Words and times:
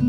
All 0.00 0.04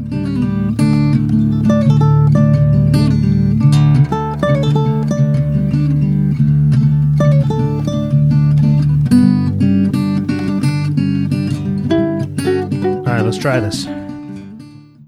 right, 13.05 13.21
let's 13.21 13.37
try 13.37 13.59
this. 13.59 13.87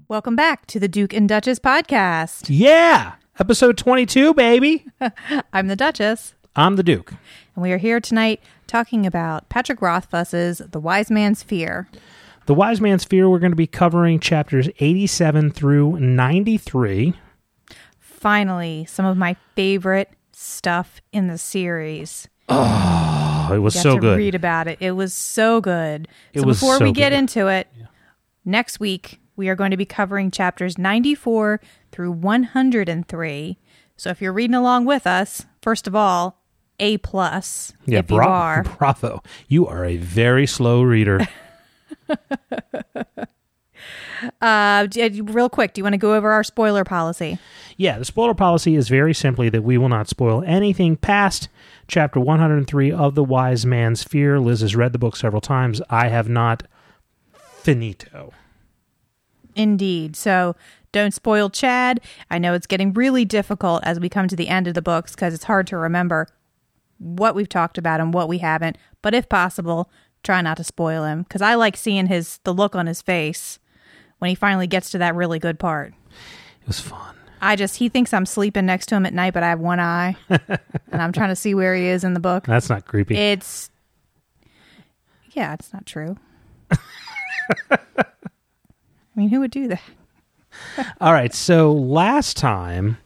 Welcome 0.08 0.34
back 0.34 0.66
to 0.66 0.80
the 0.80 0.88
Duke 0.88 1.12
and 1.12 1.28
Duchess 1.28 1.58
podcast. 1.58 2.46
Yeah, 2.48 3.12
episode 3.38 3.76
22, 3.78 4.34
baby. 4.34 4.86
I'm 5.52 5.68
the 5.68 5.76
Duchess, 5.76 6.34
I'm 6.56 6.76
the 6.76 6.82
Duke. 6.82 7.12
and 7.54 7.62
we 7.62 7.70
are 7.72 7.78
here 7.78 8.00
tonight 8.00 8.40
talking 8.66 9.06
about 9.06 9.48
Patrick 9.48 9.80
Rothfuss's 9.80 10.58
The 10.58 10.80
Wise 10.80 11.10
Man's 11.10 11.42
Fear. 11.42 11.88
The 12.46 12.54
Wise 12.54 12.80
Man's 12.80 13.04
Fear, 13.04 13.28
we're 13.28 13.38
going 13.38 13.52
to 13.52 13.56
be 13.56 13.66
covering 13.68 14.18
chapters 14.18 14.68
87 14.80 15.52
through 15.52 15.98
93. 16.00 17.14
Finally, 18.00 18.84
some 18.88 19.04
of 19.04 19.16
my 19.16 19.36
favorite 19.54 20.10
stuff 20.32 21.00
in 21.12 21.28
the 21.28 21.38
series. 21.38 22.28
Oh, 22.48 23.50
it 23.52 23.58
was 23.58 23.74
You 23.76 23.80
so 23.82 23.94
to 23.94 24.00
good. 24.00 24.18
read 24.18 24.34
about 24.34 24.66
it. 24.66 24.78
It 24.80 24.92
was 24.92 25.14
so 25.14 25.60
good. 25.60 26.08
It 26.32 26.40
so 26.40 26.46
was 26.46 26.58
before 26.60 26.78
so 26.78 26.84
we 26.84 26.92
get 26.92 27.10
good. 27.10 27.18
into 27.18 27.46
it, 27.46 27.68
next 28.44 28.80
week 28.80 29.20
we 29.36 29.48
are 29.48 29.54
going 29.54 29.70
to 29.70 29.76
be 29.76 29.86
covering 29.86 30.30
chapters 30.30 30.76
94 30.76 31.60
through 31.92 32.10
103. 32.12 33.58
So 33.96 34.10
if 34.10 34.20
you're 34.20 34.32
reading 34.32 34.54
along 34.54 34.84
with 34.84 35.06
us, 35.06 35.46
first 35.62 35.86
of 35.86 35.94
all, 35.94 36.40
A 36.80 36.98
plus 36.98 37.72
Yeah, 37.86 38.00
if 38.00 38.10
you 38.10 38.16
are. 38.18 38.64
bravo. 38.78 39.22
You 39.46 39.66
are 39.68 39.84
a 39.84 39.96
very 39.96 40.46
slow 40.46 40.82
reader. 40.82 41.20
Uh, 44.40 44.86
real 45.24 45.48
quick, 45.48 45.74
do 45.74 45.80
you 45.80 45.82
want 45.82 45.94
to 45.94 45.98
go 45.98 46.14
over 46.14 46.30
our 46.30 46.44
spoiler 46.44 46.84
policy? 46.84 47.38
yeah, 47.76 47.98
the 47.98 48.04
spoiler 48.04 48.34
policy 48.34 48.76
is 48.76 48.88
very 48.88 49.14
simply 49.14 49.48
that 49.48 49.62
we 49.62 49.76
will 49.76 49.88
not 49.88 50.08
spoil 50.08 50.44
anything 50.46 50.96
past 50.96 51.48
chapter 51.88 52.20
103 52.20 52.92
of 52.92 53.14
The 53.14 53.24
Wise 53.24 53.66
Man's 53.66 54.04
Fear. 54.04 54.38
Liz 54.38 54.60
has 54.60 54.76
read 54.76 54.92
the 54.92 54.98
book 54.98 55.16
several 55.16 55.40
times. 55.40 55.80
I 55.90 56.08
have 56.08 56.28
not. 56.28 56.64
Finito. 57.32 58.32
Indeed. 59.54 60.16
So 60.16 60.56
don't 60.92 61.14
spoil 61.14 61.50
Chad. 61.50 62.00
I 62.30 62.38
know 62.38 62.54
it's 62.54 62.66
getting 62.66 62.92
really 62.92 63.24
difficult 63.24 63.82
as 63.84 64.00
we 64.00 64.08
come 64.08 64.28
to 64.28 64.36
the 64.36 64.48
end 64.48 64.66
of 64.66 64.74
the 64.74 64.82
books 64.82 65.14
because 65.14 65.34
it's 65.34 65.44
hard 65.44 65.66
to 65.68 65.76
remember 65.76 66.28
what 66.98 67.34
we've 67.34 67.48
talked 67.48 67.78
about 67.78 68.00
and 68.00 68.14
what 68.14 68.28
we 68.28 68.38
haven't. 68.38 68.78
But 69.00 69.14
if 69.14 69.28
possible, 69.28 69.90
try 70.22 70.40
not 70.40 70.56
to 70.58 70.64
spoil 70.64 71.04
him 71.04 71.22
because 71.22 71.42
I 71.42 71.54
like 71.54 71.76
seeing 71.76 72.06
his 72.06 72.38
the 72.44 72.54
look 72.54 72.74
on 72.74 72.86
his 72.86 73.02
face 73.02 73.58
when 74.18 74.28
he 74.28 74.34
finally 74.34 74.66
gets 74.66 74.90
to 74.92 74.98
that 74.98 75.14
really 75.14 75.38
good 75.38 75.58
part. 75.58 75.94
It 76.62 76.66
was 76.66 76.80
fun. 76.80 77.14
I 77.40 77.56
just 77.56 77.76
he 77.76 77.88
thinks 77.88 78.14
I'm 78.14 78.26
sleeping 78.26 78.66
next 78.66 78.86
to 78.86 78.94
him 78.94 79.04
at 79.04 79.12
night, 79.12 79.34
but 79.34 79.42
I 79.42 79.48
have 79.48 79.58
one 79.58 79.80
eye, 79.80 80.16
and 80.28 81.02
I'm 81.02 81.12
trying 81.12 81.30
to 81.30 81.36
see 81.36 81.54
where 81.54 81.74
he 81.74 81.86
is 81.86 82.04
in 82.04 82.14
the 82.14 82.20
book. 82.20 82.46
That's 82.46 82.68
not 82.70 82.86
creepy. 82.86 83.16
It's 83.16 83.68
yeah, 85.32 85.54
it's 85.54 85.72
not 85.72 85.86
true. 85.86 86.16
I 87.70 87.78
mean, 89.14 89.28
who 89.28 89.40
would 89.40 89.50
do 89.50 89.68
that? 89.68 89.82
All 91.00 91.12
right. 91.12 91.34
So 91.34 91.72
last 91.72 92.36
time 92.36 92.98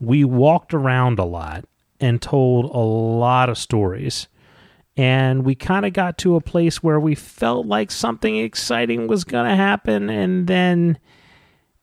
we 0.00 0.24
walked 0.24 0.74
around 0.74 1.18
a 1.18 1.24
lot 1.24 1.64
and 2.00 2.20
told 2.20 2.64
a 2.66 2.78
lot 2.78 3.48
of 3.48 3.56
stories. 3.58 4.26
And 4.96 5.44
we 5.44 5.54
kind 5.54 5.86
of 5.86 5.94
got 5.94 6.18
to 6.18 6.36
a 6.36 6.40
place 6.40 6.82
where 6.82 7.00
we 7.00 7.14
felt 7.14 7.66
like 7.66 7.90
something 7.90 8.36
exciting 8.36 9.06
was 9.06 9.24
going 9.24 9.48
to 9.48 9.56
happen 9.56 10.10
and 10.10 10.46
then 10.46 10.98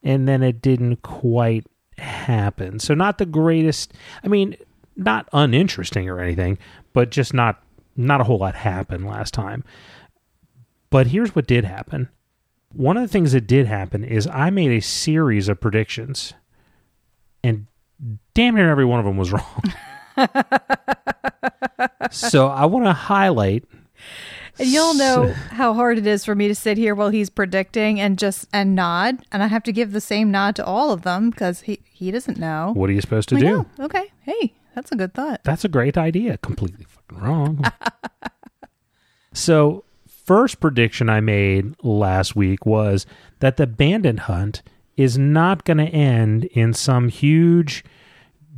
and 0.04 0.28
then 0.28 0.44
it 0.44 0.62
didn't 0.62 1.02
quite 1.02 1.66
happen. 1.98 2.80
So 2.80 2.94
not 2.94 3.18
the 3.18 3.26
greatest, 3.26 3.94
I 4.24 4.28
mean, 4.28 4.56
not 4.96 5.28
uninteresting 5.34 6.10
or 6.10 6.20
anything, 6.20 6.58
but 6.94 7.10
just 7.10 7.34
not 7.34 7.64
not 7.96 8.22
a 8.22 8.24
whole 8.24 8.38
lot 8.38 8.56
happened 8.56 9.06
last 9.08 9.34
time. 9.34 9.64
But 10.90 11.08
here's 11.08 11.36
what 11.36 11.48
did 11.48 11.66
happen. 11.66 12.10
One 12.72 12.98
of 12.98 13.04
the 13.04 13.10
things 13.10 13.34
that 13.34 13.48
did 13.48 13.68
happen 13.68 14.04
is 14.04 14.28
I 14.28 14.50
made 14.50 14.72
a 14.72 14.82
series 14.82 15.50
of 15.50 15.60
predictions, 15.60 16.34
and 17.44 17.68
damn 18.34 18.56
near 18.56 18.70
every 18.70 18.86
one 18.86 19.00
of 19.00 19.06
them 19.06 19.18
was 19.18 19.32
wrong. 19.34 19.74
so 22.12 22.48
I 22.48 22.66
want 22.66 22.86
to 22.86 22.94
highlight. 22.94 23.66
And 24.58 24.68
you'll 24.68 24.94
know 24.96 25.28
how 25.52 25.74
hard 25.74 25.98
it 25.98 26.06
is 26.06 26.26
for 26.26 26.36
me 26.36 26.48
to 26.50 26.56
sit 26.56 26.78
here 26.78 26.94
while 26.94 27.10
he's 27.10 27.30
predicting 27.30 28.00
and 28.00 28.20
just 28.20 28.48
and 28.52 28.76
nod, 28.76 29.26
and 29.32 29.42
I 29.42 29.48
have 29.48 29.64
to 29.64 29.72
give 29.72 29.94
the 29.94 30.02
same 30.02 30.32
nod 30.32 30.56
to 30.58 30.66
all 30.66 30.92
of 30.92 31.04
them 31.04 31.30
because 31.30 31.62
he 31.62 31.80
he 31.90 32.12
doesn't 32.12 32.38
know. 32.38 32.72
What 32.76 32.90
are 32.90 32.94
you 32.94 33.02
supposed 33.02 33.30
to 33.30 33.38
I 33.38 33.40
do? 33.40 33.66
Okay, 33.80 34.12
hey, 34.22 34.54
that's 34.76 34.92
a 34.92 34.96
good 34.96 35.14
thought. 35.14 35.42
That's 35.44 35.64
a 35.64 35.70
great 35.70 35.98
idea. 35.98 36.38
Completely 36.38 36.86
fucking 36.86 37.24
wrong. 37.26 37.64
so, 39.34 39.86
first 40.08 40.60
prediction 40.60 41.10
I 41.10 41.22
made 41.22 41.76
last 41.84 42.36
week 42.36 42.66
was 42.66 43.06
that 43.40 43.58
the 43.58 43.68
bandit 43.68 44.20
hunt 44.20 44.62
is 44.98 45.18
not 45.18 45.64
going 45.64 45.78
to 45.78 45.86
end 45.86 46.46
in 46.46 46.74
some 46.74 47.08
huge 47.08 47.86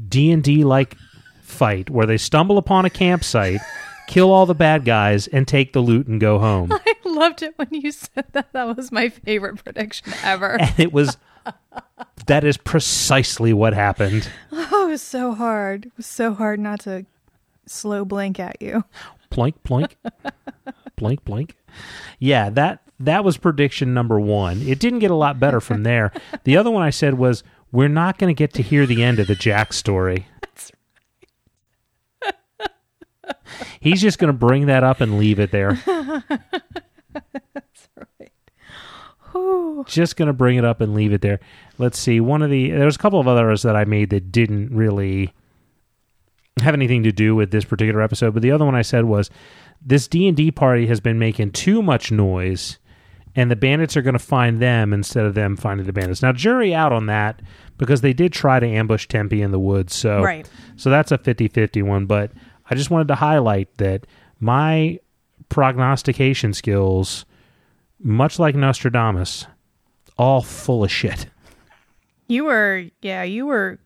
D&D 0.07 0.63
like 0.63 0.95
fight 1.51 1.89
where 1.89 2.05
they 2.05 2.17
stumble 2.17 2.57
upon 2.57 2.85
a 2.85 2.89
campsite, 2.89 3.61
kill 4.07 4.31
all 4.31 4.45
the 4.45 4.55
bad 4.55 4.85
guys 4.85 5.27
and 5.27 5.47
take 5.47 5.73
the 5.73 5.81
loot 5.81 6.07
and 6.07 6.19
go 6.19 6.39
home. 6.39 6.71
I 6.85 6.95
loved 7.05 7.43
it 7.43 7.53
when 7.57 7.69
you 7.71 7.91
said 7.91 8.25
that. 8.31 8.51
That 8.53 8.75
was 8.75 8.91
my 8.91 9.09
favorite 9.09 9.63
prediction 9.63 10.13
ever. 10.23 10.57
And 10.59 10.79
it 10.79 10.93
was 10.93 11.17
that 12.27 12.43
is 12.43 12.57
precisely 12.57 13.53
what 13.53 13.73
happened. 13.73 14.29
oh, 14.51 14.87
it 14.87 14.91
was 14.91 15.01
so 15.01 15.33
hard. 15.33 15.87
It 15.87 15.93
was 15.97 16.05
so 16.05 16.33
hard 16.33 16.59
not 16.59 16.81
to 16.81 17.05
slow 17.65 18.05
blink 18.05 18.39
at 18.39 18.61
you. 18.61 18.83
Plink 19.31 19.55
plink. 19.63 19.93
blink 20.95 21.23
blink. 21.23 21.57
Yeah, 22.19 22.49
that 22.51 22.81
that 22.99 23.23
was 23.23 23.37
prediction 23.37 23.93
number 23.93 24.19
1. 24.19 24.61
It 24.61 24.79
didn't 24.79 24.99
get 24.99 25.09
a 25.11 25.15
lot 25.15 25.39
better 25.39 25.59
from 25.59 25.83
there. 25.83 26.11
The 26.43 26.57
other 26.57 26.69
one 26.69 26.83
I 26.83 26.91
said 26.91 27.15
was 27.15 27.43
we're 27.71 27.87
not 27.87 28.17
going 28.19 28.33
to 28.33 28.37
get 28.37 28.53
to 28.55 28.61
hear 28.61 28.85
the 28.85 29.03
end 29.03 29.19
of 29.19 29.27
the 29.27 29.35
Jack 29.35 29.73
story. 29.73 30.27
He's 33.79 34.01
just 34.01 34.19
going 34.19 34.27
to 34.31 34.37
bring 34.37 34.67
that 34.67 34.83
up 34.83 35.01
and 35.01 35.17
leave 35.17 35.39
it 35.39 35.51
there. 35.51 35.75
Whew. 39.31 39.85
just 39.87 40.17
going 40.17 40.27
to 40.27 40.33
bring 40.33 40.57
it 40.57 40.65
up 40.65 40.81
and 40.81 40.93
leave 40.93 41.13
it 41.13 41.21
there. 41.21 41.39
Let's 41.77 41.97
see. 41.97 42.19
One 42.19 42.41
of 42.41 42.49
the 42.49 42.71
there's 42.71 42.95
a 42.95 42.99
couple 42.99 43.19
of 43.19 43.27
others 43.27 43.61
that 43.63 43.75
I 43.75 43.85
made 43.85 44.09
that 44.09 44.31
didn't 44.31 44.75
really 44.75 45.33
have 46.59 46.73
anything 46.73 47.03
to 47.03 47.11
do 47.11 47.33
with 47.35 47.51
this 47.51 47.63
particular 47.65 48.01
episode, 48.01 48.33
but 48.33 48.43
the 48.43 48.51
other 48.51 48.65
one 48.65 48.75
I 48.75 48.81
said 48.81 49.05
was 49.05 49.29
this 49.81 50.07
D&D 50.07 50.51
party 50.51 50.85
has 50.87 50.99
been 50.99 51.17
making 51.17 51.51
too 51.51 51.81
much 51.81 52.11
noise 52.11 52.77
and 53.33 53.49
the 53.49 53.55
bandits 53.55 53.95
are 53.95 54.01
going 54.01 54.13
to 54.13 54.19
find 54.19 54.61
them 54.61 54.91
instead 54.93 55.25
of 55.25 55.33
them 55.33 55.55
finding 55.55 55.87
the 55.87 55.93
bandits. 55.93 56.21
Now 56.21 56.33
jury 56.33 56.75
out 56.75 56.91
on 56.91 57.05
that 57.05 57.41
because 57.77 58.01
they 58.01 58.11
did 58.13 58.33
try 58.33 58.59
to 58.59 58.67
ambush 58.67 59.07
Tempi 59.07 59.41
in 59.41 59.51
the 59.51 59.59
woods. 59.59 59.95
So 59.95 60.21
Right. 60.21 60.47
so 60.75 60.89
that's 60.89 61.11
a 61.13 61.17
50-50 61.17 61.81
one, 61.83 62.05
but 62.05 62.31
I 62.71 62.75
just 62.75 62.89
wanted 62.89 63.09
to 63.09 63.15
highlight 63.15 63.77
that 63.77 64.07
my 64.39 64.99
prognostication 65.49 66.53
skills 66.53 67.25
much 67.99 68.39
like 68.39 68.55
Nostradamus, 68.55 69.45
all 70.17 70.41
full 70.41 70.83
of 70.83 70.91
shit. 70.91 71.27
You 72.27 72.45
were, 72.45 72.85
yeah, 73.01 73.23
you 73.23 73.45
were 73.45 73.77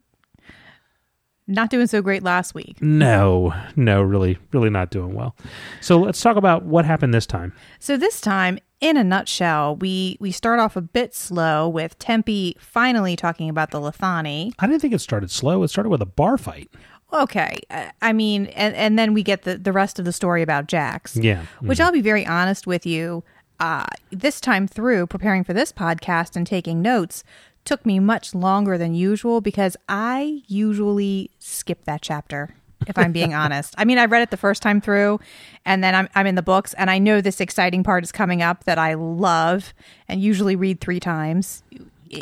not 1.47 1.69
doing 1.69 1.87
so 1.87 2.01
great 2.01 2.23
last 2.23 2.53
week. 2.53 2.81
No, 2.81 3.53
no, 3.75 4.01
really, 4.01 4.37
really 4.51 4.69
not 4.69 4.91
doing 4.91 5.13
well. 5.15 5.35
So 5.81 5.97
let's 5.97 6.21
talk 6.21 6.37
about 6.37 6.63
what 6.63 6.85
happened 6.85 7.13
this 7.13 7.25
time. 7.25 7.53
So 7.79 7.97
this 7.97 8.21
time, 8.21 8.59
in 8.81 8.97
a 8.97 9.03
nutshell, 9.03 9.77
we 9.77 10.17
we 10.19 10.31
start 10.31 10.59
off 10.59 10.75
a 10.75 10.81
bit 10.81 11.15
slow 11.15 11.67
with 11.67 11.97
Tempi 11.97 12.55
finally 12.59 13.15
talking 13.15 13.49
about 13.49 13.71
the 13.71 13.79
Lethani. 13.79 14.53
I 14.59 14.67
didn't 14.67 14.81
think 14.81 14.93
it 14.93 14.99
started 14.99 15.31
slow. 15.31 15.63
It 15.63 15.69
started 15.69 15.89
with 15.89 16.01
a 16.01 16.05
bar 16.05 16.37
fight. 16.37 16.69
Okay, 17.15 17.59
uh, 17.69 17.89
I 18.01 18.13
mean, 18.13 18.47
and 18.47 18.75
and 18.75 18.99
then 18.99 19.13
we 19.13 19.23
get 19.23 19.43
the 19.43 19.57
the 19.57 19.71
rest 19.71 19.99
of 19.99 20.05
the 20.05 20.11
story 20.11 20.41
about 20.41 20.67
Jax. 20.67 21.15
Yeah. 21.15 21.45
Which 21.61 21.79
I'll 21.79 21.91
be 21.91 22.01
very 22.01 22.25
honest 22.25 22.67
with 22.67 22.85
you, 22.85 23.23
uh, 23.59 23.85
this 24.11 24.41
time 24.41 24.67
through 24.67 25.07
preparing 25.07 25.43
for 25.43 25.53
this 25.53 25.71
podcast 25.71 26.35
and 26.35 26.45
taking 26.45 26.81
notes 26.81 27.23
took 27.63 27.85
me 27.85 27.99
much 27.99 28.35
longer 28.35 28.77
than 28.77 28.93
usual 28.93 29.41
because 29.41 29.75
I 29.89 30.43
usually 30.47 31.31
skip 31.39 31.83
that 31.85 32.01
chapter. 32.01 32.55
If 32.87 32.97
I'm 32.97 33.11
being 33.11 33.33
honest, 33.43 33.73
I 33.77 33.85
mean, 33.85 33.97
I 33.97 34.05
read 34.05 34.21
it 34.21 34.29
the 34.29 34.37
first 34.37 34.61
time 34.61 34.81
through, 34.81 35.19
and 35.65 35.83
then 35.83 35.95
I'm 35.95 36.09
I'm 36.15 36.27
in 36.27 36.35
the 36.35 36.43
books, 36.43 36.73
and 36.75 36.91
I 36.91 36.99
know 36.99 37.21
this 37.21 37.39
exciting 37.39 37.83
part 37.83 38.03
is 38.03 38.11
coming 38.11 38.41
up 38.41 38.65
that 38.65 38.77
I 38.77 38.93
love, 38.93 39.73
and 40.07 40.21
usually 40.21 40.55
read 40.55 40.81
three 40.81 40.99
times 40.99 41.63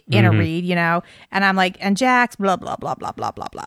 in 0.10 0.26
a 0.26 0.32
read, 0.32 0.64
you 0.64 0.76
know. 0.76 1.04
And 1.32 1.44
I'm 1.44 1.56
like, 1.56 1.78
and 1.80 1.98
Jax, 1.98 2.36
blah 2.36 2.56
blah 2.56 2.76
blah 2.76 2.96
blah 2.96 3.12
blah 3.12 3.32
blah 3.32 3.48
blah, 3.52 3.66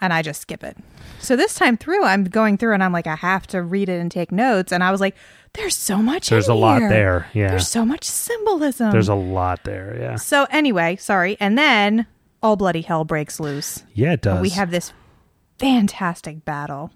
and 0.00 0.12
I 0.12 0.22
just 0.22 0.40
skip 0.42 0.62
it. 0.62 0.76
So 1.18 1.36
this 1.36 1.54
time 1.54 1.76
through, 1.76 2.04
I'm 2.04 2.24
going 2.24 2.58
through 2.58 2.74
and 2.74 2.82
I'm 2.82 2.92
like, 2.92 3.06
I 3.06 3.16
have 3.16 3.46
to 3.48 3.62
read 3.62 3.88
it 3.88 4.00
and 4.00 4.10
take 4.10 4.30
notes. 4.30 4.72
And 4.72 4.84
I 4.84 4.90
was 4.90 5.00
like, 5.00 5.16
there's 5.54 5.76
so 5.76 5.98
much. 5.98 6.28
There's 6.28 6.48
a 6.48 6.54
lot 6.54 6.80
there. 6.80 7.28
Yeah. 7.32 7.48
There's 7.48 7.68
so 7.68 7.84
much 7.84 8.04
symbolism. 8.04 8.90
There's 8.92 9.08
a 9.08 9.14
lot 9.14 9.64
there. 9.64 9.96
Yeah. 9.98 10.16
so 10.16 10.46
anyway, 10.50 10.96
sorry. 10.96 11.36
And 11.40 11.56
then 11.56 12.06
all 12.42 12.56
bloody 12.56 12.82
hell 12.82 13.04
breaks 13.04 13.40
loose. 13.40 13.82
Yeah, 13.94 14.12
it 14.12 14.22
does. 14.22 14.42
We 14.42 14.50
have 14.50 14.70
this 14.70 14.92
fantastic 15.58 16.44
battle. 16.44 16.90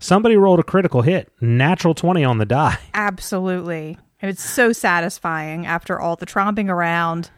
Somebody 0.00 0.36
rolled 0.36 0.60
a 0.60 0.64
critical 0.64 1.02
hit. 1.02 1.30
Natural 1.40 1.94
20 1.94 2.24
on 2.24 2.38
the 2.38 2.46
die. 2.46 2.78
Absolutely. 2.94 3.98
And 4.20 4.30
it's 4.30 4.42
so 4.42 4.72
satisfying 4.72 5.66
after 5.66 6.00
all 6.00 6.16
the 6.16 6.26
tromping 6.26 6.68
around 6.68 7.30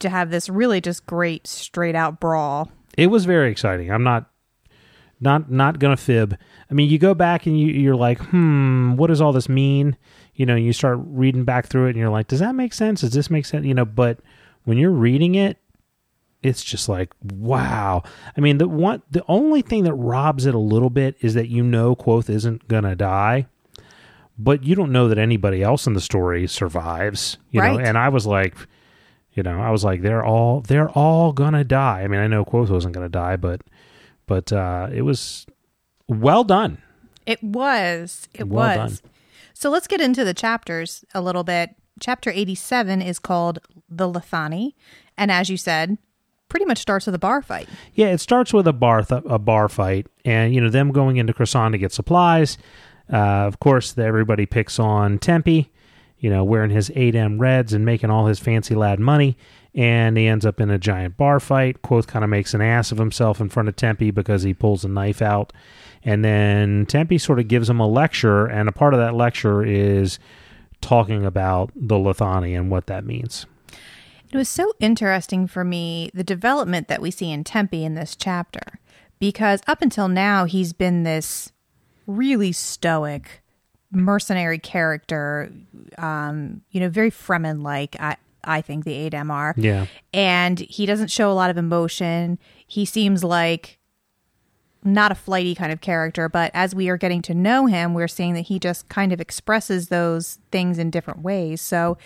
to 0.00 0.08
have 0.08 0.30
this 0.30 0.48
really 0.48 0.80
just 0.80 1.06
great 1.06 1.46
straight 1.46 1.94
out 1.94 2.18
brawl. 2.18 2.70
It 2.96 3.08
was 3.08 3.24
very 3.24 3.50
exciting. 3.50 3.90
I'm 3.90 4.02
not 4.02 4.30
not 5.20 5.50
not 5.50 5.78
gonna 5.78 5.96
fib. 5.96 6.36
I 6.70 6.74
mean, 6.74 6.90
you 6.90 6.98
go 6.98 7.14
back 7.14 7.46
and 7.46 7.58
you, 7.58 7.68
you're 7.68 7.96
like, 7.96 8.18
hmm, 8.18 8.96
what 8.96 9.08
does 9.08 9.20
all 9.20 9.32
this 9.32 9.48
mean? 9.48 9.96
You 10.34 10.46
know, 10.46 10.56
you 10.56 10.72
start 10.72 10.98
reading 11.02 11.44
back 11.44 11.66
through 11.66 11.86
it, 11.86 11.90
and 11.90 11.98
you're 11.98 12.10
like, 12.10 12.28
does 12.28 12.40
that 12.40 12.54
make 12.54 12.72
sense? 12.72 13.00
Does 13.00 13.12
this 13.12 13.30
make 13.30 13.46
sense? 13.46 13.64
You 13.64 13.74
know, 13.74 13.84
but 13.84 14.18
when 14.64 14.78
you're 14.78 14.90
reading 14.90 15.34
it, 15.34 15.58
it's 16.42 16.62
just 16.62 16.88
like, 16.88 17.14
wow. 17.22 18.02
I 18.36 18.40
mean, 18.40 18.58
the 18.58 18.68
one, 18.68 19.02
the 19.10 19.24
only 19.28 19.62
thing 19.62 19.84
that 19.84 19.94
robs 19.94 20.46
it 20.46 20.54
a 20.54 20.58
little 20.58 20.90
bit 20.90 21.16
is 21.20 21.34
that 21.34 21.48
you 21.48 21.62
know 21.62 21.96
Kvothe 21.96 22.28
isn't 22.28 22.68
gonna 22.68 22.94
die, 22.94 23.46
but 24.38 24.64
you 24.64 24.74
don't 24.74 24.92
know 24.92 25.08
that 25.08 25.18
anybody 25.18 25.62
else 25.62 25.86
in 25.86 25.94
the 25.94 26.00
story 26.00 26.46
survives. 26.46 27.38
You 27.50 27.62
know, 27.62 27.78
and 27.78 27.96
I 27.96 28.10
was 28.10 28.26
like, 28.26 28.54
you 29.36 29.42
know, 29.44 29.60
I 29.60 29.70
was 29.70 29.84
like, 29.84 30.02
they're 30.02 30.24
all 30.24 30.62
they're 30.62 30.88
all 30.90 31.32
gonna 31.32 31.62
die. 31.64 32.02
I 32.02 32.08
mean, 32.08 32.20
I 32.20 32.26
know 32.26 32.44
Kvothe 32.44 32.70
wasn't 32.70 32.94
gonna 32.94 33.08
die, 33.08 33.36
but 33.36 33.60
but 34.26 34.52
uh, 34.52 34.88
it 34.92 35.02
was 35.02 35.46
well 36.08 36.42
done. 36.42 36.78
It 37.26 37.42
was. 37.42 38.28
It 38.34 38.48
Well 38.48 38.76
was. 38.78 39.00
done. 39.00 39.10
So 39.54 39.70
let's 39.70 39.86
get 39.86 40.00
into 40.00 40.24
the 40.24 40.34
chapters 40.34 41.04
a 41.14 41.20
little 41.20 41.44
bit. 41.44 41.70
Chapter 42.00 42.30
87 42.30 43.00
is 43.02 43.18
called 43.18 43.58
The 43.88 44.06
Lethani. 44.10 44.74
And 45.16 45.30
as 45.30 45.48
you 45.48 45.56
said, 45.56 45.96
pretty 46.48 46.66
much 46.66 46.78
starts 46.78 47.06
with 47.06 47.14
a 47.14 47.18
bar 47.18 47.40
fight. 47.42 47.68
Yeah, 47.94 48.08
it 48.08 48.20
starts 48.20 48.52
with 48.52 48.66
a 48.68 48.72
bar 48.72 49.02
th- 49.02 49.22
a 49.26 49.38
bar 49.38 49.68
fight, 49.68 50.06
and 50.24 50.54
you 50.54 50.60
know 50.60 50.68
them 50.70 50.92
going 50.92 51.16
into 51.16 51.32
Croissant 51.32 51.72
to 51.72 51.78
get 51.78 51.92
supplies. 51.92 52.58
Uh, 53.12 53.46
of 53.46 53.60
course, 53.60 53.92
the, 53.92 54.04
everybody 54.04 54.44
picks 54.46 54.78
on 54.78 55.18
Tempi, 55.18 55.72
you 56.18 56.30
know, 56.30 56.44
wearing 56.44 56.70
his 56.70 56.90
Adem 56.90 57.38
reds 57.38 57.72
and 57.72 57.84
making 57.84 58.10
all 58.10 58.26
his 58.26 58.38
fancy 58.38 58.74
lad 58.74 58.98
money, 58.98 59.36
and 59.74 60.16
he 60.16 60.26
ends 60.26 60.46
up 60.46 60.60
in 60.60 60.70
a 60.70 60.78
giant 60.78 61.16
bar 61.16 61.38
fight. 61.40 61.82
Kvothe 61.82 62.06
kind 62.06 62.24
of 62.24 62.30
makes 62.30 62.54
an 62.54 62.62
ass 62.62 62.92
of 62.92 62.98
himself 62.98 63.40
in 63.40 63.48
front 63.48 63.68
of 63.68 63.76
Tempi 63.76 64.10
because 64.10 64.42
he 64.42 64.54
pulls 64.54 64.84
a 64.84 64.88
knife 64.88 65.20
out, 65.20 65.52
and 66.02 66.24
then 66.24 66.86
Tempi 66.86 67.18
sort 67.18 67.38
of 67.38 67.48
gives 67.48 67.68
him 67.68 67.80
a 67.80 67.86
lecture, 67.86 68.46
and 68.46 68.68
a 68.68 68.72
part 68.72 68.94
of 68.94 69.00
that 69.00 69.14
lecture 69.14 69.64
is 69.64 70.18
talking 70.80 71.24
about 71.24 71.70
the 71.74 71.96
Lethani 71.96 72.56
and 72.56 72.70
what 72.70 72.86
that 72.86 73.04
means. 73.04 73.46
It 74.32 74.36
was 74.36 74.48
so 74.48 74.72
interesting 74.80 75.46
for 75.46 75.64
me 75.64 76.10
the 76.12 76.24
development 76.24 76.88
that 76.88 77.00
we 77.00 77.10
see 77.10 77.30
in 77.30 77.44
Tempi 77.44 77.84
in 77.84 77.94
this 77.94 78.16
chapter 78.16 78.80
because 79.18 79.60
up 79.66 79.82
until 79.82 80.08
now 80.08 80.44
he's 80.44 80.72
been 80.72 81.04
this 81.04 81.52
really 82.06 82.52
stoic 82.52 83.42
mercenary 83.92 84.58
character 84.58 85.50
um 85.98 86.60
you 86.70 86.80
know 86.80 86.88
very 86.88 87.10
Fremen 87.10 87.62
like 87.62 87.96
I 88.00 88.16
I 88.44 88.60
think 88.60 88.84
the 88.84 89.08
Adem 89.10 89.54
Yeah. 89.56 89.86
and 90.14 90.58
he 90.58 90.86
doesn't 90.86 91.10
show 91.10 91.30
a 91.30 91.34
lot 91.34 91.50
of 91.50 91.56
emotion. 91.56 92.38
He 92.66 92.84
seems 92.84 93.24
like 93.24 93.78
not 94.84 95.10
a 95.10 95.16
flighty 95.16 95.54
kind 95.54 95.72
of 95.72 95.80
character 95.80 96.28
but 96.28 96.50
as 96.54 96.72
we 96.74 96.88
are 96.88 96.96
getting 96.96 97.20
to 97.22 97.34
know 97.34 97.66
him 97.66 97.92
we're 97.92 98.06
seeing 98.06 98.34
that 98.34 98.42
he 98.42 98.58
just 98.60 98.88
kind 98.88 99.12
of 99.12 99.20
expresses 99.20 99.88
those 99.88 100.38
things 100.52 100.78
in 100.78 100.90
different 100.90 101.22
ways. 101.22 101.60
So 101.60 101.98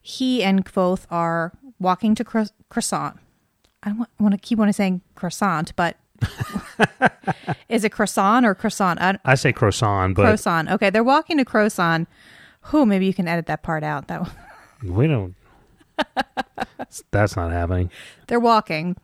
he 0.00 0.42
and 0.44 0.64
Kvothe 0.64 1.04
are 1.10 1.52
walking 1.80 2.14
to 2.16 2.24
cro- 2.24 2.46
croissant. 2.68 3.18
I 3.82 3.88
don't 3.90 3.98
want, 3.98 4.10
want 4.20 4.34
to 4.34 4.38
keep 4.40 4.58
on 4.60 4.72
saying 4.72 5.00
croissant 5.16 5.74
but 5.76 5.96
is 7.68 7.84
it 7.84 7.92
croissant 7.92 8.44
or 8.46 8.54
croissant? 8.54 9.00
I, 9.00 9.18
I 9.24 9.34
say 9.34 9.52
croissant, 9.52 10.14
but 10.14 10.22
croissant. 10.22 10.70
Okay 10.70 10.90
they're 10.90 11.04
walking 11.04 11.38
to 11.38 11.44
croissant. 11.44 12.08
Who 12.62 12.84
maybe 12.84 13.06
you 13.06 13.14
can 13.14 13.28
edit 13.28 13.46
that 13.46 13.62
part 13.62 13.82
out. 13.82 14.08
That 14.08 14.30
we 14.82 15.06
don't. 15.06 15.34
that's 17.10 17.34
not 17.36 17.50
happening. 17.50 17.90
they're 18.28 18.38
walking 18.38 18.96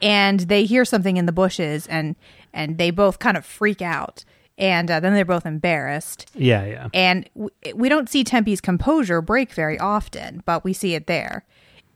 and 0.00 0.40
they 0.40 0.64
hear 0.64 0.84
something 0.84 1.16
in 1.16 1.26
the 1.26 1.32
bushes 1.32 1.86
and 1.88 2.14
and 2.52 2.78
they 2.78 2.90
both 2.90 3.18
kind 3.18 3.36
of 3.36 3.44
freak 3.44 3.82
out 3.82 4.24
and 4.58 4.90
uh, 4.90 5.00
then 5.00 5.12
they're 5.12 5.24
both 5.24 5.44
embarrassed. 5.44 6.30
Yeah, 6.34 6.64
yeah. 6.64 6.88
and 6.94 7.28
w- 7.34 7.50
we 7.74 7.88
don't 7.90 8.08
see 8.08 8.24
Tempi's 8.24 8.60
composure 8.60 9.20
break 9.20 9.52
very 9.52 9.78
often 9.78 10.42
but 10.46 10.62
we 10.62 10.72
see 10.72 10.94
it 10.94 11.06
there 11.06 11.44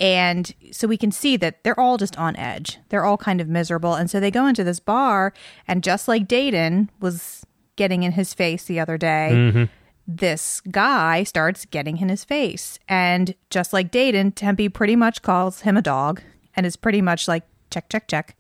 and 0.01 0.55
so 0.73 0.89
we 0.89 0.97
can 0.97 1.13
see 1.13 1.37
that 1.37 1.63
they're 1.63 1.79
all 1.79 1.97
just 1.99 2.17
on 2.19 2.35
edge 2.37 2.79
they're 2.89 3.05
all 3.05 3.19
kind 3.19 3.41
of 3.41 3.49
miserable 3.49 3.95
and 3.95 4.11
so 4.11 4.19
they 4.19 4.31
go 4.31 4.47
into 4.47 4.65
this 4.65 4.81
bar 4.81 5.33
and 5.69 5.85
just 5.85 6.09
like 6.09 6.27
Dayton 6.27 6.91
was 7.01 7.45
getting 7.77 8.03
in 8.03 8.13
his 8.13 8.35
face 8.35 8.65
the 8.65 8.81
other 8.81 8.99
day 8.99 9.69
this 10.17 10.61
guy 10.71 11.23
starts 11.23 11.65
getting 11.67 11.99
in 11.99 12.09
his 12.09 12.25
face. 12.25 12.79
And 12.89 13.35
just 13.49 13.73
like 13.73 13.91
Dayton, 13.91 14.33
Tempi 14.33 14.69
pretty 14.69 14.97
much 14.97 15.23
calls 15.23 15.63
him 15.63 15.77
a 15.77 15.83
dog 15.83 16.21
and 16.57 16.67
is 16.67 16.77
pretty 16.77 17.01
much 17.01 17.29
like, 17.29 17.45
check, 17.71 17.89
check, 17.89 18.09
check. 18.09 18.37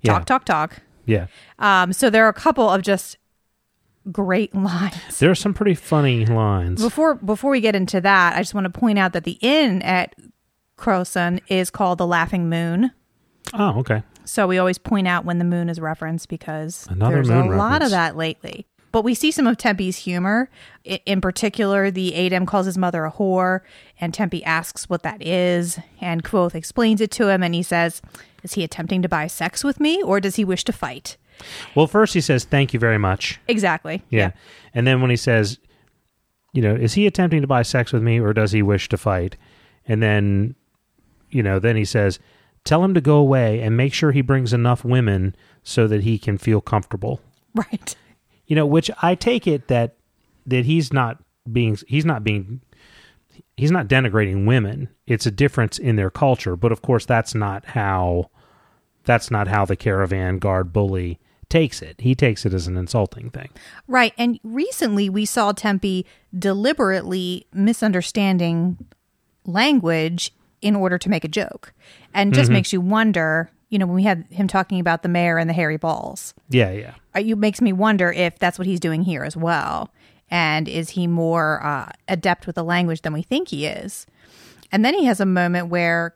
Yeah. 0.00 0.12
Talk, 0.12 0.26
talk, 0.26 0.44
talk. 0.44 0.82
Yeah. 1.06 1.26
Um, 1.58 1.92
so 1.92 2.10
there 2.10 2.24
are 2.24 2.28
a 2.28 2.34
couple 2.34 2.68
of 2.68 2.82
just 2.82 3.18
great 4.10 4.54
lines. 4.54 5.18
There 5.18 5.30
are 5.30 5.36
some 5.36 5.54
pretty 5.54 5.74
funny 5.74 6.26
lines. 6.26 6.82
Before 6.82 7.14
before 7.14 7.50
we 7.50 7.60
get 7.60 7.76
into 7.76 8.00
that, 8.00 8.36
I 8.36 8.40
just 8.40 8.54
want 8.54 8.64
to 8.64 8.70
point 8.70 8.98
out 8.98 9.12
that 9.12 9.24
the 9.24 9.38
inn 9.40 9.82
at 9.82 10.14
Crosson 10.82 11.40
is 11.46 11.70
called 11.70 11.98
the 11.98 12.06
Laughing 12.06 12.48
Moon. 12.48 12.90
Oh, 13.54 13.78
okay. 13.78 14.02
So 14.24 14.46
we 14.48 14.58
always 14.58 14.78
point 14.78 15.06
out 15.06 15.24
when 15.24 15.38
the 15.38 15.44
moon 15.44 15.68
is 15.68 15.78
referenced 15.78 16.28
because 16.28 16.86
Another 16.90 17.14
there's 17.14 17.28
a 17.28 17.44
lot 17.44 17.82
of 17.82 17.90
that 17.90 18.16
lately. 18.16 18.66
But 18.90 19.04
we 19.04 19.14
see 19.14 19.30
some 19.30 19.46
of 19.46 19.56
Tempi's 19.56 19.96
humor. 19.96 20.50
In 20.84 21.20
particular, 21.20 21.90
the 21.90 22.12
Adem 22.12 22.46
calls 22.46 22.66
his 22.66 22.76
mother 22.76 23.04
a 23.04 23.12
whore, 23.12 23.60
and 24.00 24.12
Tempi 24.12 24.44
asks 24.44 24.90
what 24.90 25.02
that 25.02 25.22
is, 25.22 25.78
and 26.00 26.22
Kvothe 26.22 26.54
explains 26.54 27.00
it 27.00 27.10
to 27.12 27.28
him, 27.28 27.42
and 27.42 27.54
he 27.54 27.62
says, 27.62 28.02
"Is 28.42 28.52
he 28.52 28.64
attempting 28.64 29.00
to 29.02 29.08
buy 29.08 29.28
sex 29.28 29.64
with 29.64 29.80
me, 29.80 30.02
or 30.02 30.20
does 30.20 30.36
he 30.36 30.44
wish 30.44 30.64
to 30.64 30.72
fight?" 30.72 31.16
Well, 31.74 31.86
first 31.86 32.14
he 32.14 32.20
says, 32.20 32.44
thank 32.44 32.74
you 32.74 32.80
very 32.80 32.98
much. 32.98 33.40
Exactly. 33.48 34.02
Yeah. 34.10 34.32
And 34.74 34.86
then 34.86 35.00
when 35.00 35.10
he 35.10 35.16
says, 35.16 35.58
you 36.52 36.62
know, 36.62 36.74
is 36.74 36.94
he 36.94 37.06
attempting 37.06 37.40
to 37.40 37.46
buy 37.46 37.62
sex 37.62 37.92
with 37.92 38.02
me 38.02 38.20
or 38.20 38.32
does 38.32 38.52
he 38.52 38.62
wish 38.62 38.88
to 38.90 38.96
fight? 38.96 39.36
And 39.86 40.02
then, 40.02 40.54
you 41.32 41.42
know, 41.42 41.58
then 41.58 41.76
he 41.76 41.84
says, 41.84 42.18
tell 42.64 42.84
him 42.84 42.94
to 42.94 43.00
go 43.00 43.16
away 43.16 43.60
and 43.60 43.76
make 43.76 43.94
sure 43.94 44.12
he 44.12 44.22
brings 44.22 44.52
enough 44.52 44.84
women 44.84 45.34
so 45.62 45.86
that 45.88 46.02
he 46.02 46.18
can 46.18 46.38
feel 46.38 46.60
comfortable. 46.60 47.20
Right. 47.54 47.94
You 48.46 48.56
know, 48.56 48.66
which 48.66 48.90
I 49.00 49.14
take 49.14 49.46
it 49.46 49.68
that 49.68 49.96
that 50.46 50.64
he's 50.64 50.92
not 50.92 51.22
being 51.50 51.78
he's 51.86 52.04
not 52.04 52.24
being 52.24 52.60
he's 53.56 53.70
not 53.70 53.88
denigrating 53.88 54.46
women. 54.46 54.88
It's 55.06 55.26
a 55.26 55.30
difference 55.30 55.78
in 55.78 55.96
their 55.96 56.10
culture, 56.10 56.56
but 56.56 56.72
of 56.72 56.82
course 56.82 57.06
that's 57.06 57.34
not 57.34 57.64
how 57.66 58.30
that's 59.04 59.30
not 59.30 59.48
how 59.48 59.64
the 59.64 59.76
caravan 59.76 60.38
guard 60.38 60.72
bully 60.72 61.18
takes 61.48 61.82
it. 61.82 62.00
He 62.00 62.14
takes 62.14 62.46
it 62.46 62.54
as 62.54 62.66
an 62.66 62.76
insulting 62.76 63.30
thing. 63.30 63.50
Right. 63.86 64.14
And 64.16 64.40
recently 64.42 65.08
we 65.08 65.26
saw 65.26 65.52
Tempi 65.52 66.06
deliberately 66.36 67.46
misunderstanding 67.52 68.78
language 69.44 70.32
in 70.62 70.74
order 70.76 70.96
to 70.98 71.08
make 71.10 71.24
a 71.24 71.28
joke. 71.28 71.72
And 72.14 72.32
just 72.32 72.50
makes 72.50 72.72
you 72.72 72.80
wonder, 72.80 73.50
you 73.68 73.78
know, 73.78 73.86
when 73.86 73.96
we 73.96 74.04
had 74.04 74.24
him 74.30 74.48
talking 74.48 74.80
about 74.80 75.02
the 75.02 75.08
mayor 75.08 75.36
and 75.38 75.50
the 75.50 75.54
hairy 75.54 75.76
balls, 75.76 76.32
Yeah, 76.48 76.70
yeah. 76.70 76.94
uh, 77.14 77.20
it 77.20 77.36
makes 77.36 77.60
me 77.60 77.72
wonder 77.72 78.10
if 78.12 78.38
that's 78.38 78.58
what 78.58 78.66
he's 78.66 78.80
doing 78.80 79.02
here 79.02 79.24
as 79.24 79.36
well. 79.36 79.90
And 80.30 80.68
is 80.68 80.90
he 80.90 81.06
more 81.06 81.62
uh, 81.64 81.90
adept 82.08 82.46
with 82.46 82.56
the 82.56 82.64
language 82.64 83.02
than 83.02 83.12
we 83.12 83.22
think 83.22 83.48
he 83.48 83.66
is? 83.66 84.06
And 84.70 84.82
then 84.84 84.94
he 84.94 85.04
has 85.04 85.20
a 85.20 85.26
moment 85.26 85.68
where 85.68 86.14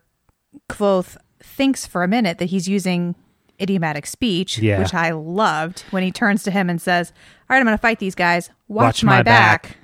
Kvothe 0.69 1.17
thinks 1.43 1.85
for 1.85 2.03
a 2.03 2.07
minute 2.07 2.39
that 2.39 2.45
he's 2.45 2.67
using 2.67 3.15
idiomatic 3.61 4.05
speech, 4.07 4.57
Yeah. 4.59 4.79
which 4.79 4.93
I 4.93 5.11
loved 5.11 5.81
when 5.91 6.01
he 6.03 6.11
turns 6.11 6.41
to 6.43 6.51
him 6.51 6.69
and 6.69 6.81
says, 6.81 7.11
All 7.49 7.53
right, 7.55 7.59
I'm 7.59 7.65
going 7.65 7.77
to 7.77 7.81
fight 7.81 7.99
these 7.99 8.15
guys. 8.15 8.49
Watch, 8.67 8.85
Watch 8.85 9.03
my, 9.03 9.17
my 9.17 9.23
back. 9.23 9.63
back." 9.63 9.77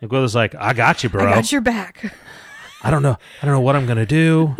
And 0.00 0.10
Gwilda's 0.10 0.34
like, 0.34 0.54
I 0.54 0.72
got 0.74 1.02
you, 1.02 1.08
bro. 1.10 1.26
I 1.26 1.34
got 1.34 1.50
your 1.52 1.60
back. 1.62 2.14
I 2.82 2.90
don't 2.90 3.02
know. 3.02 3.16
I 3.42 3.46
don't 3.46 3.54
know 3.54 3.60
what 3.60 3.76
I'm 3.76 3.86
gonna 3.86 4.06
do. 4.06 4.56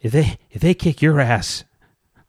if 0.00 0.12
they 0.12 0.38
if 0.50 0.60
they 0.60 0.74
kick 0.74 1.00
your 1.02 1.20
ass, 1.20 1.64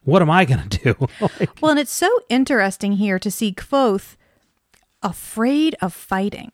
what 0.03 0.21
am 0.21 0.29
I 0.29 0.45
gonna 0.45 0.67
do? 0.69 0.95
Like, 1.39 1.61
Well, 1.61 1.71
and 1.71 1.79
it's 1.79 1.93
so 1.93 2.09
interesting 2.29 2.93
here 2.93 3.19
to 3.19 3.29
see 3.31 3.53
Kvothe 3.53 4.15
afraid 5.03 5.75
of 5.81 5.93
fighting. 5.93 6.51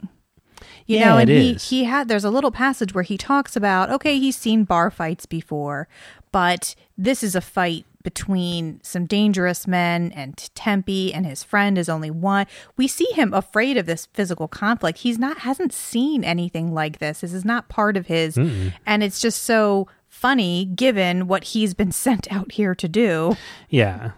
You 0.85 0.99
Yeah, 0.99 1.09
know, 1.09 1.17
and 1.17 1.29
it 1.29 1.41
he 1.41 1.51
is. 1.51 1.69
he 1.69 1.83
had 1.83 2.07
there's 2.07 2.23
a 2.23 2.29
little 2.29 2.51
passage 2.51 2.93
where 2.93 3.03
he 3.03 3.17
talks 3.17 3.55
about 3.55 3.89
okay, 3.91 4.17
he's 4.19 4.35
seen 4.37 4.63
bar 4.63 4.89
fights 4.89 5.25
before, 5.25 5.87
but 6.31 6.75
this 6.97 7.23
is 7.23 7.35
a 7.35 7.41
fight 7.41 7.85
between 8.07 8.79
some 8.83 9.05
dangerous 9.05 9.67
men 9.67 10.13
and 10.13 10.37
Tempi 10.55 11.13
and 11.13 11.25
his 11.25 11.43
friend 11.43 11.77
is 11.77 11.89
only 11.89 12.09
one. 12.09 12.45
We 12.77 12.87
see 12.87 13.07
him 13.11 13.33
afraid 13.33 13.75
of 13.75 13.85
this 13.85 14.05
physical 14.13 14.47
conflict. 14.47 14.99
He's 14.99 15.19
not 15.19 15.39
hasn't 15.39 15.73
seen 15.73 16.23
anything 16.23 16.73
like 16.73 16.99
this. 16.99 17.19
This 17.19 17.33
is 17.33 17.43
not 17.43 17.67
part 17.67 17.97
of 17.97 18.07
his 18.07 18.37
and 18.37 19.03
it's 19.03 19.19
just 19.19 19.43
so 19.43 19.89
funny 20.07 20.63
given 20.63 21.27
what 21.27 21.43
he's 21.43 21.73
been 21.73 21.91
sent 22.05 22.31
out 22.31 22.53
here 22.53 22.73
to 22.75 22.87
do 22.87 23.35
Yeah. 23.67 24.11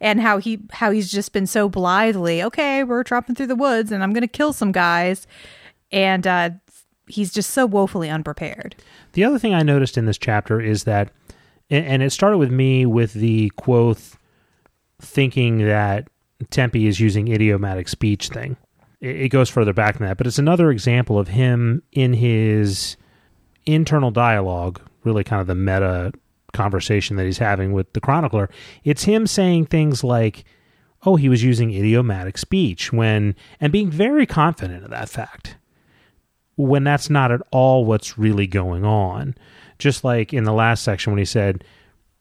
and 0.00 0.20
how 0.20 0.38
he 0.38 0.58
how 0.72 0.90
he's 0.90 1.08
just 1.08 1.32
been 1.32 1.46
so 1.46 1.68
blithely 1.68 2.42
okay 2.42 2.82
we're 2.82 3.04
tropping 3.04 3.36
through 3.36 3.46
the 3.46 3.54
woods 3.54 3.92
and 3.92 4.02
i'm 4.02 4.12
gonna 4.12 4.26
kill 4.26 4.52
some 4.52 4.72
guys 4.72 5.26
and 5.92 6.26
uh 6.26 6.50
he's 7.06 7.32
just 7.32 7.50
so 7.50 7.64
woefully 7.64 8.10
unprepared 8.10 8.74
The 9.12 9.22
other 9.24 9.38
thing 9.38 9.54
I 9.54 9.62
noticed 9.62 9.96
in 9.96 10.06
this 10.06 10.18
chapter 10.18 10.60
is 10.60 10.82
that, 10.84 11.10
and 11.70 11.86
and 11.86 12.02
it 12.02 12.10
started 12.10 12.38
with 12.38 12.50
me 12.50 12.86
with 12.86 13.12
the 13.14 13.50
Kvothe 13.58 14.16
thinking 15.00 15.58
that 15.58 16.08
Tempi 16.50 16.86
is 16.86 17.00
using 17.00 17.28
idiomatic 17.28 17.88
speech 17.88 18.28
thing. 18.28 18.56
It, 19.00 19.16
it 19.16 19.28
goes 19.28 19.48
further 19.48 19.72
back 19.72 19.98
than 19.98 20.06
that, 20.06 20.18
but 20.18 20.26
it's 20.26 20.38
another 20.38 20.70
example 20.70 21.18
of 21.18 21.28
him 21.28 21.82
in 21.92 22.14
his 22.14 22.96
internal 23.66 24.10
dialogue, 24.10 24.80
really 25.04 25.24
kind 25.24 25.40
of 25.40 25.46
the 25.46 25.54
meta 25.54 26.12
conversation 26.52 27.16
that 27.16 27.24
he's 27.24 27.38
having 27.38 27.72
with 27.72 27.92
the 27.92 28.00
chronicler. 28.00 28.48
It's 28.84 29.04
him 29.04 29.26
saying 29.26 29.66
things 29.66 30.04
like, 30.04 30.44
"Oh, 31.04 31.16
he 31.16 31.28
was 31.28 31.42
using 31.42 31.72
idiomatic 31.72 32.38
speech," 32.38 32.92
when 32.92 33.34
and 33.60 33.72
being 33.72 33.90
very 33.90 34.26
confident 34.26 34.84
of 34.84 34.90
that 34.90 35.08
fact 35.08 35.56
when 36.56 36.84
that's 36.84 37.10
not 37.10 37.32
at 37.32 37.40
all 37.50 37.84
what's 37.84 38.18
really 38.18 38.46
going 38.46 38.84
on. 38.84 39.34
Just 39.78 40.04
like 40.04 40.32
in 40.32 40.44
the 40.44 40.52
last 40.52 40.82
section 40.82 41.12
when 41.12 41.18
he 41.18 41.24
said, 41.24 41.64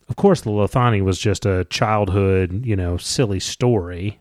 of 0.09 0.15
course, 0.15 0.41
the 0.41 0.49
Lethani 0.49 1.01
was 1.01 1.17
just 1.19 1.45
a 1.45 1.65
childhood, 1.65 2.65
you 2.65 2.75
know, 2.75 2.97
silly 2.97 3.39
story. 3.39 4.19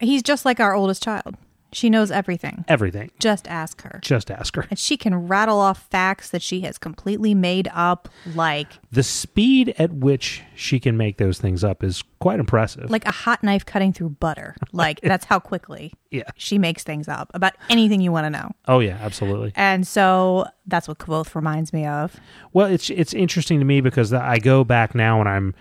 he's 0.00 0.22
just 0.22 0.44
like 0.44 0.60
our 0.60 0.74
oldest 0.74 1.02
child 1.02 1.36
she 1.72 1.90
knows 1.90 2.10
everything 2.10 2.64
Everything. 2.68 3.10
just 3.18 3.46
ask 3.48 3.82
her 3.82 3.98
Just 4.02 4.30
ask 4.30 4.54
her. 4.56 4.66
and 4.70 4.78
she 4.78 4.96
can 4.96 5.26
rattle 5.28 5.58
off 5.58 5.88
facts 5.90 6.30
that 6.30 6.42
she 6.42 6.60
has 6.62 6.78
completely 6.78 7.34
made 7.34 7.68
up 7.74 8.08
like 8.34 8.68
The 8.92 9.02
speed 9.02 9.74
at 9.78 9.92
which 9.92 10.42
she 10.54 10.78
can 10.80 10.96
make 10.96 11.18
those 11.18 11.38
things 11.38 11.64
up 11.64 11.82
is 11.84 12.02
quite 12.20 12.40
impressive. 12.40 12.90
like 12.90 13.04
a 13.06 13.10
hot 13.12 13.42
knife 13.42 13.66
cutting 13.66 13.92
through 13.92 14.10
butter 14.10 14.54
like 14.72 15.00
that's 15.00 15.24
how 15.26 15.38
quickly 15.38 15.92
yeah. 16.10 16.22
she 16.36 16.58
makes 16.58 16.82
things 16.84 17.08
up 17.08 17.30
about 17.34 17.54
anything 17.68 18.00
you 18.00 18.12
want 18.12 18.24
to 18.24 18.30
know 18.30 18.50
Oh 18.68 18.78
yeah, 18.80 18.98
absolutely. 19.00 19.52
and 19.56 19.86
so 19.86 20.46
that's 20.66 20.88
what 20.88 20.98
Kvothe 20.98 21.34
reminds 21.34 21.72
me 21.72 21.84
of 21.86 22.16
Well, 22.52 22.66
it's 22.66 22.90
it's 22.90 23.12
interesting 23.14 23.58
to 23.58 23.64
me 23.64 23.80
because 23.80 24.12
I 24.12 24.38
go 24.38 24.64
back 24.64 24.94
now 24.94 25.20
and 25.20 25.28
I'm 25.28 25.54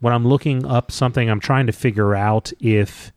when 0.00 0.12
I'm 0.12 0.26
looking 0.26 0.66
up 0.66 0.90
something, 0.92 1.30
I'm 1.30 1.40
trying 1.40 1.66
to 1.66 1.72
figure 1.72 2.14
out 2.14 2.52
if 2.60 3.12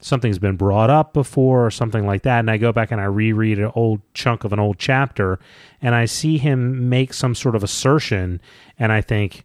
something's 0.00 0.38
been 0.38 0.56
brought 0.56 0.90
up 0.90 1.12
before 1.12 1.66
or 1.66 1.70
something 1.70 2.06
like 2.06 2.22
that, 2.22 2.40
and 2.40 2.50
I 2.50 2.56
go 2.56 2.72
back 2.72 2.90
and 2.90 3.00
I 3.00 3.04
reread 3.04 3.58
an 3.58 3.72
old 3.74 4.00
chunk 4.14 4.44
of 4.44 4.52
an 4.52 4.58
old 4.58 4.78
chapter, 4.78 5.38
and 5.80 5.94
I 5.94 6.04
see 6.04 6.38
him 6.38 6.88
make 6.88 7.12
some 7.12 7.34
sort 7.34 7.54
of 7.54 7.64
assertion, 7.64 8.40
and 8.78 8.92
I 8.92 9.00
think. 9.00 9.44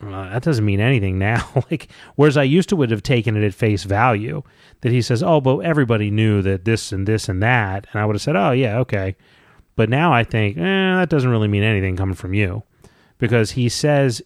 "Uh, 0.00 0.28
that 0.30 0.42
doesn't 0.42 0.66
mean 0.66 0.80
anything 0.80 1.18
now. 1.18 1.48
like, 1.70 1.88
whereas 2.16 2.36
I 2.36 2.42
used 2.42 2.68
to 2.70 2.76
would 2.76 2.90
have 2.90 3.02
taken 3.02 3.36
it 3.36 3.46
at 3.46 3.54
face 3.54 3.84
value 3.84 4.42
that 4.82 4.92
he 4.92 5.00
says, 5.00 5.22
"Oh, 5.22 5.40
but 5.40 5.58
everybody 5.58 6.10
knew 6.10 6.42
that 6.42 6.64
this 6.64 6.92
and 6.92 7.06
this 7.06 7.28
and 7.28 7.42
that," 7.42 7.86
and 7.92 8.02
I 8.02 8.04
would 8.04 8.16
have 8.16 8.22
said, 8.22 8.36
"Oh, 8.36 8.50
yeah, 8.50 8.78
okay." 8.80 9.16
But 9.76 9.88
now 9.88 10.12
I 10.12 10.24
think, 10.24 10.56
eh, 10.56 10.60
that 10.60 11.08
doesn't 11.08 11.30
really 11.30 11.48
mean 11.48 11.62
anything 11.62 11.96
coming 11.96 12.14
from 12.14 12.34
you. 12.34 12.62
Because 13.18 13.52
he 13.52 13.68
says 13.68 14.22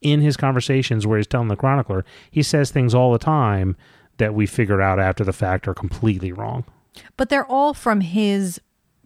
in 0.00 0.20
his 0.20 0.36
conversations 0.36 1.06
where 1.06 1.18
he's 1.18 1.26
telling 1.26 1.48
the 1.48 1.56
chronicler, 1.56 2.04
he 2.30 2.42
says 2.42 2.70
things 2.70 2.94
all 2.94 3.12
the 3.12 3.18
time 3.18 3.76
that 4.18 4.34
we 4.34 4.46
figured 4.46 4.80
out 4.80 4.98
after 5.00 5.24
the 5.24 5.32
fact 5.32 5.66
are 5.68 5.74
completely 5.74 6.32
wrong. 6.32 6.64
but 7.16 7.28
they're 7.28 7.46
all 7.46 7.74
from 7.74 8.00
his 8.00 8.60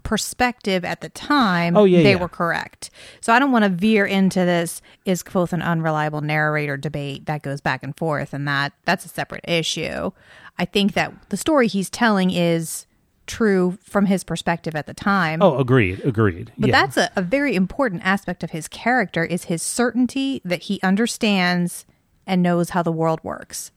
perspective 0.05 0.85
at 0.85 1.01
the 1.01 1.09
time 1.09 1.77
Oh, 1.77 1.85
yeah, 1.85 2.03
they 2.03 2.13
yeah. 2.13 2.17
were 2.21 2.29
correct 2.29 2.89
so 3.21 3.33
i 3.33 3.39
don't 3.39 3.51
want 3.53 3.65
to 3.65 3.69
veer 3.69 4.07
into 4.07 4.39
this 4.41 4.81
is 5.05 5.23
both 5.23 5.53
an 5.53 5.61
unreliable 5.61 6.21
narrator 6.23 6.77
debate 6.77 7.27
that 7.27 7.43
goes 7.43 7.61
back 7.61 7.83
and 7.83 7.95
forth 7.97 8.33
and 8.33 8.47
that 8.49 8.73
that's 8.85 9.05
a 9.05 9.09
separate 9.09 9.45
issue 9.47 10.11
i 10.59 10.65
think 10.65 10.95
that 10.95 11.13
the 11.31 11.37
story 11.37 11.67
he's 11.67 11.91
telling 11.91 12.31
is 12.31 12.87
true 13.27 13.77
from 13.83 14.07
his 14.07 14.25
perspective 14.25 14.75
at 14.75 14.87
the 14.87 14.95
time 14.95 15.43
Oh, 15.43 15.59
agreed, 15.59 16.01
agreed. 16.05 16.53
but 16.57 16.69
yeah. 16.71 16.81
that's 16.81 16.97
a, 16.97 17.11
a 17.17 17.21
very 17.21 17.55
important 17.55 18.01
aspect 18.05 18.43
of 18.43 18.51
his 18.53 18.69
character 18.69 19.25
is 19.25 19.45
his 19.45 19.63
certainty 19.63 20.41
that 20.45 20.63
he 20.63 20.81
understands 20.83 21.85
and 22.27 22.43
knows 22.43 22.71
how 22.71 22.83
the 22.83 22.93
world 22.93 23.21
works. 23.23 23.71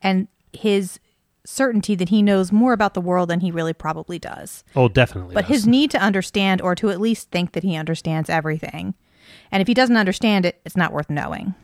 And 0.00 0.28
his 0.52 0.98
certainty 1.44 1.94
that 1.94 2.10
he 2.10 2.20
knows 2.22 2.52
more 2.52 2.72
about 2.72 2.94
the 2.94 3.00
world 3.00 3.30
than 3.30 3.40
he 3.40 3.50
really 3.50 3.72
probably 3.72 4.18
does. 4.18 4.64
oh, 4.76 4.88
definitely. 4.88 5.34
But 5.34 5.46
does. 5.46 5.56
his 5.56 5.66
need 5.66 5.90
to 5.92 5.98
understand 5.98 6.60
or 6.60 6.74
to 6.74 6.90
at 6.90 7.00
least 7.00 7.30
think 7.30 7.52
that 7.52 7.62
he 7.62 7.74
understands 7.76 8.28
everything. 8.28 8.94
And 9.50 9.60
if 9.60 9.66
he 9.66 9.74
doesn't 9.74 9.96
understand 9.96 10.44
it, 10.44 10.60
it's 10.64 10.76
not 10.76 10.92
worth 10.92 11.08
knowing. 11.08 11.54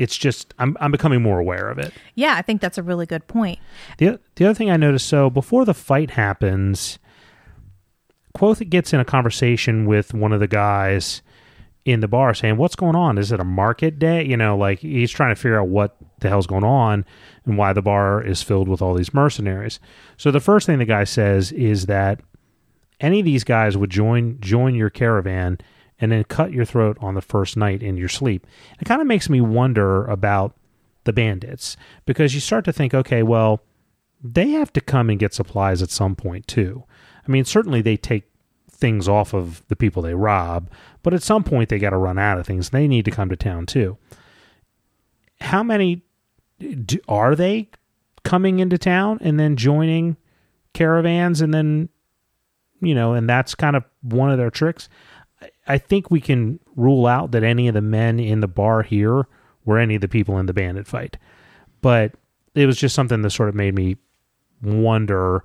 it's 0.00 0.16
just 0.16 0.52
I'm 0.58 0.76
I'm 0.80 0.90
becoming 0.90 1.22
more 1.22 1.38
aware 1.38 1.68
of 1.68 1.78
it. 1.78 1.92
Yeah, 2.16 2.34
I 2.36 2.42
think 2.42 2.60
that's 2.60 2.78
a 2.78 2.82
really 2.82 3.06
good 3.06 3.26
point. 3.28 3.58
The 3.98 4.18
the 4.34 4.46
other 4.46 4.54
thing 4.54 4.70
I 4.70 4.76
noticed 4.76 5.06
so 5.06 5.30
before 5.30 5.64
the 5.64 5.74
fight 5.74 6.10
happens, 6.12 6.98
Kvothe 8.36 8.68
gets 8.68 8.92
in 8.92 8.98
a 8.98 9.04
conversation 9.04 9.86
with 9.86 10.12
one 10.12 10.32
of 10.32 10.40
the 10.40 10.48
guys 10.48 11.22
in 11.84 12.00
the 12.00 12.08
bar 12.08 12.34
saying, 12.34 12.56
What's 12.56 12.76
going 12.76 12.96
on? 12.96 13.18
Is 13.18 13.32
it 13.32 13.40
a 13.40 13.44
market 13.44 13.98
day? 13.98 14.24
You 14.24 14.36
know, 14.36 14.56
like 14.56 14.80
he's 14.80 15.10
trying 15.10 15.34
to 15.34 15.40
figure 15.40 15.60
out 15.60 15.68
what 15.68 15.96
the 16.20 16.28
hell's 16.28 16.46
going 16.46 16.64
on 16.64 17.04
and 17.44 17.58
why 17.58 17.72
the 17.72 17.82
bar 17.82 18.22
is 18.22 18.42
filled 18.42 18.68
with 18.68 18.80
all 18.80 18.94
these 18.94 19.12
mercenaries. 19.12 19.80
So 20.16 20.30
the 20.30 20.40
first 20.40 20.66
thing 20.66 20.78
the 20.78 20.84
guy 20.84 21.04
says 21.04 21.52
is 21.52 21.86
that 21.86 22.20
any 23.00 23.20
of 23.20 23.24
these 23.24 23.44
guys 23.44 23.76
would 23.76 23.90
join 23.90 24.40
join 24.40 24.74
your 24.74 24.90
caravan 24.90 25.58
and 26.00 26.10
then 26.10 26.24
cut 26.24 26.52
your 26.52 26.64
throat 26.64 26.96
on 27.00 27.14
the 27.14 27.22
first 27.22 27.56
night 27.56 27.82
in 27.82 27.96
your 27.96 28.08
sleep. 28.08 28.46
It 28.80 28.84
kind 28.84 29.00
of 29.00 29.06
makes 29.06 29.28
me 29.28 29.40
wonder 29.40 30.04
about 30.06 30.56
the 31.04 31.12
bandits 31.12 31.76
because 32.06 32.34
you 32.34 32.40
start 32.40 32.64
to 32.64 32.72
think, 32.72 32.94
okay, 32.94 33.22
well, 33.22 33.60
they 34.22 34.50
have 34.50 34.72
to 34.72 34.80
come 34.80 35.10
and 35.10 35.18
get 35.18 35.34
supplies 35.34 35.82
at 35.82 35.90
some 35.90 36.16
point 36.16 36.46
too. 36.46 36.84
I 37.26 37.30
mean, 37.30 37.44
certainly 37.44 37.82
they 37.82 37.96
take 37.96 38.24
things 38.84 39.08
off 39.08 39.32
of 39.32 39.66
the 39.68 39.76
people 39.76 40.02
they 40.02 40.12
rob, 40.12 40.68
but 41.02 41.14
at 41.14 41.22
some 41.22 41.42
point 41.42 41.70
they 41.70 41.78
got 41.78 41.90
to 41.90 41.96
run 41.96 42.18
out 42.18 42.38
of 42.38 42.46
things. 42.46 42.68
They 42.68 42.86
need 42.86 43.06
to 43.06 43.10
come 43.10 43.30
to 43.30 43.36
town 43.36 43.64
too. 43.64 43.96
How 45.40 45.62
many 45.62 46.02
do, 46.60 46.98
are 47.08 47.34
they 47.34 47.70
coming 48.24 48.58
into 48.58 48.76
town 48.76 49.18
and 49.22 49.40
then 49.40 49.56
joining 49.56 50.18
caravans 50.74 51.40
and 51.40 51.54
then 51.54 51.88
you 52.82 52.94
know, 52.94 53.14
and 53.14 53.26
that's 53.26 53.54
kind 53.54 53.74
of 53.76 53.84
one 54.02 54.30
of 54.30 54.36
their 54.36 54.50
tricks. 54.50 54.90
I- 55.40 55.48
I 55.66 55.78
think 55.78 56.10
we 56.10 56.20
can 56.20 56.60
rule 56.76 57.06
out 57.06 57.30
that 57.30 57.42
any 57.42 57.68
of 57.68 57.72
the 57.74 57.80
men 57.80 58.20
in 58.20 58.40
the 58.40 58.48
bar 58.48 58.82
here 58.82 59.26
were 59.64 59.78
any 59.78 59.94
of 59.94 60.02
the 60.02 60.08
people 60.08 60.36
in 60.38 60.44
the 60.44 60.52
bandit 60.52 60.86
fight. 60.86 61.16
But 61.80 62.12
it 62.54 62.66
was 62.66 62.76
just 62.76 62.94
something 62.94 63.22
that 63.22 63.30
sort 63.30 63.48
of 63.48 63.54
made 63.54 63.74
me 63.74 63.96
wonder 64.60 65.42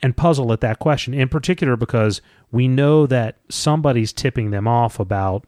and 0.00 0.16
puzzle 0.16 0.52
at 0.52 0.60
that 0.60 0.78
question, 0.78 1.12
in 1.12 1.28
particular 1.28 1.76
because 1.76 2.22
we 2.50 2.68
know 2.68 3.06
that 3.06 3.36
somebody's 3.48 4.12
tipping 4.12 4.50
them 4.50 4.66
off 4.66 4.98
about 4.98 5.44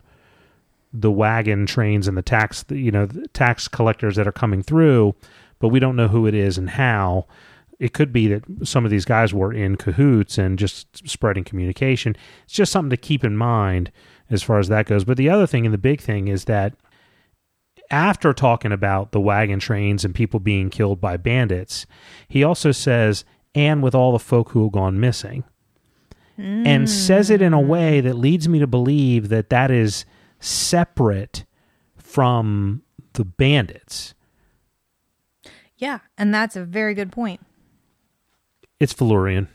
the 0.93 1.11
wagon 1.11 1.67
trains 1.67 2.09
and 2.09 2.17
the 2.17 2.23
tax, 2.23 2.65
you 2.69 2.91
know, 2.91 3.07
tax 3.33 3.69
collectors 3.69 4.17
that 4.17 4.27
are 4.27 4.33
coming 4.33 4.63
through, 4.63 5.15
but 5.59 5.69
we 5.69 5.81
don't 5.81 5.97
know 5.97 6.09
who 6.09 6.27
it 6.27 6.35
is 6.35 6.59
and 6.59 6.71
how. 6.71 7.27
It 7.79 7.95
could 7.95 8.13
be 8.13 8.27
that 8.29 8.43
some 8.65 8.85
of 8.85 8.91
these 8.91 9.07
guys 9.07 9.33
were 9.33 9.55
in 9.55 9.77
cahoots 9.77 10.37
and 10.37 10.59
just 10.59 11.09
spreading 11.09 11.45
communication. 11.45 12.15
It's 12.45 12.53
just 12.53 12.73
something 12.73 12.91
to 12.91 12.97
keep 12.97 13.25
in 13.25 13.37
mind 13.37 13.91
as 14.29 14.43
far 14.43 14.59
as 14.59 14.69
that 14.69 14.87
goes. 14.87 15.05
But 15.05 15.17
the 15.17 15.31
other 15.31 15.47
thing 15.47 15.65
and 15.65 15.73
the 15.73 15.79
big 15.79 16.01
thing 16.01 16.29
is 16.29 16.45
that 16.45 16.75
after 17.91 18.33
talking 18.33 18.71
about 18.71 19.13
the 19.13 19.21
wagon 19.21 19.59
trains 19.59 20.05
and 20.05 20.15
people 20.15 20.41
being 20.41 20.69
killed 20.71 21.01
by 21.01 21.17
bandits, 21.17 21.87
he 22.29 22.45
also 22.45 22.71
says, 22.71 23.25
and 23.55 23.83
with 23.83 23.95
all 23.95 24.13
the 24.13 24.19
folk 24.19 24.51
who 24.51 24.65
have 24.65 24.73
gone 24.73 25.01
missing. 25.01 25.45
And 26.41 26.89
says 26.89 27.31
it 27.31 27.43
in 27.43 27.53
a 27.53 27.59
mm. 27.59 27.67
way 27.67 28.01
that 28.01 28.15
leads 28.15 28.49
me 28.49 28.59
to 28.61 28.67
believe 28.67 29.29
that 29.29 29.51
that 29.51 29.71
is 29.71 30.05
separate 30.39 31.45
from 31.97 32.83
the 33.13 33.25
bandits. 33.25 34.15
Yeah, 35.77 36.01
and 36.19 36.33
that's 36.33 36.57
a 36.57 36.65
very 36.65 36.95
good 36.95 37.11
point. 37.11 37.41
It's 38.79 38.93
Felurian. 38.93 39.49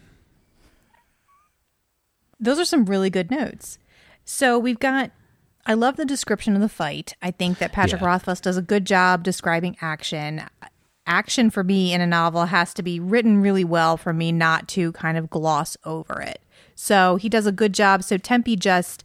Those 2.40 2.60
are 2.60 2.66
some 2.66 2.86
really 2.86 3.10
good 3.10 3.32
notes. 3.32 3.80
So 4.24 4.60
we've 4.60 4.80
got. 4.80 5.12
I 5.68 5.74
love 5.74 5.96
the 5.96 6.06
description 6.06 6.54
of 6.56 6.62
the 6.62 6.70
fight. 6.70 7.16
I 7.22 7.32
think 7.32 7.58
that 7.58 7.72
Patrick 7.72 8.02
Yeah. 8.02 8.08
Rothfuss 8.08 8.40
does 8.40 8.58
a 8.58 8.62
good 8.62 8.86
job 8.86 9.24
describing 9.24 9.78
action. 9.82 10.44
Action 11.08 11.50
for 11.50 11.64
me 11.64 11.92
in 11.94 12.02
a 12.02 12.08
novel 12.08 12.46
has 12.46 12.74
to 12.76 12.84
be 12.84 13.00
written 13.00 13.42
really 13.42 13.64
well 13.64 13.98
for 13.98 14.14
me 14.14 14.32
not 14.32 14.68
to 14.70 14.92
kind 14.92 15.18
of 15.18 15.30
gloss 15.30 15.76
over 15.84 16.22
it. 16.22 16.42
So 16.76 17.16
he 17.16 17.30
does 17.30 17.48
a 17.48 17.52
good 17.52 17.74
job. 17.74 18.04
So 18.04 18.18
Tempi 18.18 18.56
just 18.58 19.04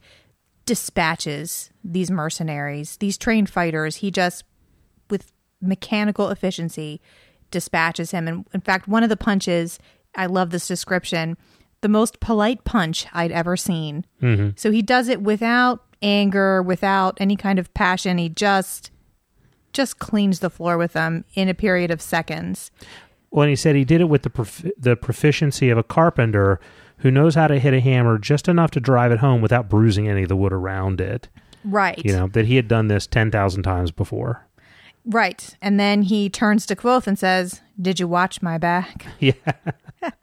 dispatches 0.67 1.71
these 1.83 2.11
mercenaries, 2.11 2.97
these 2.99 3.17
trained 3.17 3.49
fighters. 3.49 3.97
He 3.97 4.11
just, 4.11 4.45
with 5.09 5.33
mechanical 5.63 6.29
efficiency, 6.29 7.01
dispatches 7.51 8.11
him. 8.11 8.29
And 8.29 8.45
in 8.53 8.61
fact, 8.61 8.89
one 8.89 9.03
of 9.03 9.09
the 9.09 9.17
punches, 9.17 9.79
I 10.15 10.27
love 10.27 10.51
this 10.51 10.69
description, 10.69 11.37
the 11.81 11.89
most 11.89 12.21
polite 12.21 12.65
punch 12.65 13.07
I'd 13.13 13.33
ever 13.33 13.57
seen. 13.57 14.05
Mm-hmm. 14.21 14.51
So 14.57 14.71
he 14.71 14.83
does 14.83 15.09
it 15.09 15.23
without 15.23 15.85
anger, 16.03 16.63
without 16.63 17.17
any 17.21 17.37
kind 17.37 17.59
of 17.59 17.73
passion. 17.75 18.19
He 18.19 18.29
just 18.29 18.91
just 19.73 20.01
cleans 20.01 20.41
the 20.41 20.51
floor 20.51 20.77
with 20.77 20.95
them 20.95 21.25
in 21.35 21.49
a 21.49 21.55
period 21.55 21.93
of 21.93 22.03
seconds. 22.03 22.73
When 23.29 23.49
he 23.49 23.55
said 23.55 23.77
he 23.77 23.85
did 23.85 24.01
it 24.01 24.09
with 24.09 24.23
the 24.23 24.31
prof- 24.31 24.67
the 24.77 24.97
proficiency 24.97 25.71
of 25.71 25.79
a 25.79 25.85
carpenter 25.85 26.59
who 27.01 27.11
knows 27.11 27.35
how 27.35 27.47
to 27.49 27.59
hit 27.59 27.75
a 27.75 27.81
hammer 27.81 28.19
just 28.19 28.49
enough 28.49 28.71
to 28.73 28.81
drive 28.81 29.13
it 29.13 29.19
home 29.19 29.43
without 29.43 29.69
bruising 29.69 30.09
any 30.09 30.23
of 30.23 30.29
the 30.29 30.37
wood 30.37 30.53
around 30.53 31.01
it. 31.01 31.29
Right. 31.65 32.01
You 32.05 32.13
know 32.13 32.29
that 32.29 32.47
he 32.47 32.57
had 32.57 32.69
done 32.69 32.89
this 32.89 33.07
ten 33.07 33.31
thousand 33.31 33.63
times 33.65 33.91
before. 33.91 34.47
Right. 35.05 35.57
And 35.63 35.81
then 35.81 36.03
he 36.03 36.29
turns 36.29 36.67
to 36.67 36.77
Kvothe 36.77 37.07
and 37.07 37.19
says, 37.19 37.61
Did 37.81 38.01
you 38.01 38.09
watch 38.09 38.43
my 38.43 38.59
back? 38.59 39.07
Yeah. 39.19 39.33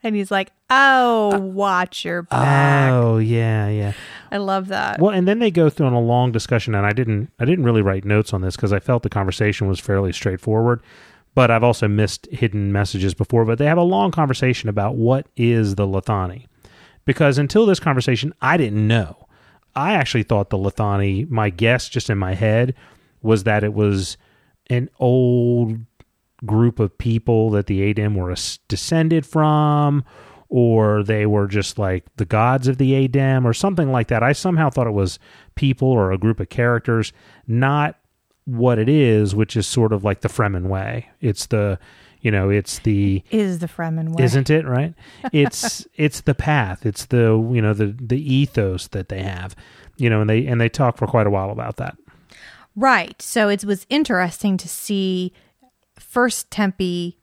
And 0.02 0.16
he's 0.16 0.32
like, 0.32 0.52
Oh, 0.72 1.34
uh, 1.34 1.40
watch 1.40 2.04
your 2.04 2.24
back. 2.24 2.92
Oh 2.92 3.20
yeah, 3.20 3.68
yeah. 3.70 3.94
I 4.32 4.38
love 4.38 4.70
that. 4.70 5.00
Well, 5.00 5.12
and 5.12 5.28
then 5.28 5.38
they 5.38 5.52
go 5.52 5.70
through 5.70 5.86
on 5.86 5.94
a 5.94 6.02
long 6.02 6.32
discussion, 6.32 6.74
and 6.74 6.84
I 6.84 6.94
didn't, 6.94 7.32
I 7.38 7.46
didn't 7.46 7.64
really 7.64 7.84
write 7.84 8.04
notes 8.04 8.34
on 8.34 8.42
this 8.42 8.56
because 8.56 8.74
I 8.74 8.80
felt 8.80 9.04
the 9.04 9.10
conversation 9.10 9.68
was 9.68 9.80
fairly 9.80 10.12
straightforward. 10.14 10.82
But 11.36 11.52
I've 11.52 11.64
also 11.64 11.88
missed 11.88 12.26
hidden 12.32 12.72
messages 12.72 13.14
before. 13.14 13.46
But 13.46 13.60
they 13.60 13.66
have 13.68 13.78
a 13.78 13.84
long 13.84 14.10
conversation 14.10 14.68
about 14.68 14.96
what 14.96 15.28
is 15.36 15.76
the 15.76 15.86
Lethani, 15.86 16.48
because 17.08 17.38
until 17.40 17.66
this 17.66 17.80
conversation, 17.80 18.34
I 18.42 18.58
didn't 18.58 18.86
know. 18.86 19.28
I 19.76 19.94
actually 19.94 20.24
thought 20.24 20.50
the 20.52 20.58
Lethani. 20.58 21.28
My 21.30 21.50
guess, 21.50 21.88
just 21.88 22.10
in 22.10 22.18
my 22.18 22.36
head, 22.36 22.76
was 23.22 23.46
that 23.46 23.64
it 23.64 23.74
was 23.74 24.18
an 24.70 24.90
old 25.00 25.80
group 26.46 26.80
of 26.80 26.96
people 26.98 27.50
that 27.52 27.66
the 27.66 27.92
Adem 27.92 28.16
were 28.16 28.36
descended 28.68 29.26
from, 29.26 30.04
or 30.50 31.02
they 31.02 31.26
were 31.26 31.48
just 31.48 31.80
like 31.80 32.04
the 32.18 32.26
gods 32.26 32.68
of 32.68 32.78
the 32.78 33.08
Adem, 33.08 33.46
or 33.46 33.54
something 33.54 33.92
like 33.92 34.10
that. 34.10 34.22
I 34.22 34.34
somehow 34.34 34.70
thought 34.70 34.86
it 34.86 34.92
was 34.92 35.18
people 35.56 35.88
or 35.88 36.12
a 36.12 36.18
group 36.18 36.42
of 36.42 36.50
characters, 36.50 37.14
not 37.48 37.98
what 38.44 38.80
it 38.80 38.90
is, 38.90 39.34
which 39.34 39.56
is 39.56 39.66
sort 39.66 39.94
of 39.94 40.04
like 40.04 40.22
the 40.22 40.30
Fremen 40.30 40.68
way. 40.68 41.08
It's 41.22 41.46
the, 41.46 41.80
you 42.28 42.32
know, 42.32 42.50
it's 42.50 42.80
the 42.80 43.24
Is 43.32 43.60
the 43.60 43.68
Fremen 43.68 44.10
way. 44.14 44.26
isn't 44.26 44.50
it 44.50 44.66
right 44.66 44.94
it's 45.32 45.88
it's 45.96 46.20
the 46.22 46.36
path 46.36 46.86
it's 46.86 47.06
the 47.06 47.26
you 47.56 47.62
know 47.62 47.74
the 47.74 47.96
the 48.14 48.20
ethos 48.20 48.88
that 48.88 49.08
they 49.08 49.22
have 49.24 49.56
you 49.96 50.10
know 50.10 50.20
and 50.20 50.30
they 50.30 50.46
and 50.46 50.60
they 50.60 50.68
talk 50.68 50.98
for 50.98 51.08
quite 51.08 51.26
a 51.26 51.30
while 51.30 51.52
about 51.52 51.78
that 51.78 51.96
Right. 52.78 53.20
So 53.24 53.50
it 53.50 53.66
was 53.66 53.88
interesting 53.90 54.56
to 54.58 54.68
see 54.70 55.34
first 56.00 56.52
Tempi 56.52 57.18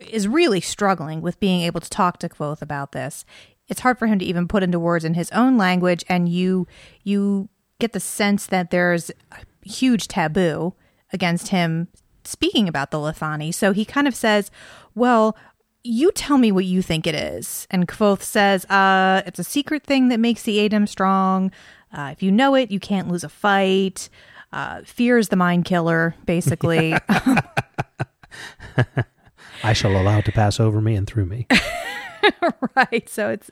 is 0.00 0.26
really 0.26 0.62
struggling 0.62 1.20
with 1.20 1.38
being 1.38 1.60
able 1.60 1.80
to 1.80 1.90
talk 1.90 2.18
to 2.20 2.28
Kvothe 2.28 2.62
about 2.62 2.92
this. 2.92 3.26
It's 3.68 3.80
hard 3.80 3.98
for 3.98 4.06
him 4.06 4.18
to 4.18 4.24
even 4.24 4.48
put 4.48 4.62
into 4.62 4.80
words 4.80 5.04
in 5.04 5.12
his 5.12 5.30
own 5.32 5.58
language 5.58 6.04
and 6.08 6.26
you 6.26 6.66
you 7.02 7.50
get 7.80 7.92
the 7.92 8.00
sense 8.00 8.46
that 8.46 8.70
there's 8.70 9.10
a 9.10 9.68
huge 9.68 10.08
taboo 10.08 10.72
against 11.12 11.48
him 11.48 11.88
speaking 12.26 12.68
about 12.68 12.90
the 12.90 12.98
Lethani. 12.98 13.52
So 13.52 13.72
he 13.72 13.84
kind 13.84 14.08
of 14.08 14.14
says, 14.14 14.50
"Well, 14.94 15.36
you 15.82 16.12
tell 16.12 16.38
me 16.38 16.52
what 16.52 16.64
you 16.64 16.82
think 16.82 17.06
it 17.06 17.14
is." 17.14 17.66
And 17.70 17.88
Kvothe 17.88 18.22
says, 18.22 18.64
"Uh, 18.66 19.22
it's 19.26 19.38
a 19.38 19.44
secret 19.44 19.84
thing 19.84 20.08
that 20.08 20.20
makes 20.20 20.42
the 20.42 20.58
Adem 20.58 20.88
strong. 20.88 21.50
Uh, 21.92 22.10
if 22.12 22.22
you 22.22 22.30
know 22.30 22.54
it, 22.54 22.70
you 22.70 22.80
can't 22.80 23.08
lose 23.08 23.24
a 23.24 23.28
fight." 23.28 24.08
Uh, 24.52 24.82
fear 24.84 25.18
is 25.18 25.30
the 25.30 25.36
mind 25.36 25.64
killer, 25.64 26.14
basically. 26.26 26.94
i 29.62 29.72
shall 29.72 29.96
allow 29.96 30.18
it 30.18 30.24
to 30.24 30.32
pass 30.32 30.60
over 30.60 30.80
me 30.80 30.94
and 30.94 31.06
through 31.06 31.24
me 31.24 31.46
right. 32.76 33.08
So 33.08 33.30
it's 33.30 33.50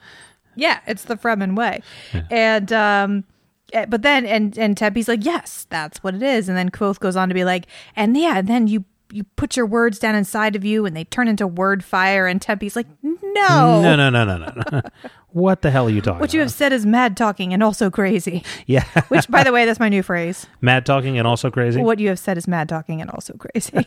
yeah, 0.55 0.81
it's 0.87 1.05
the 1.05 1.17
Fremen 1.17 1.57
way. 1.57 1.83
And 2.31 2.73
um 2.73 3.25
Eh, 3.73 3.87
but 3.87 4.03
then 4.03 4.27
and 4.27 4.57
and 4.59 4.77
Tempi's 4.77 5.09
like, 5.09 5.25
yes, 5.25 5.67
that's 5.71 6.03
what 6.03 6.15
it 6.15 6.23
is. 6.23 6.49
And 6.49 6.57
then 6.57 6.71
Kvothe 6.71 7.01
goes 7.01 7.17
on 7.17 7.29
to 7.29 7.35
be 7.35 7.45
like, 7.45 7.67
and 7.97 8.17
yeah, 8.17 8.39
and 8.39 8.49
then 8.49 8.69
you 8.69 8.85
you 9.13 9.25
put 9.37 9.57
your 9.57 9.67
words 9.67 9.99
down 9.99 10.15
inside 10.15 10.57
of 10.57 10.65
you 10.65 10.87
and 10.87 10.97
they 10.97 11.05
turn 11.05 11.29
into 11.29 11.47
word 11.47 11.85
fire 11.85 12.27
and 12.27 12.41
Tempi's 12.41 12.75
like, 12.75 12.87
no. 13.03 13.83
no 13.83 13.95
no 13.95 14.09
no 14.11 14.25
no 14.25 14.37
no 14.39 14.81
what 15.33 15.61
the 15.61 15.71
hell 15.71 15.87
are 15.87 15.91
you 15.91 16.01
talking 16.01 16.21
What 16.21 16.33
you 16.33 16.41
have 16.41 16.51
said 16.51 16.73
is 16.73 16.87
mad 16.87 17.17
talking 17.17 17.53
and 17.53 17.63
also 17.63 17.91
crazy. 17.91 18.43
yeah 18.67 18.85
Which 19.09 19.29
by 19.29 19.45
the 19.45 19.53
way, 19.53 19.67
that's 19.67 19.79
my 19.79 19.91
new 19.91 20.03
phrase. 20.03 20.47
mad 20.63 20.87
talking 20.87 21.19
and 21.19 21.29
also 21.29 21.51
crazy 21.51 21.81
What 21.83 21.99
you 21.99 22.09
have 22.09 22.19
said 22.19 22.39
is 22.39 22.49
mad 22.49 22.69
talking 22.69 23.01
and 23.03 23.11
also 23.11 23.35
crazy. 23.35 23.87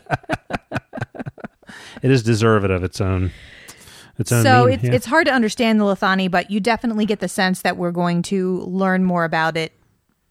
it 2.02 2.10
is 2.10 2.22
deserved 2.22 2.70
of 2.70 2.84
its 2.84 3.00
own 3.00 3.32
its 4.18 4.30
so 4.30 4.42
meme, 4.42 4.68
it's 4.70 4.84
yeah. 4.84 4.92
it's 4.92 5.06
hard 5.06 5.26
to 5.26 5.32
understand 5.32 5.78
the 5.78 5.84
Lethani, 5.84 6.30
but 6.30 6.50
you 6.50 6.58
definitely 6.58 7.04
get 7.04 7.20
the 7.20 7.28
sense 7.28 7.60
that 7.60 7.76
we're 7.76 7.90
going 7.90 8.22
to 8.22 8.60
learn 8.60 9.04
more 9.04 9.24
about 9.24 9.58
it 9.58 9.72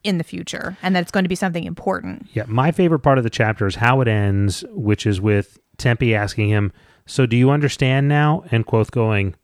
in 0.05 0.17
the 0.19 0.23
future, 0.23 0.77
and 0.83 0.95
that 0.95 1.01
it's 1.01 1.11
going 1.11 1.25
to 1.25 1.29
be 1.29 1.35
something 1.35 1.63
important. 1.63 2.27
Yeah, 2.33 2.43
my 2.47 2.71
favorite 2.71 2.99
part 2.99 3.17
of 3.17 3.23
the 3.23 3.29
chapter 3.29 3.65
is 3.65 3.75
how 3.75 4.01
it 4.01 4.07
ends, 4.07 4.63
which 4.69 5.05
is 5.05 5.19
with 5.19 5.57
Tempi 5.77 6.13
asking 6.15 6.49
him, 6.49 6.71
"So 7.05 7.25
do 7.25 7.35
you 7.35 7.49
understand 7.49 8.07
now?" 8.07 8.43
and 8.51 8.65
Kvothe 8.65 8.91
going, 8.91 9.35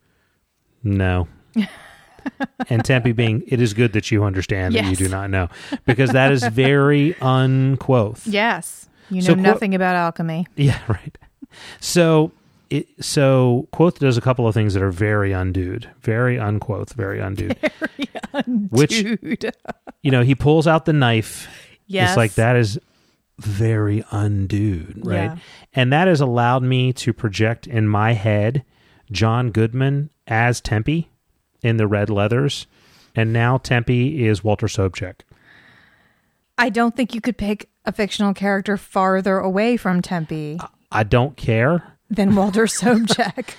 "No." 0.83 1.27
and 2.69 2.85
Tempi 2.85 3.11
being, 3.11 3.43
"It 3.47 3.59
is 3.59 3.73
good 3.73 3.93
that 3.93 4.11
you 4.11 4.23
understand 4.23 4.75
that 4.75 4.85
you 4.85 4.95
do 4.95 5.09
not 5.09 5.29
know," 5.29 5.49
because 5.85 6.11
that 6.11 6.31
is 6.31 6.43
very 6.43 7.15
unquoth. 7.21 8.27
Yes, 8.27 8.87
you 9.09 9.21
know 9.21 9.27
So 9.27 9.33
nothing 9.33 9.73
about 9.75 9.95
alchemy. 9.95 10.45
Yeah, 10.55 10.79
right. 10.87 11.17
So 11.79 12.31
it 12.71 12.87
so 13.03 13.67
Kvothe 13.73 13.99
does 13.99 14.17
a 14.17 14.21
couple 14.21 14.47
of 14.47 14.53
things 14.53 14.73
that 14.73 14.81
are 14.81 14.91
very 14.91 15.33
undued, 15.33 15.89
very 15.99 16.37
unquoth, 16.37 16.93
very 16.93 17.19
undued. 17.19 17.57
Which 18.69 19.03
you 20.01 20.11
know, 20.11 20.23
he 20.23 20.35
pulls 20.35 20.65
out 20.65 20.85
the 20.85 20.93
knife. 20.93 21.47
yes, 21.85 22.11
It's 22.11 22.17
like 22.17 22.33
that 22.35 22.55
is 22.55 22.79
very 23.39 24.05
undued, 24.11 25.05
right? 25.05 25.15
Yeah. 25.15 25.37
And 25.73 25.91
that 25.91 26.07
has 26.07 26.21
allowed 26.21 26.63
me 26.63 26.93
to 26.93 27.11
project 27.11 27.67
in 27.67 27.87
my 27.89 28.13
head 28.13 28.63
John 29.11 29.51
Goodman 29.51 30.09
as 30.27 30.61
Tempi 30.61 31.09
in 31.61 31.75
the 31.75 31.87
red 31.87 32.09
leathers, 32.09 32.67
and 33.13 33.33
now 33.33 33.57
Tempi 33.57 34.25
is 34.25 34.43
Walter 34.43 34.67
Sobchak. 34.67 35.21
I 36.57 36.69
don't 36.69 36.95
think 36.95 37.13
you 37.13 37.19
could 37.19 37.37
pick 37.37 37.69
a 37.83 37.91
fictional 37.91 38.33
character 38.33 38.77
farther 38.77 39.39
away 39.39 39.75
from 39.75 40.01
Tempi 40.01 40.57
I 40.91 41.03
don't 41.03 41.37
care. 41.37 41.90
Than 42.11 42.35
Walter 42.35 42.63
Sobchak. 42.67 43.55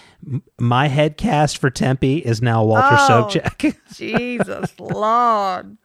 My 0.61 0.87
head 0.89 1.17
cast 1.17 1.57
for 1.59 1.71
Tempi 1.71 2.19
is 2.19 2.43
now 2.43 2.63
Walter 2.63 2.97
Oh. 3.01 3.29
Sobchak. 3.31 3.77
Jesus 3.97 4.79
Lord. 4.79 5.79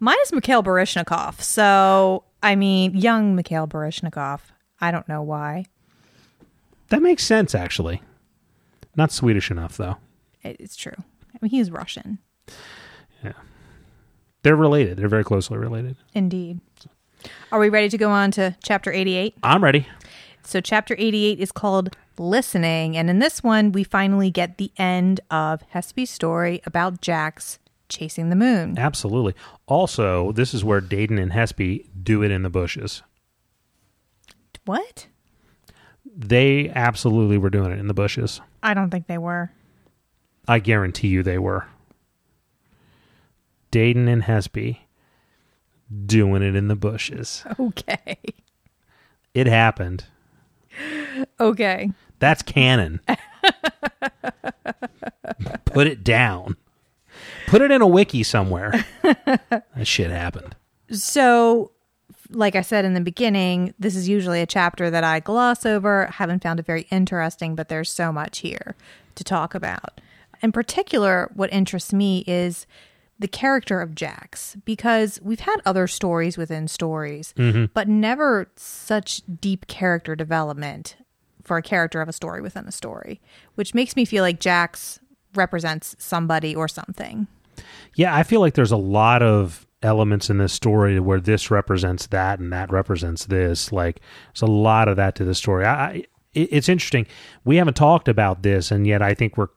Mine 0.00 0.16
is 0.24 0.32
Mikhail 0.32 0.62
Baryshnikov. 0.62 1.40
So, 1.40 2.24
I 2.42 2.56
mean, 2.56 2.96
young 2.96 3.34
Mikhail 3.36 3.66
Baryshnikov. 3.68 4.40
I 4.80 4.90
don't 4.90 5.08
know 5.08 5.22
why. 5.22 5.66
that 6.88 7.02
makes 7.02 7.24
sense, 7.24 7.54
actually. 7.54 8.02
Not 8.96 9.12
Swedish 9.12 9.50
enough, 9.50 9.76
though. 9.76 9.96
It's 10.42 10.76
true. 10.76 10.94
I 10.98 11.38
mean, 11.40 11.50
he's 11.50 11.70
Russian. 11.70 12.18
Yeah. 13.22 13.32
They're 14.42 14.56
related. 14.56 14.96
They're 14.98 15.08
very 15.08 15.24
closely 15.24 15.56
related. 15.58 15.96
Indeed. 16.14 16.60
Are 17.50 17.58
we 17.58 17.68
ready 17.68 17.88
to 17.88 17.98
go 17.98 18.10
on 18.10 18.30
to 18.32 18.56
chapter 18.62 18.92
88? 18.92 19.34
I'm 19.42 19.62
ready. 19.64 19.86
So, 20.48 20.62
chapter 20.62 20.94
88 20.96 21.40
is 21.40 21.52
called 21.52 21.94
Listening. 22.16 22.96
And 22.96 23.10
in 23.10 23.18
this 23.18 23.42
one, 23.42 23.70
we 23.70 23.84
finally 23.84 24.30
get 24.30 24.56
the 24.56 24.72
end 24.78 25.20
of 25.30 25.62
Hespe's 25.74 26.08
story 26.08 26.62
about 26.64 27.02
Jax 27.02 27.58
chasing 27.90 28.30
the 28.30 28.34
moon. 28.34 28.78
Absolutely. 28.78 29.34
Also, 29.66 30.32
this 30.32 30.54
is 30.54 30.64
where 30.64 30.80
Dayton 30.80 31.18
and 31.18 31.32
Hespe 31.32 31.84
do 32.02 32.22
it 32.22 32.30
in 32.30 32.44
the 32.44 32.48
bushes. 32.48 33.02
What? 34.64 35.06
They 36.16 36.70
absolutely 36.70 37.36
were 37.36 37.50
doing 37.50 37.70
it 37.70 37.78
in 37.78 37.86
the 37.86 37.92
bushes. 37.92 38.40
I 38.62 38.72
don't 38.72 38.88
think 38.88 39.06
they 39.06 39.18
were. 39.18 39.52
I 40.48 40.60
guarantee 40.60 41.08
you 41.08 41.22
they 41.22 41.38
were. 41.38 41.66
Dayton 43.70 44.08
and 44.08 44.22
Hespe 44.22 44.78
doing 46.06 46.42
it 46.42 46.56
in 46.56 46.68
the 46.68 46.76
bushes. 46.76 47.44
Okay. 47.60 48.16
It 49.34 49.46
happened. 49.46 50.06
Okay. 51.40 51.90
That's 52.18 52.42
canon. 52.42 53.00
Put 55.64 55.86
it 55.86 56.02
down. 56.02 56.56
Put 57.46 57.62
it 57.62 57.70
in 57.70 57.80
a 57.80 57.86
wiki 57.86 58.22
somewhere. 58.22 58.84
that 59.02 59.84
shit 59.84 60.10
happened. 60.10 60.56
So, 60.90 61.72
like 62.30 62.56
I 62.56 62.62
said 62.62 62.84
in 62.84 62.94
the 62.94 63.00
beginning, 63.00 63.74
this 63.78 63.96
is 63.96 64.08
usually 64.08 64.40
a 64.40 64.46
chapter 64.46 64.90
that 64.90 65.04
I 65.04 65.20
gloss 65.20 65.64
over. 65.64 66.06
Haven't 66.06 66.42
found 66.42 66.60
it 66.60 66.66
very 66.66 66.86
interesting, 66.90 67.54
but 67.54 67.68
there's 67.68 67.90
so 67.90 68.12
much 68.12 68.38
here 68.38 68.74
to 69.14 69.24
talk 69.24 69.54
about. 69.54 70.00
In 70.42 70.52
particular, 70.52 71.30
what 71.34 71.52
interests 71.52 71.92
me 71.92 72.24
is 72.26 72.66
the 73.18 73.28
character 73.28 73.80
of 73.80 73.94
Jax 73.94 74.56
because 74.64 75.18
we've 75.22 75.40
had 75.40 75.56
other 75.66 75.86
stories 75.86 76.36
within 76.38 76.68
stories, 76.68 77.34
Mm-hmm. 77.36 77.66
but 77.74 77.88
never 77.88 78.50
such 78.56 79.22
deep 79.40 79.66
character 79.66 80.14
development 80.14 80.96
for 81.42 81.56
a 81.56 81.62
character 81.62 82.00
of 82.00 82.08
a 82.08 82.12
story 82.12 82.40
within 82.40 82.66
a 82.66 82.72
story, 82.72 83.20
which 83.56 83.74
makes 83.74 83.96
me 83.96 84.04
feel 84.04 84.22
like 84.22 84.38
Jax 84.40 85.00
represents 85.34 85.96
somebody 85.98 86.54
or 86.54 86.68
something. 86.68 87.26
Yeah, 87.94 88.14
I 88.14 88.22
feel 88.22 88.40
like 88.40 88.54
there's 88.54 88.70
a 88.72 88.76
lot 88.76 89.22
of 89.22 89.66
elements 89.82 90.28
in 90.30 90.38
this 90.38 90.52
story 90.52 91.00
where 91.00 91.20
this 91.20 91.50
represents 91.50 92.06
that 92.08 92.38
and 92.38 92.52
that 92.52 92.70
represents 92.70 93.26
this. 93.26 93.72
Like, 93.72 94.00
there's 94.32 94.42
a 94.42 94.46
lot 94.46 94.88
of 94.88 94.96
that 94.96 95.14
to 95.16 95.24
the 95.24 95.34
story. 95.34 95.64
I, 95.64 95.86
I 95.86 96.04
it's 96.34 96.68
interesting. 96.68 97.06
We 97.44 97.56
haven't 97.56 97.74
talked 97.74 98.06
about 98.06 98.42
this, 98.42 98.70
and 98.70 98.86
yet 98.86 99.02
I 99.02 99.14
think 99.14 99.36
we're 99.36 99.48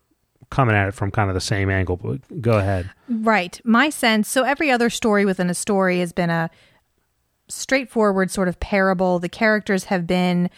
coming 0.52 0.76
at 0.76 0.88
it 0.88 0.94
from 0.94 1.10
kind 1.10 1.30
of 1.30 1.34
the 1.34 1.42
same 1.42 1.72
angle. 1.72 1.98
But 1.98 2.42
go 2.42 2.60
ahead. 2.60 2.92
Right. 3.10 3.60
My 3.64 3.90
sense 3.90 4.30
so 4.30 4.44
every 4.44 4.70
other 4.70 4.92
story 4.92 5.26
within 5.26 5.50
a 5.50 5.56
story 5.56 6.00
has 6.00 6.14
been 6.14 6.30
a 6.30 6.52
straightforward 7.48 8.30
sort 8.30 8.48
of 8.48 8.60
parable. 8.60 9.18
The 9.18 9.30
characters 9.30 9.86
have 9.86 10.06
been 10.06 10.50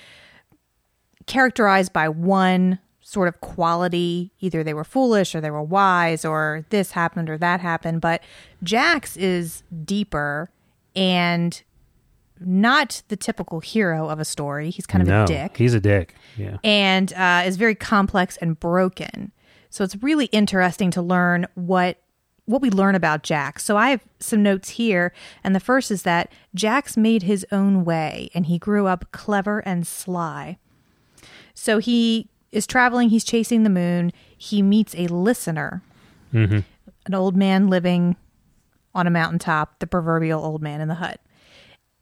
characterized 1.25 1.93
by 1.93 2.09
one 2.09 2.79
sort 3.01 3.27
of 3.27 3.41
quality. 3.41 4.31
Either 4.39 4.63
they 4.63 4.73
were 4.73 4.83
foolish 4.83 5.35
or 5.35 5.41
they 5.41 5.51
were 5.51 5.63
wise 5.63 6.25
or 6.25 6.65
this 6.69 6.91
happened 6.91 7.29
or 7.29 7.37
that 7.37 7.59
happened. 7.59 8.01
But 8.01 8.23
Jax 8.63 9.15
is 9.17 9.63
deeper 9.85 10.49
and 10.95 11.61
not 12.39 13.03
the 13.09 13.15
typical 13.15 13.59
hero 13.59 14.09
of 14.09 14.19
a 14.19 14.25
story. 14.25 14.69
He's 14.69 14.85
kind 14.85 15.01
of 15.01 15.07
no, 15.07 15.23
a 15.23 15.27
dick 15.27 15.57
he's 15.57 15.73
a 15.73 15.79
dick. 15.79 16.15
Yeah. 16.37 16.57
and 16.63 17.13
uh, 17.13 17.43
is 17.45 17.57
very 17.57 17.75
complex 17.75 18.37
and 18.37 18.59
broken. 18.59 19.31
So 19.73 19.83
it's 19.83 19.95
really 20.03 20.25
interesting 20.25 20.91
to 20.91 21.01
learn 21.01 21.47
what 21.55 21.97
what 22.45 22.61
we 22.61 22.69
learn 22.69 22.93
about 22.93 23.23
Jack. 23.23 23.59
So 23.59 23.75
I 23.75 23.89
have 23.89 24.03
some 24.19 24.43
notes 24.43 24.69
here, 24.69 25.11
and 25.43 25.55
the 25.55 25.59
first 25.59 25.89
is 25.89 26.03
that 26.03 26.31
Jack's 26.53 26.95
made 26.95 27.23
his 27.23 27.43
own 27.51 27.83
way, 27.83 28.29
and 28.35 28.45
he 28.45 28.59
grew 28.59 28.85
up 28.85 29.11
clever 29.11 29.61
and 29.61 29.87
sly. 29.87 30.59
So 31.55 31.79
he 31.79 32.29
is 32.51 32.67
traveling. 32.67 33.09
He's 33.09 33.23
chasing 33.23 33.63
the 33.63 33.69
moon. 33.71 34.13
He 34.37 34.61
meets 34.61 34.93
a 34.93 35.07
listener, 35.07 35.81
mm-hmm. 36.31 36.59
an 37.07 37.13
old 37.15 37.35
man 37.35 37.67
living 37.67 38.15
on 38.93 39.07
a 39.07 39.09
mountaintop, 39.09 39.79
the 39.79 39.87
proverbial 39.87 40.45
old 40.45 40.61
man 40.61 40.81
in 40.81 40.87
the 40.87 40.95
hut. 40.95 41.19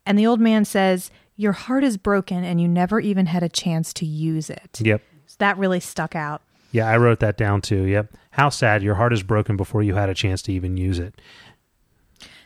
And 0.06 0.20
the 0.20 0.28
old 0.28 0.42
man 0.42 0.66
says, 0.66 1.10
Your 1.38 1.54
heart 1.54 1.86
is 1.86 1.96
broken 1.96 2.44
and 2.44 2.60
you 2.60 2.68
never 2.68 3.00
even 3.00 3.28
had 3.28 3.44
a 3.44 3.50
chance 3.50 3.94
to 3.94 4.06
use 4.06 4.50
it. 4.50 4.82
Yep. 4.82 5.02
So 5.26 5.36
that 5.40 5.58
really 5.58 5.80
stuck 5.80 6.18
out. 6.18 6.42
Yeah, 6.72 6.88
I 6.88 6.98
wrote 6.98 7.20
that 7.20 7.38
down 7.38 7.62
too. 7.62 7.84
Yep. 7.84 8.14
How 8.32 8.50
sad 8.50 8.82
your 8.84 8.96
heart 8.96 9.14
is 9.14 9.24
broken 9.24 9.58
before 9.58 9.84
you 9.84 9.96
had 9.96 10.10
a 10.10 10.14
chance 10.14 10.42
to 10.44 10.54
even 10.54 10.78
use 10.78 11.00
it. 11.00 11.20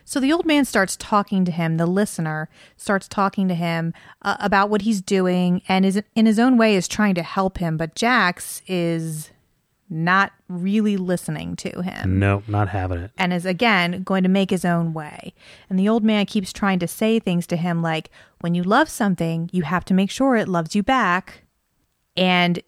So 0.08 0.20
the 0.20 0.32
old 0.32 0.46
man 0.46 0.66
starts 0.66 0.96
talking 0.96 1.46
to 1.46 1.52
him, 1.52 1.78
the 1.78 1.88
listener 1.88 2.48
starts 2.78 3.08
talking 3.08 3.48
to 3.48 3.56
him 3.56 3.92
uh, 4.22 4.38
about 4.40 4.70
what 4.70 4.84
he's 4.84 5.02
doing 5.02 5.64
and 5.68 5.84
is 5.84 6.00
in 6.16 6.28
his 6.28 6.38
own 6.38 6.58
way 6.58 6.76
is 6.76 6.88
trying 6.88 7.16
to 7.16 7.24
help 7.24 7.58
him, 7.58 7.76
but 7.76 7.96
Jax 7.96 8.62
is 8.68 9.32
not 9.90 10.32
really 10.48 10.98
listening 10.98 11.56
to 11.56 11.82
him. 11.82 12.20
No, 12.20 12.44
not 12.48 12.70
having 12.70 13.00
it. 13.00 13.12
and 13.18 13.34
is 13.34 13.46
again 13.46 14.04
going 14.04 14.24
to 14.24 14.30
make 14.30 14.50
his 14.50 14.66
own 14.66 14.94
way. 14.94 15.34
And 15.70 15.78
the 15.80 15.90
old 15.90 16.04
man 16.04 16.26
keeps 16.26 16.54
trying 16.54 16.80
to 16.80 16.88
say 16.88 17.20
things 17.20 17.46
to 17.48 17.56
him 17.56 17.82
like, 17.82 18.10
when 18.42 18.56
you 18.56 18.64
love 18.64 18.90
something, 18.90 19.50
you 19.52 19.64
have 19.64 19.86
to 19.86 19.94
make 19.94 20.12
sure 20.12 20.36
it 20.36 20.48
loves 20.48 20.76
you 20.76 20.84
back. 20.84 21.44
And 22.18 22.62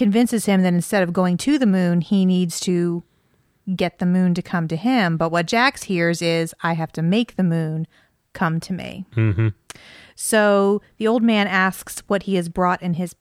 convinces 0.00 0.46
him 0.46 0.62
that 0.62 0.72
instead 0.72 1.02
of 1.02 1.12
going 1.12 1.36
to 1.36 1.58
the 1.58 1.66
moon, 1.66 2.00
he 2.00 2.24
needs 2.24 2.58
to 2.58 3.04
get 3.76 3.98
the 3.98 4.06
moon 4.06 4.32
to 4.32 4.40
come 4.40 4.66
to 4.66 4.74
him. 4.74 5.18
But 5.18 5.30
what 5.30 5.44
Jax 5.44 5.82
hears 5.82 6.22
is, 6.22 6.54
I 6.62 6.72
have 6.72 6.90
to 6.92 7.02
make 7.02 7.36
the 7.36 7.42
moon 7.42 7.86
come 8.32 8.60
to 8.60 8.72
me. 8.72 9.04
Mm-hmm. 9.14 9.48
So 10.14 10.80
the 10.96 11.06
old 11.06 11.22
man 11.22 11.46
asks 11.46 12.02
what 12.06 12.22
he 12.22 12.36
has 12.36 12.48
brought 12.48 12.80
in 12.80 12.94
his 12.94 13.14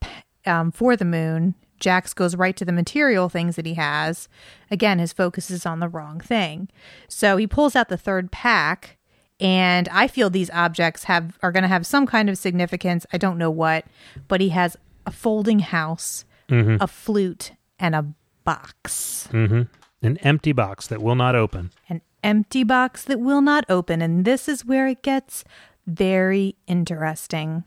um, 0.45 0.71
for 0.71 0.95
the 0.95 1.03
moon. 1.03 1.55
Jax 1.81 2.13
goes 2.13 2.37
right 2.37 2.55
to 2.55 2.63
the 2.63 2.71
material 2.71 3.27
things 3.27 3.57
that 3.57 3.65
he 3.65 3.73
has. 3.73 4.29
Again, 4.71 4.99
his 4.99 5.11
focus 5.11 5.51
is 5.51 5.65
on 5.65 5.81
the 5.81 5.89
wrong 5.89 6.21
thing. 6.21 6.69
So 7.09 7.35
he 7.35 7.45
pulls 7.45 7.75
out 7.75 7.89
the 7.89 7.97
third 7.97 8.31
pack, 8.31 8.97
and 9.37 9.89
I 9.89 10.07
feel 10.07 10.29
these 10.29 10.49
objects 10.51 11.03
have 11.03 11.37
are 11.43 11.51
going 11.51 11.63
to 11.63 11.67
have 11.67 11.85
some 11.85 12.07
kind 12.07 12.29
of 12.29 12.37
significance. 12.37 13.05
I 13.11 13.17
don't 13.17 13.37
know 13.37 13.51
what, 13.51 13.83
but 14.29 14.39
he 14.39 14.49
has 14.49 14.77
a 15.05 15.11
folding 15.11 15.59
house, 15.59 16.23
a 16.51 16.87
flute, 16.87 17.51
and 17.79 17.95
a 17.95 18.05
box 18.43 19.27
Mm-hmm. 19.31 19.63
An 20.01 20.17
empty 20.17 20.51
box 20.53 20.87
that 20.87 21.01
will 21.01 21.15
not 21.15 21.35
open. 21.35 21.71
an 21.89 22.01
empty 22.23 22.63
box 22.63 23.03
that 23.03 23.19
will 23.19 23.41
not 23.41 23.65
open. 23.69 24.01
And 24.01 24.23
this 24.25 24.47
is 24.47 24.65
where 24.65 24.87
it 24.87 25.01
gets 25.03 25.43
very 25.85 26.55
interesting. 26.67 27.63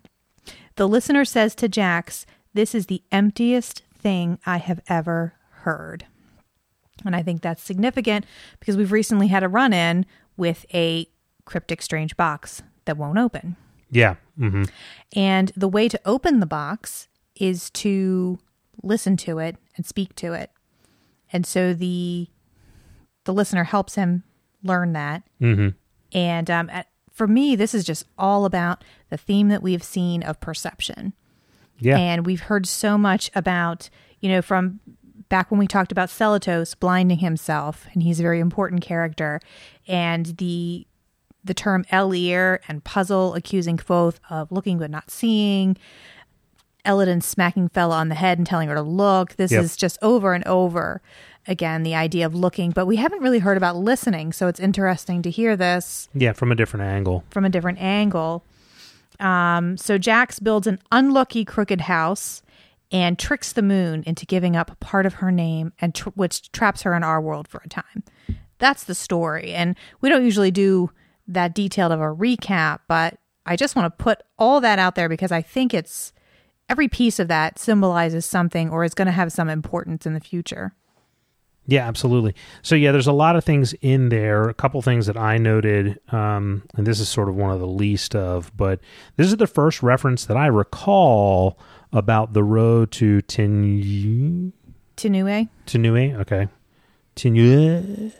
The 0.77 0.89
listener 0.89 1.25
says 1.25 1.55
to 1.57 1.69
Jax, 1.69 2.25
This 2.55 2.75
is 2.75 2.87
the 2.87 3.03
emptiest 3.13 3.83
thing 3.97 4.39
I 4.47 4.57
have 4.59 4.81
ever 4.89 5.35
heard. 5.63 6.07
And 7.05 7.15
I 7.15 7.23
think 7.23 7.43
that's 7.43 7.63
significant 7.63 8.25
because 8.61 8.77
we've 8.77 8.93
recently 8.93 9.27
had 9.29 9.43
a 9.43 9.49
run 9.49 9.73
in 9.73 10.07
with 10.37 10.65
a 10.73 11.07
cryptic 11.45 11.83
strange 11.83 12.17
box 12.17 12.63
that 12.87 12.97
won't 12.97 13.19
open. 13.19 13.57
Yeah. 13.91 14.15
Mm-hmm. 14.39 14.65
And 15.15 15.53
the 15.57 15.69
way 15.69 15.89
to 15.89 16.01
open 16.07 16.41
the 16.41 16.47
box 16.47 17.09
is 17.37 17.69
to 17.71 18.39
listen 18.83 19.17
to 19.19 19.39
it 19.39 19.57
and 19.77 19.85
speak 19.87 20.15
to 20.17 20.33
it. 20.33 20.51
And 21.33 21.47
so 21.47 21.75
the 21.75 22.29
the 23.25 23.33
listener 23.33 23.65
helps 23.65 23.95
him 23.95 24.25
learn 24.63 24.93
that. 24.95 25.23
Mm-hmm. 25.41 25.69
And 26.13 26.51
um, 26.51 26.71
at, 26.71 26.89
for 27.13 27.27
me, 27.27 27.57
this 27.57 27.75
is 27.75 27.85
just 27.85 28.07
all 28.19 28.45
about 28.45 28.85
the 29.11 29.17
theme 29.17 29.49
that 29.49 29.63
we've 29.63 29.83
seen 29.83 30.23
of 30.23 30.41
perception. 30.41 31.13
Yeah. 31.79 31.99
And 31.99 32.27
we've 32.27 32.43
heard 32.43 32.67
so 32.67 32.99
much 32.99 33.31
about, 33.35 33.91
you 34.21 34.29
know, 34.29 34.43
from 34.43 34.81
back 35.29 35.51
when 35.51 35.59
we 35.59 35.67
talked 35.67 35.93
about 35.93 36.11
Selitos 36.11 36.79
blinding 36.79 37.19
himself, 37.19 37.87
and 37.93 38.03
he's 38.03 38.21
a 38.21 38.23
very 38.23 38.41
important 38.41 38.83
character, 38.83 39.41
and 39.89 40.27
the 40.39 40.87
the 41.45 41.55
term 41.55 41.85
Elir 41.91 42.61
and 42.69 42.85
Puzzle 42.85 43.35
accusing 43.35 43.77
Kvothe 43.77 44.19
of 44.31 44.53
looking 44.53 44.79
but 44.79 44.91
not 44.91 45.11
seeing, 45.11 45.77
Elodin 46.85 47.21
smacking 47.21 47.69
Fela 47.69 47.93
on 47.93 48.09
the 48.09 48.15
head 48.15 48.39
and 48.39 48.47
telling 48.47 48.69
her 48.69 48.75
to 48.75 48.83
look. 48.83 49.37
This 49.37 49.53
Yep. 49.53 49.63
is 49.63 49.77
just 49.77 49.99
over 50.03 50.35
and 50.35 50.45
over 50.47 51.01
again 51.47 51.83
the 51.83 51.95
idea 51.95 52.25
of 52.27 52.35
looking, 52.35 52.71
but 52.71 52.87
we 52.87 52.97
haven't 52.97 53.21
really 53.23 53.39
heard 53.41 53.57
about 53.57 53.77
listening, 53.77 54.33
so 54.33 54.47
it's 54.49 54.61
interesting 54.61 55.23
to 55.23 55.31
hear 55.31 55.57
this 55.57 56.09
yeah, 56.15 56.33
from 56.33 56.53
a 56.53 56.55
different 56.55 56.85
angle. 56.87 57.25
from 57.31 57.45
a 57.45 57.49
different 57.49 57.81
angle. 57.81 58.45
Um, 59.21 59.77
so 59.77 59.99
Jax 59.99 60.39
builds 60.41 60.67
an 60.67 60.79
unlucky 60.91 61.45
crooked 61.45 61.83
house 61.83 62.43
and 62.91 63.19
tricks 63.19 63.53
the 63.53 63.63
moon 63.63 64.03
into 64.07 64.27
giving 64.27 64.55
up 64.57 64.79
part 64.81 65.07
of 65.07 65.15
her 65.15 65.31
name, 65.33 65.73
and 65.81 65.95
tr- 65.95 66.11
which 66.11 66.51
traps 66.53 66.83
her 66.83 66.95
in 66.95 67.03
our 67.03 67.21
world 67.21 67.49
for 67.49 67.63
a 67.65 67.69
time. 67.69 68.03
That's 68.59 68.85
the 68.85 68.95
story, 68.95 69.53
and 69.55 69.77
we 70.01 70.09
don't 70.09 70.25
usually 70.25 70.51
do 70.51 70.91
that 71.27 71.55
detailed 71.55 71.93
of 71.93 72.01
a 72.01 72.15
recap, 72.15 72.81
but 72.89 73.19
I 73.47 73.57
just 73.57 73.75
want 73.75 73.87
to 73.97 74.03
put 74.03 74.23
all 74.39 74.61
that 74.61 74.79
out 74.79 74.95
there 74.95 75.09
because 75.09 75.33
I 75.33 75.43
think 75.43 75.73
it's 75.75 76.13
every 76.73 76.89
piece 76.89 77.19
of 77.19 77.29
that 77.29 77.59
symbolizes 77.59 78.25
something 78.25 78.71
or 78.71 78.83
is 78.83 78.95
going 78.95 79.07
to 79.07 79.13
have 79.13 79.31
some 79.31 79.51
importance 79.51 80.07
in 80.07 80.15
the 80.15 80.21
future. 80.21 80.73
Yeah, 81.67 81.87
absolutely. 81.87 82.35
So 82.63 82.75
yeah, 82.75 82.93
there's 82.93 83.07
a 83.07 83.13
lot 83.13 83.37
of 83.37 83.45
things 83.45 83.75
in 83.83 84.09
there. 84.09 84.49
A 84.49 84.55
couple 84.55 84.81
things 84.81 85.07
that 85.07 85.19
I 85.19 85.37
noted, 85.37 86.01
um, 86.11 86.63
and 86.75 86.87
this 86.87 86.99
is 86.99 87.11
sort 87.11 87.29
of 87.29 87.37
one 87.37 87.53
of 87.53 87.61
the 87.61 87.67
least 87.67 88.17
of, 88.17 88.51
but 88.57 88.81
this 89.17 89.27
is 89.27 89.37
the 89.37 89.47
first 89.47 89.83
reference 89.83 90.25
that 90.25 90.37
I 90.37 90.47
recall 90.47 91.59
about 91.93 92.33
the 92.33 92.43
road 92.43 92.91
to 92.93 93.21
Tin 93.21 94.55
Tinue, 94.97 95.49
Tinue. 95.67 96.21
Okay, 96.21 96.49
Tinue. 97.15 98.13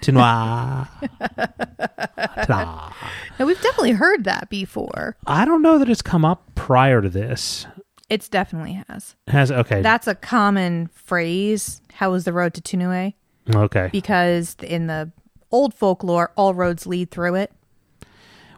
Tinua. 0.00 0.88
Ta. 2.46 2.96
now 3.38 3.46
we've 3.46 3.60
definitely 3.60 3.92
heard 3.92 4.24
that 4.24 4.48
before. 4.48 5.16
I 5.26 5.44
don't 5.44 5.62
know 5.62 5.78
that 5.78 5.88
it's 5.88 6.02
come 6.02 6.24
up 6.24 6.54
prior 6.54 7.00
to 7.02 7.08
this. 7.08 7.66
It's 8.08 8.28
definitely 8.28 8.82
has. 8.88 9.16
Has 9.28 9.52
okay. 9.52 9.82
That's 9.82 10.06
a 10.06 10.14
common 10.14 10.88
phrase. 10.88 11.82
How 11.92 12.14
is 12.14 12.24
the 12.24 12.32
road 12.32 12.54
to 12.54 12.60
Tunue? 12.62 13.12
okay. 13.54 13.88
Because 13.92 14.56
in 14.62 14.86
the 14.86 15.10
old 15.50 15.74
folklore, 15.74 16.32
all 16.36 16.54
roads 16.54 16.86
lead 16.86 17.10
through 17.10 17.34
it. 17.36 17.52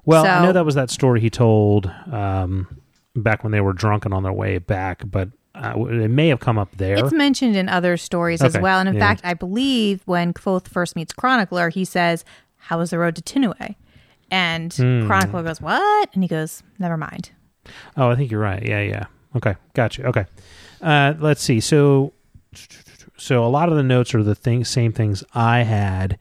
Well, 0.05 0.25
I 0.25 0.45
know 0.45 0.53
that 0.53 0.65
was 0.65 0.75
that 0.77 0.91
story 0.91 1.21
he 1.21 1.31
told 1.31 1.87
um, 2.11 2.81
back 3.15 3.45
when 3.45 3.53
they 3.53 3.61
were 3.61 3.73
drunk 3.73 4.05
and 4.05 4.15
on 4.15 4.23
their 4.23 4.33
way 4.33 4.59
back, 4.59 5.03
but 5.05 5.29
uh, 5.61 5.75
it 5.85 6.09
may 6.11 6.29
have 6.29 6.41
come 6.41 6.59
up 6.59 6.75
there. 6.77 6.97
It's 6.97 7.13
mentioned 7.13 7.55
in 7.55 7.69
other 7.69 7.97
stories 7.97 8.43
as 8.43 8.59
well. 8.59 8.81
And 8.81 8.89
in 8.89 8.95
yeah. 8.97 9.01
fact, 9.01 9.21
I 9.25 9.35
believe 9.35 10.03
when 10.07 10.33
Kvothe 10.33 10.67
first 10.67 10.97
meets 10.97 11.13
Chronicler, 11.13 11.69
he 11.69 11.85
says, 11.85 12.25
How 12.57 12.81
is 12.81 12.91
the 12.91 12.99
road 12.99 13.15
to 13.17 13.23
Tinue? 13.23 13.75
And 14.31 14.73
Hmm. 14.73 15.07
Chronicler 15.07 15.43
goes, 15.43 15.61
What? 15.61 16.09
And 16.15 16.25
he 16.25 16.29
goes, 16.29 16.63
Never 16.79 16.97
mind. 16.97 17.31
Oh, 17.97 18.09
I 18.09 18.17
think 18.17 18.31
you're 18.31 18.41
right. 18.41 18.63
Yeah, 18.67 18.81
yeah. 18.81 19.05
Okay, 19.37 19.55
gotcha. 19.75 20.07
Okay, 20.07 20.25
uh, 20.81 21.15
let's 21.21 21.43
see. 21.43 21.61
So, 21.61 22.13
so 23.17 23.45
a 23.45 23.49
lot 23.49 23.69
of 23.69 23.77
the 23.77 23.83
notes 23.83 24.15
are 24.15 24.23
the 24.23 24.35
thing, 24.35 24.65
same 24.65 24.93
things 24.93 25.23
I 25.35 25.63
had. 25.63 26.19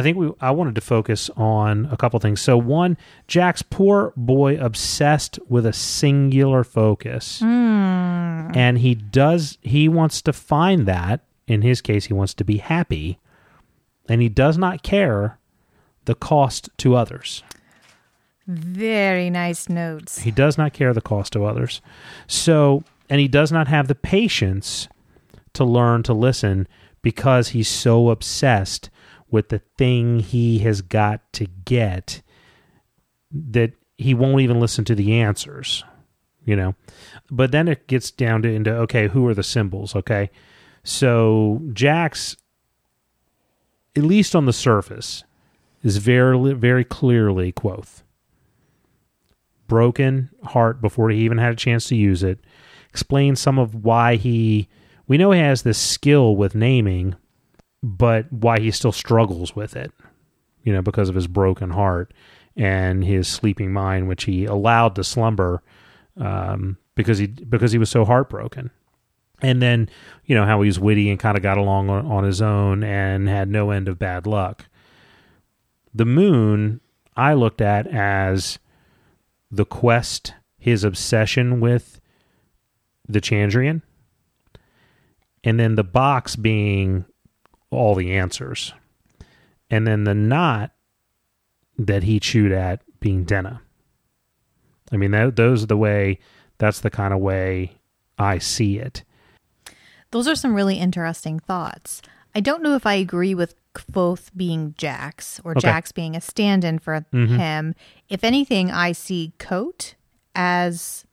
I 0.00 0.02
think 0.02 0.16
we 0.16 0.32
I 0.40 0.50
wanted 0.50 0.74
to 0.76 0.80
focus 0.80 1.28
on 1.36 1.86
a 1.92 1.96
couple 1.96 2.18
things. 2.20 2.40
So 2.40 2.56
one, 2.56 2.96
Jack's 3.28 3.60
poor 3.60 4.14
boy 4.16 4.58
obsessed 4.58 5.38
with 5.46 5.66
a 5.66 5.74
singular 5.74 6.64
focus. 6.64 7.40
Hmm. 7.40 8.50
And 8.54 8.78
he 8.78 8.94
does 8.94 9.58
he 9.60 9.88
wants 9.88 10.22
to 10.22 10.32
find 10.32 10.86
that. 10.86 11.20
In 11.46 11.60
his 11.60 11.82
case, 11.82 12.06
he 12.06 12.14
wants 12.14 12.32
to 12.34 12.44
be 12.44 12.58
happy. 12.58 13.18
And 14.08 14.22
he 14.22 14.30
does 14.30 14.56
not 14.56 14.82
care 14.82 15.38
the 16.06 16.14
cost 16.14 16.70
to 16.78 16.94
others. 16.94 17.42
Very 18.46 19.28
nice 19.28 19.68
notes. 19.68 20.20
He 20.20 20.30
does 20.30 20.56
not 20.56 20.72
care 20.72 20.94
the 20.94 21.02
cost 21.02 21.34
to 21.34 21.44
others. 21.44 21.82
So, 22.26 22.84
and 23.10 23.20
he 23.20 23.28
does 23.28 23.52
not 23.52 23.68
have 23.68 23.86
the 23.86 23.94
patience 23.94 24.88
to 25.52 25.64
learn 25.64 26.02
to 26.04 26.14
listen 26.14 26.66
because 27.02 27.48
he's 27.48 27.68
so 27.68 28.08
obsessed 28.08 28.88
with 29.30 29.48
the 29.48 29.60
thing 29.78 30.20
he 30.20 30.58
has 30.60 30.82
got 30.82 31.32
to 31.34 31.46
get 31.64 32.22
that 33.30 33.72
he 33.96 34.14
won't 34.14 34.40
even 34.40 34.60
listen 34.60 34.84
to 34.86 34.94
the 34.94 35.20
answers, 35.20 35.84
you 36.44 36.56
know. 36.56 36.74
But 37.30 37.52
then 37.52 37.68
it 37.68 37.86
gets 37.86 38.10
down 38.10 38.42
to 38.42 38.48
into 38.48 38.74
okay, 38.78 39.08
who 39.08 39.26
are 39.28 39.34
the 39.34 39.42
symbols, 39.42 39.94
okay? 39.94 40.30
So, 40.82 41.60
Jax 41.72 42.36
at 43.96 44.04
least 44.04 44.36
on 44.36 44.46
the 44.46 44.52
surface 44.52 45.24
is 45.82 45.96
very 45.96 46.54
very 46.54 46.84
clearly 46.84 47.52
Kvothe 47.52 48.02
broken 49.70 50.28
heart 50.42 50.82
before 50.82 51.08
he 51.08 51.20
even 51.20 51.38
had 51.38 51.52
a 51.52 51.56
chance 51.56 51.86
to 51.86 51.96
use 51.96 52.22
it. 52.22 52.40
Explain 52.90 53.36
some 53.36 53.58
of 53.58 53.84
why 53.84 54.16
he. 54.16 54.68
We 55.06 55.16
know 55.16 55.30
he 55.30 55.40
has 55.40 55.62
this 55.62 55.78
skill 55.78 56.36
with 56.36 56.54
naming, 56.54 57.14
but 57.82 58.30
why 58.32 58.58
he 58.60 58.70
still 58.70 58.92
struggles 58.92 59.56
with 59.56 59.76
it. 59.76 59.92
You 60.62 60.72
know, 60.74 60.82
because 60.82 61.08
of 61.08 61.14
his 61.14 61.26
broken 61.26 61.70
heart 61.70 62.12
and 62.54 63.02
his 63.02 63.26
sleeping 63.26 63.72
mind, 63.72 64.08
which 64.08 64.24
he 64.24 64.44
allowed 64.44 64.94
to 64.96 65.04
slumber 65.04 65.62
um, 66.18 66.76
because 66.94 67.18
he 67.18 67.26
because 67.26 67.72
he 67.72 67.78
was 67.78 67.90
so 67.90 68.04
heartbroken. 68.04 68.70
And 69.42 69.62
then, 69.62 69.88
you 70.26 70.34
know, 70.34 70.44
how 70.44 70.60
he 70.60 70.66
was 70.66 70.78
witty 70.78 71.08
and 71.08 71.18
kind 71.18 71.34
of 71.34 71.42
got 71.42 71.56
along 71.56 71.88
on, 71.88 72.04
on 72.04 72.24
his 72.24 72.42
own 72.42 72.84
and 72.84 73.26
had 73.26 73.48
no 73.48 73.70
end 73.70 73.88
of 73.88 73.98
bad 73.98 74.26
luck. 74.26 74.66
The 75.94 76.04
moon, 76.04 76.80
I 77.16 77.32
looked 77.32 77.62
at 77.62 77.86
as 77.86 78.58
the 79.50 79.64
quest, 79.64 80.34
his 80.58 80.84
obsession 80.84 81.58
with 81.60 82.02
the 83.08 83.20
Chandrian, 83.20 83.80
and 85.42 85.58
then 85.58 85.74
the 85.74 85.84
box 85.84 86.36
being 86.36 87.06
all 87.70 87.94
the 87.94 88.12
answers, 88.12 88.72
and 89.70 89.86
then 89.86 90.04
the 90.04 90.14
knot 90.14 90.72
that 91.78 92.02
he 92.02 92.20
chewed 92.20 92.52
at 92.52 92.82
being 93.00 93.24
Denna. 93.24 93.62
I 94.92 94.96
mean, 94.96 95.12
that, 95.12 95.36
those 95.36 95.62
are 95.62 95.66
the 95.66 95.76
way. 95.76 96.18
That's 96.58 96.80
the 96.80 96.90
kind 96.90 97.14
of 97.14 97.20
way 97.20 97.78
I 98.18 98.38
see 98.38 98.78
it. 98.78 99.04
Those 100.10 100.28
are 100.28 100.34
some 100.34 100.54
really 100.54 100.78
interesting 100.78 101.38
thoughts. 101.38 102.02
I 102.34 102.40
don't 102.40 102.62
know 102.62 102.74
if 102.74 102.86
I 102.86 102.94
agree 102.94 103.34
with 103.34 103.54
both 103.90 104.30
being 104.36 104.74
Jax 104.76 105.40
or 105.44 105.52
Okay. 105.52 105.60
Jax 105.60 105.92
being 105.92 106.16
a 106.16 106.20
stand 106.20 106.64
in 106.64 106.78
for 106.78 107.06
mm-hmm. 107.12 107.36
him. 107.36 107.74
If 108.08 108.24
anything, 108.24 108.70
I 108.70 108.92
see 108.92 109.32
Kote 109.38 109.94
as 110.34 111.04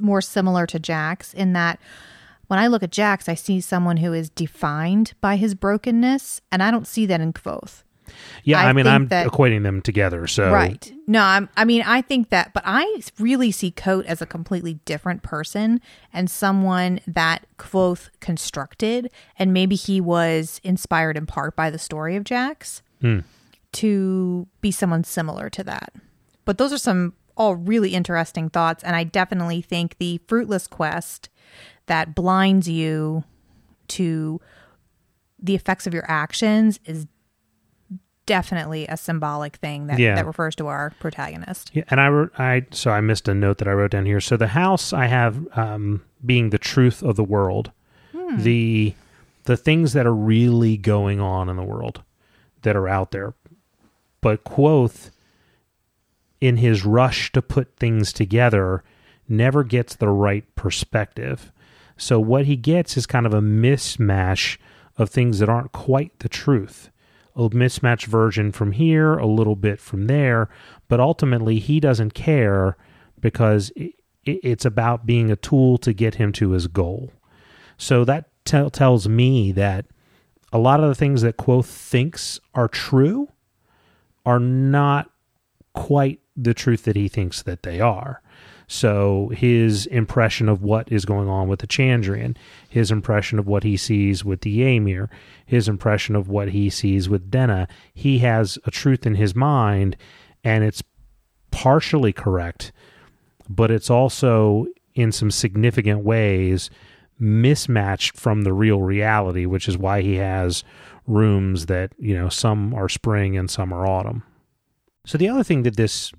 more 0.00 0.22
similar 0.22 0.66
to 0.66 0.78
Jax 0.78 1.34
in 1.34 1.52
that 1.52 1.78
when 2.54 2.62
I 2.62 2.68
look 2.68 2.84
at 2.84 2.92
Jax, 2.92 3.28
I 3.28 3.34
see 3.34 3.60
someone 3.60 3.96
who 3.96 4.12
is 4.12 4.30
defined 4.30 5.14
by 5.20 5.34
his 5.34 5.56
brokenness, 5.56 6.40
and 6.52 6.62
I 6.62 6.70
don't 6.70 6.86
see 6.86 7.04
that 7.04 7.20
in 7.20 7.32
Kvothe. 7.32 7.82
Yeah, 8.44 8.60
I, 8.60 8.68
I 8.68 8.72
mean, 8.72 8.86
I'm 8.86 9.08
that- 9.08 9.26
equating 9.26 9.64
them 9.64 9.82
together. 9.82 10.28
So 10.28 10.52
Right. 10.52 10.92
No, 11.08 11.20
I'm, 11.20 11.48
I 11.56 11.64
mean, 11.64 11.82
I 11.82 12.00
think 12.00 12.28
that, 12.28 12.54
but 12.54 12.62
I 12.64 13.00
really 13.18 13.50
see 13.50 13.72
Kote 13.72 14.06
as 14.06 14.22
a 14.22 14.26
completely 14.26 14.74
different 14.84 15.24
person 15.24 15.80
and 16.12 16.30
someone 16.30 17.00
that 17.08 17.44
Kvothe 17.58 18.08
constructed. 18.20 19.10
And 19.36 19.52
maybe 19.52 19.74
he 19.74 20.00
was 20.00 20.60
inspired 20.62 21.16
in 21.16 21.26
part 21.26 21.56
by 21.56 21.70
the 21.70 21.78
story 21.80 22.14
of 22.14 22.22
Jax 22.22 22.82
hmm. 23.00 23.20
to 23.72 24.46
be 24.60 24.70
someone 24.70 25.02
similar 25.02 25.50
to 25.50 25.64
that. 25.64 25.92
But 26.44 26.58
those 26.58 26.72
are 26.72 26.78
some 26.78 27.14
all 27.36 27.56
really 27.56 27.94
interesting 27.94 28.48
thoughts. 28.48 28.84
And 28.84 28.94
I 28.94 29.02
definitely 29.02 29.60
think 29.60 29.96
the 29.98 30.20
fruitless 30.28 30.68
quest 30.68 31.30
that 31.86 32.14
blinds 32.14 32.68
you 32.68 33.24
to 33.88 34.40
the 35.42 35.54
effects 35.54 35.86
of 35.86 35.92
your 35.94 36.04
actions 36.10 36.80
is 36.84 37.06
definitely 38.26 38.86
a 38.86 38.96
symbolic 38.96 39.56
thing 39.56 39.86
that, 39.88 39.98
Yeah. 39.98 40.14
that 40.14 40.26
refers 40.26 40.54
to 40.56 40.66
our 40.66 40.90
protagonist. 40.98 41.70
Yeah, 41.74 41.84
and 41.90 42.00
I 42.00 42.08
wrote, 42.08 42.32
I 42.38 42.64
so 42.70 42.90
I 42.90 43.00
missed 43.02 43.28
a 43.28 43.34
note 43.34 43.58
that 43.58 43.68
I 43.68 43.72
wrote 43.72 43.90
down 43.90 44.06
here. 44.06 44.20
So 44.20 44.36
the 44.38 44.48
house 44.48 44.92
I 44.94 45.06
have 45.06 45.46
um, 45.56 46.02
being 46.24 46.48
the 46.50 46.58
truth 46.58 47.02
of 47.02 47.16
the 47.16 47.24
world, 47.24 47.70
the 48.38 48.94
the 49.44 49.56
things 49.58 49.92
that 49.92 50.06
are 50.06 50.14
really 50.14 50.78
going 50.78 51.20
on 51.20 51.50
in 51.50 51.56
the 51.56 51.62
world 51.62 52.02
that 52.62 52.74
are 52.74 52.88
out 52.88 53.10
there. 53.10 53.34
But 54.22 54.42
Kvothe, 54.44 55.10
in 56.40 56.56
his 56.56 56.86
rush 56.86 57.30
to 57.32 57.42
put 57.42 57.76
things 57.76 58.10
together, 58.10 58.82
never 59.28 59.62
gets 59.62 59.94
the 59.96 60.08
right 60.08 60.44
perspective. 60.56 61.52
So 61.96 62.18
what 62.20 62.46
he 62.46 62.56
gets 62.56 62.96
is 62.96 63.06
kind 63.06 63.26
of 63.26 63.34
a 63.34 63.40
mismatch 63.40 64.58
of 64.96 65.10
things 65.10 65.38
that 65.38 65.48
aren't 65.48 65.72
quite 65.72 66.18
the 66.20 66.28
truth. 66.28 66.90
A 67.36 67.48
mismatched 67.52 68.06
version 68.06 68.52
from 68.52 68.72
here, 68.72 69.14
a 69.14 69.26
little 69.26 69.56
bit 69.56 69.80
from 69.80 70.06
there, 70.06 70.48
but 70.88 71.00
ultimately 71.00 71.58
he 71.58 71.80
doesn't 71.80 72.14
care 72.14 72.76
because 73.20 73.72
it's 74.24 74.64
about 74.64 75.06
being 75.06 75.30
a 75.30 75.36
tool 75.36 75.78
to 75.78 75.92
get 75.92 76.16
him 76.16 76.32
to 76.32 76.50
his 76.50 76.66
goal. 76.66 77.12
So 77.76 78.04
that 78.04 78.28
tell 78.44 78.70
tells 78.70 79.08
me 79.08 79.52
that 79.52 79.86
a 80.52 80.58
lot 80.58 80.80
of 80.80 80.88
the 80.88 80.94
things 80.94 81.22
that 81.22 81.36
Kvothe 81.36 81.66
thinks 81.66 82.38
are 82.54 82.68
true 82.68 83.28
are 84.24 84.38
not 84.38 85.10
quite 85.72 86.20
the 86.36 86.54
truth 86.54 86.84
that 86.84 86.96
he 86.96 87.08
thinks 87.08 87.42
that 87.42 87.64
they 87.64 87.80
are. 87.80 88.22
So 88.66 89.30
his 89.34 89.86
impression 89.86 90.48
of 90.48 90.62
what 90.62 90.90
is 90.90 91.04
going 91.04 91.28
on 91.28 91.48
with 91.48 91.60
the 91.60 91.66
Chandrian, 91.66 92.36
his 92.68 92.90
impression 92.90 93.38
of 93.38 93.46
what 93.46 93.62
he 93.62 93.76
sees 93.76 94.24
with 94.24 94.40
the 94.40 94.62
Amyr, 94.62 95.10
his 95.44 95.68
impression 95.68 96.16
of 96.16 96.28
what 96.28 96.48
he 96.48 96.70
sees 96.70 97.08
with 97.08 97.30
Denna, 97.30 97.68
he 97.92 98.18
has 98.20 98.58
a 98.64 98.70
truth 98.70 99.06
in 99.06 99.16
his 99.16 99.34
mind, 99.34 99.96
and 100.42 100.64
it's 100.64 100.82
partially 101.50 102.12
correct, 102.12 102.72
but 103.48 103.70
it's 103.70 103.90
also 103.90 104.66
in 104.94 105.12
some 105.12 105.30
significant 105.30 106.04
ways 106.04 106.70
mismatched 107.18 108.16
from 108.16 108.42
the 108.42 108.52
real 108.52 108.82
reality, 108.82 109.46
which 109.46 109.68
is 109.68 109.78
why 109.78 110.02
he 110.02 110.16
has 110.16 110.64
rooms 111.06 111.66
that, 111.66 111.92
you 111.98 112.14
know, 112.14 112.28
some 112.28 112.74
are 112.74 112.88
spring 112.88 113.36
and 113.36 113.50
some 113.50 113.72
are 113.72 113.86
autumn. 113.86 114.22
So 115.06 115.18
the 115.18 115.28
other 115.28 115.44
thing 115.44 115.62
that 115.64 115.76
this 115.76 116.12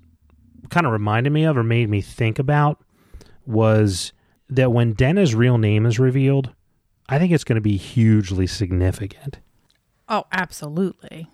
kind 0.70 0.86
of 0.86 0.92
reminded 0.92 1.32
me 1.32 1.44
of 1.44 1.56
or 1.56 1.62
made 1.62 1.88
me 1.88 2.00
think 2.00 2.38
about 2.38 2.82
was 3.46 4.12
that 4.48 4.72
when 4.72 4.92
Denna's 4.92 5.34
real 5.34 5.58
name 5.58 5.86
is 5.86 5.98
revealed, 5.98 6.52
I 7.08 7.18
think 7.18 7.32
it's 7.32 7.44
going 7.44 7.56
to 7.56 7.60
be 7.62 7.76
hugely 7.76 8.46
significant. 8.46 9.38
Oh, 10.08 10.24
absolutely. 10.32 11.28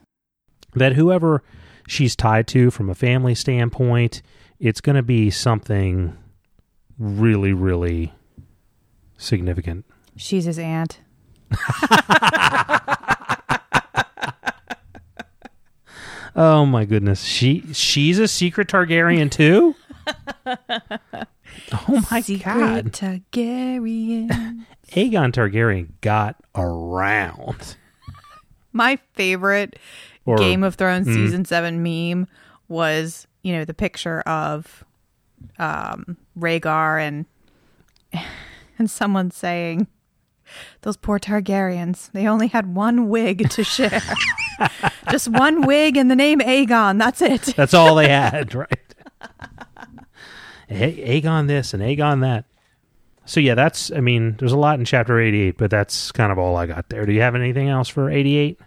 That 0.75 0.95
whoever 0.95 1.43
she's 1.87 2.17
tied 2.17 2.47
to 2.49 2.71
from 2.71 2.89
a 2.89 2.95
family 2.95 3.35
standpoint, 3.35 4.23
it's 4.59 4.81
going 4.81 4.97
to 4.97 5.03
be 5.03 5.31
something 5.31 6.17
really, 6.99 7.53
really 7.53 8.13
significant. 9.17 9.85
She's 10.17 10.45
his 10.45 10.59
aunt. 10.59 11.01
Oh 16.35 16.65
my 16.67 16.85
goodness. 16.85 17.23
She 17.23 17.63
she's 17.73 18.19
a 18.19 18.27
secret 18.29 18.69
Targaryen 18.69 19.31
too? 19.31 19.75
oh 20.47 22.07
my 22.11 22.21
Secret 22.21 22.45
god. 22.45 22.93
Targaryen. 22.93 24.65
Aegon 24.93 25.33
Targaryen 25.33 25.89
got 26.01 26.37
around. 26.55 27.77
My 28.73 28.99
favorite 29.15 29.79
Or- 30.25 30.37
Game 30.39 30.63
of 30.65 30.75
Thrones 30.77 31.07
Mm. 31.07 31.15
season 31.15 31.45
seven 31.45 31.83
meme 31.83 32.27
was, 32.69 33.27
you 33.43 33.53
know, 33.53 33.65
the 33.65 33.75
picture 33.75 34.21
of 34.23 34.85
um, 35.59 36.17
Rhaegar 36.39 37.01
and 37.01 37.27
and 38.79 38.91
someone 38.91 39.31
saying, 39.31 39.87
"Those 40.83 40.97
poor 40.97 41.19
Targaryens. 41.19 42.11
They 42.13 42.27
only 42.27 42.47
had 42.49 42.75
one 42.75 43.09
wig 43.09 43.51
to 43.51 43.65
share. 43.65 44.01
Just 45.11 45.29
one 45.29 45.63
wig 45.67 45.97
and 45.97 46.11
the 46.11 46.17
name 46.17 46.41
Aegon. 46.41 46.99
That's 46.99 47.23
it." 47.23 47.43
That's 47.57 47.75
all 47.75 47.95
they 47.95 48.09
had, 48.09 48.55
right? 48.55 48.79
A- 50.71 51.21
Aegon 51.21 51.47
this 51.49 51.75
and 51.75 51.83
Aegon 51.83 52.21
that. 52.23 52.45
So 53.25 53.39
yeah, 53.41 53.55
that's 53.55 53.93
I 53.93 54.01
mean, 54.01 54.37
there's 54.39 54.53
a 54.53 54.59
lot 54.59 54.79
in 54.79 54.85
chapter 54.85 55.21
88, 55.21 55.57
but 55.57 55.71
that's 55.71 56.11
kind 56.11 56.33
of 56.33 56.39
all 56.39 56.57
I 56.57 56.67
got 56.67 56.89
there. 56.89 57.07
Do 57.07 57.13
you 57.13 57.21
have 57.21 57.37
anything 57.37 57.69
else 57.69 57.89
for 57.89 58.11
88? 58.11 58.59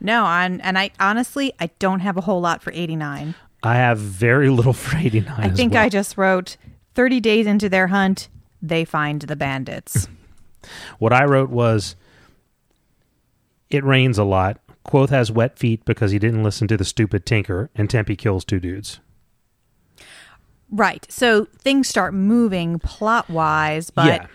No, 0.00 0.24
and 0.24 0.62
and 0.62 0.78
I 0.78 0.90
honestly 1.00 1.52
I 1.58 1.70
don't 1.80 2.00
have 2.00 2.16
a 2.16 2.20
whole 2.20 2.40
lot 2.40 2.62
for 2.62 2.72
89. 2.72 3.34
I 3.64 3.74
have 3.74 3.98
very 3.98 4.50
little 4.50 4.72
for 4.72 4.96
89. 4.96 5.34
I 5.36 5.48
think 5.50 5.74
I 5.74 5.88
just 5.88 6.16
wrote 6.16 6.56
30 6.94 7.18
days 7.20 7.46
into 7.46 7.68
their 7.68 7.88
hunt, 7.88 8.28
they 8.62 8.84
find 8.84 9.22
the 9.22 9.36
bandits. 9.36 10.08
What 10.98 11.12
I 11.12 11.24
wrote 11.24 11.50
was 11.50 11.94
it 13.70 13.84
rains 13.84 14.18
a 14.18 14.24
lot. 14.24 14.60
Kvothe 14.88 15.10
has 15.10 15.30
wet 15.30 15.58
feet 15.58 15.84
because 15.84 16.10
he 16.10 16.18
didn't 16.18 16.42
listen 16.42 16.66
to 16.68 16.76
the 16.76 16.84
stupid 16.84 17.26
tinker, 17.26 17.70
and 17.74 17.88
Tempi 17.90 18.16
kills 18.16 18.44
two 18.44 18.58
dudes. 18.60 19.00
right. 20.70 21.06
So 21.08 21.46
things 21.60 21.88
start 21.88 22.12
moving 22.12 22.78
plot 22.78 23.30
wise, 23.30 23.88
but 23.90 24.06
Yeah. 24.22 24.26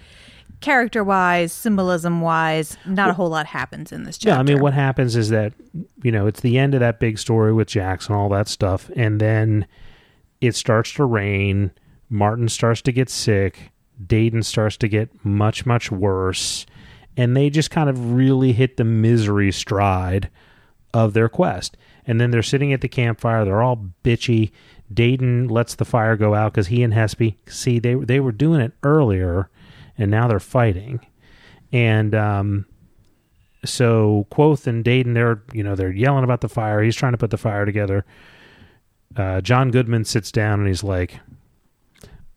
character 0.62 1.04
wise, 1.04 1.54
symbolism 1.54 2.22
wise, 2.22 2.76
not 2.88 3.10
a 3.10 3.13
whole 3.13 3.30
lot 3.30 3.46
happens 3.46 3.92
in 3.92 4.04
this 4.04 4.18
chapter. 4.18 4.30
Yeah, 4.36 4.39
I 4.39 4.44
mean, 4.44 4.60
what 4.60 4.74
happens 4.74 5.16
is 5.16 5.30
that 5.30 5.54
you 6.02 6.12
know 6.12 6.26
it's 6.26 6.42
the 6.42 6.58
end 6.58 6.74
of 6.74 6.80
that 6.80 7.00
big 7.00 7.20
story 7.20 7.54
with 7.54 7.68
Jackson, 7.68 8.16
all 8.16 8.30
that 8.30 8.48
stuff, 8.48 8.89
and 8.96 9.22
then 9.22 9.68
it 10.42 10.56
starts 10.56 10.92
to 10.94 11.06
rain. 11.06 11.70
Marten 12.10 12.50
starts 12.50 12.82
to 12.84 12.92
get 12.92 13.10
sick. 13.10 13.72
Dayton 14.06 14.42
starts 14.44 14.76
to 14.78 14.88
get 14.88 15.10
much, 15.24 15.66
much 15.68 15.92
worse, 15.92 16.66
and 17.16 17.38
they 17.38 17.50
just 17.52 17.70
kind 17.70 17.89
of 17.92 18.13
really 18.13 18.54
hit 18.54 18.78
the 18.78 18.84
misery 18.84 19.52
stride 19.52 20.30
of 20.93 21.13
their 21.13 21.29
quest. 21.29 21.77
And 22.06 22.19
then 22.19 22.32
they're 22.32 22.43
sitting 22.43 22.73
at 22.73 22.82
the 22.82 22.88
campfire. 22.88 23.45
They're 23.45 23.62
all 23.62 23.89
bitchy. 24.03 24.51
Dedan 24.93 25.49
lets 25.49 25.75
the 25.75 25.86
fire 25.86 26.15
go 26.15 26.36
out 26.36 26.53
because 26.53 26.67
he 26.67 26.84
and 26.84 26.93
Hespe 26.93 27.36
see 27.47 27.79
they 27.79 27.95
they 27.95 28.19
were 28.19 28.32
doing 28.32 28.62
it 28.62 28.73
earlier, 28.84 29.49
and 29.97 30.12
now 30.12 30.27
they're 30.27 30.39
fighting. 30.39 30.99
And 31.71 32.13
um, 32.13 32.65
so 33.65 34.27
Kvothe 34.32 34.67
and 34.67 34.84
Dedan, 34.84 35.13
they're 35.13 35.41
you 35.53 35.63
know 35.63 35.75
they're 35.75 35.91
yelling 35.91 36.23
about 36.23 36.41
the 36.41 36.49
fire. 36.49 36.82
He's 36.84 36.95
trying 36.95 37.13
to 37.13 37.17
put 37.17 37.32
the 37.32 37.38
fire 37.38 37.65
together. 37.65 38.06
Uh, 39.15 39.41
John 39.41 39.71
Goodman 39.71 40.06
sits 40.06 40.32
down 40.32 40.60
and 40.60 40.67
he's 40.67 40.84
like, 40.84 41.19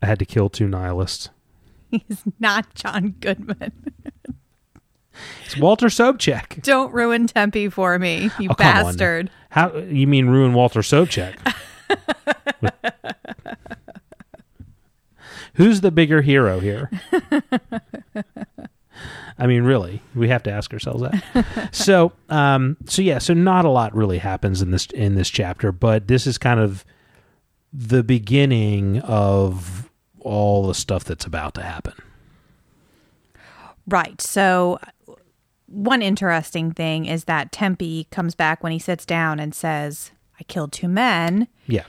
"I 0.01 0.05
had 0.05 0.19
to 0.19 0.25
kill 0.25 0.49
two 0.49 0.67
nihilists." 0.67 1.29
He's 1.91 2.23
not 2.39 2.73
John 2.75 3.15
Goodman. 3.21 3.71
It's 5.45 5.57
Walter 5.57 5.87
Sobchak. 5.87 6.61
Don't 6.63 6.93
ruin 6.93 7.27
Tempi 7.27 7.69
for 7.69 7.97
me, 7.99 8.29
you 8.39 8.49
Oh, 8.51 8.55
bastard. 8.55 9.29
How 9.49 9.75
you 9.77 10.07
mean 10.07 10.27
ruin 10.27 10.53
Walter 10.53 10.81
Sobchak? 10.81 11.35
Who's 15.55 15.81
the 15.81 15.91
bigger 15.91 16.21
hero 16.21 16.59
here? 16.59 16.91
I 19.39 19.45
mean, 19.45 19.63
really, 19.63 20.01
we 20.15 20.29
have 20.29 20.43
to 20.43 20.51
ask 20.51 20.73
ourselves 20.73 21.03
that. 21.03 21.69
so, 21.71 22.11
um, 22.29 22.77
so 22.85 23.01
yeah, 23.01 23.19
so 23.19 23.33
not 23.33 23.65
a 23.65 23.69
lot 23.69 23.95
really 23.95 24.17
happens 24.17 24.61
in 24.61 24.71
this 24.71 24.87
in 24.87 25.15
this 25.15 25.29
chapter, 25.29 25.71
but 25.71 26.07
this 26.07 26.25
is 26.25 26.37
kind 26.37 26.59
of 26.59 26.83
the 27.71 28.03
beginning 28.03 28.99
of 29.01 29.89
all 30.19 30.67
the 30.67 30.73
stuff 30.73 31.03
that's 31.03 31.25
about 31.25 31.53
to 31.55 31.61
happen. 31.63 31.93
Right. 33.87 34.19
So, 34.21 34.79
one 35.67 36.01
interesting 36.01 36.71
thing 36.71 37.05
is 37.05 37.25
that 37.25 37.51
Tempi 37.51 38.07
comes 38.09 38.35
back 38.35 38.63
when 38.63 38.71
he 38.71 38.79
sits 38.79 39.05
down 39.05 39.39
and 39.39 39.53
says, 39.53 40.11
I 40.39 40.43
killed 40.43 40.71
two 40.71 40.87
men. 40.87 41.47
Yeah, 41.67 41.83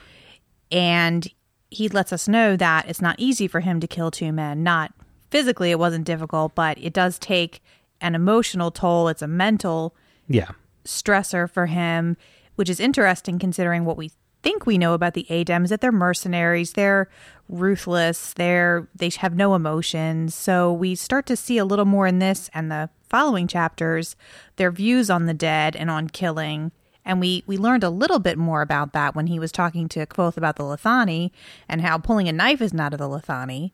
And 0.70 1.28
he 1.70 1.88
lets 1.88 2.12
us 2.12 2.28
know 2.28 2.56
that 2.56 2.88
it's 2.88 3.02
not 3.02 3.16
easy 3.18 3.46
for 3.46 3.60
him 3.60 3.78
to 3.80 3.86
kill 3.86 4.10
two 4.10 4.32
men. 4.32 4.62
Not 4.62 4.92
physically, 5.30 5.70
it 5.70 5.78
wasn't 5.78 6.06
difficult, 6.06 6.54
but 6.54 6.78
it 6.78 6.92
does 6.92 7.18
take 7.18 7.62
an 8.00 8.14
emotional 8.14 8.70
toll. 8.70 9.08
It's 9.08 9.22
a 9.22 9.28
mental 9.28 9.94
yeah, 10.28 10.50
stressor 10.84 11.48
for 11.50 11.66
him, 11.66 12.16
which 12.56 12.70
is 12.70 12.80
interesting 12.80 13.38
considering 13.38 13.84
what 13.84 13.96
we 13.96 14.10
think 14.42 14.66
we 14.66 14.78
know 14.78 14.94
about 14.94 15.14
the 15.14 15.26
Adems 15.30 15.68
that 15.68 15.80
they're 15.80 15.92
mercenaries, 15.92 16.72
they're 16.72 17.08
ruthless, 17.48 18.32
they're 18.34 18.88
they 18.94 19.10
have 19.18 19.34
no 19.34 19.54
emotions. 19.54 20.34
So 20.34 20.72
we 20.72 20.94
start 20.94 21.26
to 21.26 21.36
see 21.36 21.58
a 21.58 21.64
little 21.64 21.84
more 21.84 22.06
in 22.06 22.18
this 22.18 22.48
and 22.54 22.70
the 22.70 22.88
following 23.08 23.46
chapters 23.46 24.16
their 24.56 24.70
views 24.70 25.10
on 25.10 25.26
the 25.26 25.34
dead 25.34 25.76
and 25.76 25.90
on 25.90 26.08
killing. 26.08 26.72
And 27.04 27.20
we 27.20 27.42
we 27.46 27.56
learned 27.56 27.84
a 27.84 27.90
little 27.90 28.18
bit 28.18 28.36
more 28.38 28.60
about 28.60 28.92
that 28.92 29.14
when 29.14 29.28
he 29.28 29.38
was 29.38 29.50
talking 29.52 29.88
to 29.90 30.06
Kvothe 30.06 30.36
about 30.36 30.56
the 30.56 30.64
Lethani 30.64 31.30
and 31.68 31.80
how 31.80 31.98
pulling 31.98 32.28
a 32.28 32.32
knife 32.32 32.60
is 32.60 32.74
not 32.74 32.92
of 32.92 32.98
the 32.98 33.08
Lethani. 33.08 33.72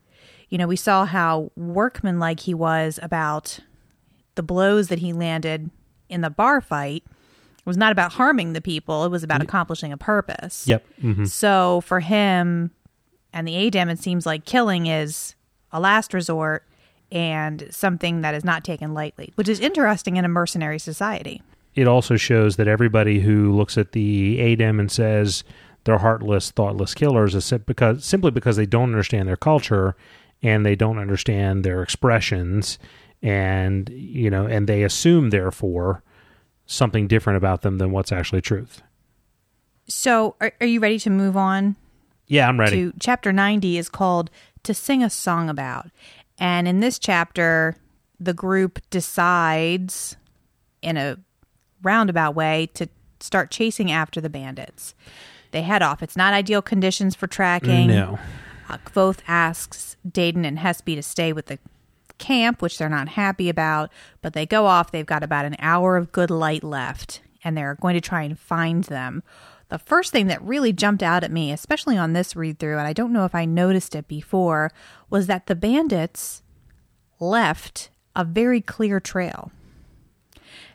You 0.49 0.59
know, 0.59 0.67
we 0.69 0.77
saw 0.77 1.05
how 1.05 1.51
workmanlike 1.57 2.41
he 2.41 2.55
was 2.55 3.01
about 3.03 3.59
the 4.37 4.43
blows 4.43 4.89
that 4.89 5.01
he 5.01 5.13
landed 5.13 5.71
in 6.09 6.21
the 6.21 6.31
bar 6.31 6.61
fight 6.61 7.05
it 7.65 7.67
was 7.67 7.79
not 7.79 7.93
about 7.93 8.13
harming 8.13 8.53
the 8.53 8.61
people, 8.61 9.07
it 9.07 9.11
was 9.11 9.23
about 9.23 9.41
accomplishing 9.41 9.91
a 9.91 9.97
purpose. 9.97 10.69
yep, 10.69 10.85
hmm 11.01 11.25
So 11.25 11.81
for 11.81 12.01
him 12.01 12.73
and 13.33 13.49
the 13.49 13.55
Adem, 13.55 13.91
it 13.91 13.99
seems 13.99 14.27
like 14.27 14.45
killing 14.45 14.87
is 14.87 15.35
a 15.73 15.81
last 15.81 16.13
resort 16.13 16.67
and 17.15 17.67
something 17.71 18.21
that 18.21 18.35
is 18.35 18.45
not 18.45 18.65
taken 18.65 18.93
lightly, 18.93 19.33
which 19.37 19.49
is 19.49 19.61
interesting 19.61 20.17
in 20.17 20.25
a 20.25 20.29
mercenary 20.29 20.79
society. 20.79 21.41
it 21.75 21.87
also 21.89 22.17
shows 22.17 22.57
that 22.57 22.69
everybody 22.69 23.21
who 23.21 23.53
looks 23.57 23.79
at 23.79 23.93
the 23.93 24.39
ADEM 24.41 24.79
and 24.81 24.91
says 24.93 25.45
they're 25.85 25.99
heartless, 25.99 26.51
thoughtless 26.51 26.93
killers 26.95 27.35
is 27.35 27.51
because 27.65 28.05
simply 28.05 28.31
because 28.31 28.57
they 28.57 28.67
don't 28.67 28.91
understand 28.91 29.29
their 29.29 29.37
culture 29.37 29.95
and 30.43 30.67
they 30.67 30.75
don't 30.75 30.99
understand 30.99 31.65
their 31.65 31.83
expressions 31.83 32.79
and 33.23 33.89
you 33.91 34.29
know 34.29 34.47
and 34.47 34.67
they 34.69 34.83
assume 34.83 35.31
therefore 35.31 36.03
something 36.67 37.07
different 37.07 37.37
about 37.37 37.63
them 37.63 37.79
than 37.79 37.91
what's 37.93 38.13
actually 38.13 38.41
truth. 38.43 38.83
So 39.87 40.35
are, 40.41 40.53
are 40.61 40.67
you 40.67 40.81
ready 40.81 40.99
to 41.01 41.11
move 41.11 41.37
on 41.37 41.77
Yeah, 42.27 42.49
I'm 42.49 42.59
ready. 42.59 42.77
to 42.77 42.93
chapter 42.99 43.33
90 43.33 43.77
is 43.79 43.89
called 43.89 44.31
To 44.63 44.73
Sing 44.75 45.03
a 45.03 45.11
Song 45.11 45.49
About. 45.51 45.89
And 46.39 46.67
in 46.67 46.81
this 46.81 46.99
chapter, 46.99 47.77
the 48.19 48.35
group 48.35 48.81
decides 48.91 50.17
in 50.83 50.97
a 50.97 51.19
roundabout 51.83 52.35
way 52.35 52.69
to 52.75 52.89
start 53.21 53.51
chasing 53.51 53.91
after 53.91 54.21
the 54.21 54.29
bandits. 54.31 54.95
They 55.51 55.63
head 55.63 55.83
off. 55.83 56.03
It's 56.03 56.17
not 56.17 56.35
ideal 56.35 56.63
conditions 56.63 57.15
for 57.15 57.27
tracking. 57.27 57.89
no. 57.89 58.19
Uh, 58.69 58.79
Kvothe 58.79 59.19
asks 59.29 59.97
Dedan 60.09 60.47
and 60.47 60.59
Hespe 60.59 60.95
to 60.97 61.03
stay 61.03 61.35
with 61.35 61.47
the 61.47 61.59
camp, 62.17 62.63
which 62.63 62.79
they're 62.79 62.89
not 62.89 63.11
happy 63.11 63.49
about, 63.51 63.91
but 64.23 64.33
they 64.33 64.47
go 64.47 64.67
off. 64.67 64.91
They've 64.91 65.05
got 65.05 65.23
about 65.23 65.45
an 65.45 65.57
hour 65.59 65.97
of 65.99 66.13
good 66.13 66.31
light 66.31 66.65
left, 66.65 67.21
and 67.43 67.57
they're 67.57 67.75
going 67.75 67.95
to 67.95 68.01
try 68.01 68.23
and 68.23 68.39
find 68.39 68.85
them. 68.85 69.23
The 69.69 69.79
first 69.79 70.13
thing 70.13 70.27
that 70.29 70.43
really 70.43 70.73
jumped 70.73 71.03
out 71.03 71.25
at 71.25 71.33
me, 71.33 71.51
especially 71.51 71.97
on 71.97 72.13
this 72.13 72.37
read 72.37 72.59
through, 72.59 72.79
and 72.79 72.87
I 72.87 72.93
don't 72.93 73.13
know 73.13 73.25
if 73.25 73.35
I 73.35 73.45
noticed 73.45 73.95
it 73.95 74.07
before, 74.07 74.71
was 75.11 75.27
that 75.27 75.47
the 75.47 75.55
bandits 75.55 76.43
left 77.19 77.91
a 78.15 78.25
very 78.25 78.61
clear 78.61 79.01
trail. 79.01 79.51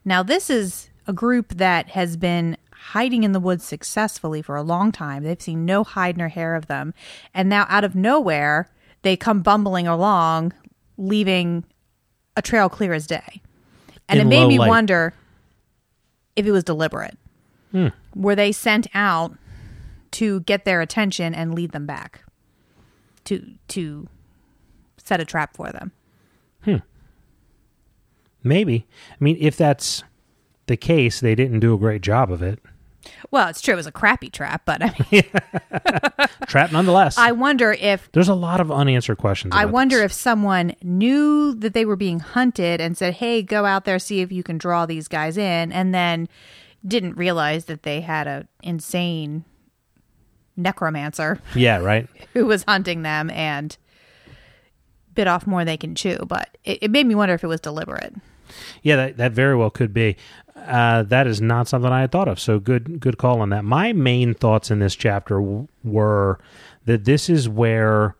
Now, 0.03 0.23
this 0.23 0.49
is 0.49 0.89
a 1.07 1.13
group 1.13 1.49
that 1.55 1.89
has 1.89 2.17
been 2.17 2.57
hiding 2.71 3.23
in 3.23 3.31
the 3.31 3.39
woods 3.39 3.63
successfully 3.63 4.41
for 4.41 4.55
a 4.55 4.63
long 4.63 4.91
time. 4.91 5.23
They've 5.23 5.41
seen 5.41 5.65
no 5.65 5.83
hide 5.83 6.17
nor 6.17 6.29
hair 6.29 6.55
of 6.55 6.67
them. 6.67 6.93
And 7.33 7.49
now, 7.49 7.65
out 7.69 7.83
of 7.83 7.95
nowhere, 7.95 8.69
they 9.01 9.15
come 9.15 9.41
bumbling 9.41 9.87
along, 9.87 10.53
leaving 10.97 11.63
a 12.35 12.41
trail 12.41 12.69
clear 12.69 12.93
as 12.93 13.05
day. 13.05 13.41
And 14.07 14.19
In 14.19 14.27
it 14.27 14.29
made 14.29 14.47
me 14.47 14.57
light. 14.59 14.69
wonder 14.69 15.13
if 16.35 16.45
it 16.45 16.51
was 16.51 16.63
deliberate. 16.63 17.17
Were 18.15 18.35
they 18.35 18.51
sent 18.51 18.87
out 18.93 19.37
to 20.11 20.39
get 20.41 20.65
their 20.65 20.81
attention 20.81 21.35
and 21.35 21.53
lead 21.53 21.71
them 21.71 21.85
back 21.85 22.23
to 23.25 23.53
to 23.69 24.07
set 24.97 25.19
a 25.19 25.25
trap 25.25 25.55
for 25.55 25.71
them? 25.71 25.91
Hmm. 26.63 26.77
Maybe. 28.43 28.87
I 29.11 29.23
mean, 29.23 29.37
if 29.39 29.55
that's 29.57 30.03
the 30.67 30.77
case, 30.77 31.19
they 31.19 31.35
didn't 31.35 31.59
do 31.59 31.73
a 31.73 31.77
great 31.77 32.01
job 32.01 32.31
of 32.31 32.41
it. 32.41 32.59
Well, 33.31 33.47
it's 33.47 33.61
true. 33.61 33.73
It 33.73 33.77
was 33.77 33.87
a 33.87 33.91
crappy 33.91 34.29
trap, 34.29 34.63
but 34.65 34.83
I 34.83 34.93
mean, 35.11 35.23
Trap 36.47 36.71
nonetheless. 36.71 37.17
I 37.17 37.31
wonder 37.31 37.71
if 37.71 38.11
There's 38.11 38.27
a 38.27 38.33
lot 38.35 38.59
of 38.59 38.71
unanswered 38.71 39.17
questions. 39.17 39.53
I 39.55 39.65
wonder 39.65 39.97
this. 39.97 40.05
if 40.05 40.13
someone 40.13 40.75
knew 40.83 41.53
that 41.55 41.73
they 41.73 41.85
were 41.85 41.95
being 41.95 42.19
hunted 42.19 42.81
and 42.81 42.97
said, 42.97 43.15
"Hey, 43.15 43.41
go 43.41 43.65
out 43.65 43.85
there 43.85 43.99
see 43.99 44.21
if 44.21 44.31
you 44.31 44.43
can 44.43 44.57
draw 44.57 44.85
these 44.85 45.07
guys 45.07 45.37
in," 45.37 45.71
and 45.71 45.93
then 45.93 46.27
didn't 46.87 47.15
realize 47.17 47.65
that 47.65 47.83
they 47.83 48.01
had 48.01 48.27
a 48.27 48.47
insane 48.63 49.43
necromancer 50.55 51.39
Yeah, 51.55 51.77
right. 51.79 52.07
who 52.33 52.45
was 52.45 52.63
hunting 52.67 53.01
them 53.03 53.29
and 53.31 53.77
bit 55.15 55.27
off 55.27 55.47
more 55.47 55.61
than 55.61 55.67
they 55.67 55.77
can 55.77 55.95
chew. 55.95 56.17
But 56.27 56.57
it, 56.63 56.79
it 56.83 56.91
made 56.91 57.05
me 57.05 57.15
wonder 57.15 57.33
if 57.33 57.43
it 57.43 57.47
was 57.47 57.61
deliberate. 57.61 58.13
Yeah, 58.81 58.95
that, 58.95 59.17
that 59.17 59.31
very 59.33 59.55
well 59.55 59.69
could 59.69 59.93
be. 59.93 60.15
Uh, 60.55 61.03
that 61.03 61.27
is 61.27 61.39
not 61.41 61.67
something 61.67 61.91
I 61.91 62.01
had 62.01 62.11
thought 62.11 62.27
of. 62.27 62.39
So 62.39 62.59
good, 62.59 62.99
good 62.99 63.17
call 63.17 63.41
on 63.41 63.49
that. 63.49 63.63
My 63.63 63.93
main 63.93 64.33
thoughts 64.33 64.71
in 64.71 64.79
this 64.79 64.95
chapter 64.95 65.35
w- 65.35 65.67
were 65.83 66.39
that 66.85 67.05
this 67.05 67.29
is 67.29 67.47
where 67.47 68.15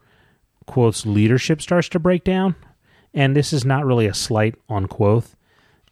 Kvothe's 0.68 1.05
leadership 1.05 1.62
starts 1.62 1.89
to 1.89 1.99
break 1.99 2.24
down, 2.24 2.55
and 3.14 3.36
this 3.36 3.51
is 3.51 3.66
not 3.66 3.86
really 3.86 4.05
a 4.05 4.14
slight 4.14 4.55
on 4.70 4.88
Kvothe. 4.88 5.34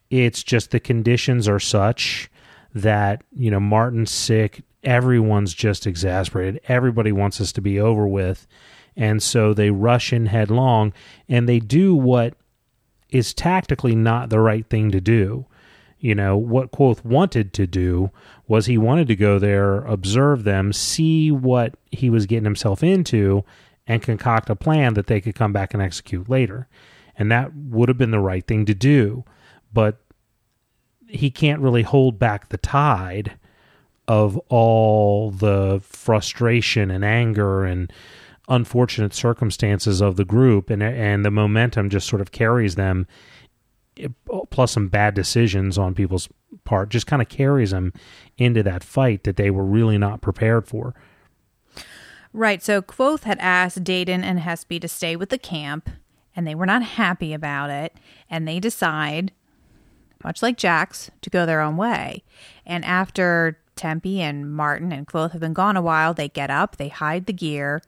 It's 0.10 0.44
just 0.44 0.72
the 0.72 0.80
conditions 0.80 1.48
are 1.48 1.60
such 1.60 2.30
that 2.74 3.24
you 3.32 3.52
know 3.52 3.60
Marten's 3.60 4.12
sick, 4.12 4.64
everyone's 4.84 5.54
just 5.54 5.88
exasperated. 5.88 6.62
Everybody 6.68 7.12
wants 7.12 7.38
this 7.38 7.52
to 7.54 7.62
be 7.62 7.80
over 7.80 8.08
with, 8.08 8.48
and 8.96 9.22
so 9.22 9.54
they 9.54 9.70
rush 9.70 10.12
in 10.12 10.26
headlong 10.26 10.94
and 11.30 11.48
they 11.48 11.60
do 11.60 11.94
what 11.96 12.36
is 13.10 13.34
tactically 13.34 13.96
not 13.96 14.30
the 14.30 14.40
right 14.40 14.68
thing 14.70 14.92
to 14.92 15.00
do. 15.00 15.46
You 16.00 16.14
know, 16.14 16.38
what 16.38 16.72
Kvothe 16.72 17.04
wanted 17.04 17.54
to 17.54 17.66
do 17.66 18.12
was 18.48 18.66
he 18.66 18.78
wanted 18.78 19.08
to 19.08 19.16
go 19.16 19.40
there, 19.40 19.78
observe 19.78 20.44
them, 20.44 20.72
see 20.72 21.32
what 21.32 21.76
he 21.92 22.10
was 22.10 22.26
getting 22.26 22.44
himself 22.44 22.84
into, 22.84 23.44
and 23.88 24.02
concoct 24.02 24.50
a 24.50 24.56
plan 24.56 24.94
that 24.94 25.08
they 25.08 25.22
could 25.22 25.36
come 25.36 25.54
back 25.54 25.74
and 25.74 25.82
execute 25.82 26.30
later. 26.30 26.68
And 27.16 27.32
that 27.32 27.56
would 27.56 27.90
have 27.90 27.98
been 27.98 28.12
the 28.12 28.20
right 28.20 28.46
thing 28.46 28.66
to 28.66 28.76
do. 28.76 29.24
But 29.74 30.00
he 31.08 31.30
can't 31.30 31.62
really 31.62 31.84
hold 31.84 32.20
back 32.20 32.50
the 32.50 32.58
tide 32.58 33.38
of 34.08 34.38
all 34.50 35.32
the 35.32 35.82
frustration 35.84 36.90
and 36.90 37.04
anger 37.04 37.66
and 37.66 37.92
unfortunate 38.50 39.14
circumstances 39.14 40.02
of 40.02 40.16
the 40.16 40.24
group 40.24 40.70
and 40.70 40.82
and 40.82 41.26
the 41.26 41.32
momentum 41.32 41.90
just 41.90 42.08
sort 42.08 42.22
of 42.22 42.32
carries 42.32 42.76
them 42.76 43.06
plus 44.50 44.72
some 44.72 44.88
bad 44.88 45.14
decisions 45.14 45.78
on 45.78 45.94
people's 45.94 46.30
part 46.64 46.90
just 46.90 47.08
kind 47.08 47.22
of 47.22 47.30
carries 47.30 47.72
them 47.72 47.92
into 48.38 48.64
that 48.64 48.84
fight 48.84 49.24
that 49.24 49.36
they 49.36 49.50
were 49.50 49.66
really 49.66 49.98
not 49.98 50.22
prepared 50.22 50.68
for. 50.68 50.94
Right. 52.34 52.62
So 52.62 52.82
Kvothe 52.82 53.24
had 53.24 53.40
asked 53.40 53.84
Dedan 53.84 54.24
and 54.24 54.40
Hespe 54.40 54.80
to 54.82 54.88
stay 54.88 55.16
with 55.16 55.30
the 55.30 55.38
camp, 55.38 55.90
and 56.36 56.46
they 56.46 56.56
were 56.56 56.66
not 56.66 56.84
happy 56.84 57.34
about 57.34 57.70
it. 57.70 57.96
And 58.30 58.48
they 58.48 58.60
decide, 58.60 59.32
much 60.24 60.42
like 60.42 60.58
Jax, 60.58 61.12
to 61.22 61.30
go 61.30 61.46
their 61.46 61.62
own 61.62 61.78
way. 61.78 62.24
And 62.66 62.84
after 62.86 63.60
Tempi 63.76 64.22
and 64.22 64.52
Marten 64.52 64.92
and 64.92 65.08
Kvothe 65.08 65.32
have 65.32 65.42
been 65.42 65.54
gone 65.54 65.78
a 65.78 65.82
while, 65.82 66.14
they 66.14 66.30
get 66.30 66.50
up, 66.50 66.78
they 66.78 66.90
hide 66.90 67.26
the 67.26 67.34
gear, 67.34 67.82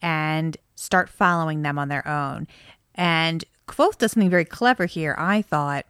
and 0.00 0.56
start 0.76 1.08
following 1.08 1.62
them 1.62 1.78
on 1.78 1.88
their 1.88 2.06
own. 2.06 2.46
And 2.94 3.44
Kvothe 3.66 3.98
does 3.98 4.12
something 4.12 4.30
very 4.30 4.44
clever 4.44 4.86
here, 4.86 5.14
I 5.18 5.42
thought, 5.42 5.86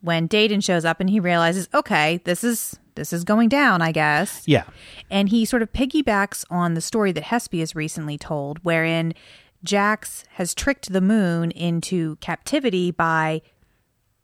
when 0.00 0.28
Dedan 0.28 0.62
shows 0.62 0.84
up 0.84 1.00
and 1.00 1.10
he 1.10 1.20
realizes, 1.20 1.68
okay, 1.74 2.20
this 2.24 2.44
is 2.44 2.78
this 2.94 3.12
is 3.12 3.24
going 3.24 3.48
down, 3.48 3.80
I 3.80 3.92
guess. 3.92 4.42
Yeah. 4.44 4.64
And 5.08 5.28
he 5.28 5.44
sort 5.44 5.62
of 5.62 5.72
piggybacks 5.72 6.44
on 6.50 6.74
the 6.74 6.80
story 6.80 7.12
that 7.12 7.24
Hespe 7.24 7.60
has 7.60 7.76
recently 7.76 8.18
told, 8.18 8.58
wherein 8.64 9.14
Jax 9.64 10.24
has 10.32 10.54
tricked 10.54 10.92
the 10.92 11.00
moon 11.00 11.52
into 11.52 12.16
captivity 12.16 12.90
by 12.90 13.40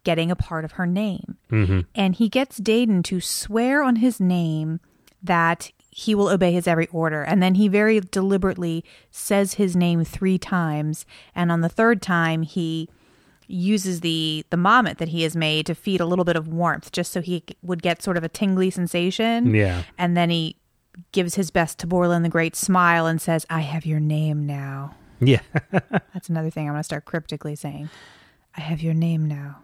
getting 0.05 0.31
a 0.31 0.37
part 0.37 0.65
of 0.65 0.73
her 0.73 0.87
name. 0.87 1.37
Mm-hmm. 1.51 1.81
And 1.95 2.15
he 2.15 2.29
gets 2.29 2.61
Dedan 2.61 3.03
to 3.05 3.21
swear 3.21 3.83
on 3.83 3.97
his 3.97 4.21
name 4.21 4.81
that 5.23 5.73
he 5.91 6.15
will 6.15 6.29
obey 6.29 6.53
his 6.53 6.67
every 6.67 6.87
order. 6.89 7.23
And 7.23 7.43
then 7.43 7.55
he 7.55 7.69
very 7.69 8.01
deliberately 8.01 8.85
says 9.11 9.55
his 9.55 9.75
name 9.77 10.05
three 10.05 10.39
times. 10.39 11.07
And 11.35 11.51
on 11.53 11.61
the 11.61 11.69
third 11.69 12.03
time, 12.03 12.43
he 12.43 12.89
uses 13.47 14.01
the 14.01 14.45
the 14.51 14.57
mommet 14.57 14.97
that 14.99 15.09
he 15.09 15.23
has 15.23 15.37
made 15.37 15.67
to 15.67 15.75
feed 15.75 16.01
a 16.01 16.07
little 16.07 16.25
bit 16.25 16.35
of 16.35 16.49
warmth 16.49 16.91
just 16.93 17.13
so 17.13 17.21
he 17.21 17.45
would 17.63 17.83
get 17.83 18.03
sort 18.03 18.17
of 18.17 18.25
a 18.25 18.29
tingly 18.29 18.71
sensation 18.71 19.55
Yeah. 19.55 19.83
and 19.99 20.17
then 20.17 20.31
he 20.31 20.57
gives 21.13 21.35
his 21.35 21.51
best 21.51 21.79
Taborlin 21.79 22.23
the 22.23 22.31
Great 22.31 22.57
smile 22.57 23.05
and 23.07 23.21
says 23.21 23.45
i 23.51 23.61
have 23.61 23.85
your 23.85 24.01
name 24.01 24.47
now 24.47 24.95
Yeah. 25.21 25.41
that's 26.15 26.31
another 26.31 26.49
thing 26.49 26.67
i'm 26.69 26.73
going 26.73 26.81
to 26.81 26.85
start 26.85 27.05
cryptically 27.05 27.55
saying 27.55 27.91
i 28.57 28.63
have 28.63 28.81
your 28.83 28.95
name 28.95 29.27
now 29.29 29.59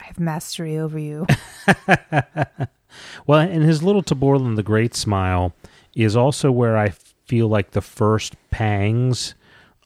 i 0.00 0.04
have 0.04 0.18
mastery 0.18 0.78
over 0.78 0.98
you 0.98 1.26
well, 3.26 3.40
and 3.40 3.62
his 3.62 3.82
little 3.82 4.02
Taborlin 4.02 4.56
the 4.56 4.62
Great 4.62 4.94
smile 4.94 5.54
is 5.94 6.16
also 6.16 6.50
where 6.50 6.76
I 6.76 6.90
feel 7.26 7.48
like 7.48 7.70
the 7.70 7.80
first 7.80 8.34
pangs 8.50 9.34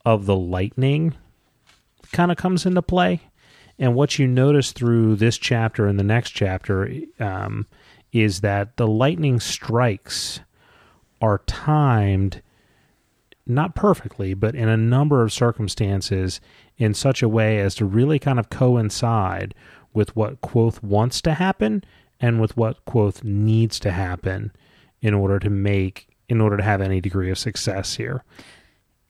of 0.04 0.26
the 0.26 0.36
lightning 0.36 1.14
kind 2.12 2.30
of 2.30 2.36
comes 2.36 2.66
into 2.66 2.82
play. 2.82 3.22
And 3.78 3.94
what 3.94 4.18
you 4.18 4.26
notice 4.26 4.72
through 4.72 5.16
this 5.16 5.36
chapter 5.36 5.86
and 5.86 5.98
the 5.98 6.04
next 6.04 6.30
chapter 6.30 6.90
um, 7.20 7.66
is 8.12 8.40
that 8.40 8.76
the 8.76 8.86
lightning 8.86 9.38
strikes 9.40 10.40
are 11.20 11.42
timed 11.46 12.42
not 13.46 13.74
perfectly, 13.74 14.34
but 14.34 14.54
in 14.54 14.68
a 14.68 14.76
number 14.76 15.22
of 15.22 15.32
circumstances 15.32 16.40
in 16.78 16.94
such 16.94 17.22
a 17.22 17.28
way 17.28 17.60
as 17.60 17.74
to 17.76 17.84
really 17.84 18.18
kind 18.18 18.40
of 18.40 18.50
coincide 18.50 19.54
with 19.96 20.14
what 20.14 20.40
Kvothe 20.42 20.82
wants 20.82 21.20
to 21.22 21.34
happen 21.34 21.82
and 22.20 22.40
with 22.40 22.56
what 22.56 22.84
Kvothe 22.84 23.24
needs 23.24 23.80
to 23.80 23.90
happen 23.90 24.52
in 25.00 25.14
order 25.14 25.38
to 25.38 25.50
make 25.50 26.08
in 26.28 26.40
order 26.40 26.56
to 26.56 26.62
have 26.62 26.80
any 26.80 27.00
degree 27.00 27.30
of 27.30 27.38
success 27.38 27.96
here. 27.96 28.22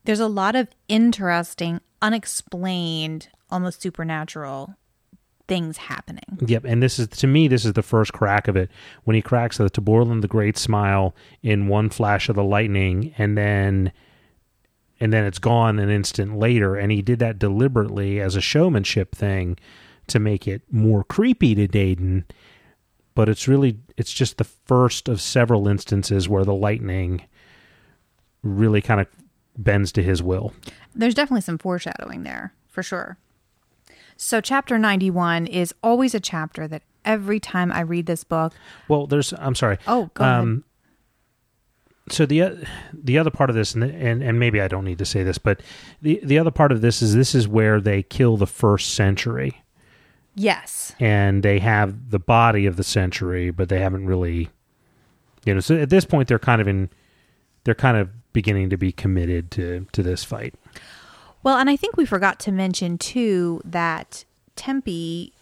there's 0.04 0.20
a 0.20 0.28
lot 0.28 0.54
of 0.54 0.68
interesting 0.88 1.80
unexplained 2.00 3.28
almost 3.50 3.82
supernatural 3.82 4.74
things 5.48 5.76
happening 5.76 6.38
Yep, 6.46 6.64
and 6.64 6.82
this 6.82 6.98
is 6.98 7.08
to 7.08 7.26
me 7.26 7.48
this 7.48 7.64
is 7.64 7.72
the 7.72 7.82
first 7.82 8.12
crack 8.12 8.48
of 8.48 8.56
it 8.56 8.70
when 9.04 9.14
he 9.14 9.22
cracks 9.22 9.58
the 9.58 9.70
Taborlin 9.70 10.20
the 10.20 10.28
Great 10.28 10.56
smile 10.56 11.14
in 11.42 11.68
one 11.68 11.90
flash 11.90 12.28
of 12.28 12.36
the 12.36 12.44
lightning, 12.44 13.14
and 13.18 13.36
then 13.36 13.92
and 14.98 15.12
then 15.12 15.24
it's 15.24 15.38
gone 15.38 15.78
an 15.78 15.90
instant 15.90 16.38
later, 16.38 16.74
and 16.76 16.90
he 16.90 17.02
did 17.02 17.18
that 17.18 17.38
deliberately 17.38 18.20
as 18.20 18.34
a 18.34 18.40
showmanship 18.40 19.14
thing 19.14 19.56
to 20.08 20.18
make 20.18 20.46
it 20.48 20.62
more 20.70 21.04
creepy 21.04 21.54
to 21.54 21.66
Dedan. 21.68 22.24
But 23.14 23.28
it's 23.28 23.48
really 23.48 23.78
it's 23.96 24.12
just 24.12 24.38
the 24.38 24.44
first 24.44 25.08
of 25.08 25.20
several 25.20 25.68
instances 25.68 26.28
where 26.28 26.44
the 26.44 26.54
lightning 26.54 27.22
really 28.42 28.80
kind 28.82 29.00
of 29.00 29.06
bends 29.58 29.90
to 29.92 30.02
his 30.02 30.22
will. 30.22 30.52
there's 30.94 31.14
definitely 31.14 31.40
some 31.40 31.58
foreshadowing 31.58 32.22
there 32.24 32.52
for 32.68 32.82
sure. 32.82 33.16
So, 34.18 34.40
chapter 34.40 34.78
91 34.78 35.46
is 35.46 35.74
always 35.82 36.14
a 36.14 36.20
chapter 36.20 36.66
that 36.68 36.82
every 37.04 37.38
time 37.40 37.70
I 37.72 37.80
read 37.80 38.06
this 38.06 38.24
book, 38.24 38.52
Well, 38.88 39.06
there's 39.06 39.32
I'm 39.38 39.54
sorry. 39.54 39.78
oh, 39.86 40.10
go 40.14 40.24
ahead. 40.24 40.40
Um, 40.40 40.64
so 42.08 42.24
the 42.24 42.42
uh, 42.42 42.54
the 42.92 43.18
other 43.18 43.30
part 43.30 43.50
of 43.50 43.56
this, 43.56 43.74
and, 43.74 43.82
and 43.82 44.22
and 44.22 44.38
maybe 44.38 44.60
I 44.60 44.68
don't 44.68 44.84
need 44.84 44.98
to 44.98 45.04
say 45.04 45.22
this, 45.22 45.38
but 45.38 45.60
the 46.02 46.20
the 46.22 46.38
other 46.38 46.50
part 46.52 46.70
of 46.70 46.80
this 46.80 47.02
is 47.02 47.14
this 47.14 47.34
is 47.34 47.48
where 47.48 47.80
they 47.80 48.02
kill 48.02 48.36
the 48.36 48.46
first 48.46 48.94
century, 48.94 49.62
Yes. 50.36 50.94
and 51.00 51.42
they 51.42 51.58
have 51.60 52.10
the 52.10 52.18
body 52.18 52.66
of 52.66 52.76
the 52.76 52.84
century, 52.84 53.50
but 53.50 53.68
they 53.70 53.80
haven't 53.80 54.06
really, 54.06 54.50
you 55.44 55.54
know. 55.54 55.60
So 55.60 55.76
at 55.76 55.88
this 55.90 56.04
point, 56.04 56.28
they're 56.28 56.38
kind 56.38 56.60
of 56.60 56.68
in, 56.68 56.90
they're 57.64 57.74
kind 57.74 57.96
of 57.96 58.10
beginning 58.32 58.68
to 58.70 58.76
be 58.76 58.92
committed 58.92 59.50
to 59.52 59.86
to 59.92 60.02
this 60.02 60.22
fight. 60.24 60.54
Well, 61.42 61.56
and 61.56 61.70
I 61.70 61.76
think 61.76 61.96
we 61.96 62.04
forgot 62.04 62.38
to 62.40 62.52
mention 62.52 62.98
too 62.98 63.60
that 63.64 64.24
Tempi 64.56 65.32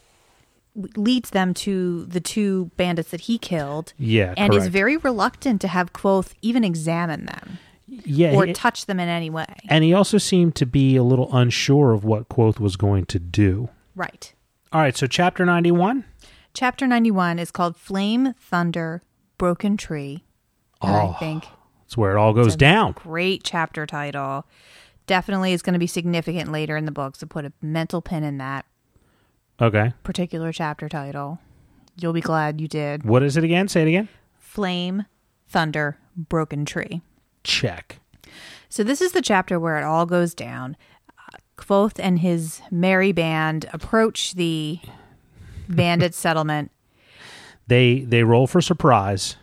leads 0.96 1.30
them 1.30 1.54
to 1.54 2.04
the 2.06 2.20
two 2.20 2.70
bandits 2.76 3.10
that 3.10 3.22
he 3.22 3.38
killed 3.38 3.92
Yeah, 3.96 4.34
and 4.36 4.52
is 4.52 4.66
very 4.66 4.96
reluctant 4.96 5.60
to 5.62 5.68
have 5.68 5.92
Kvothe 5.92 6.32
even 6.42 6.64
examine 6.64 7.26
them 7.26 7.58
yeah, 7.86 8.34
or 8.34 8.44
he- 8.46 8.52
touch 8.52 8.86
them 8.86 8.98
in 8.98 9.08
any 9.08 9.30
way. 9.30 9.46
and 9.68 9.84
he 9.84 9.94
also 9.94 10.18
seemed 10.18 10.56
to 10.56 10.66
be 10.66 10.96
a 10.96 11.04
little 11.04 11.34
unsure 11.34 11.92
of 11.92 12.04
what 12.04 12.28
Kvothe 12.28 12.58
was 12.58 12.74
going 12.76 13.06
to 13.06 13.18
do. 13.20 13.68
Right. 13.94 14.33
All 14.74 14.80
right, 14.80 14.96
so 14.96 15.06
chapter 15.06 15.46
ninety 15.46 15.70
one. 15.70 16.04
Chapter 16.52 16.86
91 16.86 17.40
is 17.40 17.50
called 17.50 17.76
Flame, 17.76 18.34
Thunder, 18.38 19.02
Broken 19.38 19.76
Tree. 19.76 20.22
Oh. 20.80 21.10
I 21.16 21.18
think 21.18 21.46
That's 21.80 21.96
where 21.96 22.12
it 22.12 22.16
all 22.16 22.32
goes 22.32 22.54
down. 22.54 22.92
Great 22.92 23.42
chapter 23.42 23.86
title. 23.86 24.46
Definitely 25.08 25.52
is 25.52 25.62
going 25.62 25.72
to 25.72 25.80
be 25.80 25.88
significant 25.88 26.52
later 26.52 26.76
in 26.76 26.84
the 26.84 26.92
book, 26.92 27.16
so 27.16 27.26
put 27.26 27.44
a 27.44 27.52
mental 27.60 28.00
pin 28.00 28.22
in 28.22 28.38
that 28.38 28.66
Okay, 29.60 29.94
particular 30.04 30.52
chapter 30.52 30.88
title. 30.88 31.40
You'll 31.96 32.12
be 32.12 32.20
glad 32.20 32.60
you 32.60 32.68
did. 32.68 33.02
what 33.04 33.22
is 33.24 33.36
it 33.36 33.42
again? 33.44 33.66
Say 33.68 33.82
it 33.82 33.88
again. 33.88 34.08
Flame, 34.38 35.04
Thunder, 35.48 35.98
Broken 36.16 36.64
Tree. 36.64 37.02
Check. 37.42 37.98
So 38.68 38.82
this 38.84 39.00
is 39.00 39.10
the 39.12 39.22
chapter 39.22 39.58
where 39.58 39.76
it 39.78 39.84
all 39.84 40.06
goes 40.06 40.34
down. 40.34 40.76
Kvothe 41.56 41.98
and 41.98 42.18
his 42.18 42.60
merry 42.70 43.12
band 43.12 43.68
approach 43.72 44.34
the 44.34 44.80
bandit 45.68 46.14
settlement. 46.14 46.70
They 47.66 48.00
they 48.00 48.22
roll 48.24 48.46
for 48.46 48.60
surprise. 48.60 49.36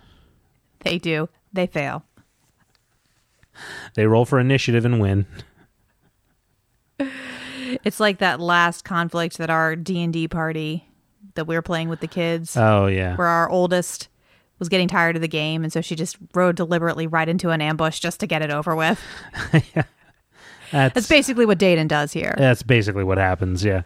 They 0.82 0.98
do. 0.98 1.30
They 1.54 1.68
fail. 1.68 2.04
They 3.96 4.06
roll 4.06 4.26
for 4.26 4.40
initiative 4.40 4.86
and 4.86 5.00
win. 5.00 5.26
It's 7.86 8.02
like 8.02 8.18
that 8.18 8.42
last 8.42 8.84
conflict 8.84 9.38
that 9.38 9.50
our 9.50 9.78
D&D 9.78 10.28
party 10.28 10.86
that 11.36 11.46
we 11.48 11.56
were 11.56 11.62
playing 11.62 11.88
with 11.88 12.02
the 12.02 12.08
kids. 12.08 12.58
Oh 12.58 12.88
yeah. 12.88 13.16
where 13.16 13.28
our 13.28 13.50
oldest 13.50 14.10
was 14.60 14.68
getting 14.68 14.90
tired 14.90 15.16
of 15.16 15.22
the 15.22 15.28
game 15.30 15.64
and 15.64 15.72
so 15.72 15.80
she 15.80 15.96
just 15.96 16.18
rode 16.36 16.58
deliberately 16.58 17.08
right 17.08 17.30
into 17.30 17.50
an 17.50 17.62
ambush 17.62 18.00
just 18.00 18.20
to 18.20 18.28
get 18.28 18.42
it 18.42 18.52
over 18.52 18.76
with. 18.76 19.00
That's 20.72 20.94
That's 20.94 21.08
basically 21.08 21.46
what 21.46 21.60
Dedan 21.60 21.88
does 21.88 22.14
here. 22.14 22.34
that's 22.38 22.64
basically 22.64 23.04
what 23.04 23.18
happens. 23.18 23.64
Yeah. 23.64 23.84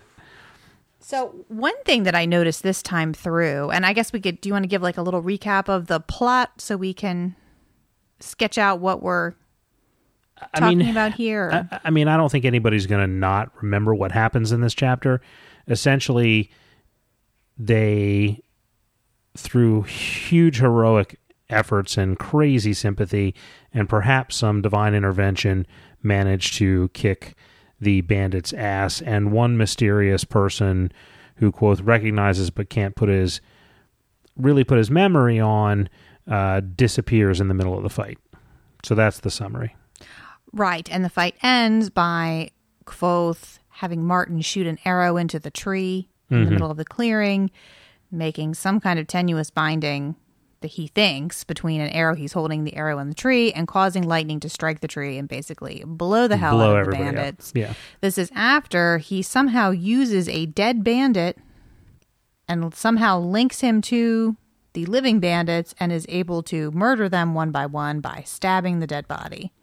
So, 0.99 1.35
one 1.49 1.75
thing 1.83 2.03
that 2.03 2.15
I 2.15 2.25
noticed 2.25 2.63
this 2.63 2.81
time 2.81 3.13
through, 3.13 3.69
and 3.69 3.85
I 3.85 3.93
guess 3.93 4.11
we 4.11 4.19
could, 4.19 4.41
do 4.41 4.49
you 4.49 4.53
want 4.53 4.63
to 4.63 4.67
give 4.67 4.81
like 4.81 4.97
a 4.97 5.03
little 5.03 5.21
recap 5.21 5.69
of 5.69 5.85
the 5.87 5.99
plot 5.99 6.59
so 6.59 6.77
we 6.77 6.93
can 6.95 7.35
sketch 8.19 8.57
out 8.57 8.79
what 8.79 9.03
we're 9.03 9.33
I 10.53 10.59
talking 10.59 10.79
mean, 10.79 10.89
about 10.89 11.13
here? 11.13 11.67
I, 11.71 11.79
I 11.85 11.89
mean, 11.91 12.07
I 12.07 12.17
don't 12.17 12.31
think 12.31 12.43
anybody's 12.43 12.87
going 12.87 13.01
to 13.01 13.13
not 13.13 13.51
remember 13.61 13.93
what 13.93 14.11
happens 14.13 14.51
in 14.51 14.61
this 14.61 14.73
chapter. 14.73 15.21
Essentially, 15.67 16.49
they, 17.57 18.41
through 19.37 19.83
huge 19.83 20.57
heroic 20.59 21.19
efforts 21.51 21.97
and 21.97 22.17
crazy 22.17 22.73
sympathy, 22.73 23.35
and 23.73 23.87
perhaps 23.87 24.35
some 24.37 24.61
divine 24.63 24.95
intervention, 24.95 25.67
managed 26.05 26.53
to 26.55 26.89
kick 26.89 27.35
the 27.79 28.01
bandit's 28.01 28.53
ass. 28.53 29.01
And 29.01 29.31
one 29.31 29.57
mysterious 29.57 30.23
person 30.23 30.91
who 31.37 31.51
Kvothe 31.51 31.81
recognizes 31.83 32.49
but 32.49 32.69
can't 32.69 32.95
put 32.95 33.09
his 33.09 33.41
really 34.37 34.63
put 34.63 34.77
his 34.77 34.91
memory 34.91 35.39
on 35.39 35.89
uh, 36.29 36.61
disappears 36.75 37.39
in 37.39 37.47
the 37.47 37.53
middle 37.53 37.75
of 37.75 37.83
the 37.83 37.89
fight. 37.89 38.17
So 38.83 38.95
that's 38.95 39.19
the 39.19 39.31
summary. 39.31 39.75
right. 40.53 40.89
And 40.91 41.03
the 41.03 41.09
fight 41.09 41.35
ends 41.41 41.89
by 41.89 42.51
Kvothe 42.85 43.59
having 43.69 44.05
Marten 44.05 44.41
shoot 44.41 44.67
an 44.67 44.77
arrow 44.85 45.17
into 45.17 45.39
the 45.39 45.51
tree 45.51 46.07
in 46.29 46.45
the 46.45 46.51
middle 46.51 46.71
of 46.71 46.77
the 46.77 46.85
clearing, 46.85 47.51
making 48.11 48.53
some 48.55 48.79
kind 48.79 48.97
of 48.99 49.05
tenuous 49.07 49.49
binding 49.49 50.15
that 50.65 50.71
he 50.71 50.87
thinks 50.87 51.43
between 51.43 51.79
an 51.79 51.89
arrow 51.89 52.15
he's 52.15 52.33
holding 52.33 52.63
the 52.63 52.75
arrow 52.75 52.97
in 52.97 53.07
the 53.07 53.13
tree 53.13 53.53
and 53.53 53.67
causing 53.67 54.01
lightning 54.01 54.39
to 54.39 54.49
strike 54.49 54.79
the 54.79 54.87
tree 54.87 55.15
and 55.19 55.27
basically 55.29 55.83
blow 55.85 56.27
the 56.27 56.37
hell 56.37 56.53
Blow 56.57 56.71
out 56.75 56.79
of 56.79 56.85
the 56.87 56.91
everybody 56.97 57.03
up. 57.09 57.15
bandits. 57.23 57.51
Yeah. 57.53 57.73
This 58.01 58.17
is 58.17 58.31
after 58.33 58.97
he 58.97 59.21
somehow 59.21 59.69
uses 59.69 60.27
a 60.27 60.47
dead 60.47 60.83
bandit 60.83 61.37
and 62.47 62.73
somehow 62.73 63.19
links 63.19 63.59
him 63.59 63.79
to 63.83 64.37
the 64.73 64.87
living 64.87 65.19
bandits 65.19 65.75
and 65.79 65.91
is 65.91 66.07
able 66.09 66.41
to 66.43 66.71
murder 66.71 67.07
them 67.07 67.35
one 67.35 67.51
by 67.51 67.67
one 67.67 67.99
by 67.99 68.23
stabbing 68.25 68.79
the 68.79 68.87
dead 68.87 69.07
body, 69.07 69.53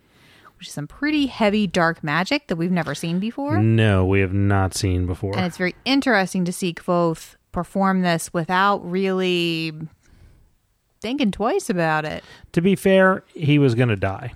which 0.56 0.68
is 0.68 0.72
some 0.72 0.86
pretty 0.86 1.26
heavy 1.26 1.66
dark 1.66 2.04
magic 2.04 2.46
that 2.46 2.54
we've 2.54 2.70
never 2.70 2.94
seen 2.94 3.18
before. 3.18 3.60
No, 3.60 4.06
we 4.06 4.20
have 4.20 4.32
not 4.32 4.72
seen 4.72 5.04
before. 5.06 5.36
And 5.36 5.46
it's 5.46 5.56
very 5.58 5.74
interesting 5.84 6.44
to 6.44 6.52
see 6.52 6.72
Kvothe 6.72 7.34
perform 7.50 8.02
this 8.02 8.32
without 8.32 8.78
really 8.88 9.72
thinking 11.02 11.30
twice 11.30 11.68
about 11.68 12.04
it. 12.06 12.24
to 12.52 12.60
be 12.62 12.74
fair, 12.76 13.24
he 13.34 13.58
was 13.58 13.74
going 13.74 13.90
to 13.90 13.96
die. 13.96 14.32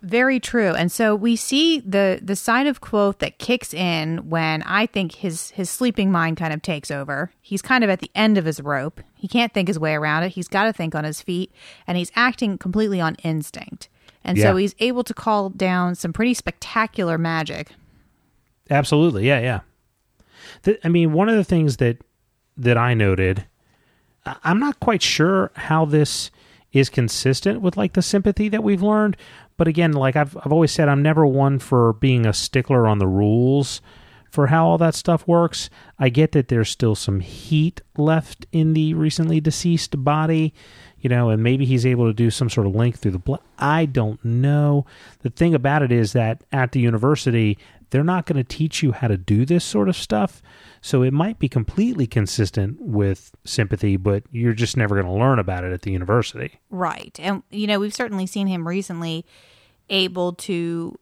Very 0.00 0.38
true. 0.38 0.74
And 0.74 0.92
so 0.92 1.16
we 1.16 1.34
see 1.34 1.80
the 1.80 2.20
the 2.22 2.36
side 2.36 2.68
of 2.68 2.80
Kvothe 2.80 3.18
that 3.18 3.38
kicks 3.38 3.74
in 3.74 4.28
when 4.28 4.62
I 4.62 4.86
think 4.86 5.16
his 5.16 5.50
his 5.50 5.68
sleeping 5.70 6.12
mind 6.12 6.36
kind 6.36 6.52
of 6.52 6.62
takes 6.62 6.90
over. 6.92 7.32
He's 7.40 7.62
kind 7.62 7.82
of 7.82 7.90
at 7.90 7.98
the 7.98 8.10
end 8.14 8.38
of 8.38 8.44
his 8.44 8.60
rope. 8.60 9.00
He 9.16 9.26
can't 9.26 9.52
think 9.52 9.66
his 9.66 9.78
way 9.78 9.94
around 9.94 10.22
it. 10.22 10.30
He's 10.30 10.46
got 10.46 10.64
to 10.66 10.72
think 10.72 10.94
on 10.94 11.02
his 11.02 11.20
feet 11.20 11.50
and 11.84 11.98
he's 11.98 12.12
acting 12.14 12.58
completely 12.58 13.00
on 13.00 13.16
instinct. 13.24 13.88
And 14.22 14.38
so 14.38 14.56
he's 14.56 14.74
able 14.78 15.02
to 15.04 15.14
call 15.14 15.48
down 15.50 15.94
some 15.96 16.12
pretty 16.12 16.34
spectacular 16.34 17.18
magic. 17.18 17.72
Absolutely, 18.70 19.26
yeah, 19.26 19.40
yeah. 19.40 19.60
Th- 20.62 20.78
I 20.84 20.88
mean, 20.88 21.12
one 21.12 21.28
of 21.28 21.36
the 21.36 21.44
things 21.44 21.78
that 21.78 21.98
that 22.56 22.76
I 22.76 22.94
noted, 22.94 23.46
I'm 24.24 24.58
not 24.58 24.80
quite 24.80 25.02
sure 25.02 25.50
how 25.54 25.84
this 25.84 26.30
is 26.72 26.88
consistent 26.90 27.60
with 27.60 27.76
like 27.76 27.94
the 27.94 28.02
sympathy 28.02 28.48
that 28.48 28.62
we've 28.62 28.82
learned. 28.82 29.16
But 29.56 29.68
again, 29.68 29.92
like 29.92 30.16
I've 30.16 30.36
I've 30.36 30.52
always 30.52 30.72
said, 30.72 30.88
I'm 30.88 31.02
never 31.02 31.26
one 31.26 31.58
for 31.58 31.94
being 31.94 32.26
a 32.26 32.32
stickler 32.32 32.86
on 32.86 32.98
the 32.98 33.06
rules 33.06 33.80
for 34.30 34.48
how 34.48 34.66
all 34.66 34.78
that 34.78 34.94
stuff 34.94 35.26
works. 35.26 35.70
I 35.98 36.08
get 36.10 36.32
that 36.32 36.48
there's 36.48 36.68
still 36.68 36.94
some 36.94 37.20
heat 37.20 37.80
left 37.96 38.46
in 38.52 38.74
the 38.74 38.94
recently 38.94 39.40
deceased 39.40 40.04
body, 40.04 40.52
you 41.00 41.08
know, 41.08 41.30
and 41.30 41.42
maybe 41.42 41.64
he's 41.64 41.86
able 41.86 42.06
to 42.06 42.12
do 42.12 42.30
some 42.30 42.50
sort 42.50 42.66
of 42.66 42.74
link 42.74 42.98
through 42.98 43.12
the 43.12 43.18
blood. 43.18 43.40
I 43.58 43.86
don't 43.86 44.22
know. 44.24 44.86
The 45.20 45.30
thing 45.30 45.54
about 45.54 45.82
it 45.82 45.92
is 45.92 46.12
that 46.12 46.42
at 46.52 46.72
the 46.72 46.80
university, 46.80 47.58
they're 47.90 48.04
not 48.04 48.26
going 48.26 48.36
to 48.36 48.44
teach 48.44 48.82
you 48.82 48.92
how 48.92 49.08
to 49.08 49.16
do 49.16 49.44
this 49.44 49.64
sort 49.64 49.88
of 49.88 49.96
stuff. 49.96 50.42
So 50.80 51.02
it 51.02 51.12
might 51.12 51.38
be 51.38 51.48
completely 51.48 52.06
consistent 52.06 52.80
with 52.80 53.32
sympathy, 53.44 53.96
but 53.96 54.22
you're 54.30 54.52
just 54.52 54.76
never 54.76 54.94
going 54.94 55.06
to 55.06 55.12
learn 55.12 55.38
about 55.38 55.64
it 55.64 55.72
at 55.72 55.82
the 55.82 55.90
university. 55.92 56.60
Right. 56.70 57.18
And, 57.20 57.42
you 57.50 57.66
know, 57.66 57.80
we've 57.80 57.94
certainly 57.94 58.26
seen 58.26 58.46
him 58.46 58.66
recently 58.68 59.24
able 59.90 60.34
to 60.34 60.98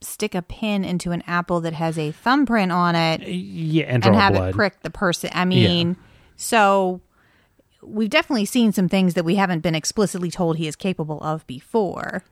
stick 0.00 0.34
a 0.34 0.42
pin 0.42 0.84
into 0.84 1.10
an 1.12 1.22
apple 1.26 1.60
that 1.60 1.72
has 1.72 1.98
a 1.98 2.12
thumbprint 2.12 2.70
on 2.72 2.94
it 2.94 3.22
Yeah, 3.26 3.84
and 3.84 4.04
and 4.04 4.14
have 4.14 4.34
blood. 4.34 4.50
it 4.50 4.54
prick 4.54 4.82
the 4.82 4.90
person. 4.90 5.30
I 5.32 5.44
mean, 5.44 5.96
so 6.36 7.00
we've 7.82 8.10
definitely 8.10 8.44
seen 8.44 8.72
some 8.72 8.88
things 8.88 9.14
that 9.14 9.24
we 9.24 9.36
haven't 9.36 9.60
been 9.60 9.74
explicitly 9.74 10.30
told 10.30 10.56
he 10.58 10.66
is 10.66 10.76
capable 10.76 11.20
of 11.22 11.46
before. 11.46 12.24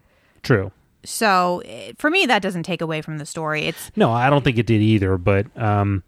True. 0.43 0.73
So 1.05 1.63
eh, 1.65 1.93
for 1.99 2.11
me, 2.11 2.27
that 2.27 2.43
doesn't 2.43 2.63
take 2.65 2.81
away 2.81 3.03
from 3.03 3.19
the 3.19 3.27
story. 3.27 3.63
It's 3.67 3.91
No, 3.97 4.11
I 4.11 4.31
don't 4.31 4.43
think 4.43 4.59
it 4.59 4.67
did 4.67 4.81
either, 4.81 5.17
but 5.19 5.47
um, 5.61 6.03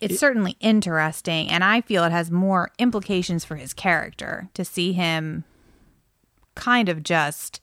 it's 0.00 0.18
certainly 0.18 0.56
interesting, 0.60 1.48
and 1.50 1.64
I 1.64 1.80
feel 1.80 2.04
it 2.04 2.12
has 2.12 2.30
more 2.30 2.70
implications 2.78 3.44
for 3.44 3.56
his 3.56 3.72
character 3.72 4.48
to 4.54 4.64
see 4.64 4.92
him 4.92 5.44
kind 6.54 6.88
of 6.88 7.02
just 7.02 7.60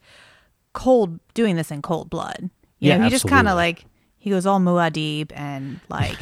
cold 0.74 1.20
doing 1.34 1.56
this 1.56 1.70
in 1.72 1.82
cold 1.82 2.10
blood. 2.10 2.50
You 2.80 2.90
Yeah, 2.90 2.98
know, 2.98 3.04
he 3.06 3.10
just 3.12 3.28
kind 3.28 3.48
of 3.48 3.56
like 3.56 3.86
he 4.18 4.30
goes 4.30 4.46
all 4.46 4.60
Muad'Dib 4.60 5.32
and 5.36 5.80
like 5.90 6.18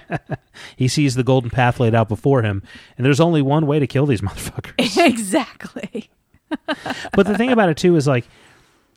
he 0.76 0.88
sees 0.88 1.14
the 1.14 1.24
golden 1.24 1.50
path 1.50 1.80
laid 1.80 1.94
out 1.94 2.08
before 2.08 2.42
him, 2.42 2.62
and 2.96 3.04
there's 3.04 3.20
only 3.20 3.42
one 3.42 3.66
way 3.66 3.78
to 3.78 3.86
kill 3.86 4.06
these 4.06 4.20
motherfuckers. 4.22 4.96
exactly. 5.06 6.10
but 7.14 7.26
the 7.26 7.36
thing 7.36 7.50
about 7.50 7.68
it 7.68 7.76
too 7.76 7.96
is 7.96 8.06
like 8.06 8.26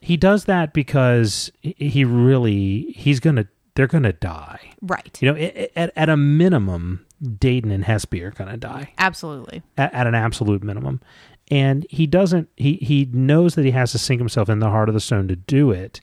he 0.06 0.18
does 0.18 0.46
that 0.46 0.72
because 0.72 1.52
he- 1.62 2.06
really 2.06 2.92
he's 2.96 3.20
gonna 3.20 3.48
they're 3.74 3.88
gonna 3.88 4.14
die. 4.14 4.60
Right. 4.82 5.18
You 5.20 5.34
know, 5.34 5.50
at 5.76 5.92
at 5.96 6.10
a 6.10 6.16
minimum, 6.16 7.04
Dedan 7.24 7.72
and 7.74 7.84
Hespe 7.84 8.22
are 8.22 8.30
gonna 8.30 8.56
die 8.56 8.94
Absolutely. 9.00 9.64
at, 9.78 9.92
at 9.96 10.06
an 10.06 10.14
absolute 10.14 10.64
minimum, 10.64 11.02
and 11.50 11.88
he 11.90 12.06
doesn't. 12.06 12.50
He 12.56 12.74
he 12.76 13.10
knows 13.12 13.56
that 13.56 13.66
he 13.66 13.72
has 13.72 13.92
to 13.94 13.98
sink 13.98 14.20
himself 14.22 14.48
in 14.48 14.60
the 14.60 14.70
heart 14.70 14.90
of 14.90 14.94
the 14.94 15.02
stone 15.02 15.28
to 15.28 15.36
do 15.36 15.72
it, 15.72 16.02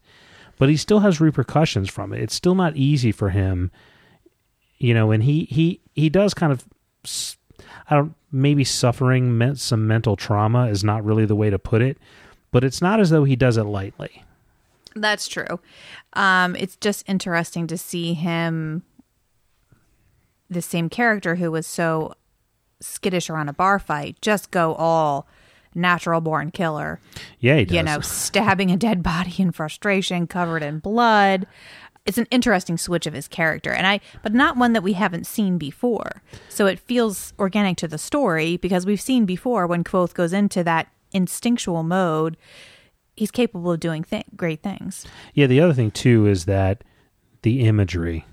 but 0.59 0.68
he 0.68 0.76
still 0.76 0.98
has 0.98 1.20
repercussions 1.20 1.88
from 1.88 2.12
it. 2.12 2.20
It's 2.20 2.34
still 2.34 2.57
not 2.57 2.76
easy 2.76 3.12
for 3.12 3.30
him, 3.30 3.70
you 4.78 4.94
know. 4.94 5.12
And 5.12 5.22
he 5.22 5.44
he 5.44 5.80
he 5.94 6.09
does 6.11 6.34
kind 6.34 6.53
of. 6.53 6.66
i 7.88 7.94
don't 7.94 8.14
maybe 8.32 8.64
suffering 8.64 9.38
meant 9.38 9.61
some 9.61 9.86
mental 9.86 10.16
trauma 10.16 10.66
is 10.66 10.82
not 10.82 11.05
really 11.05 11.26
the 11.26 11.36
way 11.36 11.50
to 11.50 11.59
put 11.59 11.82
it, 11.82 11.98
but 12.53 12.62
it's 12.62 12.80
not 12.80 13.00
as 13.00 13.11
though 13.11 13.24
he 13.24 13.34
does 13.34 13.57
it 13.57 13.64
lightly. 13.64 14.22
That's 14.94 15.26
true. 15.26 15.59
Um, 16.12 16.55
it's 16.57 16.76
just 16.76 17.09
interesting 17.09 17.66
to 17.66 17.78
see 17.78 18.14
him, 18.14 18.84
the 20.48 20.62
same 20.62 20.88
character 20.88 21.36
who 21.36 21.50
was 21.50 21.66
so 21.66 22.14
skittish 22.80 23.30
around 23.30 23.48
a 23.48 23.53
bar 23.53 23.78
fight, 23.78 24.20
just 24.20 24.50
go 24.50 24.74
all 24.74 25.26
natural 25.74 26.20
born 26.20 26.50
killer. 26.50 27.00
Yeah, 27.40 27.57
he 27.57 27.64
does. 27.64 27.74
You 27.74 27.82
know, 27.82 28.00
stabbing 28.00 28.70
a 28.70 28.76
dead 28.76 29.03
body 29.03 29.34
in 29.38 29.53
frustration, 29.53 30.26
covered 30.26 30.62
in 30.62 30.78
blood. 30.78 31.46
It's 32.05 32.18
an 32.18 32.26
interesting 32.30 32.76
switch 32.76 33.07
of 33.07 33.14
his 33.14 33.28
character, 33.28 33.72
and 33.72 33.86
I, 33.86 34.00
but 34.22 34.34
not 34.34 34.57
one 34.57 34.72
that 34.72 34.82
we 34.82 34.94
haven't 34.94 35.26
seen 35.26 35.57
before. 35.57 36.20
So 36.48 36.66
it 36.66 36.80
feels 36.80 37.32
organic 37.38 37.76
to 37.78 37.88
the 37.88 37.96
story 37.96 38.57
because 38.57 38.84
we've 38.84 39.00
seen 39.00 39.24
before 39.24 39.66
when 39.66 39.84
Kvothe 39.84 40.12
goes 40.12 40.32
into 40.32 40.64
that 40.64 40.88
instinctual 41.12 41.82
mode, 41.82 42.36
he's 43.16 43.30
capable 43.30 43.72
of 43.72 43.80
doing 43.80 44.02
th- 44.04 44.24
great 44.36 44.62
things. 44.62 45.06
yeah, 45.34 45.46
the 45.46 45.60
other 45.60 45.74
thing 45.74 45.90
too 45.90 46.26
is 46.26 46.44
that 46.46 46.82
the 47.42 47.60
imagery, 47.66 48.24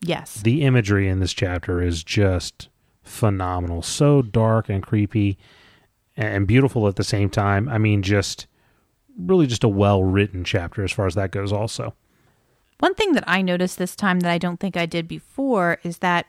Yes. 0.00 0.34
the 0.42 0.62
imagery 0.62 1.08
in 1.08 1.20
this 1.20 1.32
chapter 1.32 1.82
is 1.82 2.04
just 2.04 2.68
phenomenal. 3.02 3.82
So 3.82 4.22
dark 4.22 4.68
and 4.68 4.82
creepy 4.82 5.38
and 6.16 6.46
beautiful 6.46 6.86
at 6.88 6.96
the 6.96 7.04
same 7.04 7.30
time. 7.30 7.68
I 7.68 7.78
mean, 7.78 8.02
just 8.02 8.46
really 9.16 9.46
just 9.46 9.64
a 9.64 9.68
well 9.68 10.04
written 10.04 10.44
chapter 10.44 10.84
as 10.84 10.92
far 10.92 11.06
as 11.06 11.14
that 11.14 11.30
goes, 11.32 11.52
also. 11.52 11.94
One 12.80 12.94
thing 12.94 13.12
that 13.14 13.24
I 13.26 13.42
noticed 13.42 13.78
this 13.78 13.96
time 13.96 14.20
that 14.20 14.30
I 14.30 14.38
don't 14.38 14.60
think 14.60 14.76
I 14.76 14.86
did 14.86 15.08
before 15.08 15.78
is 15.82 15.98
that 15.98 16.26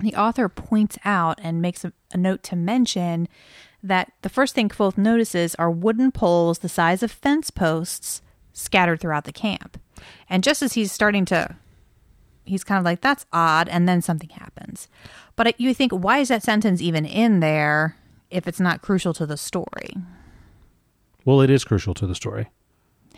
the 0.00 0.14
author 0.14 0.46
points 0.50 0.98
out 1.06 1.38
and 1.42 1.62
makes 1.62 1.84
a, 1.86 1.92
a 2.12 2.18
note 2.18 2.42
to 2.44 2.56
mention 2.56 3.28
that 3.88 4.12
the 4.22 4.28
first 4.28 4.54
thing 4.54 4.68
Kvothe 4.68 4.98
notices 4.98 5.54
are 5.56 5.70
wooden 5.70 6.12
poles 6.12 6.58
the 6.58 6.68
size 6.68 7.02
of 7.02 7.10
fence 7.10 7.50
posts 7.50 8.22
scattered 8.52 9.00
throughout 9.00 9.24
the 9.24 9.32
camp. 9.32 9.80
And 10.28 10.42
just 10.42 10.62
as 10.62 10.74
he's 10.74 10.92
starting 10.92 11.24
to, 11.26 11.56
he's 12.44 12.64
kind 12.64 12.78
of 12.78 12.84
like, 12.84 13.00
that's 13.00 13.26
odd. 13.32 13.68
And 13.68 13.88
then 13.88 14.02
something 14.02 14.30
happens. 14.30 14.88
But 15.36 15.60
you 15.60 15.74
think, 15.74 15.92
why 15.92 16.18
is 16.18 16.28
that 16.28 16.42
sentence 16.42 16.80
even 16.80 17.04
in 17.04 17.40
there 17.40 17.96
if 18.30 18.48
it's 18.48 18.60
not 18.60 18.82
crucial 18.82 19.12
to 19.14 19.26
the 19.26 19.36
story? 19.36 19.94
Well, 21.24 21.40
it 21.40 21.50
is 21.50 21.64
crucial 21.64 21.94
to 21.94 22.06
the 22.06 22.14
story. 22.14 22.48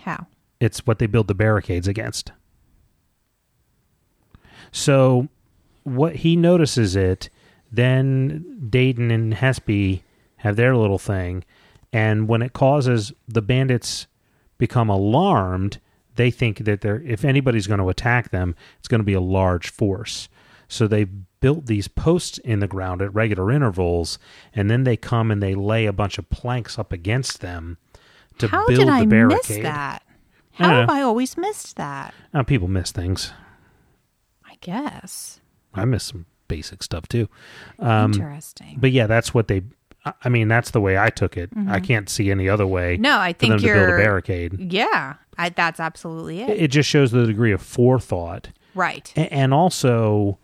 How? 0.01 0.27
It's 0.61 0.87
what 0.87 0.99
they 0.99 1.07
build 1.07 1.29
the 1.29 1.35
barricades 1.35 1.87
against. 1.87 2.33
So, 4.73 5.29
what 5.85 6.17
he 6.17 6.37
notices 6.37 6.97
it. 6.97 7.31
Then 7.71 8.69
Dedan 8.71 9.13
and 9.13 9.35
Hespe 9.35 10.01
have 10.39 10.57
their 10.57 10.77
little 10.77 10.99
thing, 10.99 11.45
and 11.93 12.29
when 12.29 12.43
it 12.43 12.53
causes 12.53 13.13
the 13.27 13.43
bandits 13.43 14.07
become 14.59 14.89
alarmed, 14.91 15.79
they 16.17 16.31
think 16.31 16.59
that 16.65 16.81
they're 16.81 17.01
if 17.03 17.25
anybody's 17.25 17.67
going 17.67 17.81
to 17.81 17.89
attack 17.89 18.31
them, 18.31 18.55
it's 18.79 18.89
going 18.89 19.01
to 19.01 19.05
be 19.05 19.15
a 19.15 19.21
large 19.21 19.71
force. 19.71 20.29
So 20.69 20.87
they 20.87 21.05
built 21.05 21.67
these 21.67 21.89
posts 21.89 22.37
in 22.39 22.59
the 22.61 22.67
ground 22.67 23.01
at 23.01 23.15
regular 23.15 23.51
intervals, 23.53 24.19
and 24.53 24.71
then 24.71 24.85
they 24.85 24.97
come 24.97 25.31
and 25.31 25.43
they 25.43 25.55
lay 25.55 25.87
a 25.87 25.93
bunch 25.93 26.19
of 26.19 26.29
planks 26.29 26.79
up 26.79 26.93
against 26.93 27.41
them 27.41 27.79
to 28.39 28.49
How 28.49 28.67
build 28.67 28.81
did 28.81 28.89
the 28.89 28.93
I 28.93 29.07
barricade. 29.07 29.49
miss 29.49 29.63
that? 29.63 30.03
I 30.59 30.63
How 30.65 30.71
don't 30.71 30.81
have. 30.81 30.91
I 30.91 31.03
always 31.03 31.37
missed 31.37 31.77
that? 31.77 32.13
Uh, 32.35 32.43
people 32.43 32.69
miss 32.69 32.91
things. 32.93 33.33
I 34.45 34.57
guess. 34.61 35.41
I 35.73 35.85
miss 35.85 36.05
some 36.05 36.27
basic 36.49 36.83
stuff 36.83 37.07
too. 37.09 37.29
Um, 37.79 38.13
Interesting. 38.13 38.77
but 38.81 38.91
yeah, 38.91 39.07
that's 39.07 39.33
what 39.33 39.49
they. 39.49 39.63
I- 40.05 40.29
mean, 40.29 40.49
that's 40.49 40.71
the 40.71 40.81
way 40.81 40.97
I 40.99 41.11
took 41.11 41.37
it. 41.37 41.51
I 41.69 41.81
can't 41.81 42.09
see 42.09 42.31
any 42.31 42.49
other 42.49 42.67
way 42.67 42.95
Mm-hmm. 42.95 43.03
No, 43.03 43.19
I 43.19 43.33
think 43.33 43.61
to 43.61 43.67
build 43.67 43.77
a 43.91 43.97
barricade. 43.97 44.73
Yeah, 44.73 45.15
I, 45.37 45.49
that's 45.51 45.81
absolutely 45.81 46.41
it. 46.41 46.51
It 46.51 46.59
it 46.63 46.69
just 46.69 46.89
shows 46.89 47.11
the 47.11 47.27
degree 47.27 47.53
of 47.53 47.61
forethought, 47.63 48.49
right. 48.75 49.13
A- 49.17 49.33
and 49.33 49.53
also 49.53 50.39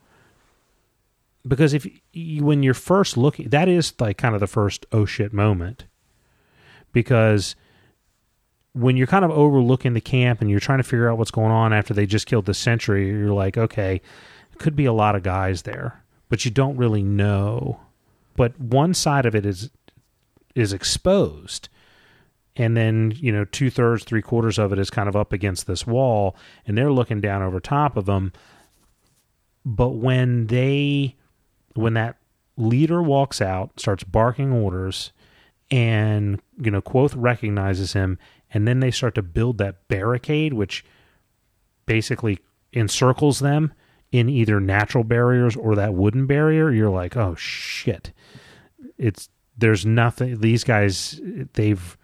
because 1.47 1.75
if 1.75 1.87
you, 2.13 2.45
when 2.45 2.63
you're 2.63 2.75
first 2.75 3.17
looking, 3.17 3.49
that 3.51 3.69
is 3.69 3.93
like 4.01 4.17
kind 4.19 4.35
of 4.35 4.41
the 4.41 4.47
first 4.47 4.87
oh 4.93 5.05
shit 5.05 5.33
moment, 5.33 5.85
because 6.93 7.55
when 8.73 8.97
you're 8.97 9.07
kind 9.07 9.25
of 9.25 9.31
overlooking 9.31 9.95
the 9.95 10.01
camp 10.01 10.41
and 10.41 10.51
you're 10.51 10.59
trying 10.61 10.79
to 10.79 10.83
figure 10.85 11.09
out 11.09 11.17
what's 11.19 11.31
going 11.31 11.53
on 11.53 11.73
after 11.73 11.95
they 11.95 12.07
just 12.07 12.27
killed 12.27 12.45
the 12.47 12.55
sentry, 12.55 13.09
you're 13.09 13.33
like, 13.33 13.57
okay, 13.57 14.01
could 14.59 14.75
be 14.75 14.85
a 14.85 14.93
lot 14.93 15.15
of 15.15 15.23
guys 15.23 15.63
there, 15.63 16.03
but 16.29 16.45
you 16.45 16.51
don't 16.51 16.77
really 16.77 17.03
know. 17.03 17.81
But 18.37 18.59
one 18.59 18.95
side 18.95 19.27
of 19.27 19.35
it 19.35 19.47
is 19.47 19.71
is 20.55 20.73
exposed, 20.73 21.69
and 22.57 22.77
then 22.77 23.13
you 23.17 23.33
know 23.33 23.45
two 23.45 23.71
thirds, 23.71 24.05
three 24.05 24.23
quarters 24.23 24.59
of 24.59 24.73
it 24.73 24.79
is 24.79 24.91
kind 24.91 25.09
of 25.09 25.17
up 25.17 25.33
against 25.33 25.67
this 25.67 25.87
wall, 25.87 26.37
and 26.67 26.77
they're 26.77 26.93
looking 26.93 27.21
down 27.21 27.43
over 27.43 27.61
top 27.61 27.97
of 27.97 28.07
them. 28.07 28.33
But 29.65 29.91
when 29.91 30.49
they, 30.49 31.17
when 31.75 31.95
that 31.95 32.17
leader 32.57 33.03
walks 33.03 33.41
out, 33.41 33.81
starts 33.81 34.05
barking 34.05 34.53
orders, 34.53 35.13
and 35.71 36.41
you 36.61 36.71
know 36.71 36.83
Kvothe 36.83 37.15
recognizes 37.17 37.93
him, 37.93 38.19
and 38.53 38.67
then 38.67 38.81
they 38.81 38.91
start 38.91 39.15
to 39.15 39.23
build 39.23 39.59
that 39.59 39.87
barricade, 39.89 40.53
which 40.53 40.85
basically 41.87 42.39
encircles 42.73 43.41
them 43.41 43.73
in 44.15 44.29
either 44.29 44.61
natural 44.61 45.03
barriers 45.03 45.57
or 45.57 45.75
that 45.75 45.93
wooden 45.93 46.25
barrier. 46.25 46.71
You're 46.71 46.89
like, 46.89 47.17
oh 47.17 47.35
shit! 47.35 48.13
It's 48.97 49.29
there's 49.59 49.85
nothing. 49.85 50.41
These 50.41 50.63
guys, 50.63 51.21
they've 51.55 51.99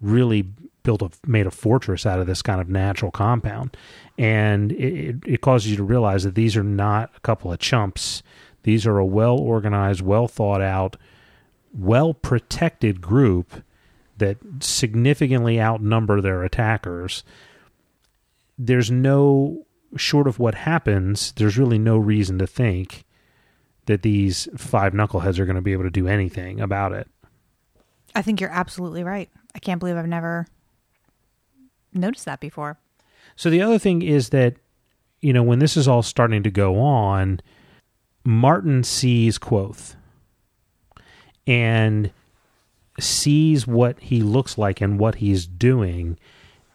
really 0.00 0.48
built 0.82 1.00
a 1.00 1.10
made 1.24 1.46
a 1.46 1.52
fortress 1.52 2.06
out 2.06 2.18
of 2.18 2.26
this 2.26 2.42
kind 2.42 2.60
of 2.60 2.68
natural 2.68 3.12
compound, 3.12 3.76
and 4.18 4.72
it, 4.72 4.94
it, 4.94 5.16
it 5.24 5.40
causes 5.42 5.70
you 5.70 5.76
to 5.76 5.84
realize 5.84 6.24
that 6.24 6.34
these 6.34 6.56
are 6.56 6.64
not 6.64 7.12
a 7.16 7.20
couple 7.20 7.52
of 7.52 7.60
chumps. 7.60 8.24
These 8.64 8.84
are 8.84 8.98
a 8.98 9.06
well 9.06 9.38
organized, 9.38 10.02
well 10.02 10.26
thought 10.26 10.60
out, 10.60 10.96
well 11.72 12.14
protected 12.14 13.00
group 13.00 13.62
that 14.16 14.38
significantly 14.58 15.60
outnumber 15.60 16.20
their 16.20 16.42
attackers. 16.42 17.22
There's 18.58 18.90
no 18.90 19.66
short 19.96 20.26
of 20.26 20.38
what 20.38 20.54
happens. 20.54 21.32
There's 21.32 21.58
really 21.58 21.78
no 21.78 21.96
reason 21.96 22.38
to 22.38 22.46
think 22.46 23.04
that 23.86 24.02
these 24.02 24.48
five 24.56 24.92
knuckleheads 24.92 25.38
are 25.38 25.46
going 25.46 25.56
to 25.56 25.62
be 25.62 25.72
able 25.72 25.84
to 25.84 25.90
do 25.90 26.08
anything 26.08 26.60
about 26.60 26.92
it. 26.92 27.08
I 28.14 28.22
think 28.22 28.40
you're 28.40 28.50
absolutely 28.50 29.04
right. 29.04 29.28
I 29.54 29.58
can't 29.58 29.80
believe 29.80 29.96
I've 29.96 30.06
never 30.06 30.46
noticed 31.92 32.24
that 32.24 32.40
before. 32.40 32.78
So 33.36 33.50
the 33.50 33.62
other 33.62 33.78
thing 33.78 34.02
is 34.02 34.30
that, 34.30 34.56
you 35.20 35.32
know, 35.32 35.42
when 35.42 35.58
this 35.58 35.76
is 35.76 35.88
all 35.88 36.02
starting 36.02 36.42
to 36.42 36.50
go 36.50 36.80
on, 36.80 37.40
Marten 38.24 38.84
sees 38.84 39.38
Kvothe 39.38 39.96
and 41.46 42.10
sees 42.98 43.66
what 43.66 43.98
he 44.00 44.22
looks 44.22 44.56
like 44.56 44.80
and 44.80 44.98
what 44.98 45.16
he's 45.16 45.46
doing. 45.46 46.18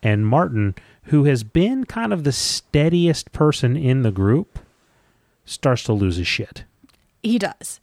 And 0.04 0.28
Marten, 0.28 0.76
who 1.10 1.24
has 1.24 1.44
been 1.44 1.86
kind 1.86 2.14
of 2.14 2.24
the 2.24 2.32
steadiest 2.32 3.32
person 3.32 3.76
in 3.76 4.04
the 4.04 4.12
group, 4.12 4.60
starts 5.44 5.84
to 5.84 5.94
lose 5.94 6.18
his 6.18 6.28
shit. 6.28 6.64
He 7.24 7.40
does. 7.40 7.80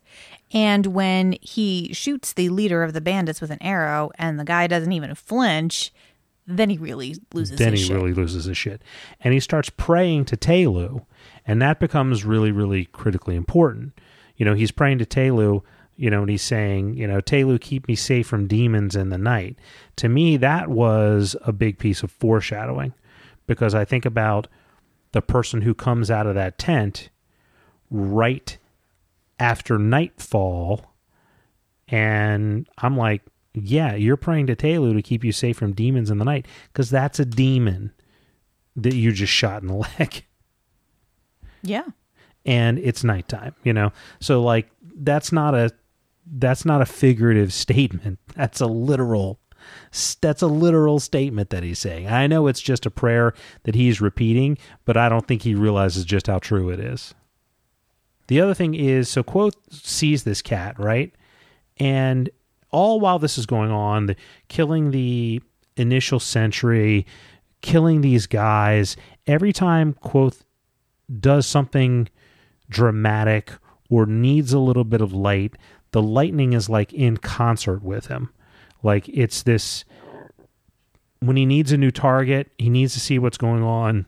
And 0.52 0.86
when 0.86 1.36
he 1.40 1.92
shoots 1.92 2.32
the 2.32 2.50
leader 2.50 2.84
of 2.84 2.92
the 2.92 3.00
bandits 3.00 3.40
with 3.40 3.50
an 3.50 3.62
arrow 3.62 4.12
and 4.16 4.38
the 4.38 4.44
guy 4.44 4.68
doesn't 4.68 4.92
even 4.92 5.12
flinch, 5.16 5.92
then 6.46 6.70
he 6.70 6.78
really 6.78 7.16
loses 7.34 7.58
then 7.58 7.72
his 7.72 7.80
he 7.80 7.86
shit. 7.88 7.96
really 7.96 8.14
loses 8.14 8.44
his 8.44 8.56
shit. 8.56 8.80
And 9.20 9.34
he 9.34 9.40
starts 9.40 9.70
praying 9.70 10.26
to 10.26 10.36
Tehlu, 10.36 11.04
and 11.44 11.60
that 11.60 11.80
becomes 11.80 12.24
really, 12.24 12.52
really 12.52 12.84
critically 12.84 13.34
important. 13.34 13.98
You 14.36 14.44
know, 14.44 14.54
he's 14.54 14.70
praying 14.70 14.98
to 14.98 15.04
Tehlu, 15.04 15.62
you 15.96 16.10
know, 16.10 16.20
and 16.20 16.30
he's 16.30 16.42
saying, 16.42 16.94
you 16.94 17.08
know, 17.08 17.20
Tehlu, 17.20 17.60
keep 17.60 17.88
me 17.88 17.96
safe 17.96 18.28
from 18.28 18.46
demons 18.46 18.94
in 18.94 19.08
the 19.08 19.18
night. 19.18 19.58
To 19.96 20.08
me, 20.08 20.36
that 20.36 20.68
was 20.68 21.34
a 21.42 21.52
big 21.52 21.78
piece 21.78 22.04
of 22.04 22.12
foreshadowing 22.12 22.94
because 23.46 23.74
I 23.74 23.84
think 23.84 24.04
about 24.04 24.48
the 25.12 25.22
person 25.22 25.62
who 25.62 25.74
comes 25.74 26.10
out 26.10 26.26
of 26.26 26.34
that 26.34 26.58
tent 26.58 27.10
right 27.90 28.56
after 29.38 29.78
nightfall, 29.78 30.84
and 31.88 32.68
I'm 32.78 32.96
like, 32.96 33.22
yeah, 33.54 33.94
you're 33.94 34.16
praying 34.16 34.48
to 34.48 34.56
Tehlu 34.56 34.94
to 34.94 35.02
keep 35.02 35.24
you 35.24 35.32
safe 35.32 35.56
from 35.56 35.72
demons 35.72 36.10
in 36.10 36.18
the 36.18 36.24
night 36.24 36.46
because 36.72 36.90
that's 36.90 37.18
a 37.18 37.24
demon 37.24 37.92
that 38.74 38.94
you 38.94 39.12
just 39.12 39.32
shot 39.32 39.62
in 39.62 39.68
the 39.68 39.74
leg 39.98 40.24
Yeah. 41.62 41.84
and 42.44 42.78
it's 42.78 43.02
nighttime, 43.04 43.54
you 43.64 43.72
know? 43.72 43.92
So 44.20 44.42
like 44.42 44.68
that's 44.98 45.32
not 45.32 45.54
a 45.54 45.70
that's 46.26 46.64
not 46.64 46.82
a 46.82 46.86
figurative 46.86 47.52
statement. 47.64 48.18
That's 48.34 48.60
a 48.60 48.66
literal 48.66 49.38
that's 50.20 50.42
a 50.42 50.46
literal 50.46 51.00
statement 51.00 51.50
that 51.50 51.62
he's 51.62 51.78
saying. 51.78 52.08
I 52.08 52.26
know 52.26 52.46
it's 52.46 52.60
just 52.60 52.86
a 52.86 52.90
prayer 52.90 53.34
that 53.64 53.74
he's 53.74 54.00
repeating, 54.00 54.58
but 54.84 54.96
I 54.96 55.08
don't 55.08 55.26
think 55.26 55.42
he 55.42 55.54
realizes 55.54 56.04
just 56.04 56.26
how 56.26 56.38
true 56.38 56.70
it 56.70 56.80
is. 56.80 57.14
The 58.28 58.40
other 58.40 58.54
thing 58.54 58.74
is 58.74 59.08
so 59.08 59.22
Kvothe 59.22 59.54
sees 59.70 60.24
this 60.24 60.42
cat, 60.42 60.78
right? 60.78 61.14
And 61.78 62.28
all 62.70 63.00
while 63.00 63.18
this 63.18 63.38
is 63.38 63.46
going 63.46 63.70
on, 63.70 64.06
the, 64.06 64.16
killing 64.48 64.90
the 64.90 65.40
initial 65.76 66.18
sentry, 66.18 67.06
killing 67.62 68.00
these 68.00 68.26
guys, 68.26 68.96
every 69.26 69.52
time 69.52 69.94
Kvothe 70.04 70.42
does 71.20 71.46
something 71.46 72.08
dramatic 72.68 73.52
or 73.88 74.06
needs 74.06 74.52
a 74.52 74.58
little 74.58 74.84
bit 74.84 75.00
of 75.00 75.12
light, 75.12 75.54
the 75.92 76.02
lightning 76.02 76.52
is 76.52 76.68
like 76.68 76.92
in 76.92 77.16
concert 77.16 77.82
with 77.82 78.06
him. 78.06 78.30
Like 78.86 79.08
it's 79.08 79.42
this 79.42 79.84
when 81.18 81.36
he 81.36 81.44
needs 81.44 81.72
a 81.72 81.76
new 81.76 81.90
target, 81.90 82.52
he 82.56 82.70
needs 82.70 82.94
to 82.94 83.00
see 83.00 83.18
what's 83.18 83.36
going 83.36 83.64
on. 83.64 84.06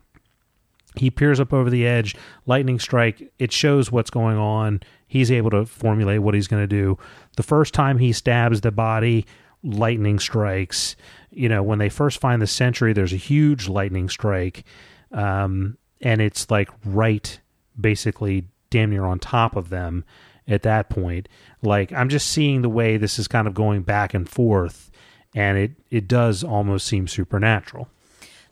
He 0.95 1.11
peers 1.11 1.41
up 1.41 1.53
over 1.53 1.69
the 1.69 1.85
edge, 1.85 2.15
lightning 2.47 2.79
strike, 2.79 3.33
it 3.41 3.51
shows 3.51 3.91
what's 3.91 4.09
going 4.09 4.39
on. 4.39 4.81
He's 5.09 5.33
able 5.33 5.51
to 5.51 5.67
formulate 5.67 6.23
what 6.23 6.35
he's 6.35 6.47
going 6.47 6.63
to 6.63 6.69
do. 6.69 6.97
The 7.37 7.43
first 7.43 7.75
time 7.75 7.99
he 7.99 8.13
stabs 8.13 8.61
the 8.61 8.71
body, 8.71 9.27
lightning 9.65 10.21
strikes. 10.21 10.95
You 11.31 11.49
know, 11.49 11.63
when 11.63 11.81
they 11.81 11.89
first 11.89 12.21
find 12.21 12.41
the 12.41 12.47
sentry, 12.47 12.93
there's 12.93 13.13
a 13.13 13.17
huge 13.17 13.69
lightning 13.69 14.09
strike. 14.09 14.65
Um, 15.11 15.77
and 16.01 16.21
it's 16.21 16.53
like 16.53 16.69
right 16.85 17.41
basically 17.81 18.45
damn 18.71 18.91
near 18.91 19.05
on 19.05 19.19
top 19.19 19.57
of 19.57 19.71
them 19.71 20.05
at 20.49 20.63
that 20.63 20.89
point. 20.89 21.29
Like 21.63 21.93
I'm 21.93 22.09
just 22.09 22.29
seeing 22.29 22.63
the 22.63 22.69
way 22.69 22.97
this 22.97 23.19
is 23.19 23.29
kind 23.29 23.47
of 23.47 23.55
going 23.55 23.83
back 23.83 24.15
and 24.15 24.29
forth 24.29 24.91
and 25.35 25.59
it 25.59 25.73
it 25.91 26.09
does 26.09 26.43
almost 26.43 26.87
seem 26.87 27.07
supernatural. 27.07 27.89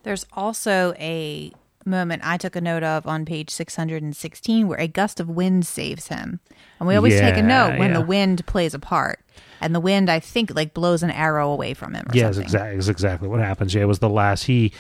There's 0.03 0.27
also 0.33 0.95
a 0.99 1.53
moment 1.85 2.23
I 2.25 2.37
took 2.37 2.57
a 2.57 2.61
note 2.61 2.83
of 2.83 3.07
on 3.07 3.25
page 3.25 3.51
616 3.51 4.69
where 4.69 4.79
a 4.79 4.89
gust 4.89 5.21
of 5.21 5.29
wind 5.29 5.67
saves 5.67 6.09
him. 6.09 6.41
And 6.79 6.89
we 6.89 6.97
always 6.97 7.19
take 7.19 7.37
a 7.37 7.43
note 7.43 7.79
when 7.79 7.91
yeah. 7.91 7.99
the 7.99 8.05
wind 8.05 8.45
plays 8.47 8.75
a 8.75 8.79
part. 8.79 9.21
And 9.61 9.75
the 9.75 9.81
wind, 9.81 10.11
I 10.11 10.21
think, 10.21 10.55
like 10.55 10.75
blows 10.75 11.03
an 11.03 11.11
arrow 11.11 11.51
away 11.51 11.73
from 11.75 11.95
him 11.95 12.05
or 12.09 12.15
Yeah, 12.15 12.29
exactly 12.29 12.77
is 12.77 12.89
exactly 12.89 13.29
what 13.29 13.41
happens. 13.41 13.73
Yeah, 13.73 13.83
it 13.83 13.87
was 13.87 14.01
the 14.01 14.09
last 14.09 14.45
he 14.45 14.73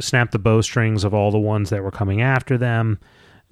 snapped 0.00 0.32
the 0.32 0.38
bowstrings 0.38 1.04
of 1.04 1.14
all 1.14 1.30
the 1.30 1.38
ones 1.38 1.70
that 1.70 1.82
were 1.82 1.90
coming 1.90 2.20
after 2.20 2.58
them. 2.58 2.98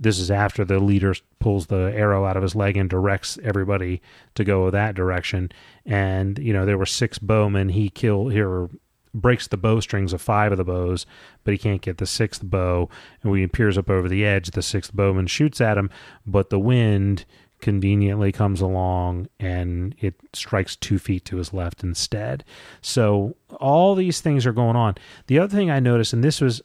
This 0.01 0.19
is 0.19 0.31
after 0.31 0.65
the 0.65 0.81
leader 0.81 1.15
pulls 1.39 1.67
the 1.67 1.93
arrow 1.95 2.25
out 2.25 2.37
of 2.37 2.43
his 2.43 2.57
leg 2.57 2.77
and 2.77 2.89
directs 2.89 3.39
everybody 3.45 4.01
to 4.35 4.45
go 4.45 4.71
that 4.71 4.95
direction. 4.95 5.53
And 5.85 6.39
you 6.39 6.53
know 6.53 6.65
there 6.65 6.79
were 6.79 6.87
six 6.87 7.19
bowmen. 7.19 7.69
He 7.69 7.91
kill 7.91 8.29
here 8.29 8.69
breaks 9.13 9.49
the 9.49 9.57
bowstrings 9.57 10.13
of 10.13 10.23
five 10.23 10.53
of 10.53 10.59
the 10.59 10.65
bows, 10.65 11.05
but 11.45 11.53
he 11.53 11.59
can't 11.59 11.83
get 11.83 11.99
the 11.99 12.07
sixth 12.07 12.43
bow. 12.45 12.89
And 13.23 13.31
when 13.31 13.41
he 13.41 13.47
peers 13.47 13.77
up 13.77 13.91
over 13.91 14.09
the 14.09 14.25
edge, 14.25 14.53
the 14.53 14.63
sixth 14.63 14.95
bowman 14.95 15.27
shoots 15.27 15.61
at 15.61 15.77
him, 15.77 15.91
but 16.27 16.51
the 16.51 16.59
wind 16.59 17.25
conveniently 17.61 18.33
comes 18.33 18.61
along 18.61 19.29
and 19.39 19.95
it 20.01 20.15
strikes 20.33 20.77
two 20.77 20.99
feet 20.99 21.25
to 21.27 21.37
his 21.37 21.53
left 21.53 21.83
instead. 21.83 22.45
So 22.81 23.37
all 23.61 23.95
these 23.95 24.21
things 24.21 24.47
are 24.47 24.53
going 24.53 24.77
on. 24.77 24.95
The 25.27 25.39
other 25.39 25.55
thing 25.55 25.71
I 25.71 25.81
noticed, 25.81 26.13
and 26.13 26.25
this 26.25 26.41
was, 26.41 26.63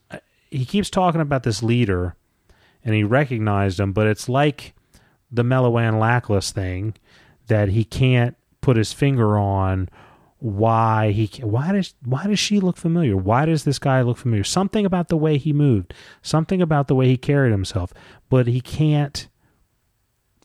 he 0.50 0.66
keeps 0.66 0.90
talking 0.90 1.22
about 1.22 1.44
this 1.44 1.62
leader 1.62 2.16
and 2.86 2.94
he 2.94 3.04
recognized 3.04 3.80
him, 3.80 3.92
but 3.92 4.08
it's 4.08 4.30
like 4.30 4.74
the 5.32 5.44
Meluan 5.44 6.00
Lackless 6.00 6.52
thing 6.52 6.94
that 7.48 7.70
he 7.70 7.84
can't 7.84 8.38
put 8.62 8.78
his 8.78 8.94
finger 8.94 9.38
on 9.38 9.90
why 10.40 11.12
he 11.12 11.26
why 11.42 11.72
does 11.72 11.96
why 12.04 12.28
does 12.28 12.40
she 12.40 12.60
look 12.60 12.78
familiar? 12.78 13.18
Why 13.18 13.46
does 13.46 13.64
this 13.64 13.80
guy 13.80 14.02
look 14.02 14.18
familiar? 14.18 14.44
Something 14.44 14.86
about 14.86 15.08
the 15.08 15.18
way 15.18 15.38
he 15.38 15.54
moved 15.54 15.94
something 16.22 16.62
about 16.62 16.88
the 16.88 16.96
way 16.96 17.08
he 17.08 17.18
carried 17.18 17.52
himself 17.52 17.92
but 18.30 18.46
he 18.46 18.62
can't 18.62 19.28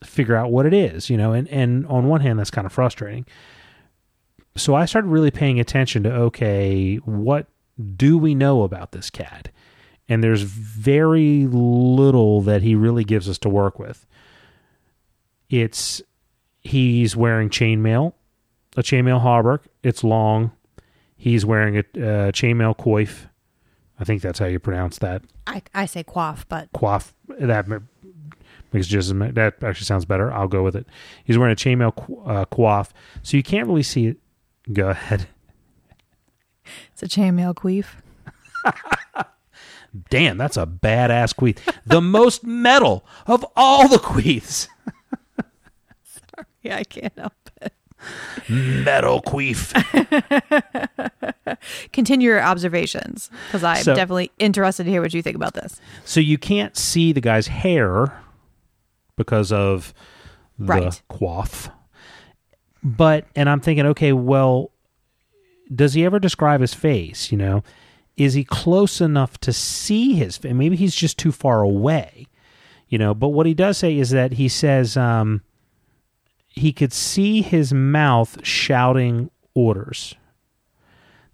figure 0.03 0.37
out 0.37 0.51
what 0.51 0.65
it 0.65 0.73
is 0.73 1.11
you 1.11 1.17
know 1.17 1.33
and 1.33 1.49
and 1.49 1.87
on 1.87 2.09
one 2.09 2.23
hand 2.23 2.39
that's 2.39 2.51
kind 2.51 2.67
of 2.67 2.73
frustrating. 2.73 3.27
So 4.57 4.75
i 4.75 4.85
started 4.85 5.09
really 5.09 5.31
paying 5.31 5.61
attention 5.61 6.03
to 6.05 6.13
okay 6.13 6.97
what 6.97 7.47
do 7.97 8.17
we 8.17 8.35
know 8.35 8.63
about 8.63 8.93
this 8.93 9.11
cat 9.11 9.51
and 10.11 10.23
there's 10.23 10.43
very 10.43 11.47
little 11.47 12.43
that 12.43 12.61
he 12.61 12.75
really 12.75 13.05
gives 13.05 13.29
us 13.29 13.39
to 13.39 13.49
work 13.49 13.79
with 13.79 14.07
it's 15.49 16.03
he's 16.61 17.17
wearing 17.17 17.49
chainmail 17.49 18.13
a 18.77 18.83
chainmail 18.83 19.23
hauberk. 19.23 19.61
It's 19.83 20.05
long. 20.05 20.53
He's 21.17 21.45
wearing 21.45 21.77
a 21.77 21.81
uh, 21.81 22.33
chainmail 22.33 22.79
coif. 22.79 23.27
I 23.99 24.05
think 24.05 24.23
that's 24.23 24.39
how 24.39 24.47
you 24.47 24.59
pronounce 24.59 24.99
that. 24.99 25.23
I, 25.47 25.63
I 25.75 25.87
say 25.87 26.03
quaff, 26.03 26.49
but 26.49 26.73
Coif. 26.73 27.13
That 27.29 27.69
makes 28.73 28.87
just 28.87 29.11
that 29.19 29.63
actually 29.63 29.85
sounds 29.85 30.07
better. 30.07 30.33
I'll 30.33 30.49
go 30.49 30.63
with 30.63 30.75
it. 30.75 30.87
He's 31.25 31.37
wearing 31.37 31.53
a 31.53 31.57
chainmail 31.57 31.93
uh, 32.27 32.47
coif, 32.47 32.91
so 33.23 33.37
you 33.37 33.43
can't 33.43 33.67
really 33.67 33.83
see 33.83 34.07
it. 34.07 34.17
Go 34.73 34.89
ahead. 34.89 35.29
it's 36.93 37.03
a 37.03 37.09
chainmail 37.09 37.55
queef. 37.55 37.87
Damn, 40.09 40.39
that's 40.39 40.57
a 40.57 40.67
badass 40.67 41.35
queef. 41.35 41.59
the 41.85 42.01
most 42.01 42.45
metal 42.45 43.05
of 43.27 43.45
all 43.57 43.89
the 43.89 43.97
queefs. 43.99 44.69
Sorry, 46.05 46.73
I 46.73 46.85
can't 46.85 47.13
help 47.19 47.33
it. 47.61 47.73
Metal 48.49 49.21
queef. 49.23 49.75
Continue 51.93 52.31
your 52.31 52.43
observations 52.43 53.31
because 53.49 53.65
I'm 53.65 53.83
So- 53.83 53.95
definitely 53.95 54.31
interested 54.39 54.85
to 54.85 54.91
hear 54.91 55.03
what 55.03 55.13
you 55.13 55.23
think 55.23 55.37
about 55.37 55.55
this. 55.55 55.81
So 56.05 56.21
you 56.21 56.39
can't 56.39 56.77
see 56.77 57.13
the 57.13 57.21
guy's 57.21 57.49
hair 57.49 58.13
because 59.17 59.53
of 59.53 59.93
the 60.59 60.65
Right. 60.67 61.03
coif. 61.11 61.71
But 62.83 63.27
and 63.37 63.49
I'm 63.51 63.61
thinking, 63.61 63.87
okay, 63.87 64.13
well, 64.13 64.71
does 65.75 65.93
he 65.95 66.05
ever 66.05 66.19
describe 66.19 66.61
his 66.63 66.73
face? 66.73 67.31
You 67.31 67.37
know, 67.39 67.63
is 68.21 68.35
he 68.35 68.45
close 68.45 69.01
enough 69.01 69.39
to 69.39 69.51
see 69.51 70.13
his? 70.13 70.45
Maybe 70.45 70.77
he's 70.77 70.95
just 70.95 71.17
too 71.17 71.33
far 71.33 71.63
away. 71.63 72.27
You 72.87 72.99
know, 72.99 73.15
but 73.15 73.29
what 73.29 73.47
he 73.47 73.55
does 73.55 73.79
say 73.79 73.97
is 73.97 74.11
that 74.11 74.33
he 74.33 74.47
says 74.47 74.95
um, 74.95 75.41
he 76.49 76.71
could 76.71 76.93
see 76.93 77.41
his 77.41 77.73
mouth 77.73 78.37
shouting 78.45 79.31
orders. 79.55 80.17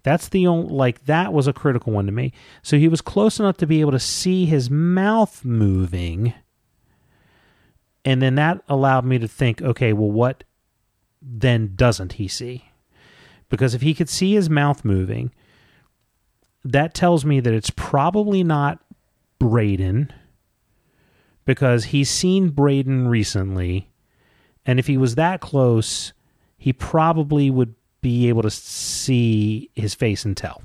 That's 0.03 0.29
the 0.29 0.47
only 0.47 0.73
like 0.73 1.03
that 1.07 1.33
was 1.33 1.45
a 1.45 1.51
critical 1.51 1.91
one 1.91 2.05
to 2.05 2.13
me. 2.13 2.31
So 2.61 2.77
he 2.77 2.87
was 2.87 3.01
close 3.01 3.37
enough 3.37 3.57
to 3.57 3.67
be 3.67 3.81
able 3.81 3.91
to 3.91 3.99
see 3.99 4.45
his 4.45 4.69
mouth 4.69 5.43
moving. 5.43 6.33
And 8.05 8.21
then 8.21 8.35
that 8.35 8.63
allowed 8.69 9.03
me 9.03 9.19
to 9.19 9.27
think, 9.27 9.61
okay, 9.61 9.91
well 9.91 10.11
what 10.11 10.45
then 11.21 11.73
doesn't 11.75 12.13
he 12.13 12.29
see? 12.29 12.69
Because 13.49 13.73
if 13.73 13.81
he 13.81 13.93
could 13.93 14.07
see 14.07 14.35
his 14.35 14.49
mouth 14.49 14.85
moving, 14.85 15.33
that 16.71 16.93
tells 16.93 17.25
me 17.25 17.39
that 17.39 17.53
it's 17.53 17.69
probably 17.71 18.43
not 18.43 18.79
Bredon 19.39 20.11
because 21.45 21.85
he's 21.85 22.09
seen 22.09 22.51
Bredon 22.51 23.07
recently 23.07 23.89
and 24.67 24.79
if 24.79 24.87
he 24.87 24.97
was 24.97 25.15
that 25.15 25.39
close, 25.39 26.11
he 26.57 26.73
probably 26.73 27.49
would 27.49 27.73
be 28.01 28.27
able 28.27 28.41
to 28.41 28.51
see 28.51 29.71
his 29.73 29.95
face 29.95 30.25
and 30.25 30.35
tell. 30.35 30.61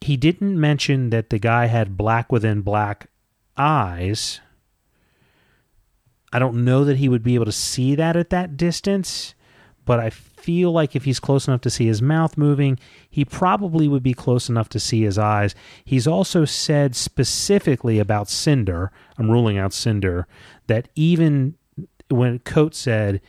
He 0.00 0.16
didn't 0.16 0.58
mention 0.58 1.10
that 1.10 1.30
the 1.30 1.38
guy 1.38 1.66
had 1.66 1.96
black 1.96 2.32
within 2.32 2.62
black 2.62 3.10
eyes. 3.56 4.40
I 6.32 6.38
don't 6.38 6.64
know 6.64 6.84
that 6.84 6.96
he 6.96 7.08
would 7.08 7.22
be 7.22 7.34
able 7.34 7.44
to 7.44 7.52
see 7.52 7.94
that 7.94 8.16
at 8.16 8.30
that 8.30 8.56
distance, 8.56 9.34
but 9.84 10.00
I 10.00 10.10
feel 10.42 10.72
like 10.72 10.96
if 10.96 11.04
he's 11.04 11.20
close 11.20 11.46
enough 11.46 11.60
to 11.60 11.70
see 11.70 11.86
his 11.86 12.02
mouth 12.02 12.36
moving, 12.36 12.78
he 13.08 13.24
probably 13.24 13.86
would 13.86 14.02
be 14.02 14.12
close 14.12 14.48
enough 14.48 14.68
to 14.70 14.80
see 14.80 15.02
his 15.02 15.16
eyes. 15.16 15.54
He's 15.84 16.06
also 16.06 16.44
said 16.44 16.96
specifically 16.96 18.00
about 18.00 18.28
Cinder, 18.28 18.90
I'm 19.16 19.30
ruling 19.30 19.56
out 19.56 19.72
Cinder, 19.72 20.26
that 20.66 20.88
even 20.96 21.54
when 22.08 22.40
Coates 22.40 22.78
said, 22.78 23.20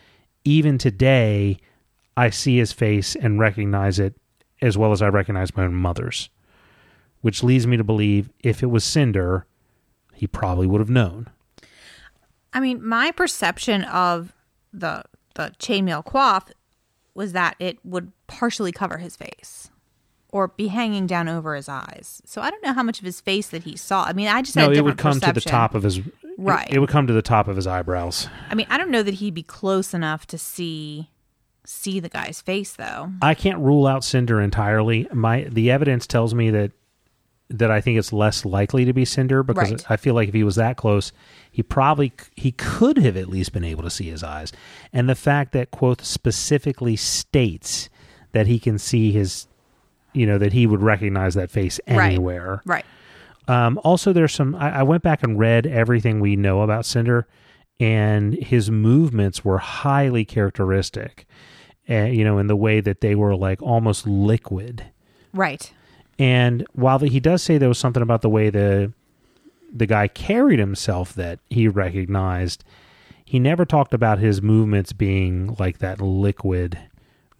even 0.43 0.78
today, 0.78 1.57
I 2.18 2.32
see 2.32 2.57
his 2.57 2.74
face 2.74 3.16
and 3.16 3.39
recognize 3.39 3.99
it 3.99 4.16
as 4.61 4.78
well 4.78 4.91
as 4.91 5.01
I 5.01 5.07
recognize 5.09 5.55
my 5.55 5.66
own 5.66 5.76
mother's, 5.76 6.30
which 7.22 7.43
leads 7.43 7.68
me 7.68 7.78
to 7.78 7.84
believe 7.84 8.30
if 8.39 8.64
it 8.64 8.68
was 8.68 8.84
Cinder, 8.84 9.45
he 10.14 10.26
probably 10.26 10.66
would 10.66 10.82
have 10.82 10.89
known. 10.89 11.30
I 12.53 12.59
mean, 12.59 12.86
my 12.86 13.11
perception 13.11 13.84
of 13.84 14.34
the 14.72 15.03
the 15.36 15.51
chainmail 15.57 16.05
coif 16.05 16.51
was 17.16 17.34
that 17.34 17.55
it 17.59 17.78
would 17.84 18.11
partially 18.28 18.72
cover 18.72 18.97
his 18.97 19.16
face 19.16 19.70
or 20.30 20.47
be 20.47 20.68
hanging 20.68 21.05
down 21.05 21.30
over 21.30 21.55
his 21.55 21.70
eyes. 21.70 22.22
So 22.26 22.41
I 22.41 22.49
don't 22.49 22.64
know 22.64 22.74
how 22.74 22.84
much 22.84 22.99
of 22.99 23.05
his 23.05 23.22
face 23.22 23.47
that 23.49 23.64
he 23.64 23.78
saw. 23.78 24.03
I 24.05 24.14
mean, 24.14 24.28
I 24.28 24.41
just 24.41 24.55
had 24.55 24.72
No, 24.72 24.72
it 24.72 24.84
would 24.84 24.97
come 24.97 25.20
to 25.20 25.32
the 25.32 25.41
top 25.41 25.76
of 25.76 25.84
his 25.84 26.01
Right. 26.38 26.68
It, 26.72 26.80
would 26.80 26.89
come 26.89 27.07
to 27.07 27.14
the 27.14 27.22
top 27.22 27.47
of 27.47 27.55
his 27.55 27.68
eyebrows. 27.68 28.28
I 28.49 28.55
mean, 28.55 28.66
I 28.70 28.78
don't 28.78 28.89
know 28.89 29.03
that 29.03 29.16
he'd 29.16 29.34
be 29.36 29.43
close 29.43 29.93
enough 29.93 30.26
to 30.28 30.38
see 30.38 31.09
see 31.66 32.01
the 32.01 32.09
guy's 32.09 32.41
face 32.41 32.74
though. 32.74 33.11
I 33.22 33.36
can't 33.36 33.59
rule 33.59 33.88
out 33.88 34.03
Cinder 34.03 34.41
entirely. 34.41 35.07
My 35.14 35.43
the 35.43 35.72
evidence 35.72 36.07
tells 36.07 36.34
me 36.34 36.49
that 36.49 36.72
that 37.50 37.70
I 37.70 37.82
think 37.82 38.00
it's 38.00 38.12
less 38.14 38.46
likely 38.46 38.86
to 38.86 38.94
be 38.94 39.06
Cinder 39.06 39.44
because 39.44 39.72
Right. 39.72 39.86
I 39.91 39.98
feel 39.98 40.16
like 40.16 40.28
if 40.30 40.34
he 40.34 40.44
was 40.44 40.56
that 40.56 40.78
close, 40.78 41.12
he 41.52 41.62
probably 41.62 42.12
he 42.36 42.52
could 42.52 42.98
have 42.98 43.16
at 43.18 43.28
least 43.28 43.54
been 43.54 43.64
able 43.64 43.84
to 43.84 43.89
see 43.89 44.10
his 44.10 44.24
eyes. 44.24 44.52
And 44.91 45.08
the 45.08 45.16
fact 45.16 45.52
that 45.52 45.72
Kvothe 45.72 46.02
specifically 46.04 46.96
states 46.96 47.89
that 48.32 48.48
he 48.48 48.60
can 48.60 48.78
see 48.80 49.12
his 49.12 49.48
you 50.14 50.26
know 50.26 50.38
that 50.38 50.54
he 50.54 50.66
would 50.68 50.82
recognize 50.82 51.34
that 51.36 51.50
face 51.52 51.80
Right. 51.88 52.06
anywhere. 52.14 52.62
Right. 52.66 52.86
Um, 53.48 53.80
also, 53.84 54.14
there's 54.14 54.34
some. 54.34 54.56
I, 54.56 54.80
I 54.80 54.84
went 54.84 55.04
back 55.04 55.22
and 55.22 55.38
read 55.38 55.68
everything 55.68 56.20
we 56.22 56.36
know 56.36 56.62
about 56.62 56.86
Cinder, 56.86 57.28
and 57.80 58.34
his 58.36 58.72
movements 58.72 59.44
were 59.44 59.58
highly 59.58 60.24
characteristic. 60.24 61.26
Uh, 61.89 62.04
you 62.06 62.24
know, 62.24 62.38
in 62.38 62.48
the 62.48 62.56
way 62.56 62.80
that 62.80 63.02
they 63.02 63.14
were 63.16 63.36
like 63.36 63.62
almost 63.62 64.08
liquid. 64.08 64.86
Right. 65.34 65.74
And 66.20 66.66
while 66.74 66.99
the, 66.99 67.07
he 67.07 67.20
does 67.20 67.41
say 67.41 67.57
there 67.57 67.70
was 67.70 67.80
something 67.80 68.03
about 68.03 68.22
the 68.22 68.30
way 68.30 68.49
the 68.49 68.93
the 69.76 69.86
guy 69.88 70.07
carried 70.07 70.59
himself 70.59 71.14
that 71.16 71.39
he 71.49 71.68
recognized, 71.68 72.64
he 73.26 73.39
never 73.39 73.66
talked 73.66 73.93
about 73.93 74.20
his 74.20 74.41
movements 74.41 74.93
being 74.93 75.55
like 75.57 75.80
that 75.80 75.99
liquid 75.99 76.78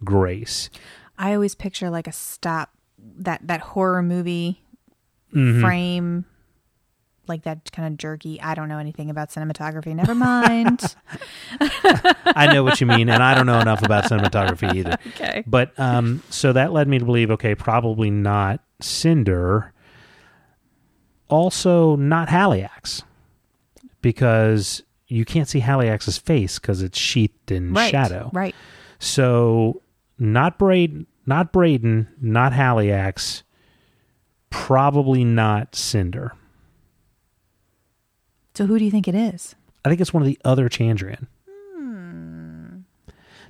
grace. 0.02 0.68
I 1.16 1.32
always 1.34 1.54
picture 1.54 1.90
like 1.90 2.08
a 2.08 2.12
stop 2.12 2.70
that 2.98 3.46
that 3.46 3.60
horror 3.60 4.02
movie 4.02 4.60
Mm-hmm. 5.32 5.60
frame 5.62 6.24
like 7.28 7.42
that 7.44 7.70
kind 7.72 7.92
of 7.92 7.98
jerky. 7.98 8.40
I 8.40 8.54
don't 8.54 8.68
know 8.68 8.78
anything 8.78 9.10
about 9.10 9.30
cinematography. 9.30 9.94
Never 9.94 10.14
mind. 10.14 10.80
I 11.60 12.50
know 12.52 12.62
what 12.64 12.80
you 12.80 12.86
mean, 12.86 13.08
and 13.08 13.22
I 13.22 13.34
don't 13.34 13.46
know 13.46 13.60
enough 13.60 13.82
about 13.82 14.04
cinematography 14.04 14.74
either. 14.74 14.96
okay. 15.08 15.44
But 15.46 15.78
um, 15.78 16.22
so 16.30 16.52
that 16.52 16.72
led 16.72 16.88
me 16.88 16.98
to 16.98 17.04
believe, 17.04 17.30
okay, 17.32 17.54
probably 17.54 18.10
not 18.10 18.60
Cinder. 18.80 19.72
Also, 21.28 21.96
not 21.96 22.28
Haliax, 22.28 23.02
because 24.02 24.82
you 25.08 25.24
can't 25.24 25.48
see 25.48 25.60
Haliax's 25.60 26.18
face 26.18 26.58
because 26.58 26.82
it's 26.82 26.98
sheathed 26.98 27.50
in 27.50 27.72
Right. 27.72 27.90
shadow. 27.90 28.30
Right. 28.32 28.54
So, 28.98 29.82
not 30.18 30.58
Bredon, 30.58 31.06
not 31.26 31.52
Bredon, 31.52 32.06
not 32.20 32.52
Haliax, 32.52 33.42
probably 34.50 35.24
not 35.24 35.74
Cinder. 35.74 36.32
So 38.54 38.66
who 38.66 38.78
do 38.78 38.84
you 38.84 38.90
think 38.90 39.08
it 39.08 39.14
is? 39.14 39.54
I 39.84 39.88
think 39.88 40.00
it's 40.00 40.12
one 40.14 40.22
of 40.22 40.26
the 40.26 40.38
other 40.44 40.68
Chandrian. 40.68 41.26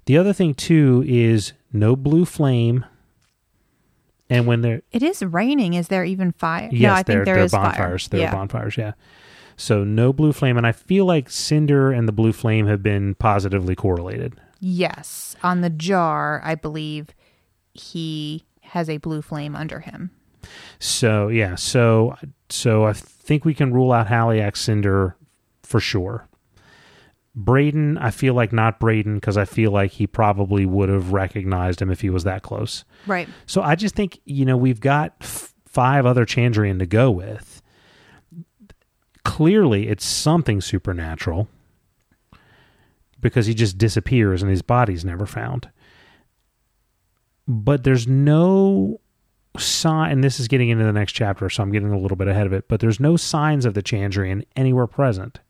The 0.07 0.19
other 0.19 0.33
thing 0.35 0.55
too 0.55 1.03
is 1.07 1.53
no 1.73 1.97
blue 1.97 2.25
flame, 2.27 2.85
And 4.29 4.47
when 4.47 4.61
they're 4.61 4.83
It 4.93 5.03
is 5.03 5.23
raining. 5.23 5.75
Is 5.75 5.89
there 5.89 6.05
even 6.05 6.33
fire? 6.33 6.69
yes, 6.73 6.83
no, 6.83 6.93
I 6.93 7.03
they're, 7.03 7.17
think 7.17 7.25
there 7.27 7.37
they're 7.37 7.49
bonfires. 7.49 8.09
fire. 8.09 8.21
They're 8.21 8.33
bonfires. 8.33 8.77
Yeah. 8.77 8.93
So 9.57 9.85
no 9.85 10.13
blue 10.13 10.33
flame, 10.33 10.57
and 10.59 10.67
I 10.67 10.73
feel 10.73 11.05
like 11.07 11.31
cinder 11.31 11.93
and 11.93 12.09
the 12.09 12.13
blue 12.13 12.33
flame 12.33 12.67
have 12.67 12.83
been 12.83 13.15
positively 13.15 13.75
correlated. 13.77 14.35
yes. 14.61 15.37
On 15.43 15.61
the 15.61 15.71
jar, 15.71 16.41
I 16.45 16.55
believe 16.55 17.09
he 17.73 18.45
has 18.63 18.89
a 18.91 18.97
blue 18.99 19.21
flame 19.23 19.55
under 19.55 19.81
him. 19.81 20.11
So 20.79 21.29
yeah, 21.29 21.55
so 21.55 22.17
so 22.51 22.85
I 22.87 22.93
think 23.25 23.45
we 23.45 23.55
can 23.55 23.73
rule 23.73 23.93
out 23.93 24.09
Haliax 24.09 24.59
Cinder 24.59 25.17
for 25.63 25.81
sure. 25.81 26.29
Bredon, 27.37 27.99
I 28.01 28.11
feel 28.11 28.35
like 28.35 28.53
not 28.53 28.79
Bredon 28.79 29.17
because 29.17 29.37
I 29.37 29.45
feel 29.45 29.73
like 29.73 29.91
he 29.93 30.07
probably 30.07 30.67
would 30.67 30.89
have 30.89 31.13
recognized 31.13 31.83
him 31.83 31.91
if 31.91 32.01
he 32.01 32.11
was 32.11 32.25
that 32.25 32.43
close. 32.43 32.85
Right. 33.07 33.29
So 33.47 33.61
I 33.61 33.75
just 33.75 33.97
think 33.97 34.21
you 34.25 34.45
know 34.45 34.57
we've 34.57 34.81
got 34.81 35.15
f- 35.21 35.53
five 35.67 36.07
other 36.07 36.25
Chandrian 36.25 36.79
to 36.79 36.87
go 36.87 37.11
with. 37.11 37.61
Clearly, 39.25 39.89
it's 39.89 40.05
something 40.05 40.61
supernatural 40.61 41.49
because 43.21 43.47
he 43.47 43.55
just 43.55 43.79
disappears 43.79 44.43
and 44.43 44.51
his 44.51 44.63
body's 44.63 45.05
never 45.05 45.27
found. 45.27 45.71
But 47.49 47.83
there's 47.83 48.07
no 48.07 49.01
sign, 49.57 50.13
and 50.13 50.25
this 50.25 50.41
is 50.41 50.49
getting 50.49 50.69
into 50.69 50.85
the 50.85 50.93
next 50.93 51.13
chapter, 51.13 51.49
so 51.49 51.63
I'm 51.63 51.73
getting 51.73 51.93
a 51.93 51.99
little 51.99 52.17
bit 52.17 52.29
ahead 52.29 52.47
of 52.47 52.53
it. 52.53 52.69
But 52.69 52.81
there's 52.81 53.01
no 53.01 53.17
signs 53.17 53.65
of 53.65 53.75
the 53.75 53.83
Chandrian 53.83 54.45
anywhere 54.57 54.87
present, 54.87 55.41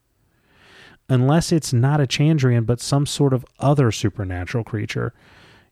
unless 1.09 1.53
it's 1.53 1.73
not 1.73 2.01
a 2.01 2.07
Chandrian, 2.07 2.67
but 2.67 2.81
some 2.81 3.07
sort 3.07 3.33
of 3.33 3.45
other 3.59 3.91
supernatural 3.91 4.65
creature. 4.65 5.15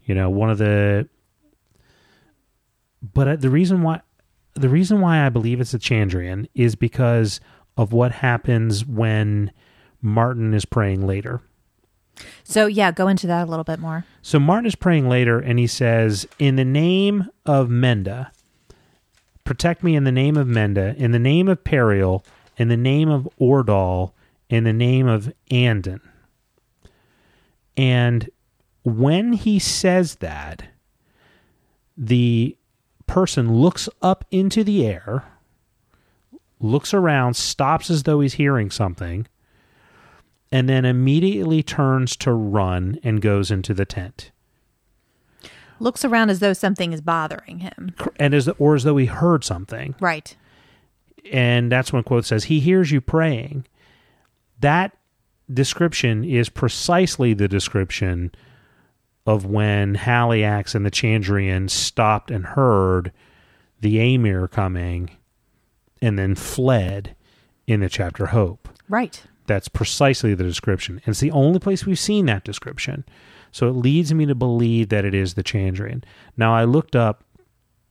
You 0.05 0.14
know, 0.14 0.30
one 0.30 0.51
of 0.51 0.59
the 0.59 1.09
but 3.03 3.28
uh, 3.28 3.37
the 3.37 3.51
reason 3.51 3.83
why 3.83 4.01
the 4.55 4.68
reason 4.68 5.01
why 5.01 5.24
I 5.24 5.28
believe 5.28 5.61
it's 5.61 5.74
a 5.74 5.78
Chandrian 5.78 6.47
is 6.55 6.76
because 6.76 7.41
of 7.76 7.93
what 7.93 8.12
happens 8.12 8.85
when 8.85 9.51
Marten 10.01 10.53
is 10.55 10.64
praying 10.64 11.07
later. 11.07 11.41
So 12.44 12.66
yeah, 12.66 12.92
go 12.92 13.08
into 13.08 13.26
that 13.26 13.46
a 13.46 13.50
little 13.50 13.64
bit 13.64 13.78
more. 13.78 14.04
So 14.20 14.38
Marten 14.38 14.66
is 14.66 14.74
praying 14.74 15.08
later 15.08 15.38
and 15.38 15.58
he 15.58 15.66
says, 15.66 16.26
In 16.38 16.56
the 16.56 16.64
name 16.64 17.28
of 17.46 17.68
Menda, 17.68 18.30
protect 19.44 19.82
me 19.82 19.96
in 19.96 20.04
the 20.04 20.12
name 20.12 20.36
of 20.36 20.46
Menda, 20.46 20.96
in 20.96 21.12
the 21.12 21.18
name 21.18 21.48
of 21.48 21.64
Perial, 21.64 22.24
in 22.56 22.68
the 22.68 22.76
name 22.76 23.08
of 23.08 23.28
Ordal, 23.40 24.12
in 24.48 24.64
the 24.64 24.72
name 24.72 25.06
of 25.06 25.32
Andan. 25.50 26.00
And 27.76 28.28
when 28.84 29.32
he 29.32 29.58
says 29.58 30.16
that, 30.16 30.64
the 31.96 32.56
person 33.06 33.54
looks 33.54 33.88
up 34.00 34.24
into 34.30 34.64
the 34.64 34.86
air, 34.86 35.24
looks 36.60 36.92
around, 36.92 37.34
stops 37.34 37.90
as 37.90 38.02
though 38.02 38.20
he's 38.20 38.34
hearing 38.34 38.70
something, 38.70 39.26
and 40.53 40.68
then 40.68 40.84
immediately 40.84 41.62
turns 41.62 42.14
to 42.16 42.30
run 42.30 43.00
and 43.03 43.22
goes 43.22 43.50
into 43.50 43.72
the 43.72 43.86
tent. 43.86 44.30
Looks 45.80 46.05
around 46.05 46.30
as 46.30 46.38
though 46.38 46.53
something 46.53 46.92
is 46.92 47.00
bothering 47.00 47.61
him. 47.61 47.94
And 48.16 48.34
as 48.34 48.46
or 48.46 48.74
as 48.74 48.84
though 48.84 48.98
he 48.98 49.07
heard 49.07 49.42
something. 49.42 49.96
Right. 49.98 50.36
And 51.32 51.72
that's 51.72 51.92
when 51.92 52.05
Kvothe 52.05 52.26
says, 52.26 52.44
He 52.44 52.61
hears 52.61 52.92
you 52.92 53.00
praying. 53.00 53.66
That 54.61 54.96
description 55.53 56.22
is 56.22 56.48
precisely 56.48 57.34
the 57.34 57.48
description 57.48 58.30
of 59.26 59.46
when 59.46 59.96
Haliax 59.96 60.74
and 60.74 60.84
the 60.84 60.90
Chandrian 60.90 61.70
stopped 61.70 62.30
and 62.30 62.44
heard 62.44 63.12
the 63.80 63.98
Amyr 63.98 64.48
coming 64.48 65.11
and 66.00 66.18
then 66.18 66.34
fled 66.34 67.16
in 67.66 67.80
the 67.80 67.88
chapter 67.88 68.26
Hope. 68.26 68.68
Right. 68.88 69.22
That's 69.53 69.68
precisely 69.68 70.32
the 70.34 70.44
description. 70.44 70.94
And 71.05 71.12
it's 71.12 71.20
the 71.20 71.30
only 71.30 71.59
place 71.59 71.84
we've 71.84 71.98
seen 71.98 72.24
that 72.26 72.42
description. 72.42 73.05
So 73.50 73.68
it 73.68 73.72
leads 73.72 74.14
me 74.14 74.24
to 74.24 74.34
believe 74.34 74.88
that 74.88 75.05
it 75.05 75.12
is 75.14 75.34
the 75.34 75.42
Chandrian. 75.44 76.03
Now 76.38 76.55
I 76.55 76.64
looked 76.64 76.96
up 76.96 77.22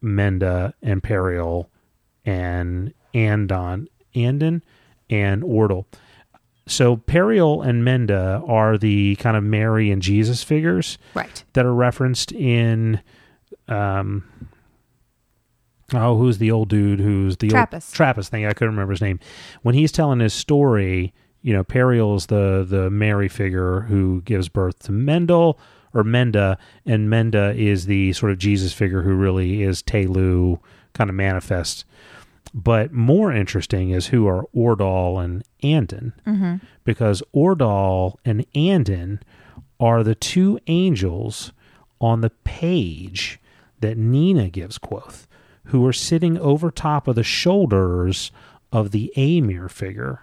Menda 0.03 0.73
and 0.81 1.03
Perial 1.03 1.67
and 2.25 2.95
Andan, 3.13 3.85
Andan 4.15 4.63
and 5.07 5.43
Ordal. 5.43 5.85
So 6.67 6.97
Perial 6.97 7.63
and 7.63 7.83
Menda 7.83 8.43
are 8.49 8.75
the 8.79 9.17
kind 9.17 9.37
of 9.37 9.43
Mary 9.43 9.91
and 9.91 10.01
Jesus 10.01 10.41
figures 10.43 10.97
Right. 11.13 11.43
that 11.53 11.63
are 11.63 11.75
referenced 11.75 12.31
in 12.31 13.01
um 13.67 14.23
oh 15.93 16.17
who's 16.17 16.39
the 16.39 16.49
old 16.49 16.69
dude 16.69 16.99
who's 16.99 17.37
the 17.37 17.49
Trapis. 17.49 17.73
old 18.01 18.15
Trapis 18.17 18.29
thing 18.29 18.45
I 18.47 18.53
couldn't 18.53 18.73
remember 18.73 18.91
his 18.93 19.01
name 19.01 19.19
when 19.61 19.75
he's 19.75 19.91
telling 19.91 20.19
his 20.19 20.33
story 20.33 21.13
you 21.41 21.53
know 21.53 21.63
Perial's 21.63 22.27
the 22.27 22.65
the 22.67 22.89
Mary 22.89 23.27
figure 23.27 23.81
who 23.81 24.21
gives 24.21 24.49
birth 24.49 24.79
to 24.79 24.91
Mendel 24.91 25.59
or 25.93 26.03
Menda 26.03 26.57
and 26.85 27.09
Menda 27.09 27.55
is 27.55 27.85
the 27.85 28.13
sort 28.13 28.31
of 28.31 28.37
Jesus 28.37 28.73
figure 28.73 29.01
who 29.01 29.13
really 29.13 29.63
is 29.63 29.81
Telu 29.83 30.59
kind 30.93 31.09
of 31.09 31.15
manifest 31.15 31.85
but 32.53 32.91
more 32.91 33.31
interesting 33.31 33.91
is 33.91 34.07
who 34.07 34.27
are 34.27 34.45
Ordal 34.55 35.23
and 35.23 35.43
Andan 35.63 36.11
Mm-hmm. 36.27 36.55
because 36.83 37.23
Ordal 37.33 38.17
and 38.25 38.45
Andan 38.53 39.19
are 39.79 40.03
the 40.03 40.15
two 40.15 40.59
angels 40.67 41.53
on 41.99 42.21
the 42.21 42.29
page 42.43 43.39
that 43.79 43.97
Nina 43.97 44.49
gives 44.49 44.77
Kvothe, 44.77 45.25
who 45.65 45.85
are 45.85 45.93
sitting 45.93 46.37
over 46.37 46.69
top 46.69 47.07
of 47.07 47.15
the 47.15 47.23
shoulders 47.23 48.31
of 48.71 48.91
the 48.91 49.11
Amyr 49.15 49.69
figure. 49.69 50.21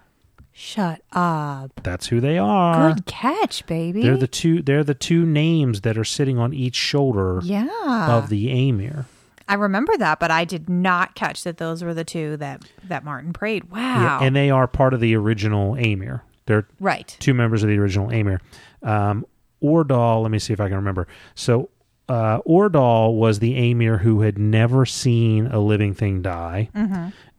Shut 0.60 1.02
up. 1.12 1.70
That's 1.84 2.08
who 2.08 2.20
they 2.20 2.36
are. 2.36 2.92
Good 2.92 3.06
catch, 3.06 3.64
baby. 3.66 4.02
They're 4.02 4.16
the 4.16 4.26
two. 4.26 4.60
They're 4.60 4.82
the 4.82 4.92
two 4.92 5.24
names 5.24 5.82
that 5.82 5.96
are 5.96 6.02
sitting 6.04 6.36
on 6.36 6.52
each 6.52 6.74
shoulder 6.74 7.38
yeah. 7.44 8.08
of 8.10 8.28
the 8.28 8.50
Amyr. 8.50 9.06
I 9.48 9.54
remember 9.54 9.96
that, 9.98 10.18
but 10.18 10.32
I 10.32 10.44
did 10.44 10.68
not 10.68 11.14
catch 11.14 11.44
that 11.44 11.58
those 11.58 11.84
were 11.84 11.94
the 11.94 12.02
two 12.02 12.36
that 12.38 12.64
that 12.82 13.04
Marten 13.04 13.32
prayed. 13.32 13.70
Wow. 13.70 13.78
Yeah, 13.78 14.18
and 14.20 14.34
they 14.34 14.50
are 14.50 14.66
part 14.66 14.94
of 14.94 15.00
the 15.00 15.14
original 15.14 15.76
Amyr. 15.76 16.24
They're 16.46 16.66
right. 16.80 17.16
two 17.20 17.34
members 17.34 17.62
of 17.62 17.68
the 17.68 17.78
original 17.78 18.10
Amyr. 18.10 18.40
Um, 18.82 19.26
Ordal, 19.62 20.22
let 20.22 20.32
me 20.32 20.40
see 20.40 20.52
if 20.52 20.60
I 20.60 20.66
can 20.66 20.76
remember. 20.76 21.06
So, 21.36 21.68
uh, 22.08 22.40
Ordal 22.40 23.14
was 23.14 23.38
the 23.38 23.54
Amyr 23.54 23.98
who 23.98 24.22
had 24.22 24.38
never 24.38 24.84
seen 24.84 25.46
a 25.46 25.60
living 25.60 25.94
thing 25.94 26.20
die, 26.20 26.68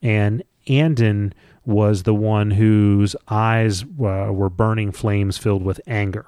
and 0.01 0.41
Andan 0.67 1.33
was 1.69 2.03
the 2.03 2.13
one 2.13 2.51
whose 2.51 3.15
eyes 3.27 3.83
uh, 3.83 3.85
were 4.31 4.49
burning 4.49 4.91
flames 4.91 5.37
filled 5.37 5.63
with 5.63 5.79
anger. 5.87 6.25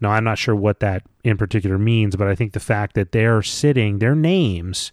Now, 0.00 0.10
I'm 0.10 0.24
not 0.24 0.38
sure 0.38 0.56
what 0.56 0.80
that 0.80 1.04
in 1.22 1.38
particular 1.38 1.78
means, 1.78 2.16
but 2.16 2.26
I 2.26 2.34
think 2.34 2.52
the 2.52 2.60
fact 2.60 2.94
that 2.94 3.12
they're 3.12 3.42
sitting, 3.42 4.00
their 4.00 4.16
names 4.16 4.92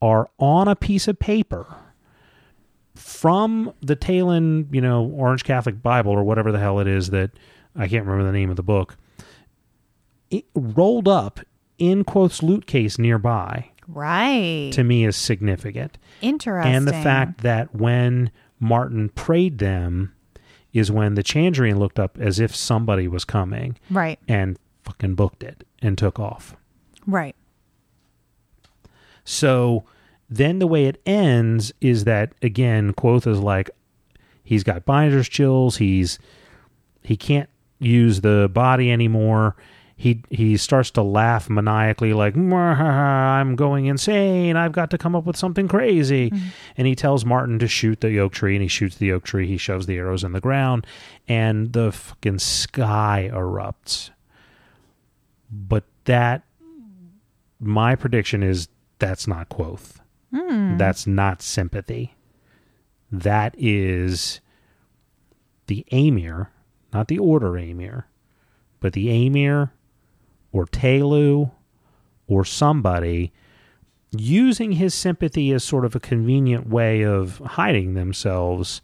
are 0.00 0.30
on 0.38 0.66
a 0.66 0.74
piece 0.74 1.06
of 1.06 1.18
paper 1.18 1.66
from 2.94 3.72
the 3.80 3.94
Talon, 3.94 4.68
you 4.72 4.80
know, 4.80 5.04
Orange 5.04 5.44
Catholic 5.44 5.82
Bible 5.82 6.12
or 6.12 6.24
whatever 6.24 6.50
the 6.50 6.58
hell 6.58 6.80
it 6.80 6.88
is 6.88 7.10
that 7.10 7.30
I 7.76 7.86
can't 7.86 8.04
remember 8.04 8.24
the 8.24 8.36
name 8.36 8.50
of 8.50 8.56
the 8.56 8.62
book, 8.62 8.96
it 10.30 10.46
rolled 10.54 11.06
up 11.06 11.40
in 11.78 12.04
Kvothe's 12.04 12.42
loot 12.42 12.66
case 12.66 12.98
nearby 12.98 13.70
Right. 13.92 14.70
to 14.74 14.84
me 14.84 15.04
is 15.04 15.16
significant. 15.16 15.98
Interesting. 16.20 16.74
And 16.74 16.86
the 16.88 16.92
fact 16.92 17.40
that 17.42 17.74
when 17.74 18.30
Marten 18.58 19.08
prayed 19.10 19.58
them 19.58 20.12
is 20.72 20.90
when 20.90 21.14
the 21.14 21.22
Chandrian 21.22 21.78
looked 21.78 21.98
up 21.98 22.16
as 22.18 22.38
if 22.38 22.54
somebody 22.54 23.08
was 23.08 23.24
coming 23.24 23.76
Right. 23.90 24.18
and 24.28 24.58
fucking 24.84 25.14
booked 25.16 25.42
it 25.42 25.64
and 25.82 25.96
took 25.98 26.18
off. 26.20 26.54
Right. 27.06 27.34
So 29.24 29.84
then 30.28 30.58
the 30.58 30.66
way 30.66 30.86
it 30.86 31.00
ends 31.06 31.72
is 31.80 32.04
that 32.04 32.32
again, 32.42 32.92
Kvothe 32.92 33.26
is 33.26 33.38
like 33.40 33.70
he's 34.44 34.64
got 34.64 34.84
binder's 34.84 35.28
chills, 35.28 35.76
he's 35.78 36.18
he 37.02 37.16
can't 37.16 37.48
use 37.78 38.20
the 38.20 38.48
body 38.52 38.90
anymore. 38.92 39.56
He 40.00 40.22
he 40.30 40.56
starts 40.56 40.90
to 40.92 41.02
laugh 41.02 41.50
maniacally 41.50 42.14
like 42.14 42.34
I'm 42.34 43.54
going 43.54 43.84
insane. 43.84 44.56
I've 44.56 44.72
got 44.72 44.88
to 44.92 44.96
come 44.98 45.14
up 45.14 45.26
with 45.26 45.36
something 45.36 45.68
crazy. 45.68 46.30
Mm-hmm. 46.30 46.48
And 46.78 46.86
he 46.86 46.94
tells 46.94 47.26
Marten 47.26 47.58
to 47.58 47.68
shoot 47.68 48.00
the 48.00 48.18
oak 48.18 48.32
tree 48.32 48.54
and 48.54 48.62
he 48.62 48.68
shoots 48.68 48.96
the 48.96 49.12
oak 49.12 49.24
tree. 49.24 49.46
He 49.46 49.58
shoves 49.58 49.84
the 49.84 49.98
arrows 49.98 50.24
in 50.24 50.32
the 50.32 50.40
ground 50.40 50.86
and 51.28 51.74
the 51.74 51.92
fucking 51.92 52.38
sky 52.38 53.28
erupts. 53.30 54.08
But 55.52 55.84
that 56.06 56.44
my 57.60 57.94
prediction 57.94 58.42
is 58.42 58.68
that's 59.00 59.26
not 59.26 59.50
Kvothe. 59.50 60.00
Hmm. 60.34 60.78
That's 60.78 61.06
not 61.06 61.42
sympathy. 61.42 62.14
That 63.12 63.54
is 63.58 64.40
the 65.66 65.84
Amyr, 65.92 66.48
not 66.90 67.08
the 67.08 67.18
Order 67.18 67.58
Amyr, 67.58 68.06
but 68.80 68.94
the 68.94 69.10
Amyr 69.10 69.72
or 70.52 70.66
Tehlu 70.66 71.50
or 72.26 72.44
somebody 72.44 73.32
using 74.12 74.72
his 74.72 74.94
sympathy 74.94 75.52
as 75.52 75.62
sort 75.62 75.84
of 75.84 75.94
a 75.94 76.00
convenient 76.00 76.68
way 76.68 77.02
of 77.02 77.38
hiding 77.38 77.94
themselves, 77.94 78.82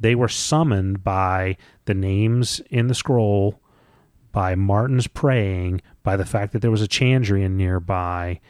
they 0.00 0.14
were 0.14 0.28
summoned 0.28 1.04
by 1.04 1.56
the 1.84 1.94
names 1.94 2.60
in 2.70 2.88
the 2.88 2.94
scroll, 2.94 3.60
by 4.32 4.54
Marten's 4.54 5.06
praying, 5.06 5.80
by 6.02 6.16
the 6.16 6.26
fact 6.26 6.52
that 6.52 6.62
there 6.62 6.70
was 6.70 6.82
a 6.82 6.88
Chandrian 6.88 7.52
nearby. 7.52 8.40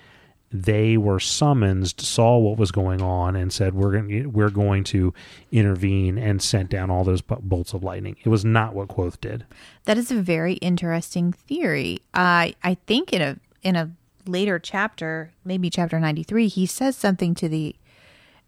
They 0.50 0.96
were 0.96 1.20
summoned, 1.20 2.00
saw 2.00 2.38
what 2.38 2.56
was 2.58 2.72
going 2.72 3.02
on, 3.02 3.36
and 3.36 3.52
said, 3.52 3.74
"We're 3.74 3.92
going, 3.92 4.32
we're 4.32 4.48
going 4.48 4.84
to 4.84 5.12
intervene," 5.52 6.16
and 6.16 6.40
sent 6.40 6.70
down 6.70 6.90
all 6.90 7.04
those 7.04 7.20
bolts 7.20 7.74
of 7.74 7.84
lightning. 7.84 8.16
It 8.24 8.30
was 8.30 8.44
not 8.46 8.74
what 8.74 8.88
Kvothe 8.88 9.20
did. 9.20 9.44
That 9.84 9.98
is 9.98 10.10
a 10.10 10.22
very 10.22 10.54
interesting 10.54 11.32
theory. 11.32 11.98
I 12.14 12.54
I 12.64 12.74
think 12.86 13.12
in 13.12 13.20
a 13.20 13.36
in 13.62 13.76
a 13.76 13.90
later 14.26 14.58
chapter, 14.58 15.32
maybe 15.44 15.70
chapter 15.70 15.98
93, 15.98 16.48
he 16.48 16.66
says 16.66 16.96
something 16.96 17.34
to 17.34 17.48
the 17.48 17.74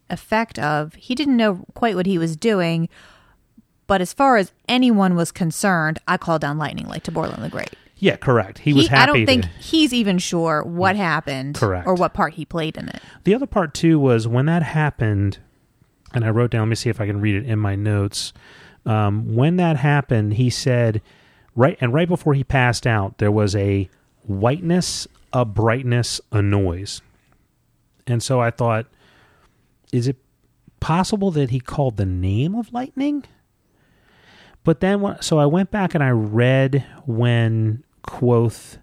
effect 0.08 0.58
of 0.58 0.94
he 0.94 1.14
didn't 1.14 1.36
know 1.36 1.64
quite 1.74 1.96
what 1.96 2.06
he 2.06 2.18
was 2.18 2.36
doing, 2.36 2.88
but 3.86 4.00
as 4.00 4.12
far 4.12 4.36
as 4.36 4.52
anyone 4.68 5.16
was 5.16 5.32
concerned, 5.32 5.98
I 6.08 6.16
called 6.16 6.40
down 6.40 6.58
lightning 6.58 6.86
like 6.86 7.04
Taborlin 7.04 7.40
the 7.40 7.48
Great. 7.48 7.74
Yeah, 8.02 8.16
correct. 8.16 8.58
He, 8.58 8.72
was 8.72 8.88
happy. 8.88 9.02
I 9.02 9.06
don't 9.06 9.26
think 9.26 9.42
to- 9.44 9.48
he's 9.60 9.92
even 9.92 10.18
sure 10.18 10.62
what 10.64 10.96
happened 10.96 11.54
Correct. 11.56 11.86
or 11.86 11.94
what 11.94 12.14
part 12.14 12.32
he 12.34 12.44
played 12.46 12.76
in 12.78 12.88
it. 12.88 13.00
The 13.24 13.34
other 13.34 13.46
part 13.46 13.74
too 13.74 13.98
was 14.00 14.26
when 14.26 14.46
that 14.46 14.62
happened, 14.62 15.38
and 16.14 16.24
I 16.24 16.30
wrote 16.30 16.50
down. 16.50 16.62
Let 16.62 16.68
me 16.70 16.74
see 16.76 16.88
if 16.90 16.98
I 17.00 17.06
can 17.06 17.20
read 17.20 17.34
it 17.36 17.44
in 17.46 17.58
my 17.58 17.76
notes. 17.76 18.32
Um, 18.86 19.34
when 19.36 19.56
that 19.56 19.76
happened, 19.76 20.34
he 20.34 20.48
said, 20.48 21.02
right, 21.54 21.76
and 21.82 21.92
right 21.92 22.08
before 22.08 22.32
he 22.32 22.42
passed 22.42 22.86
out, 22.86 23.18
there 23.18 23.30
was 23.30 23.54
a 23.54 23.90
whiteness, 24.26 25.06
a 25.34 25.44
brightness, 25.44 26.22
a 26.32 26.40
noise, 26.40 27.02
and 28.06 28.22
so 28.22 28.40
I 28.40 28.50
thought, 28.50 28.86
is 29.92 30.08
it 30.08 30.16
possible 30.80 31.30
that 31.32 31.50
he 31.50 31.60
called 31.60 31.98
the 31.98 32.06
name 32.06 32.54
of 32.54 32.72
lightning? 32.72 33.24
But 34.64 34.80
then, 34.80 35.02
when- 35.02 35.20
so 35.20 35.38
I 35.38 35.44
went 35.46 35.70
back 35.70 35.94
and 35.94 36.02
I 36.02 36.10
read 36.10 36.84
when 37.04 37.84
Kvothe 38.06 38.78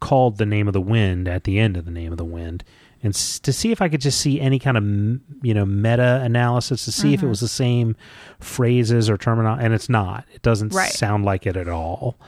called 0.00 0.38
the 0.38 0.46
name 0.46 0.66
of 0.68 0.74
the 0.74 0.80
wind 0.80 1.26
at 1.28 1.44
the 1.44 1.58
end 1.58 1.76
of 1.76 1.84
the 1.84 1.90
name 1.90 2.12
of 2.12 2.18
the 2.18 2.24
wind 2.24 2.62
and 3.02 3.14
s- 3.14 3.38
to 3.40 3.52
see 3.52 3.72
if 3.72 3.80
I 3.80 3.88
could 3.88 4.00
just 4.02 4.20
see 4.20 4.40
any 4.40 4.58
kind 4.58 4.76
of 4.76 4.82
m- 4.84 5.22
you 5.42 5.54
know 5.54 5.64
meta 5.64 6.20
analysis 6.22 6.84
to 6.84 6.92
see 6.92 7.14
if 7.14 7.20
Mm-hmm. 7.20 7.26
it 7.26 7.30
was 7.30 7.40
the 7.40 7.48
same 7.48 7.96
phrases 8.38 9.08
or 9.08 9.16
terminology 9.16 9.64
and 9.64 9.72
it's 9.74 9.88
not 9.88 10.24
it 10.34 10.42
doesn't 10.42 10.74
Right. 10.74 10.90
sound 10.92 11.24
like 11.24 11.46
it 11.46 11.56
at 11.56 11.68
all 11.68 12.18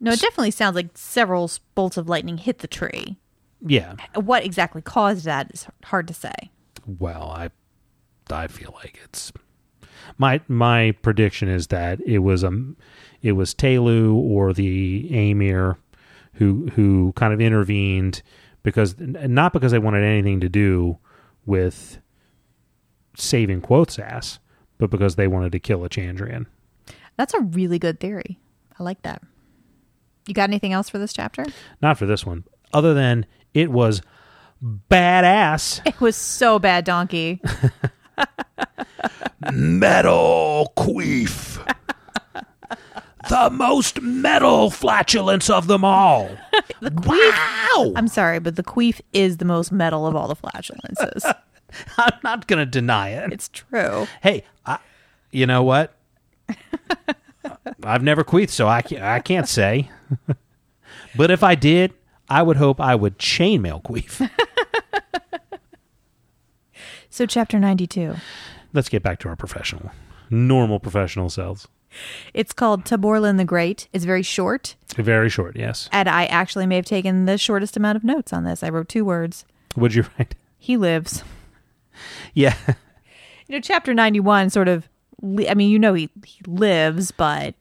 No, 0.00 0.12
it 0.12 0.20
definitely 0.20 0.52
sounds 0.52 0.76
like 0.76 0.96
several 0.96 1.50
bolts 1.74 1.96
of 1.96 2.08
lightning 2.08 2.38
hit 2.38 2.58
the 2.60 2.68
tree. 2.68 3.16
yeah 3.60 3.94
What 4.14 4.44
exactly 4.44 4.80
caused 4.82 5.24
that 5.24 5.50
is 5.52 5.66
hard 5.84 6.06
to 6.08 6.14
say. 6.14 6.34
well 6.86 7.24
I 7.36 7.50
I 8.30 8.46
feel 8.46 8.72
like 8.82 9.00
it's 9.02 9.32
my 10.16 10.40
my 10.48 10.92
prediction 11.02 11.48
is 11.48 11.66
that 11.68 12.00
it 12.06 12.18
was 12.20 12.44
um 12.44 12.76
it 13.24 13.32
was 13.32 13.54
Tehlu 13.54 14.14
or 14.14 14.52
the 14.52 15.08
Amyr 15.10 15.78
who 16.34 16.68
who 16.74 17.12
kind 17.16 17.32
of 17.32 17.40
intervened 17.40 18.22
because 18.62 18.94
not 18.98 19.52
because 19.52 19.72
they 19.72 19.78
wanted 19.78 20.04
anything 20.04 20.40
to 20.40 20.48
do 20.48 20.98
with 21.46 21.98
saving 23.16 23.62
Kvothe's 23.62 23.98
ass, 23.98 24.38
but 24.78 24.90
because 24.90 25.16
they 25.16 25.26
wanted 25.26 25.52
to 25.52 25.58
kill 25.58 25.84
a 25.84 25.88
Chandrian. 25.88 26.46
That's 27.16 27.32
a 27.32 27.40
really 27.40 27.78
good 27.78 27.98
theory. 27.98 28.38
I 28.78 28.82
like 28.82 29.00
that. 29.02 29.22
You 30.26 30.34
got 30.34 30.50
anything 30.50 30.72
else 30.72 30.88
for 30.90 30.98
this 30.98 31.12
chapter? 31.12 31.46
Not 31.80 31.96
for 31.96 32.06
this 32.06 32.26
one, 32.26 32.44
other 32.72 32.92
than 32.92 33.24
it 33.54 33.70
was 33.70 34.02
badass. 34.62 35.80
It 35.86 36.00
was 36.00 36.16
so 36.16 36.58
bad, 36.58 36.84
Donkey. 36.84 37.40
Metal 39.52 40.72
queef. 40.76 41.74
The 43.28 43.50
most 43.50 44.00
metal 44.02 44.70
flatulence 44.70 45.50
of 45.50 45.66
them 45.66 45.84
all. 45.84 46.28
wow! 46.82 47.92
I'm 47.96 48.08
sorry, 48.08 48.38
but 48.38 48.56
the 48.56 48.62
queef 48.62 49.00
is 49.12 49.38
the 49.38 49.44
most 49.44 49.72
metal 49.72 50.06
of 50.06 50.16
all 50.16 50.28
the 50.28 50.36
flatulences. 50.36 51.34
I'm 51.98 52.18
not 52.22 52.46
going 52.46 52.60
to 52.60 52.66
deny 52.66 53.10
it. 53.10 53.32
it's 53.32 53.48
true. 53.48 54.06
Hey, 54.22 54.44
I, 54.64 54.78
you 55.32 55.46
know 55.46 55.62
what? 55.62 55.94
I've 57.82 58.02
never 58.02 58.24
queefed, 58.24 58.50
so 58.50 58.68
I 58.68 58.82
can't, 58.82 59.02
I 59.02 59.20
can't 59.20 59.48
say. 59.48 59.90
but 61.16 61.30
if 61.30 61.42
I 61.42 61.54
did, 61.54 61.92
I 62.28 62.42
would 62.42 62.56
hope 62.56 62.80
I 62.80 62.94
would 62.94 63.18
chainmail 63.18 63.82
queef. 63.82 64.30
So, 67.14 67.26
chapter 67.26 67.60
92. 67.60 68.16
Let's 68.72 68.88
get 68.88 69.04
back 69.04 69.20
to 69.20 69.28
our 69.28 69.36
professional, 69.36 69.92
normal 70.30 70.80
professional 70.80 71.30
selves. 71.30 71.68
It's 72.32 72.52
called 72.52 72.84
Taborlin 72.84 73.36
the 73.36 73.44
Great. 73.44 73.88
It's 73.92 74.04
very 74.04 74.22
short, 74.22 74.74
Very 74.96 75.28
short, 75.28 75.56
yes. 75.56 75.88
and 75.92 76.08
I 76.08 76.26
actually 76.26 76.66
may 76.66 76.76
have 76.76 76.84
taken 76.84 77.24
the 77.26 77.38
shortest 77.38 77.76
amount 77.76 77.96
of 77.96 78.04
notes 78.04 78.32
on 78.32 78.44
this. 78.44 78.62
I 78.62 78.68
wrote 78.70 78.88
two 78.88 79.04
words. 79.04 79.44
Would 79.76 79.94
you 79.94 80.04
write? 80.18 80.34
He 80.58 80.76
lives. 80.76 81.22
Yeah. 82.32 82.56
You 83.46 83.56
know, 83.56 83.60
chapter 83.60 83.92
91 83.92 84.50
sort 84.50 84.68
of, 84.68 84.88
li- 85.20 85.48
I 85.48 85.54
mean, 85.54 85.70
you 85.70 85.78
know, 85.78 85.94
he, 85.94 86.08
he 86.24 86.40
lives, 86.46 87.10
but 87.10 87.54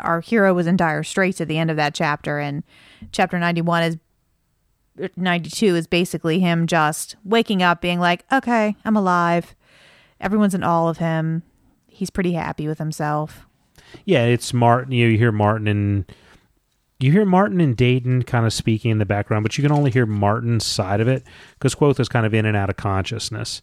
our 0.00 0.20
hero 0.20 0.52
was 0.54 0.66
in 0.66 0.76
dire 0.76 1.02
straits 1.02 1.40
at 1.40 1.48
the 1.48 1.56
end 1.58 1.70
of 1.70 1.76
that 1.78 1.94
chapter. 1.94 2.38
And 2.38 2.62
chapter 3.12 3.38
91 3.38 3.82
is, 3.82 3.96
er, 5.00 5.08
92 5.16 5.74
is 5.74 5.86
basically 5.86 6.38
him 6.40 6.66
just 6.66 7.16
waking 7.24 7.62
up, 7.62 7.80
being 7.80 7.98
like, 7.98 8.24
okay, 8.30 8.76
I'm 8.84 8.94
alive. 8.96 9.54
Everyone's 10.20 10.54
in 10.54 10.62
awe 10.62 10.88
of 10.88 10.98
him. 10.98 11.42
He's 11.88 12.10
pretty 12.10 12.32
happy 12.34 12.68
with 12.68 12.78
himself. 12.78 13.46
Yeah, 14.04 14.24
it's 14.24 14.52
Marten. 14.54 14.92
You, 14.92 15.06
know, 15.06 15.12
you 15.12 15.18
hear 15.18 15.32
Marten 15.32 15.66
and 15.68 16.04
you 16.98 17.10
hear 17.10 17.24
Marten 17.24 17.60
and 17.60 17.76
Dedan 17.76 18.26
kind 18.26 18.46
of 18.46 18.52
speaking 18.52 18.90
in 18.92 18.98
the 18.98 19.04
background, 19.06 19.42
but 19.42 19.58
you 19.58 19.62
can 19.62 19.72
only 19.72 19.90
hear 19.90 20.06
Marten's 20.06 20.64
side 20.64 21.00
of 21.00 21.08
it 21.08 21.24
because 21.54 21.74
Kvothe 21.74 21.98
is 21.98 22.08
kind 22.08 22.24
of 22.26 22.32
in 22.34 22.46
and 22.46 22.56
out 22.56 22.70
of 22.70 22.76
consciousness, 22.76 23.60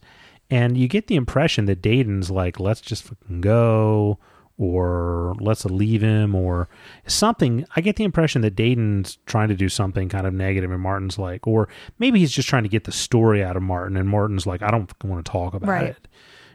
and 0.49 0.77
you 0.77 0.87
get 0.89 1.07
the 1.07 1.15
impression 1.15 1.65
that 1.65 1.81
Dedan's 1.81 2.29
like, 2.29 2.59
"Let's 2.59 2.81
just 2.81 3.03
fucking 3.03 3.39
go," 3.39 4.19
or 4.57 5.35
"Let's 5.39 5.63
leave 5.63 6.01
him," 6.01 6.35
or 6.35 6.67
something. 7.07 7.63
I 7.77 7.81
get 7.81 7.95
the 7.95 8.03
impression 8.03 8.41
that 8.41 8.55
Dedan's 8.57 9.17
trying 9.25 9.47
to 9.47 9.55
do 9.55 9.69
something 9.69 10.09
kind 10.09 10.27
of 10.27 10.33
negative, 10.33 10.69
and 10.69 10.81
Marten's 10.81 11.17
like, 11.17 11.47
or 11.47 11.69
maybe 11.97 12.19
he's 12.19 12.31
just 12.33 12.49
trying 12.49 12.63
to 12.63 12.69
get 12.69 12.83
the 12.83 12.91
story 12.91 13.41
out 13.41 13.55
of 13.55 13.63
Marten, 13.63 13.95
and 13.95 14.09
Marten's 14.09 14.45
like, 14.45 14.61
"I 14.61 14.69
don't 14.69 14.91
want 15.03 15.25
to 15.25 15.31
talk 15.31 15.53
about 15.53 15.69
Right. 15.69 15.85
it," 15.91 16.07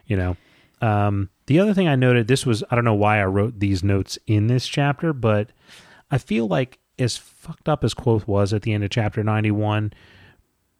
you 0.06 0.18
know. 0.18 0.36
Um, 0.82 1.30
the 1.46 1.58
other 1.60 1.74
thing 1.74 1.88
I 1.88 1.96
noted, 1.96 2.26
this 2.26 2.46
was, 2.46 2.62
I 2.70 2.74
don't 2.74 2.84
know 2.84 2.94
why 2.94 3.20
I 3.20 3.24
wrote 3.26 3.60
these 3.60 3.82
notes 3.84 4.18
in 4.26 4.46
this 4.46 4.66
chapter, 4.66 5.12
but 5.12 5.50
I 6.10 6.18
feel 6.18 6.46
like 6.46 6.78
as 6.98 7.16
fucked 7.16 7.68
up 7.68 7.82
as 7.84 7.92
Kvothe 7.94 8.26
was 8.26 8.52
at 8.52 8.62
the 8.62 8.72
end 8.72 8.84
of 8.84 8.90
chapter 8.90 9.22
91, 9.24 9.92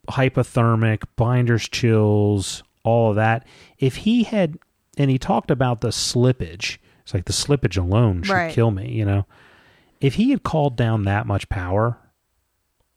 hypothermic, 0.09 1.03
binder's 1.15 1.67
chills, 1.67 2.63
all 2.83 3.09
of 3.11 3.15
that, 3.15 3.45
if 3.79 3.97
he 3.97 4.23
had, 4.23 4.57
and 4.97 5.09
he 5.09 5.17
talked 5.17 5.51
about 5.51 5.81
the 5.81 5.89
slippage, 5.89 6.77
it's 7.01 7.13
like 7.13 7.25
the 7.25 7.33
slippage 7.33 7.77
alone 7.77 8.23
should 8.23 8.33
Right. 8.33 8.53
kill 8.53 8.71
me, 8.71 8.91
you 8.91 9.05
know. 9.05 9.25
If 10.01 10.15
he 10.15 10.31
had 10.31 10.43
called 10.43 10.75
down 10.75 11.03
that 11.03 11.25
much 11.27 11.49
power 11.49 11.97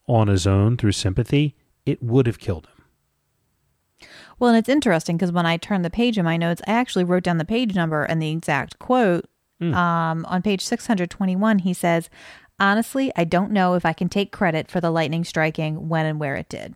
on 0.06 0.28
his 0.28 0.46
own 0.46 0.76
through 0.76 0.92
sympathy, 0.92 1.54
it 1.86 2.02
would 2.02 2.26
have 2.26 2.38
killed 2.38 2.66
him. 2.66 2.77
Well, 4.38 4.50
and 4.50 4.58
it's 4.58 4.68
interesting 4.68 5.16
because 5.16 5.32
when 5.32 5.46
I 5.46 5.56
turned 5.56 5.84
the 5.84 5.90
page 5.90 6.18
in 6.18 6.24
my 6.24 6.36
notes, 6.36 6.62
I 6.66 6.72
actually 6.72 7.04
wrote 7.04 7.24
down 7.24 7.38
the 7.38 7.44
page 7.44 7.74
number 7.74 8.04
and 8.04 8.22
the 8.22 8.30
exact 8.30 8.78
quote. 8.78 9.24
Um, 9.60 10.24
on 10.26 10.42
page 10.42 10.64
621, 10.64 11.60
he 11.60 11.74
says, 11.74 12.08
Honestly, 12.60 13.10
I 13.16 13.24
don't 13.24 13.50
know 13.50 13.74
if 13.74 13.84
I 13.84 13.92
can 13.92 14.08
take 14.08 14.30
credit 14.30 14.70
for 14.70 14.80
the 14.80 14.90
lightning 14.90 15.24
striking 15.24 15.88
when 15.88 16.06
and 16.06 16.20
where 16.20 16.36
it 16.36 16.48
did. 16.48 16.74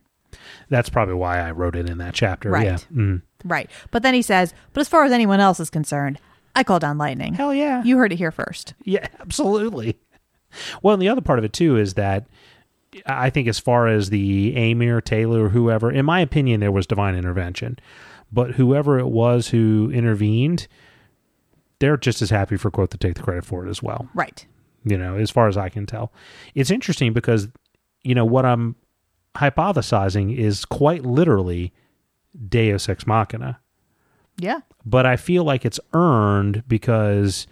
That's 0.68 0.88
probably 0.88 1.14
why 1.14 1.38
I 1.38 1.52
wrote 1.52 1.76
it 1.76 1.88
in 1.88 1.98
that 1.98 2.14
chapter. 2.14 2.50
Right. 2.50 2.64
Yeah. 2.64 2.78
Mm. 2.92 3.22
Right. 3.44 3.70
But 3.90 4.02
then 4.02 4.14
he 4.14 4.22
says, 4.22 4.52
But 4.72 4.80
as 4.80 4.88
far 4.88 5.04
as 5.04 5.12
anyone 5.12 5.38
else 5.40 5.60
is 5.60 5.70
concerned, 5.70 6.18
I 6.54 6.64
call 6.64 6.78
down 6.78 6.98
lightning. 6.98 7.34
Hell 7.34 7.54
yeah. 7.54 7.82
You 7.84 7.98
heard 7.98 8.12
it 8.12 8.18
here 8.18 8.32
first. 8.32 8.74
Yeah, 8.84 9.06
absolutely. 9.20 9.98
Well, 10.82 10.94
and 10.94 11.02
the 11.02 11.08
other 11.08 11.20
part 11.20 11.38
of 11.38 11.44
it 11.44 11.52
too 11.52 11.76
is 11.76 11.94
that 11.94 12.26
I 13.06 13.30
think 13.30 13.48
as 13.48 13.58
far 13.58 13.86
as 13.88 14.10
the 14.10 14.54
Amyr, 14.56 15.00
Tehlu, 15.00 15.38
or 15.40 15.48
whoever, 15.50 15.90
in 15.90 16.04
my 16.04 16.20
opinion, 16.20 16.60
there 16.60 16.72
was 16.72 16.86
divine 16.86 17.14
intervention. 17.14 17.78
But 18.30 18.52
whoever 18.52 18.98
it 18.98 19.08
was 19.08 19.48
who 19.48 19.90
intervened, 19.92 20.66
they're 21.78 21.96
just 21.96 22.22
as 22.22 22.30
happy 22.30 22.56
for 22.56 22.70
Kvothe 22.70 22.90
to 22.90 22.98
take 22.98 23.14
the 23.14 23.22
credit 23.22 23.44
for 23.44 23.66
it 23.66 23.70
as 23.70 23.82
well. 23.82 24.08
Right. 24.14 24.46
You 24.84 24.96
know, 24.98 25.16
as 25.16 25.30
far 25.30 25.48
as 25.48 25.56
I 25.56 25.68
can 25.68 25.86
tell. 25.86 26.12
It's 26.54 26.70
interesting 26.70 27.12
because, 27.12 27.48
you 28.02 28.14
know, 28.14 28.24
what 28.24 28.44
I'm 28.44 28.76
hypothesizing 29.36 30.36
is 30.36 30.64
quite 30.64 31.04
literally 31.04 31.72
Deus 32.48 32.88
ex 32.88 33.06
machina 33.06 33.58
Yeah. 34.38 34.60
but 34.84 35.06
I 35.06 35.16
feel 35.16 35.44
like 35.44 35.64
it's 35.64 35.80
earned 35.94 36.64
because 36.68 37.46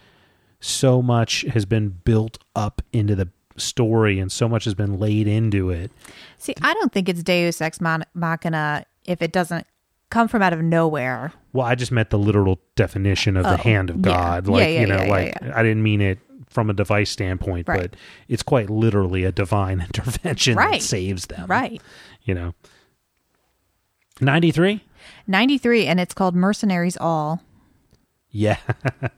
so 0.60 1.00
much 1.00 1.42
has 1.52 1.64
been 1.64 1.88
built 1.88 2.38
up 2.54 2.82
into 2.92 3.14
the 3.14 3.28
story 3.56 4.18
and 4.18 4.30
so 4.30 4.48
much 4.48 4.64
has 4.64 4.74
been 4.74 4.98
laid 4.98 5.26
into 5.28 5.70
it. 5.70 5.90
See, 6.38 6.54
I 6.62 6.72
don't 6.74 6.92
think 6.92 7.08
it's 7.08 7.22
Deus 7.22 7.60
Ex 7.60 7.78
Machina 8.14 8.84
if 9.04 9.20
it 9.22 9.32
doesn't 9.32 9.66
come 10.10 10.28
from 10.28 10.42
out 10.42 10.52
of 10.52 10.60
nowhere. 10.62 11.32
Well, 11.52 11.66
I 11.66 11.74
just 11.74 11.92
meant 11.92 12.10
the 12.10 12.18
literal 12.18 12.60
definition 12.76 13.36
of 13.36 13.44
the 13.44 13.54
Oh, 13.54 13.56
hand 13.56 13.90
of. 13.90 14.02
God. 14.02 14.46
Yeah, 14.46 14.52
Like, 14.52 14.62
yeah, 14.62 14.80
you 14.80 14.86
know, 14.86 14.96
yeah, 14.96 15.04
yeah, 15.04 15.10
like 15.10 15.34
yeah. 15.42 15.52
I 15.54 15.62
didn't 15.62 15.82
mean 15.82 16.00
it 16.00 16.18
from 16.48 16.68
a 16.68 16.72
device 16.72 17.10
standpoint, 17.10 17.68
Right. 17.68 17.80
but 17.92 17.96
it's 18.28 18.42
quite 18.42 18.68
literally 18.70 19.24
a 19.24 19.30
divine 19.32 19.80
intervention 19.94 20.56
that 20.56 20.64
Right. 20.66 20.82
saves 20.82 21.26
them. 21.26 21.46
Right. 21.46 21.80
You 22.24 22.34
know. 22.34 22.54
93? 24.20 24.82
93, 25.26 25.86
and 25.86 26.00
it's 26.00 26.12
called 26.14 26.34
Mercenaries 26.34 26.96
All. 27.00 27.42
Yeah. 28.30 28.58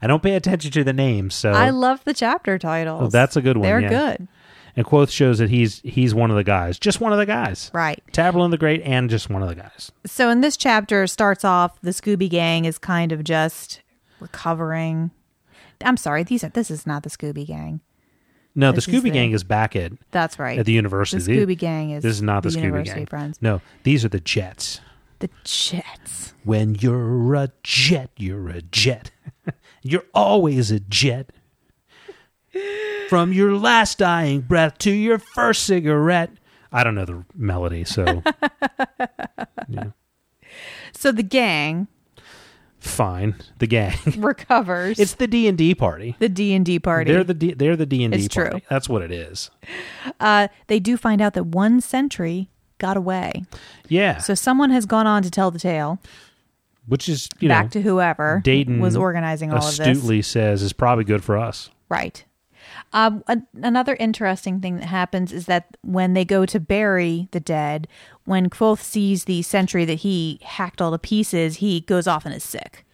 I 0.00 0.06
don't 0.06 0.22
pay 0.22 0.34
attention 0.34 0.70
to 0.72 0.84
the 0.84 0.92
names, 0.92 1.34
so 1.34 1.52
I 1.52 1.70
love 1.70 2.02
the 2.04 2.14
chapter 2.14 2.58
titles. 2.58 3.02
Oh, 3.02 3.06
that's 3.08 3.36
a 3.36 3.42
good 3.42 3.56
one, 3.56 3.62
They're 3.68 3.80
yeah. 3.80 3.88
good. 3.88 4.28
and 4.76 4.86
Kvothe 4.86 5.10
shows 5.10 5.38
that 5.38 5.50
he's 5.50 5.80
he's 5.82 6.14
one 6.14 6.30
of 6.30 6.36
the 6.36 6.44
guys. 6.44 6.78
Just 6.78 7.00
one 7.00 7.12
of 7.12 7.18
the 7.18 7.26
guys. 7.26 7.70
Right. 7.74 8.02
Taborlin 8.12 8.50
the 8.50 8.58
Great 8.58 8.82
and 8.82 9.10
just 9.10 9.28
one 9.30 9.42
of 9.42 9.48
the 9.48 9.54
guys. 9.54 9.92
So 10.06 10.28
in 10.30 10.40
this 10.40 10.56
chapter 10.56 11.06
starts 11.06 11.44
off 11.44 11.80
the 11.82 11.90
Scooby 11.90 12.28
Gang 12.30 12.64
is 12.64 12.78
kind 12.78 13.12
of 13.12 13.24
just 13.24 13.82
recovering. 14.20 15.10
I'm 15.84 15.96
sorry, 15.96 16.22
these 16.22 16.44
are 16.44 16.48
this 16.48 16.70
is 16.70 16.86
not 16.86 17.02
the 17.02 17.10
Scooby 17.10 17.46
Gang. 17.46 17.80
No, 18.54 18.70
This 18.70 18.84
the 18.86 18.92
Scooby 18.92 19.02
the- 19.04 19.10
Gang 19.12 19.32
is 19.32 19.44
back 19.44 19.74
at 19.76 19.92
That's 20.10 20.38
right. 20.38 20.58
at 20.58 20.66
the 20.66 20.72
university. 20.72 21.22
The 21.22 21.46
Scooby 21.46 21.56
Gang 21.58 21.90
is 21.90 22.02
This 22.02 22.12
is 22.16 22.22
not 22.22 22.42
the, 22.42 22.50
the 22.50 22.58
Scooby 22.58 22.62
University 22.64 23.00
Gang. 23.00 23.06
Friends. 23.06 23.38
No, 23.40 23.60
these 23.82 24.04
are 24.04 24.10
the 24.10 24.20
Jets. 24.20 24.80
The 25.20 25.30
Jets. 25.44 26.34
When 26.44 26.74
you're 26.74 27.34
a 27.34 27.48
jet, 27.62 28.10
you're 28.18 28.48
a 28.50 28.60
jet. 28.62 29.10
You're 29.82 30.04
always 30.14 30.70
a 30.70 30.80
jet. 30.80 31.30
From 33.08 33.32
your 33.32 33.56
last 33.56 33.98
dying 33.98 34.40
breath 34.40 34.78
to 34.78 34.90
your 34.90 35.18
first 35.18 35.64
cigarette. 35.64 36.30
I 36.70 36.84
don't 36.84 36.94
know 36.94 37.04
the 37.04 37.24
melody, 37.34 37.84
so 37.84 38.22
yeah. 39.68 39.90
So 40.92 41.12
the 41.12 41.22
gang 41.22 41.88
fine. 42.78 43.34
The 43.58 43.66
gang. 43.66 43.96
recovers. 44.18 44.98
it's 44.98 45.14
the 45.14 45.26
D 45.26 45.46
and 45.48 45.56
D 45.56 45.74
party. 45.74 46.16
the 46.18 46.28
D 46.28 46.54
and 46.54 46.64
D 46.64 46.78
party. 46.78 47.12
They're 47.12 47.24
the 47.24 47.34
D, 47.34 47.54
they're 47.54 47.76
the 47.76 47.86
D 47.86 48.04
and 48.04 48.12
D 48.12 48.28
party. 48.28 48.50
true. 48.50 48.60
That's 48.68 48.88
what 48.88 49.02
it 49.02 49.12
is. 49.12 49.50
uh, 50.20 50.48
they 50.66 50.80
do 50.80 50.96
find 50.96 51.20
out 51.20 51.34
that 51.34 51.46
one 51.46 51.80
sentry 51.80 52.50
got 52.78 52.96
away. 52.96 53.44
Yeah, 53.88 54.18
So 54.18 54.34
someone 54.34 54.70
has 54.70 54.86
gone 54.86 55.06
on 55.06 55.22
to 55.22 55.30
tell 55.30 55.50
the 55.50 55.58
tale 55.58 55.98
which 56.86 57.08
is 57.08 57.28
you 57.40 57.48
back 57.48 57.64
know 57.66 57.70
to 57.70 57.82
whoever 57.82 58.42
Dedan 58.44 58.80
was 58.80 58.96
organizing 58.96 59.50
all 59.50 59.58
of 59.58 59.64
this. 59.64 59.78
astutely 59.78 60.22
says 60.22 60.62
is 60.62 60.72
probably 60.72 61.04
good 61.04 61.22
for 61.24 61.36
us. 61.36 61.70
Right. 61.88 62.24
Um, 62.94 63.22
an- 63.26 63.46
another 63.62 63.96
interesting 63.98 64.60
thing 64.60 64.76
that 64.76 64.84
happens 64.86 65.32
is 65.32 65.46
that 65.46 65.76
when 65.82 66.12
they 66.14 66.24
go 66.24 66.44
to 66.46 66.60
bury 66.60 67.28
the 67.32 67.40
dead, 67.40 67.88
when 68.24 68.48
Kvothe 68.50 68.80
sees 68.80 69.24
the 69.24 69.42
sentry 69.42 69.84
that 69.86 70.00
he 70.00 70.38
hacked 70.42 70.80
all 70.80 70.90
to 70.92 70.98
pieces, 70.98 71.56
he 71.56 71.80
goes 71.80 72.06
off 72.06 72.24
and 72.26 72.34
is 72.34 72.44
sick. 72.44 72.84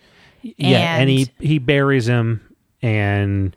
Yeah, 0.42 0.96
and, 0.98 1.08
And- 1.10 1.10
he 1.10 1.30
he 1.40 1.58
buries 1.58 2.06
him, 2.06 2.40
and 2.80 3.56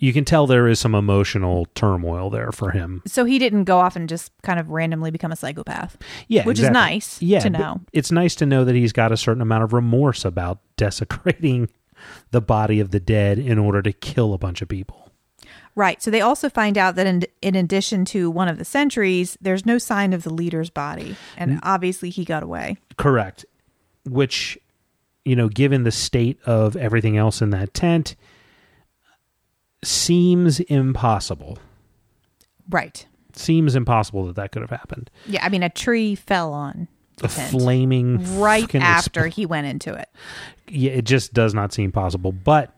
you 0.00 0.14
can 0.14 0.24
tell 0.24 0.46
there 0.46 0.66
is 0.66 0.80
some 0.80 0.94
emotional 0.94 1.66
turmoil 1.74 2.30
there 2.30 2.50
for 2.52 2.70
him. 2.70 3.02
So 3.06 3.26
he 3.26 3.38
didn't 3.38 3.64
go 3.64 3.78
off 3.78 3.96
and 3.96 4.08
just 4.08 4.32
kind 4.42 4.58
of 4.58 4.70
randomly 4.70 5.10
become 5.10 5.30
a 5.30 5.36
psychopath. 5.36 5.98
Yeah, 6.26 6.44
Which 6.44 6.58
is 6.58 6.70
nice 6.70 7.20
Yeah, 7.20 7.40
to 7.40 7.50
know. 7.50 7.80
It's 7.92 8.10
nice 8.10 8.34
to 8.36 8.46
know 8.46 8.64
that 8.64 8.74
he's 8.74 8.92
got 8.92 9.12
a 9.12 9.16
certain 9.18 9.42
amount 9.42 9.62
of 9.62 9.72
remorse 9.74 10.24
about 10.24 10.58
desecrating 10.76 11.68
the 12.30 12.40
body 12.40 12.80
of 12.80 12.90
the 12.92 12.98
dead 12.98 13.38
in 13.38 13.58
order 13.58 13.82
to 13.82 13.92
kill 13.92 14.32
a 14.32 14.38
bunch 14.38 14.62
of 14.62 14.68
people. 14.68 15.12
Right. 15.76 16.02
So 16.02 16.10
they 16.10 16.22
also 16.22 16.48
find 16.48 16.78
out 16.78 16.96
that 16.96 17.06
in, 17.06 17.22
in 17.42 17.54
addition 17.54 18.06
to 18.06 18.30
one 18.30 18.48
of 18.48 18.56
the 18.56 18.64
sentries, 18.64 19.36
there's 19.40 19.66
no 19.66 19.76
sign 19.76 20.14
of 20.14 20.22
the 20.22 20.32
leader's 20.32 20.70
body. 20.70 21.14
And 21.36 21.60
obviously 21.62 22.08
he 22.08 22.24
got 22.24 22.42
away. 22.42 22.78
Correct. 22.96 23.44
Which, 24.04 24.58
you 25.26 25.36
know, 25.36 25.48
given 25.48 25.84
the 25.84 25.92
state 25.92 26.38
of 26.46 26.74
everything 26.74 27.18
else 27.18 27.42
in 27.42 27.50
that 27.50 27.74
tent, 27.74 28.16
seems 29.82 30.60
impossible. 30.60 31.58
Right. 32.68 33.06
Seems 33.32 33.74
impossible 33.74 34.26
that 34.26 34.36
that 34.36 34.52
could 34.52 34.62
have 34.62 34.70
happened. 34.70 35.10
Yeah. 35.26 35.44
I 35.44 35.48
mean, 35.48 35.62
a 35.62 35.70
tree 35.70 36.14
fell 36.14 36.52
on 36.52 36.88
the 37.16 37.26
A 37.26 37.28
flaming 37.28 38.38
right 38.38 38.72
after 38.74 39.26
he 39.26 39.46
went 39.46 39.66
into 39.66 39.94
it. 39.94 40.08
yeah, 40.68 40.92
it 40.92 41.04
just 41.04 41.32
does 41.34 41.54
not 41.54 41.72
seem 41.72 41.92
possible. 41.92 42.32
But 42.32 42.74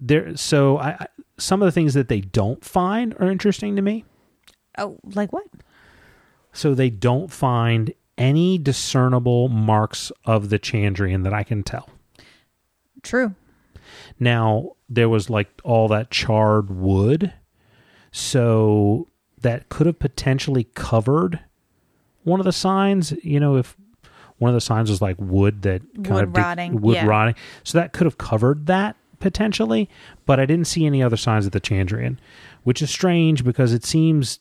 there, 0.00 0.36
so 0.36 0.78
I, 0.78 0.88
I 0.90 1.06
some 1.38 1.60
of 1.62 1.66
the 1.66 1.72
things 1.72 1.94
that 1.94 2.08
they 2.08 2.20
don't 2.20 2.64
find 2.64 3.14
are 3.18 3.30
interesting 3.30 3.76
to 3.76 3.82
me. 3.82 4.04
Oh, 4.78 4.98
like 5.14 5.32
what? 5.32 5.46
So 6.52 6.74
they 6.74 6.90
don't 6.90 7.32
find 7.32 7.92
any 8.18 8.58
discernible 8.58 9.48
marks 9.48 10.12
of 10.24 10.50
the 10.50 10.58
Chandrian 10.58 11.24
that 11.24 11.32
I 11.32 11.42
can 11.42 11.62
tell. 11.62 11.88
True. 13.02 13.34
Now, 14.20 14.72
there 14.94 15.08
was 15.08 15.30
like 15.30 15.48
all 15.64 15.88
that 15.88 16.10
charred 16.10 16.70
wood. 16.70 17.32
So 18.10 19.08
that 19.40 19.68
could 19.68 19.86
have 19.86 19.98
potentially 19.98 20.64
covered 20.74 21.40
one 22.24 22.40
of 22.40 22.44
the 22.44 22.52
signs. 22.52 23.12
You 23.22 23.40
know, 23.40 23.56
if 23.56 23.76
one 24.38 24.50
of 24.50 24.54
the 24.54 24.60
signs 24.60 24.90
was 24.90 25.00
like 25.00 25.16
wood 25.18 25.62
that 25.62 25.82
kind 25.94 26.10
Wood 26.10 26.24
of 26.24 26.32
de- 26.32 26.40
rotting, 26.40 26.80
wood 26.80 26.96
yeah. 26.96 27.06
rotting. 27.06 27.34
So 27.64 27.78
that 27.78 27.92
could 27.92 28.04
have 28.04 28.18
covered 28.18 28.66
that 28.66 28.96
potentially. 29.18 29.88
But 30.26 30.38
I 30.38 30.46
didn't 30.46 30.66
see 30.66 30.84
any 30.84 31.02
other 31.02 31.16
signs 31.16 31.46
of 31.46 31.52
the 31.52 31.60
Chandrian, 31.60 32.18
which 32.64 32.82
is 32.82 32.90
strange 32.90 33.44
because 33.44 33.72
it 33.72 33.84
seems 33.84 34.40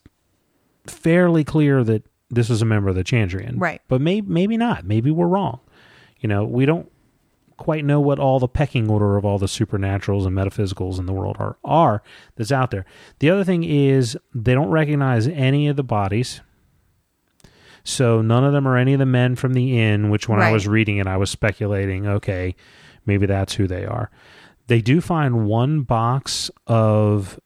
fairly 0.86 1.44
clear 1.44 1.84
that 1.84 2.04
this 2.30 2.50
was 2.50 2.62
a 2.62 2.66
member 2.66 2.90
of 2.90 2.96
the 2.96 3.04
Chandrian. 3.04 3.56
Right. 3.58 3.82
But 3.88 4.02
maybe 4.02 4.28
maybe 4.28 4.58
not. 4.58 4.86
Maybe 4.86 5.12
we're 5.12 5.28
wrong. 5.28 5.62
You 6.20 6.28
know, 6.28 6.44
we 6.44 6.66
don't 6.66 6.92
quite 7.62 7.86
know 7.86 8.02
what 8.02 8.18
all 8.18 8.40
the 8.40 8.48
pecking 8.48 8.90
order 8.90 9.18
of 9.18 9.24
all 9.24 9.38
the 9.38 9.46
supernaturals 9.46 10.26
and 10.26 10.36
metaphysicals 10.36 10.98
in 10.98 11.06
the 11.06 11.14
world 11.14 11.38
are 11.38 11.58
are 11.64 12.02
that's 12.36 12.52
out 12.52 12.72
there. 12.72 12.86
The 13.20 13.30
other 13.30 13.44
thing 13.44 13.64
is 13.64 14.18
they 14.34 14.56
don't 14.56 14.72
recognize 14.72 15.28
any 15.28 15.68
of 15.68 15.76
the 15.76 15.84
bodies. 15.84 16.42
So 17.84 18.20
none 18.24 18.44
of 18.44 18.52
them 18.52 18.68
are 18.68 18.78
any 18.78 18.94
of 18.94 19.00
the 19.00 19.06
men 19.06 19.36
from 19.36 19.54
the 19.54 19.80
inn, 19.80 20.10
which 20.10 20.28
when 20.28 20.42
I 20.42 20.52
was 20.52 20.68
reading 20.68 20.98
it 20.98 21.06
I 21.06 21.18
was 21.18 21.30
speculating, 21.30 22.08
okay, 22.08 22.56
maybe 23.06 23.28
that's 23.28 23.54
who 23.54 23.68
they 23.68 23.86
are. 23.86 24.10
They 24.66 24.82
do 24.82 25.00
find 25.00 25.46
one 25.46 25.82
box 25.82 26.50
of 26.66 27.40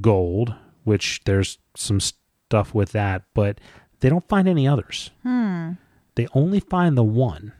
gold, 0.00 0.54
which 0.82 1.20
there's 1.24 1.58
some 1.76 2.00
stuff 2.00 2.74
with 2.74 2.90
that, 2.92 3.22
but 3.32 3.60
they 4.00 4.08
don't 4.08 4.28
find 4.28 4.48
any 4.48 4.66
others. 4.66 5.10
Hmm. 5.22 5.72
They 6.16 6.26
only 6.34 6.58
find 6.58 6.98
the 6.98 7.04
one. 7.04 7.52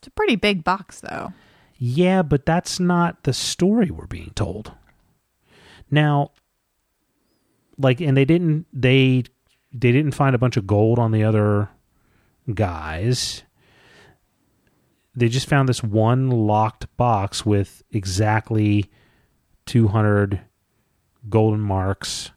It's 0.00 0.08
a 0.08 0.12
pretty 0.12 0.36
big 0.36 0.64
box, 0.64 1.00
though. 1.00 1.34
Yeah, 1.76 2.22
but 2.22 2.46
that's 2.46 2.80
not 2.80 3.24
the 3.24 3.34
story 3.34 3.90
we're 3.90 4.06
being 4.06 4.32
told. 4.34 4.72
Now, 5.90 6.30
like, 7.76 8.00
and 8.00 8.16
they 8.16 8.24
didn't 8.24 8.66
they 8.72 9.24
they 9.72 9.92
didn't 9.92 10.12
find 10.12 10.34
a 10.34 10.38
bunch 10.38 10.56
of 10.56 10.66
gold 10.66 10.98
on 10.98 11.12
the 11.12 11.22
other 11.22 11.68
guys. 12.54 13.42
They 15.14 15.28
just 15.28 15.48
found 15.48 15.68
this 15.68 15.82
one 15.82 16.30
locked 16.30 16.96
box 16.96 17.44
with 17.44 17.82
exactly 17.90 18.90
two 19.66 19.88
hundred 19.88 20.40
golden 21.28 21.60
marks 21.60 22.30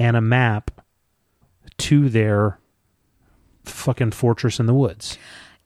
and 0.00 0.16
a 0.16 0.20
map 0.20 0.80
to 1.78 2.08
their 2.08 2.58
fucking 3.64 4.10
fortress 4.10 4.58
in 4.58 4.66
the 4.66 4.74
woods. 4.74 5.16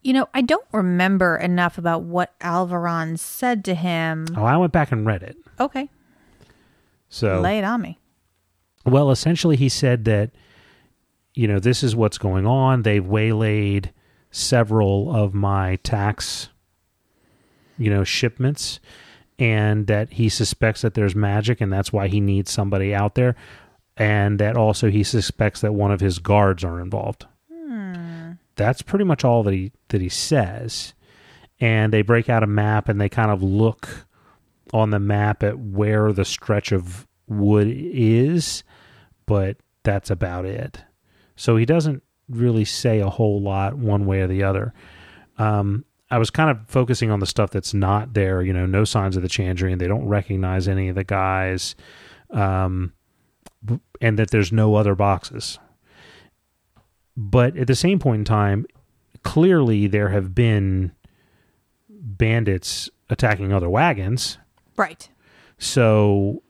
You 0.09 0.15
know, 0.15 0.27
I 0.33 0.41
don't 0.41 0.65
remember 0.73 1.37
enough 1.37 1.77
about 1.77 2.01
what 2.01 2.33
Alveron 2.39 3.19
said 3.19 3.63
to 3.67 3.75
him. 3.75 4.25
Oh, 4.39 4.43
I 4.43 4.57
went 4.57 4.73
back 4.73 4.91
and 4.91 5.05
read 5.05 5.23
it. 5.23 5.37
Okay, 5.61 5.91
So 7.11 7.43
lay 7.43 7.59
it 7.59 7.65
on 7.65 7.83
me. 7.83 7.99
Well, 8.87 9.11
essentially, 9.11 9.57
he 9.57 9.69
said 9.69 10.07
that, 10.07 10.31
you 11.35 11.47
know, 11.47 11.59
this 11.59 11.83
is 11.83 11.95
what's 11.95 12.17
going 12.17 12.47
on. 12.47 12.85
They've 12.85 13.05
waylaid 13.05 13.93
several 14.31 15.15
of 15.15 15.35
my 15.35 15.77
tax, 15.83 16.49
you 17.77 17.91
know, 17.91 18.03
shipments, 18.03 18.81
and 19.39 19.89
that 19.89 20.15
he 20.15 20.31
suspects 20.31 20.81
that 20.81 20.95
there's 20.95 21.15
magic, 21.15 21.61
and 21.61 21.71
that's 21.71 21.93
why 21.93 22.09
he 22.09 22.23
needs 22.23 22.51
somebody 22.51 22.95
out 22.95 23.15
there, 23.15 23.37
and 23.95 24.39
that 24.41 24.57
also 24.57 24.89
he 24.91 25.03
suspects 25.03 25.61
that 25.61 25.75
one 25.75 25.93
of 25.93 26.01
his 26.01 26.19
guards 26.19 26.65
are 26.65 26.81
involved. 26.81 27.27
That's 28.59 28.83
pretty 28.83 29.07
much 29.07 29.25
all 29.25 29.43
that 29.45 29.55
he 29.55 29.73
that 29.89 30.03
he 30.03 30.11
says, 30.11 30.93
and 31.61 31.93
they 31.93 32.03
break 32.03 32.29
out 32.29 32.43
a 32.43 32.47
map 32.47 32.91
and 32.91 33.01
they 33.01 33.09
kind 33.09 33.31
of 33.31 33.43
look 33.43 34.07
on 34.75 34.91
the 34.91 34.99
map 34.99 35.43
at 35.43 35.59
where 35.59 36.13
the 36.13 36.27
stretch 36.27 36.73
of 36.73 37.07
wood 37.27 37.69
is, 37.71 38.63
but 39.25 39.57
that's 39.83 40.11
about 40.11 40.45
it. 40.45 40.85
So 41.37 41.57
he 41.57 41.65
doesn't 41.65 42.03
really 42.29 42.67
say 42.67 43.01
a 43.01 43.09
whole 43.09 43.41
lot 43.41 43.79
one 43.79 44.05
way 44.05 44.21
or 44.21 44.27
the 44.27 44.43
other. 44.43 44.75
Um, 45.39 45.87
I 46.11 46.19
was 46.19 46.29
kind 46.31 46.51
of 46.51 46.69
focusing 46.69 47.11
on 47.11 47.21
the 47.21 47.27
stuff 47.27 47.51
that's 47.51 47.73
not 47.73 48.13
there. 48.13 48.43
You 48.43 48.53
know, 48.53 48.67
no 48.67 48.85
signs 48.85 49.17
of 49.17 49.23
the 49.23 49.29
Chandrian. 49.29 49.79
They 49.79 49.89
don't 49.89 50.07
recognize 50.07 50.69
any 50.69 50.91
of 50.91 50.97
the 50.97 51.05
guys. 51.05 51.75
um, 52.31 52.93
and 54.01 54.19
that 54.19 54.31
there's 54.31 54.53
no 54.53 54.75
other 54.75 54.95
boxes. 54.95 55.59
But 57.21 57.57
at 57.57 57.67
the 57.67 57.75
same 57.75 57.99
point 57.99 58.21
in 58.21 58.25
time, 58.25 58.65
clearly 59.25 59.89
there 59.89 60.11
have 60.11 60.37
been 60.37 60.93
bandits 61.89 62.89
attacking 63.11 63.53
other 63.53 63.69
wagons. 63.69 64.39
Right. 64.77 65.09
So 65.59 66.45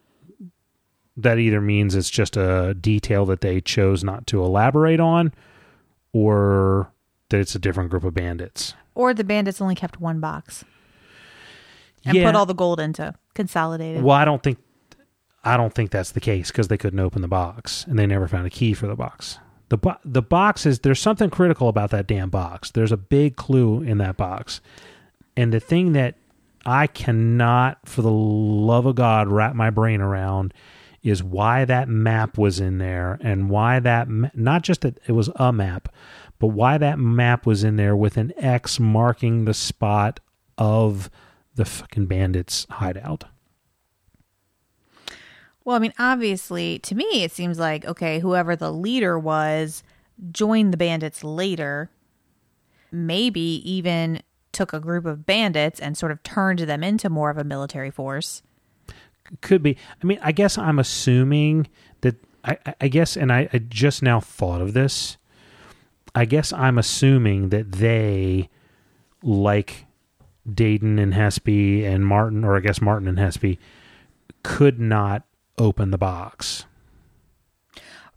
that 1.17 1.39
either 1.39 1.59
means 1.59 1.95
it's 1.95 2.09
just 2.09 2.37
a 2.37 2.75
detail 2.79 3.25
that 3.25 3.41
they 3.41 3.61
chose 3.61 4.03
not 4.03 4.27
to 4.27 4.43
elaborate 4.43 4.99
on, 4.99 5.33
or 6.13 6.91
that 7.29 7.39
it's 7.39 7.55
a 7.55 7.59
different 7.59 7.89
group 7.89 8.03
of 8.03 8.13
bandits. 8.13 8.75
Or 8.93 9.13
the 9.15 9.23
bandits 9.23 9.59
only 9.61 9.75
kept 9.75 9.99
one 9.99 10.19
box 10.19 10.63
and 12.05 12.15
Yeah. 12.15 12.25
put 12.25 12.35
all 12.35 12.45
the 12.45 12.53
gold 12.53 12.79
into 12.79 13.15
consolidated. 13.33 14.03
Well, 14.03 14.15
I 14.15 14.23
don't 14.23 14.43
think 14.43 14.59
I 15.43 15.57
don't 15.57 15.73
think 15.73 15.89
that's 15.89 16.11
the 16.11 16.19
case 16.19 16.51
because 16.51 16.67
they 16.67 16.77
couldn't 16.77 16.99
open 16.99 17.21
the 17.23 17.27
box 17.27 17.85
and 17.87 17.97
they 17.97 18.05
never 18.05 18.27
found 18.27 18.45
a 18.45 18.49
key 18.49 18.73
for 18.73 18.87
the 18.87 18.95
box. 18.95 19.39
The 19.69 19.77
bo- 19.77 19.97
the 20.03 20.21
box 20.21 20.65
is 20.65 20.79
there's 20.79 20.99
something 20.99 21.29
critical 21.29 21.69
about 21.69 21.91
that 21.91 22.07
damn 22.07 22.29
box. 22.29 22.71
There's 22.71 22.91
a 22.91 22.97
big 22.97 23.35
clue 23.35 23.81
in 23.81 23.99
that 23.99 24.17
box, 24.17 24.61
and 25.37 25.53
the 25.53 25.59
thing 25.59 25.93
that 25.93 26.15
I 26.65 26.87
cannot, 26.87 27.79
for 27.85 28.01
the 28.01 28.11
love 28.11 28.85
of 28.85 28.95
God, 28.95 29.27
wrap 29.27 29.55
my 29.55 29.69
brain 29.69 30.01
around 30.01 30.53
is 31.01 31.23
why 31.23 31.65
that 31.65 31.87
map 31.87 32.37
was 32.37 32.59
in 32.59 32.77
there 32.77 33.17
and 33.21 33.49
why 33.49 33.79
that 33.79 34.09
ma- 34.09 34.29
not 34.33 34.63
just 34.63 34.81
that 34.81 34.99
it 35.07 35.13
was 35.13 35.29
a 35.37 35.53
map, 35.53 35.93
but 36.39 36.47
why 36.47 36.77
that 36.77 36.99
map 36.99 37.45
was 37.45 37.63
in 37.63 37.77
there 37.77 37.95
with 37.95 38.17
an 38.17 38.33
X 38.37 38.79
marking 38.79 39.45
the 39.45 39.53
spot 39.53 40.19
of 40.57 41.09
the 41.55 41.65
fucking 41.65 42.05
bandits' 42.07 42.65
hideout. 42.69 43.25
Well, 45.65 45.75
I 45.75 45.79
mean, 45.79 45.93
obviously, 45.99 46.79
to 46.79 46.95
me, 46.95 47.23
it 47.23 47.31
seems 47.31 47.59
like 47.59 47.85
okay, 47.85 48.19
whoever 48.19 48.55
the 48.55 48.71
leader 48.71 49.17
was 49.19 49.83
joined 50.31 50.73
the 50.73 50.77
bandits 50.77 51.23
later. 51.23 51.89
Maybe 52.91 53.61
even 53.69 54.21
took 54.51 54.73
a 54.73 54.79
group 54.79 55.05
of 55.05 55.25
bandits 55.25 55.79
and 55.79 55.95
sort 55.97 56.11
of 56.11 56.23
turned 56.23 56.59
them 56.59 56.83
into 56.83 57.09
more 57.09 57.29
of 57.29 57.37
a 57.37 57.43
military 57.43 57.91
force. 57.91 58.41
could 59.41 59.61
be 59.61 59.77
i 60.01 60.05
mean 60.07 60.17
i 60.23 60.31
guess 60.31 60.57
i'm 60.57 60.79
assuming 60.79 61.67
that 62.01 62.15
i, 62.43 62.57
I- 62.81 62.87
guess 62.87 63.15
and 63.15 63.31
I, 63.31 63.47
I 63.53 63.59
just 63.59 64.01
now 64.01 64.19
thought 64.19 64.59
of 64.59 64.73
this 64.73 65.17
i 66.15 66.25
guess 66.25 66.51
i'm 66.51 66.79
assuming 66.79 67.49
that 67.49 67.73
they 67.73 68.49
like 69.21 69.85
Dedan 70.49 70.99
and 70.99 71.13
hespe 71.13 71.85
and 71.85 72.07
Marten 72.07 72.43
or 72.43 72.57
i 72.57 72.59
guess 72.59 72.81
Marten 72.81 73.07
and 73.07 73.19
hespe 73.19 73.59
could 74.41 74.79
not 74.79 75.23
open 75.59 75.91
the 75.91 75.97
box 75.97 76.65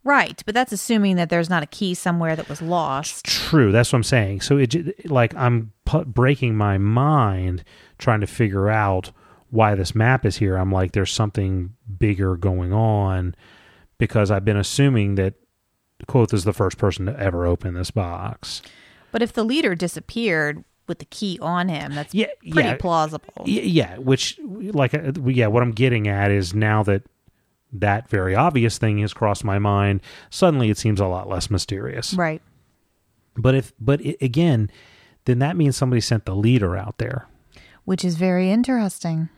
Right, 0.04 0.42
but 0.44 0.52
that's 0.54 0.72
assuming 0.72 1.14
that 1.16 1.30
there's 1.30 1.48
not 1.48 1.62
a 1.62 1.66
key 1.66 1.94
somewhere 1.94 2.34
that 2.34 2.48
was 2.48 2.60
lost. 2.60 3.24
True, 3.24 3.70
that's 3.70 3.92
what 3.92 3.98
I'm 3.98 4.02
saying. 4.02 4.40
So 4.40 4.56
it 4.56 5.08
like 5.08 5.32
I'm 5.36 5.72
pu- 5.84 6.06
breaking 6.06 6.56
my 6.56 6.76
mind 6.76 7.62
trying 7.98 8.20
to 8.20 8.26
figure 8.26 8.68
out 8.68 9.12
why 9.50 9.76
this 9.76 9.94
map 9.94 10.26
is 10.26 10.38
here. 10.38 10.56
I'm 10.56 10.72
like, 10.72 10.90
there's 10.90 11.12
something 11.12 11.74
bigger 12.00 12.36
going 12.36 12.72
on 12.72 13.36
because 13.98 14.32
I've 14.32 14.44
been 14.44 14.56
assuming 14.56 15.14
that 15.16 15.34
Kvothe 16.08 16.34
is 16.34 16.42
the 16.42 16.52
first 16.52 16.78
person 16.78 17.06
to 17.06 17.16
ever 17.20 17.46
open 17.46 17.74
this 17.74 17.92
box. 17.92 18.60
But 19.12 19.22
if 19.22 19.32
the 19.32 19.44
leader 19.44 19.76
disappeared 19.76 20.64
with 20.88 20.98
the 20.98 21.04
key 21.04 21.38
on 21.40 21.68
him, 21.68 21.94
that's 21.94 22.12
Yeah, 22.12 22.26
pretty 22.50 22.70
yeah. 22.70 22.76
plausible. 22.76 23.44
Yeah, 23.44 23.98
which 23.98 24.36
like 24.42 24.94
uh, 24.94 25.12
yeah, 25.26 25.46
what 25.46 25.62
I'm 25.62 25.70
getting 25.70 26.08
at 26.08 26.32
is 26.32 26.54
now 26.54 26.82
that 26.82 27.04
that 27.72 28.08
very 28.08 28.34
obvious 28.34 28.78
thing 28.78 28.98
has 28.98 29.14
crossed 29.14 29.44
my 29.44 29.58
mind, 29.58 30.00
suddenly 30.30 30.70
it 30.70 30.78
seems 30.78 31.00
a 31.00 31.06
lot 31.06 31.28
less 31.28 31.50
mysterious. 31.50 32.14
Right. 32.14 32.42
But 33.36 33.54
if 33.54 33.72
but 33.80 34.00
i 34.04 34.16
again, 34.20 34.70
then 35.24 35.38
that 35.38 35.56
means 35.56 35.76
somebody 35.76 36.00
sent 36.00 36.26
the 36.26 36.34
leader 36.34 36.76
out 36.76 36.98
there. 36.98 37.26
Which 37.84 38.04
is 38.04 38.16
very 38.16 38.50
interesting. 38.50 39.28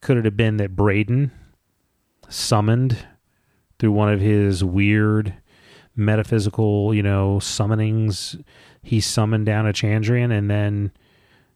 Could 0.00 0.18
it 0.18 0.24
have 0.26 0.36
been 0.36 0.58
that 0.58 0.76
Bredon 0.76 1.30
summoned 2.28 2.98
through 3.78 3.92
one 3.92 4.12
of 4.12 4.20
his 4.20 4.62
weird 4.62 5.34
metaphysical, 5.96 6.92
you 6.94 7.02
know, 7.02 7.38
summonings? 7.40 8.42
He 8.82 9.00
summoned 9.00 9.46
down 9.46 9.66
a 9.66 9.72
Chandrian 9.72 10.30
and 10.30 10.50
then 10.50 10.92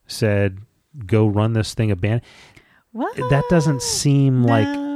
said, 0.07 0.57
"Go 1.05 1.27
run 1.27 1.53
this 1.53 1.75
thing 1.75 1.93
band." 1.93 2.21
What? 2.91 3.15
That 3.29 3.43
doesn't 3.49 3.83
seem 3.83 4.43
like 4.43 4.67
No. 4.67 4.88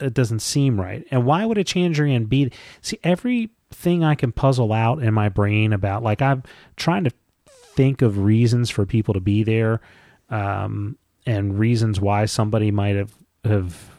It 0.00 0.14
doesn't 0.14 0.40
seem 0.40 0.80
right. 0.80 1.06
And 1.10 1.24
why 1.24 1.44
would 1.44 1.58
a 1.58 1.64
Chandrian 1.64 2.28
be? 2.28 2.50
See, 2.80 2.98
everything 3.04 4.04
I 4.04 4.14
can 4.14 4.32
puzzle 4.32 4.72
out 4.72 5.02
in 5.02 5.14
my 5.14 5.28
brain 5.28 5.72
about, 5.72 6.02
like 6.02 6.22
I'm 6.22 6.42
trying 6.76 7.04
to 7.04 7.12
think 7.46 8.02
of 8.02 8.18
reasons 8.18 8.70
for 8.70 8.86
people 8.86 9.14
to 9.14 9.20
be 9.20 9.42
there, 9.42 9.80
um, 10.30 10.96
and 11.26 11.58
reasons 11.58 12.00
why 12.00 12.24
somebody 12.26 12.70
might 12.70 12.96
have 12.96 13.14
have. 13.44 13.90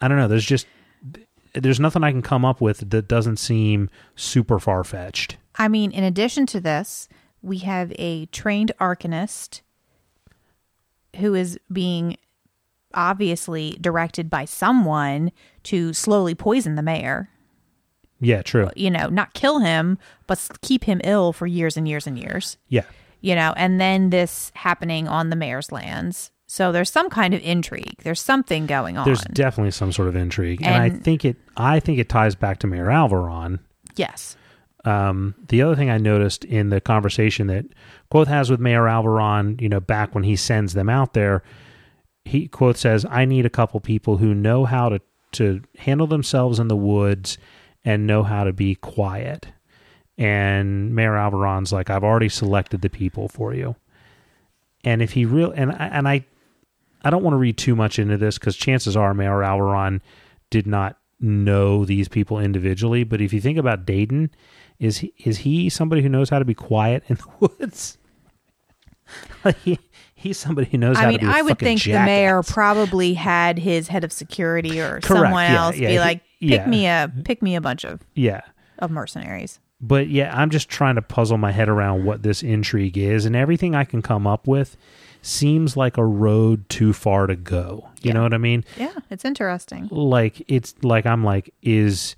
I 0.00 0.08
don't 0.08 0.18
know. 0.18 0.28
There's 0.28 0.44
just 0.44 0.66
there's 1.54 1.80
nothing 1.80 2.02
I 2.02 2.10
can 2.10 2.22
come 2.22 2.44
up 2.44 2.60
with 2.60 2.90
that 2.90 3.08
doesn't 3.08 3.36
seem 3.36 3.90
super 4.16 4.58
far 4.58 4.84
fetched. 4.84 5.36
I 5.56 5.68
mean, 5.68 5.90
in 5.90 6.02
addition 6.02 6.46
to 6.46 6.60
this, 6.60 7.08
we 7.42 7.58
have 7.58 7.92
a 7.98 8.26
trained 8.26 8.72
arcanist 8.80 9.60
who 11.16 11.34
is 11.34 11.58
being 11.70 12.16
obviously 12.94 13.76
directed 13.80 14.30
by 14.30 14.44
someone 14.44 15.32
to 15.64 15.92
slowly 15.92 16.34
poison 16.34 16.74
the 16.74 16.82
mayor. 16.82 17.28
Yeah, 18.20 18.42
true. 18.42 18.70
You 18.76 18.90
know, 18.90 19.08
not 19.08 19.34
kill 19.34 19.58
him, 19.58 19.98
but 20.26 20.48
keep 20.62 20.84
him 20.84 21.00
ill 21.02 21.32
for 21.32 21.46
years 21.46 21.76
and 21.76 21.88
years 21.88 22.06
and 22.06 22.18
years. 22.18 22.56
Yeah, 22.68 22.84
You 23.20 23.34
know, 23.34 23.52
and 23.56 23.80
then 23.80 24.10
this 24.10 24.52
happening 24.54 25.08
on 25.08 25.30
the 25.30 25.36
mayor's 25.36 25.72
lands. 25.72 26.30
So 26.46 26.70
there's 26.70 26.90
some 26.90 27.08
kind 27.08 27.34
of 27.34 27.40
intrigue. 27.42 27.96
There's 28.02 28.20
something 28.20 28.66
going 28.66 28.98
on. 28.98 29.06
there's 29.06 29.22
definitely 29.22 29.70
some 29.70 29.90
sort 29.90 30.08
of 30.08 30.16
intrigue, 30.16 30.60
and, 30.62 30.74
I 30.74 30.90
think 30.90 31.24
it. 31.24 31.36
I 31.56 31.80
think 31.80 31.98
it 31.98 32.08
ties 32.08 32.34
back 32.34 32.58
to 32.58 32.66
Mayor 32.66 32.86
Alveron. 32.86 33.58
yes. 33.96 34.36
Um, 34.84 35.34
the 35.48 35.62
other 35.62 35.76
thing 35.76 35.90
I 35.90 35.98
noticed 35.98 36.44
in 36.44 36.70
the 36.70 36.80
conversation 36.80 37.46
that 37.46 37.64
Kvothe 38.12 38.26
has 38.26 38.50
with 38.50 38.60
Mayor 38.60 38.82
Alveron, 38.82 39.60
you 39.60 39.68
know, 39.68 39.80
back 39.80 40.14
when 40.14 40.24
he 40.24 40.36
sends 40.36 40.74
them 40.74 40.88
out 40.88 41.14
there, 41.14 41.42
he 42.24 42.48
Kvothe 42.48 42.76
says, 42.76 43.04
"I 43.08 43.24
need 43.24 43.46
a 43.46 43.50
couple 43.50 43.80
people 43.80 44.18
who 44.18 44.34
know 44.34 44.64
how 44.64 44.88
to 44.88 45.00
to 45.32 45.62
handle 45.78 46.06
themselves 46.06 46.58
in 46.58 46.68
the 46.68 46.76
woods 46.76 47.38
and 47.84 48.06
know 48.06 48.22
how 48.22 48.44
to 48.44 48.52
be 48.52 48.74
quiet." 48.74 49.48
And 50.18 50.94
Mayor 50.94 51.12
Alveron's 51.12 51.72
like, 51.72 51.90
"I've 51.90 52.04
already 52.04 52.28
selected 52.28 52.82
the 52.82 52.90
people 52.90 53.28
for 53.28 53.54
you." 53.54 53.76
And 54.84 55.02
if 55.02 55.12
he 55.12 55.24
real 55.24 55.52
and 55.52 55.72
I, 55.72 55.86
and 55.92 56.08
I, 56.08 56.24
I 57.04 57.10
don't 57.10 57.22
want 57.22 57.34
to 57.34 57.38
read 57.38 57.56
too 57.56 57.76
much 57.76 57.98
into 57.98 58.16
this 58.16 58.38
because 58.38 58.56
chances 58.56 58.96
are 58.96 59.14
Mayor 59.14 59.40
Alveron 59.40 60.00
did 60.50 60.66
not 60.66 60.98
know 61.20 61.84
these 61.84 62.08
people 62.08 62.38
individually. 62.38 63.04
But 63.04 63.20
if 63.20 63.32
you 63.32 63.40
think 63.40 63.58
about 63.58 63.86
Dedan, 63.86 64.30
is 64.78 64.98
he, 64.98 65.14
is 65.18 65.38
he 65.38 65.68
somebody 65.68 66.02
who 66.02 66.08
knows 66.08 66.30
how 66.30 66.38
to 66.38 66.44
be 66.44 66.54
quiet 66.54 67.04
in 67.08 67.16
the 67.16 67.24
woods? 67.40 67.98
like 69.44 69.80
he's 70.22 70.38
somebody 70.38 70.68
who 70.70 70.78
knows 70.78 70.96
how 70.96 71.02
I 71.02 71.04
to 71.06 71.10
mean, 71.10 71.20
be. 71.20 71.26
a 71.26 71.36
I 71.36 71.42
would 71.42 71.58
think 71.58 71.82
the 71.82 71.92
mayor 71.92 72.42
probably 72.42 73.14
had 73.14 73.58
his 73.58 73.88
head 73.88 74.04
of 74.04 74.12
security 74.12 74.80
or 74.80 75.00
Correct, 75.00 75.06
someone 75.06 75.44
yeah, 75.44 75.64
else 75.64 75.76
yeah, 75.76 75.88
be 75.88 75.98
like, 75.98 76.22
pick 76.40 76.66
me 76.66 76.86
a 76.86 77.12
pick 77.24 77.42
me 77.42 77.56
a 77.56 77.60
bunch 77.60 77.84
of, 77.84 78.00
yeah. 78.14 78.42
of 78.78 78.90
mercenaries. 78.90 79.58
But 79.80 80.08
yeah, 80.08 80.36
I'm 80.36 80.50
just 80.50 80.68
trying 80.68 80.94
to 80.94 81.02
puzzle 81.02 81.38
my 81.38 81.50
head 81.50 81.68
around 81.68 82.04
what 82.04 82.22
this 82.22 82.42
intrigue 82.42 82.96
is, 82.96 83.26
and 83.26 83.34
everything 83.34 83.74
I 83.74 83.84
can 83.84 84.00
come 84.00 84.26
up 84.26 84.46
with 84.46 84.76
seems 85.22 85.76
like 85.76 85.96
a 85.96 86.04
road 86.04 86.68
too 86.68 86.92
far 86.92 87.26
to 87.26 87.36
go. 87.36 87.88
You 88.02 88.12
know 88.12 88.22
what 88.22 88.34
I 88.34 88.38
mean? 88.38 88.64
Yeah, 88.76 88.94
it's 89.10 89.24
interesting. 89.24 89.88
like 89.90 90.42
it's 90.48 90.74
like 90.82 91.04
I'm 91.04 91.24
like 91.24 91.52
is 91.62 92.16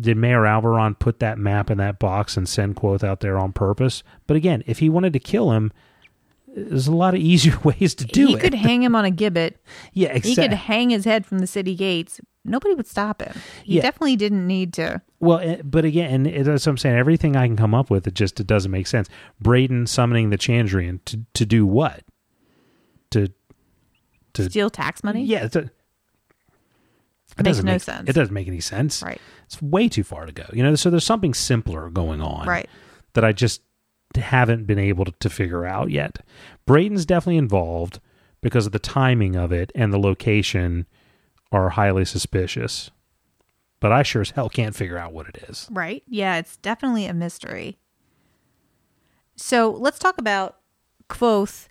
did 0.00 0.16
Mayor 0.16 0.42
Alveron 0.42 0.98
put 0.98 1.20
that 1.20 1.38
map 1.38 1.70
in 1.70 1.78
that 1.78 1.98
box 1.98 2.36
and 2.36 2.48
send 2.48 2.76
Kvothe 2.76 3.04
out 3.04 3.20
there 3.20 3.38
on 3.38 3.52
purpose? 3.52 4.02
But 4.26 4.36
again, 4.36 4.62
if 4.66 4.80
he 4.80 4.88
wanted 4.88 5.12
to 5.12 5.20
kill 5.20 5.52
him, 5.52 5.72
there's 6.56 6.86
a 6.86 6.94
lot 6.94 7.14
of 7.14 7.20
easier 7.20 7.58
ways 7.64 7.94
to 7.96 8.04
do 8.04 8.28
he 8.28 8.34
it. 8.34 8.40
could 8.40 8.54
hang 8.54 8.82
him 8.82 8.94
on 8.94 9.04
a 9.04 9.10
gibbet. 9.10 9.54
yeah, 9.92 10.16
He 10.18 10.34
could 10.36 10.52
hang 10.52 10.90
his 10.90 11.04
head 11.04 11.26
from 11.26 11.40
the 11.40 11.46
city 11.46 11.74
gates. 11.74 12.20
Nobody 12.44 12.74
would 12.74 12.86
stop 12.86 13.22
him. 13.22 13.34
He 13.64 13.76
Yeah. 13.76 13.82
definitely 13.82 14.16
didn't 14.16 14.46
need 14.46 14.72
to. 14.74 15.00
well, 15.18 15.38
eh, 15.38 15.62
but 15.64 15.84
again, 15.84 16.26
it- 16.26 16.44
that's 16.44 16.66
what 16.66 16.70
I'm 16.72 16.78
saying. 16.78 16.96
Everything 16.96 17.36
I 17.36 17.46
can 17.46 17.56
come 17.56 17.74
up 17.74 17.90
with, 17.90 18.06
it 18.06 18.14
just 18.14 18.38
it 18.38 18.46
doesn't 18.46 18.70
make 18.70 18.86
sense. 18.86 19.08
Bredon 19.42 19.88
summoning 19.88 20.30
the 20.30 20.38
Chandrian 20.38 21.00
to 21.06 21.20
to 21.34 21.46
do 21.46 21.64
what? 21.66 22.02
To 23.10 23.32
to 24.34 24.50
Steal 24.50 24.68
tax 24.70 25.02
money? 25.02 25.24
yeah, 25.24 25.44
a, 25.54 25.58
it 25.58 25.70
Makes 27.38 27.44
doesn't 27.44 27.66
no 27.66 27.72
make, 27.72 27.82
sense. 27.82 28.08
It 28.08 28.12
doesn't 28.12 28.34
make 28.34 28.46
any 28.46 28.60
sense. 28.60 29.02
Right. 29.02 29.20
It's 29.46 29.60
way 29.60 29.88
too 29.88 30.04
far 30.04 30.26
to 30.26 30.32
go. 30.32 30.44
You 30.52 30.62
know, 30.62 30.74
so 30.76 30.90
there's 30.90 31.04
something 31.04 31.34
simpler 31.34 31.88
going 31.90 32.20
on. 32.20 32.46
Right. 32.46 32.68
that 33.14 33.24
I 33.24 33.32
just 33.32 33.62
haven't 34.20 34.66
been 34.66 34.78
able 34.78 35.04
to, 35.04 35.12
to 35.20 35.30
figure 35.30 35.64
out 35.64 35.90
yet. 35.90 36.20
Bredon's 36.66 37.06
definitely 37.06 37.38
involved, 37.38 38.00
because 38.44 38.66
of 38.66 38.72
the 38.72 38.78
timing 38.78 39.34
of 39.36 39.52
it 39.52 39.72
and 39.74 39.90
the 39.90 39.98
location 39.98 40.84
are 41.50 41.70
highly 41.70 42.04
suspicious. 42.04 42.90
But 43.80 43.90
I 43.90 44.02
sure 44.02 44.20
as 44.20 44.30
hell 44.30 44.50
can't 44.50 44.76
figure 44.76 44.98
out 44.98 45.14
what 45.14 45.26
it 45.26 45.46
is. 45.48 45.66
Right? 45.72 46.02
Yeah, 46.06 46.36
it's 46.36 46.58
definitely 46.58 47.06
a 47.06 47.14
mystery. 47.14 47.78
So 49.34 49.70
let's 49.70 49.98
talk 49.98 50.18
about 50.18 50.58
Kvothe 51.08 51.68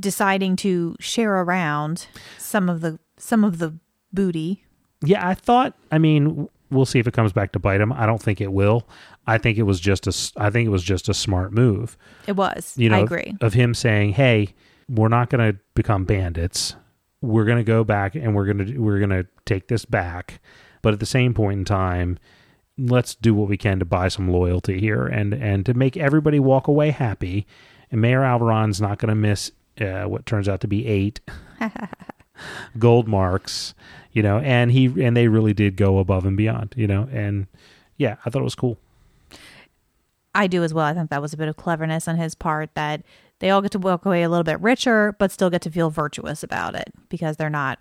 deciding 0.00 0.56
to 0.56 0.96
share 0.98 1.42
around 1.42 2.06
some 2.38 2.70
of 2.70 2.80
the 2.80 2.98
some 3.18 3.44
of 3.44 3.58
the 3.58 3.74
booty. 4.14 4.64
Yeah, 5.02 5.28
I 5.28 5.34
thought. 5.34 5.74
I 5.92 5.98
mean, 5.98 6.48
we'll 6.70 6.86
see 6.86 6.98
if 6.98 7.06
it 7.06 7.12
comes 7.12 7.34
back 7.34 7.52
to 7.52 7.58
bite 7.58 7.82
him. 7.82 7.92
I 7.92 8.06
don't 8.06 8.22
think 8.22 8.40
it 8.40 8.52
will. 8.52 8.88
I 9.26 9.38
think 9.38 9.58
it 9.58 9.64
was 9.64 9.80
just 9.80 10.06
a. 10.06 10.40
I 10.40 10.50
think 10.50 10.66
it 10.66 10.70
was 10.70 10.82
just 10.84 11.08
a 11.08 11.14
smart 11.14 11.52
move. 11.52 11.96
It 12.26 12.36
was. 12.36 12.74
You 12.76 12.90
know, 12.90 13.00
I 13.00 13.02
agree. 13.02 13.34
of 13.40 13.54
him 13.54 13.74
saying, 13.74 14.12
"Hey, 14.12 14.54
we're 14.88 15.08
not 15.08 15.30
going 15.30 15.52
to 15.52 15.58
become 15.74 16.04
bandits. 16.04 16.76
We're 17.20 17.44
going 17.44 17.58
to 17.58 17.64
go 17.64 17.82
back 17.82 18.14
and 18.14 18.34
we're 18.34 18.46
going 18.46 18.58
to 18.58 18.78
we're 18.78 18.98
going 18.98 19.10
to 19.10 19.26
take 19.44 19.68
this 19.68 19.84
back." 19.84 20.40
But 20.82 20.92
at 20.92 21.00
the 21.00 21.06
same 21.06 21.34
point 21.34 21.58
in 21.58 21.64
time, 21.64 22.18
let's 22.78 23.14
do 23.14 23.34
what 23.34 23.48
we 23.48 23.56
can 23.56 23.78
to 23.80 23.84
buy 23.84 24.08
some 24.08 24.30
loyalty 24.30 24.78
here 24.78 25.06
and 25.06 25.32
and 25.34 25.66
to 25.66 25.74
make 25.74 25.96
everybody 25.96 26.38
walk 26.38 26.68
away 26.68 26.90
happy. 26.90 27.46
And 27.90 28.00
Mayor 28.00 28.20
Alveron's 28.20 28.80
not 28.80 28.98
going 28.98 29.08
to 29.08 29.14
miss 29.14 29.50
uh, 29.80 30.04
what 30.04 30.26
turns 30.26 30.48
out 30.48 30.60
to 30.60 30.68
be 30.68 30.86
eight 30.86 31.20
gold 32.78 33.08
marks, 33.08 33.74
you 34.12 34.22
know. 34.22 34.38
And 34.38 34.70
he 34.70 34.86
and 35.02 35.16
they 35.16 35.28
really 35.28 35.54
did 35.54 35.76
go 35.76 35.98
above 35.98 36.24
and 36.24 36.36
beyond, 36.36 36.74
you 36.76 36.86
know. 36.86 37.08
And 37.12 37.46
yeah, 37.96 38.16
I 38.24 38.30
thought 38.30 38.40
it 38.40 38.44
was 38.44 38.54
cool. 38.54 38.78
I 40.36 40.46
do 40.46 40.62
as 40.62 40.74
well. 40.74 40.84
I 40.84 40.94
think 40.94 41.10
that 41.10 41.22
was 41.22 41.32
a 41.32 41.36
bit 41.36 41.48
of 41.48 41.56
cleverness 41.56 42.06
on 42.06 42.16
his 42.16 42.34
part 42.34 42.74
that 42.74 43.02
they 43.38 43.50
all 43.50 43.62
get 43.62 43.72
to 43.72 43.78
walk 43.78 44.04
away 44.04 44.22
a 44.22 44.28
little 44.28 44.44
bit 44.44 44.60
richer, 44.60 45.16
but 45.18 45.32
still 45.32 45.50
get 45.50 45.62
to 45.62 45.70
feel 45.70 45.90
virtuous 45.90 46.42
about 46.42 46.74
it 46.74 46.92
because 47.08 47.36
they're 47.36 47.50
not 47.50 47.78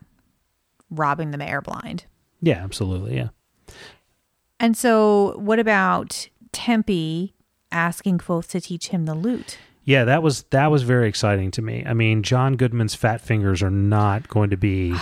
robbing 0.89 1.31
the 1.31 1.37
mayor 1.37 1.61
blind. 1.61 2.05
Yeah, 2.41 2.63
absolutely. 2.63 3.15
Yeah. 3.15 3.29
And 4.59 4.77
so, 4.77 5.37
what 5.37 5.59
about 5.59 6.29
Tempi 6.51 7.33
asking 7.71 8.19
Kvothe 8.19 8.47
to 8.49 8.61
teach 8.61 8.87
him 8.87 9.05
the 9.05 9.15
lute? 9.15 9.57
Yeah, 9.83 10.05
that 10.05 10.23
was 10.23 10.43
that 10.49 10.71
was 10.71 10.83
very 10.83 11.07
exciting 11.07 11.51
to 11.51 11.61
me. 11.61 11.83
I 11.85 11.93
mean, 11.93 12.23
John 12.23 12.55
Goodman's 12.55 12.95
fat 12.95 13.21
fingers 13.21 13.61
are 13.61 13.69
not 13.69 14.27
going 14.27 14.49
to 14.49 14.57
be 14.57 14.95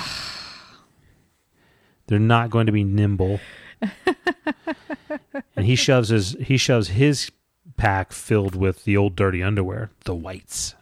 they're 2.07 2.19
not 2.19 2.49
going 2.49 2.65
to 2.65 2.71
be 2.71 2.83
nimble. 2.83 3.39
and 5.55 5.65
he 5.65 5.75
shoves 5.75 6.09
his 6.09 6.35
he 6.39 6.57
shoves 6.57 6.89
his 6.89 7.31
pack 7.77 8.11
filled 8.11 8.55
with 8.55 8.83
the 8.83 8.97
old 8.97 9.15
dirty 9.15 9.41
underwear, 9.43 9.89
the 10.05 10.15
whites. 10.15 10.75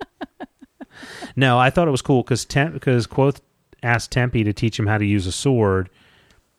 no, 1.36 1.58
I 1.58 1.70
thought 1.70 1.88
it 1.88 1.92
was 1.92 2.02
cool 2.02 2.22
because 2.22 2.44
because 2.44 3.06
Kvothe 3.06 3.40
asked 3.82 4.10
Tempi 4.10 4.44
to 4.44 4.52
teach 4.52 4.78
him 4.78 4.86
how 4.86 4.98
to 4.98 5.04
use 5.04 5.26
a 5.26 5.32
sword, 5.32 5.90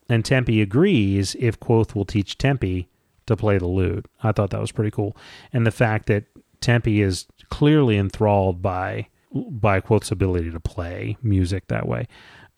and 0.07 0.23
Tempi 0.23 0.61
agrees 0.61 1.35
if 1.39 1.59
Kvothe 1.59 1.95
will 1.95 2.05
teach 2.05 2.37
Tempi 2.37 2.87
to 3.27 3.35
play 3.35 3.57
the 3.57 3.67
lute. 3.67 4.05
I 4.23 4.31
thought 4.31 4.49
that 4.51 4.61
was 4.61 4.71
pretty 4.71 4.91
cool, 4.91 5.15
and 5.53 5.65
the 5.65 5.71
fact 5.71 6.07
that 6.07 6.25
Tempi 6.61 7.01
is 7.01 7.25
clearly 7.49 7.97
enthralled 7.97 8.61
by 8.61 9.07
by 9.31 9.79
Kvothe's 9.79 10.11
ability 10.11 10.51
to 10.51 10.59
play 10.59 11.17
music 11.21 11.67
that 11.67 11.87
way. 11.87 12.07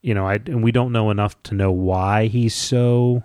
You 0.02 0.14
know, 0.14 0.26
I 0.26 0.36
and 0.36 0.64
we 0.64 0.72
don't 0.72 0.92
know 0.92 1.12
enough 1.12 1.42
to 1.44 1.56
know 1.56 1.72
why 1.72 2.28
he's 2.28 2.56
so 2.56 3.24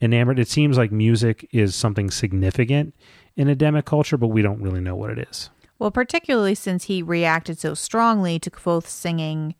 enamored. 0.00 0.38
It 0.38 0.48
seems 0.48 0.76
like 0.76 0.92
music 0.92 1.48
is 1.52 1.74
something 1.74 2.10
significant 2.10 2.94
in 3.36 3.48
Ademic 3.48 3.84
culture, 3.84 4.16
but 4.16 4.28
we 4.28 4.42
don't 4.42 4.60
really 4.62 4.80
know 4.80 4.96
what 4.96 5.10
it 5.10 5.26
is. 5.30 5.50
Well, 5.78 5.90
particularly 5.90 6.54
since 6.54 6.84
he 6.84 7.02
reacted 7.02 7.58
so 7.58 7.74
strongly 7.74 8.38
to 8.38 8.50
Kvothe 8.50 8.86
singing 8.86 9.54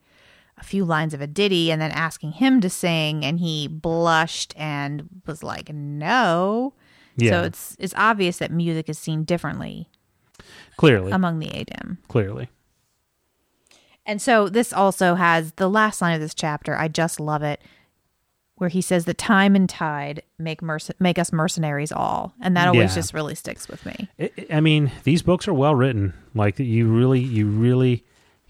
a 0.59 0.65
few 0.65 0.85
lines 0.87 1.13
of 1.13 1.21
a 1.21 1.27
ditty 1.27 1.71
and 1.71 1.81
then 1.83 1.91
asking 1.91 2.33
him 2.33 2.63
to 2.63 2.71
sing, 2.71 3.25
and 3.25 3.39
he 3.41 3.69
blushed 3.69 4.55
and 4.57 5.07
was 5.27 5.43
like, 5.43 5.71
"No." 5.73 6.73
Yeah, 7.19 7.31
So 7.31 7.43
it's 7.45 7.77
it's 7.79 7.95
obvious 7.97 8.39
that 8.39 8.51
music 8.51 8.89
is 8.89 8.99
seen 8.99 9.25
differently 9.25 9.89
clearly, 10.79 11.13
among 11.13 11.39
the 11.39 11.49
Adem. 11.49 11.99
clearly. 12.09 12.49
And 14.07 14.23
so 14.23 14.49
this 14.49 14.73
also 14.73 15.15
has 15.17 15.53
the 15.53 15.69
last 15.69 16.01
line 16.01 16.15
of 16.15 16.21
this 16.21 16.35
chapter. 16.35 16.77
I 16.77 16.89
just 16.89 17.19
love 17.19 17.43
it, 17.43 17.61
where 18.57 18.69
he 18.71 18.81
says 18.81 19.05
that 19.05 19.19
time 19.19 19.55
and 19.55 19.69
tide 19.69 20.23
make 20.39 20.63
merc- 20.63 20.99
make 21.01 21.19
us 21.19 21.33
mercenaries 21.33 21.93
all, 21.93 22.33
and 22.41 22.57
that 22.57 22.69
always 22.69 22.91
Yeah. 22.91 22.95
just 22.97 23.15
really 23.15 23.35
sticks 23.35 23.69
with 23.69 23.85
me. 23.87 24.09
I 24.19 24.31
I 24.55 24.61
mean, 24.61 24.91
these 25.05 25.23
books 25.23 25.47
are 25.49 25.55
well 25.55 25.75
written. 25.75 26.15
Like 26.35 26.59
you 26.59 26.87
really, 26.89 27.21
you 27.21 27.47
really 27.47 28.05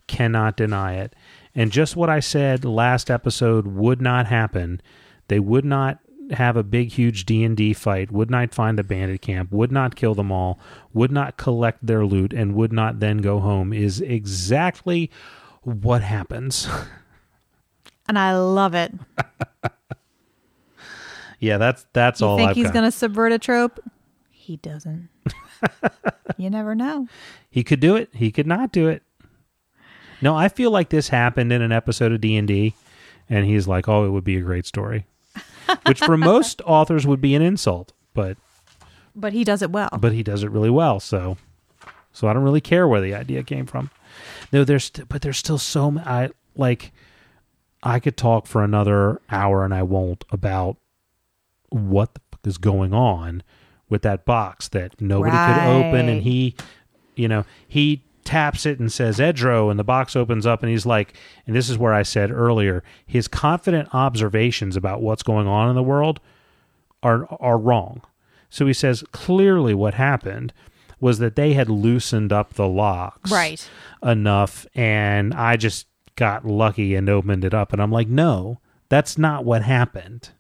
cannot 0.07 0.57
deny 0.57 0.95
it. 0.95 1.15
And 1.55 1.73
just 1.73 1.97
what 1.97 2.09
I 2.11 2.20
said 2.20 2.65
last 2.65 3.11
episode 3.11 3.66
would 3.66 4.01
not 4.01 4.27
happen. 4.27 4.81
They 5.28 5.41
would 5.41 5.65
not 5.65 5.99
have 6.33 6.57
a 6.57 6.62
big, 6.62 6.91
huge 6.93 7.24
D 7.24 7.43
and 7.45 7.57
D 7.57 7.73
fight. 7.73 8.11
Would 8.12 8.31
not 8.31 8.53
find 8.55 8.77
the 8.78 8.85
bandit 8.85 9.23
camp. 9.23 9.51
Would 9.53 9.73
not 9.73 9.97
kill 9.97 10.15
them 10.15 10.31
all. 10.31 10.59
Would 10.93 11.11
not 11.12 11.37
collect 11.37 11.85
their 11.87 12.05
loot, 12.05 12.33
and 12.33 12.55
would 12.55 12.73
not 12.73 13.01
then 13.01 13.19
go 13.19 13.41
home. 13.41 13.73
Is 13.73 14.01
exactly 14.01 15.11
what 15.62 16.03
happens. 16.03 16.69
And 18.09 18.16
I 18.20 18.39
love 18.39 18.73
it. 18.74 18.93
yeah, 21.40 21.58
that's 21.58 21.86
that's 21.92 22.20
You 22.20 22.26
all 22.26 22.36
think 22.36 22.50
I've 22.50 22.56
he's 22.56 22.66
got. 22.66 22.74
going 22.74 22.84
to 22.86 22.90
subvert 22.92 23.32
a 23.32 23.38
trope? 23.38 23.80
He 24.30 24.56
doesn't. 24.58 25.08
you 26.36 26.50
never 26.50 26.74
know. 26.74 27.08
He 27.50 27.64
could 27.64 27.80
do 27.80 27.96
it. 27.96 28.10
He 28.14 28.30
could 28.30 28.46
not 28.46 28.72
do 28.72 28.88
it. 28.88 29.02
No, 30.22 30.34
I 30.34 30.48
feel 30.48 30.70
like 30.70 30.88
this 30.88 31.08
happened 31.08 31.52
in 31.52 31.60
an 31.62 31.72
episode 31.72 32.12
of 32.12 32.20
D 32.20 32.36
and 32.36 32.48
D, 32.48 32.74
and 33.28 33.44
he's 33.44 33.66
like, 33.68 33.88
"Oh, 33.88 34.06
it 34.06 34.10
would 34.10 34.24
be 34.24 34.36
a 34.36 34.40
great 34.40 34.64
story," 34.66 35.04
which 35.86 36.00
for 36.00 36.16
most 36.34 36.62
authors 36.64 37.06
would 37.06 37.20
be 37.20 37.34
an 37.34 37.42
insult, 37.42 37.92
but 38.14 38.36
But 39.14 39.32
he 39.34 39.44
does 39.44 39.60
it 39.62 39.70
well. 39.70 39.90
but 40.00 40.12
he 40.12 40.22
does 40.22 40.42
it 40.42 40.50
really 40.50 40.70
well. 40.70 41.00
So, 41.00 41.36
so 42.12 42.28
I 42.28 42.32
don't 42.32 42.44
really 42.44 42.60
care 42.62 42.88
where 42.88 43.00
the 43.02 43.14
idea 43.14 43.42
came 43.42 43.66
from. 43.66 43.90
No, 44.52 44.64
there's 44.64 44.88
but 44.90 45.20
there's 45.22 45.36
still 45.38 45.58
so 45.58 45.88
m- 45.88 45.98
I 45.98 46.30
like. 46.56 46.92
I 47.82 48.00
could 48.00 48.16
talk 48.16 48.46
for 48.46 48.64
another 48.64 49.20
hour, 49.30 49.64
and 49.64 49.74
I 49.74 49.82
won't 49.82 50.24
about 50.30 50.76
what 51.77 52.15
the 52.15 52.20
fuck 52.31 52.40
is 52.47 52.59
going 52.59 52.93
on 52.93 53.43
with 53.89 54.03
that 54.03 54.24
box 54.24 54.69
that 54.69 55.01
nobody 55.01 55.36
could 55.36 55.62
open, 55.62 56.09
and 56.09 56.23
he, 56.23 56.57
you 57.15 57.28
know, 57.28 57.44
he 57.69 58.03
taps 58.24 58.66
it 58.66 58.81
and 58.81 58.90
says 58.90 59.19
Edro, 59.19 59.70
and 59.70 59.78
the 59.78 59.85
box 59.85 60.16
opens 60.16 60.44
up, 60.47 60.62
and 60.62 60.70
he's 60.73 60.85
like, 60.86 61.15
and 61.47 61.55
this 61.55 61.69
is 61.70 61.78
where 61.78 61.94
I 61.94 62.03
said 62.03 62.32
earlier, 62.32 62.82
his 63.07 63.28
confident 63.28 63.89
observations 63.94 64.77
about 64.77 65.01
what's 65.03 65.23
going 65.23 65.47
on 65.47 65.69
in 65.69 65.77
the 65.77 65.82
world 65.82 66.19
are 67.03 67.27
are 67.40 67.59
wrong. 67.59 68.03
So 68.48 68.66
he 68.66 68.73
says 68.73 69.05
clearly 69.12 69.74
what 69.74 69.94
happened 69.94 70.53
was 70.98 71.19
that 71.19 71.36
they 71.36 71.53
had 71.53 71.69
loosened 71.69 72.32
up 72.32 72.55
the 72.55 72.66
locks 72.66 73.31
Right. 73.31 73.69
enough 74.03 74.66
and 74.74 75.35
I 75.35 75.57
just 75.57 75.86
got 76.16 76.47
lucky 76.47 76.94
and 76.94 77.09
opened 77.09 77.44
it 77.44 77.53
up 77.53 77.73
and 77.74 77.82
I'm 77.82 77.93
like 77.93 78.09
no 78.09 78.61
that's 78.89 79.19
not 79.19 79.44
what 79.44 79.62
happened. 79.62 80.31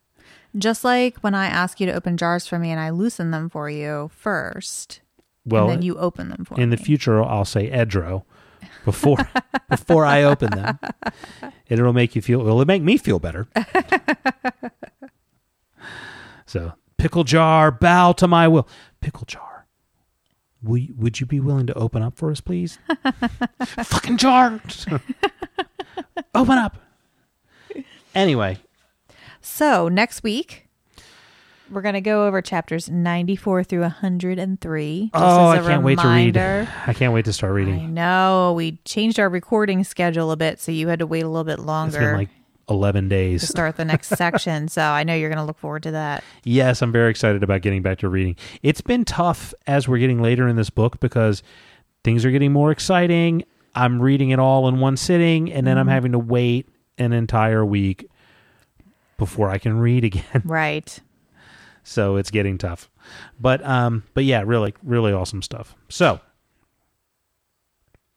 Just 0.58 0.84
like 0.84 1.18
when 1.18 1.34
I 1.34 1.46
ask 1.46 1.80
you 1.80 1.86
to 1.86 1.92
open 1.92 2.16
jars 2.16 2.46
for 2.46 2.58
me 2.58 2.70
and 2.70 2.80
I 2.80 2.90
loosen 2.90 3.30
them 3.30 3.48
for 3.50 3.68
you 3.68 4.10
first, 4.14 5.00
Well 5.44 5.64
and 5.64 5.72
then 5.78 5.82
you 5.82 5.96
open 5.98 6.28
them 6.30 6.44
for 6.44 6.54
in 6.54 6.58
me. 6.58 6.62
In 6.64 6.70
the 6.70 6.76
future 6.76 7.22
I'll 7.22 7.44
say 7.44 7.68
Edro 7.70 8.22
before 8.84 9.18
before 9.68 10.04
I 10.06 10.22
open 10.22 10.50
them. 10.50 10.78
It'll 11.68 11.92
make 11.92 12.16
you 12.16 12.22
feel 12.22 12.38
well 12.38 12.48
it'll 12.60 12.64
make 12.64 12.82
me 12.82 12.96
feel 12.96 13.18
better. 13.18 13.46
so 16.46 16.72
pickle 16.96 17.24
jar 17.24 17.70
bow 17.70 18.12
to 18.12 18.26
my 18.28 18.48
will. 18.48 18.68
Pickle 19.00 19.24
jar. 19.26 19.66
Will 20.62 20.78
you- 20.78 20.94
would 20.96 21.20
you 21.20 21.26
be 21.26 21.38
willing 21.40 21.66
to 21.66 21.74
open 21.74 22.02
up 22.02 22.16
for 22.16 22.30
us, 22.30 22.40
please? 22.40 22.78
Fucking 23.64 24.16
jar. 24.16 24.60
open 26.34 26.58
up. 26.58 26.78
Anyway, 28.14 28.58
So 29.48 29.88
next 29.88 30.24
week, 30.24 30.68
we're 31.70 31.80
going 31.80 31.94
to 31.94 32.00
go 32.00 32.26
over 32.26 32.42
chapters 32.42 32.90
94 32.90 33.62
through 33.64 33.80
103. 33.82 35.10
Oh, 35.14 35.48
I 35.48 35.58
can't 35.58 35.82
wait 35.84 35.98
to 36.00 36.08
read. 36.08 36.36
I 36.36 36.92
can't 36.92 37.14
wait 37.14 37.24
to 37.26 37.32
start 37.32 37.54
reading. 37.54 37.94
Know. 37.94 38.52
We 38.54 38.72
changed 38.84 39.20
our 39.20 39.30
recording 39.30 39.84
schedule 39.84 40.32
a 40.32 40.36
bit, 40.36 40.60
so 40.60 40.72
you 40.72 40.88
had 40.88 40.98
to 40.98 41.06
wait 41.06 41.22
a 41.22 41.28
little 41.28 41.44
bit 41.44 41.54
It's 41.54 41.62
longer 41.62 42.00
been 42.00 42.16
like 42.16 42.28
11 42.68 43.08
days 43.08 43.40
to 43.40 43.46
days. 43.46 43.48
start 43.48 43.76
the 43.76 43.84
next 43.84 44.08
section. 44.16 44.66
So 44.66 44.82
I 44.82 45.04
know 45.04 45.14
you're 45.14 45.30
going 45.30 45.38
to 45.38 45.44
look 45.44 45.58
forward 45.58 45.84
to 45.84 45.92
that. 45.92 46.24
Yes, 46.42 46.82
I'm 46.82 46.92
very 46.92 47.10
excited 47.10 47.42
about 47.42 47.62
getting 47.62 47.82
back 47.82 47.98
to 47.98 48.08
reading. 48.08 48.36
It's 48.62 48.80
been 48.82 49.06
tough 49.06 49.54
as 49.66 49.88
we're 49.88 49.98
getting 49.98 50.20
later 50.20 50.48
in 50.48 50.56
this 50.56 50.70
book 50.70 50.98
because 50.98 51.44
things 52.04 52.24
are 52.26 52.32
getting 52.32 52.52
more 52.52 52.72
exciting. 52.72 53.44
I'm 53.76 54.02
reading 54.02 54.30
it 54.30 54.40
all 54.40 54.66
in 54.66 54.80
one 54.80 54.96
sitting, 54.96 55.50
and 55.52 55.66
then 55.66 55.78
I'm 55.78 55.84
mm-hmm. 55.86 55.92
having 55.92 56.12
to 56.12 56.18
wait 56.18 56.68
an 56.98 57.12
entire 57.12 57.64
week 57.64 58.10
before 59.16 59.50
I 59.50 59.58
can 59.58 59.78
read 59.78 60.04
again. 60.04 60.42
Right. 60.44 60.98
so 61.82 62.16
it's 62.16 62.30
getting 62.30 62.58
tough. 62.58 62.90
But 63.40 63.64
um, 63.64 64.02
but 64.14 64.24
yeah, 64.24 64.42
really, 64.44 64.74
really 64.82 65.12
awesome 65.12 65.42
stuff. 65.42 65.74
So 65.88 66.20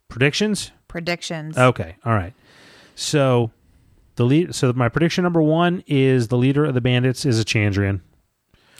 predictions. 0.07 0.71
predictions. 0.87 1.57
Okay, 1.57 1.95
all 2.05 2.13
right. 2.13 2.33
So 2.95 3.51
the 4.15 4.25
lead. 4.25 4.55
So 4.55 4.73
my 4.73 4.89
prediction 4.89 5.23
number 5.23 5.41
one 5.41 5.83
is 5.87 6.27
the 6.29 6.37
leader 6.37 6.65
of 6.65 6.73
the 6.73 6.81
bandits 6.81 7.25
is 7.25 7.39
a 7.39 7.45
Chandrian. 7.45 8.01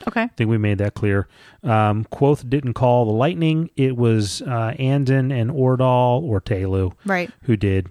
Okay. 0.08 0.24
I 0.24 0.28
think 0.30 0.50
we 0.50 0.58
made 0.58 0.78
that 0.78 0.94
clear. 0.94 1.28
Um, 1.62 2.06
Kvothe 2.06 2.50
didn't 2.50 2.74
call 2.74 3.06
the 3.06 3.12
lightning. 3.12 3.70
It 3.76 3.98
was 3.98 4.42
uh, 4.44 4.74
Andan 4.80 5.32
and 5.34 5.52
Ordal 5.52 6.24
or 6.24 6.40
Tehlu 6.40 6.94
Right. 7.06 7.30
who 7.44 7.58
did. 7.58 7.90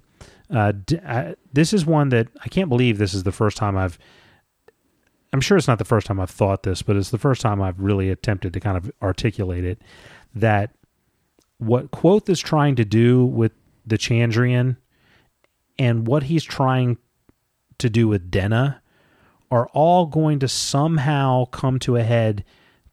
Uh, 0.51 0.73
d- 0.73 0.99
uh, 1.07 1.35
this 1.53 1.75
is 1.75 1.85
one 1.85 2.09
that 2.09 2.29
I 2.43 2.49
can't 2.49 2.71
believe 2.71 2.97
this 2.97 3.13
is 3.13 3.25
the 3.25 3.33
first 3.33 3.57
time 3.59 3.77
I've. 3.77 3.99
I'm 5.33 5.41
sure 5.41 5.57
it's 5.59 5.69
not 5.69 5.79
the 5.79 5.85
first 5.85 6.07
time 6.07 6.21
I've 6.21 6.31
thought 6.31 6.63
this, 6.63 6.83
but 6.83 6.97
it's 6.97 7.11
the 7.11 7.19
first 7.19 7.41
time 7.41 7.61
I've 7.61 7.81
really 7.81 8.11
attempted 8.11 8.53
to 8.55 8.61
kind 8.61 8.77
of 8.77 8.91
articulate 9.03 9.65
it. 9.65 9.81
That 10.35 10.71
what 11.59 11.91
Kvothe 11.91 12.29
is 12.29 12.41
trying 12.41 12.77
to 12.77 12.85
do 12.85 13.25
with 13.25 13.53
the 13.87 13.99
Chandrian 13.99 14.77
and 15.79 16.07
what 16.07 16.25
he's 16.25 16.45
trying 16.45 16.99
to 17.79 17.91
do 17.91 18.09
with 18.09 18.31
Denna 18.31 18.83
are 19.51 19.67
all 19.69 20.07
going 20.07 20.39
to 20.41 20.49
somehow 20.49 21.47
come 21.47 21.79
to 21.81 21.97
a 21.97 22.03
head 22.03 22.45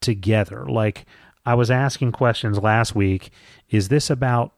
together. 0.02 0.66
Like 0.66 1.06
I 1.46 1.54
was 1.56 1.70
asking 1.70 2.12
questions 2.12 2.58
last 2.58 2.96
week 2.96 3.32
is 3.70 3.90
this 3.90 4.10
about 4.10 4.54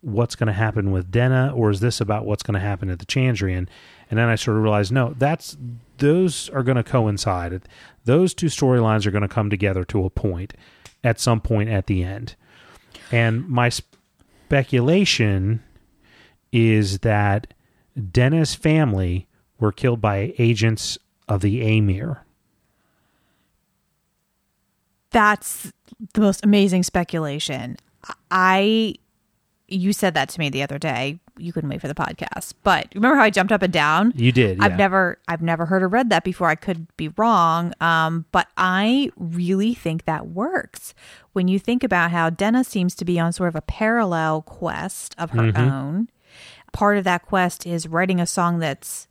what's 0.00 0.34
going 0.34 0.48
to 0.48 0.52
happen 0.52 0.90
with 0.90 1.10
Denna 1.10 1.52
or 1.54 1.70
is 1.70 1.80
this 1.80 2.00
about 2.00 2.26
what's 2.26 2.42
going 2.42 2.54
to 2.54 2.60
happen 2.60 2.90
at 2.90 2.98
the 2.98 3.06
Chandrian? 3.06 3.68
And 4.10 4.18
then 4.18 4.28
I 4.28 4.34
sort 4.34 4.56
of 4.56 4.62
realized 4.64 4.92
no, 4.92 5.14
that's 5.16 5.56
those 5.98 6.48
are 6.50 6.62
going 6.62 6.76
to 6.76 6.82
coincide. 6.82 7.62
Those 8.04 8.34
two 8.34 8.46
storylines 8.46 9.06
are 9.06 9.10
going 9.10 9.22
to 9.22 9.28
come 9.28 9.50
together 9.50 9.84
to 9.84 10.04
a 10.04 10.10
point 10.10 10.54
at 11.04 11.20
some 11.20 11.40
point 11.40 11.70
at 11.70 11.86
the 11.86 12.02
end. 12.02 12.34
And 13.12 13.48
my 13.48 13.70
speculation 13.70 15.62
is 16.52 17.00
that 17.00 17.54
Denna's 18.10 18.54
family 18.54 19.28
were 19.58 19.72
killed 19.72 20.00
by 20.00 20.34
agents 20.38 20.98
of 21.28 21.42
the 21.42 21.62
Amyr. 21.62 22.24
That's 25.10 25.72
the 26.14 26.20
most 26.20 26.44
amazing 26.44 26.82
speculation. 26.84 27.76
I 28.30 28.94
you 29.70 29.92
said 29.92 30.14
that 30.14 30.28
to 30.30 30.40
me 30.40 30.50
the 30.50 30.62
other 30.62 30.78
day. 30.78 31.20
You 31.38 31.52
couldn't 31.52 31.70
wait 31.70 31.80
for 31.80 31.88
the 31.88 31.94
podcast. 31.94 32.54
But 32.62 32.88
remember 32.94 33.16
how 33.16 33.22
I 33.22 33.30
jumped 33.30 33.52
up 33.52 33.62
and 33.62 33.72
down? 33.72 34.12
You 34.14 34.32
did. 34.32 34.58
Yeah. 34.58 34.64
I've 34.64 34.76
never 34.76 35.18
I've 35.28 35.40
never 35.40 35.66
heard 35.66 35.82
or 35.82 35.88
read 35.88 36.10
that 36.10 36.24
before. 36.24 36.48
I 36.48 36.54
could 36.54 36.94
be 36.96 37.08
wrong. 37.16 37.72
Um, 37.80 38.26
but 38.32 38.48
I 38.56 39.10
really 39.16 39.72
think 39.74 40.04
that 40.04 40.26
works. 40.26 40.92
When 41.32 41.48
you 41.48 41.58
think 41.58 41.82
about 41.82 42.10
how 42.10 42.28
Denna 42.28 42.64
seems 42.64 42.94
to 42.96 43.04
be 43.04 43.18
on 43.18 43.32
sort 43.32 43.48
of 43.48 43.56
a 43.56 43.62
parallel 43.62 44.42
quest 44.42 45.14
of 45.16 45.30
her 45.30 45.52
own. 45.56 46.08
Part 46.72 46.98
of 46.98 47.04
that 47.04 47.24
quest 47.26 47.66
is 47.66 47.88
writing 47.88 48.20
a 48.20 48.26
song 48.26 48.58
that's 48.58 49.08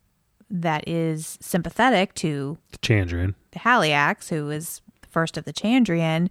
that 0.50 0.88
is 0.88 1.38
sympathetic 1.42 2.14
to 2.16 2.58
the 2.72 2.78
Chandrian. 2.80 3.36
the 3.52 3.60
Haliax, 3.60 4.30
who 4.30 4.50
is 4.50 4.82
the 5.02 5.08
first 5.08 5.38
of 5.38 5.46
the 5.46 5.54
Chandrian. 5.54 6.30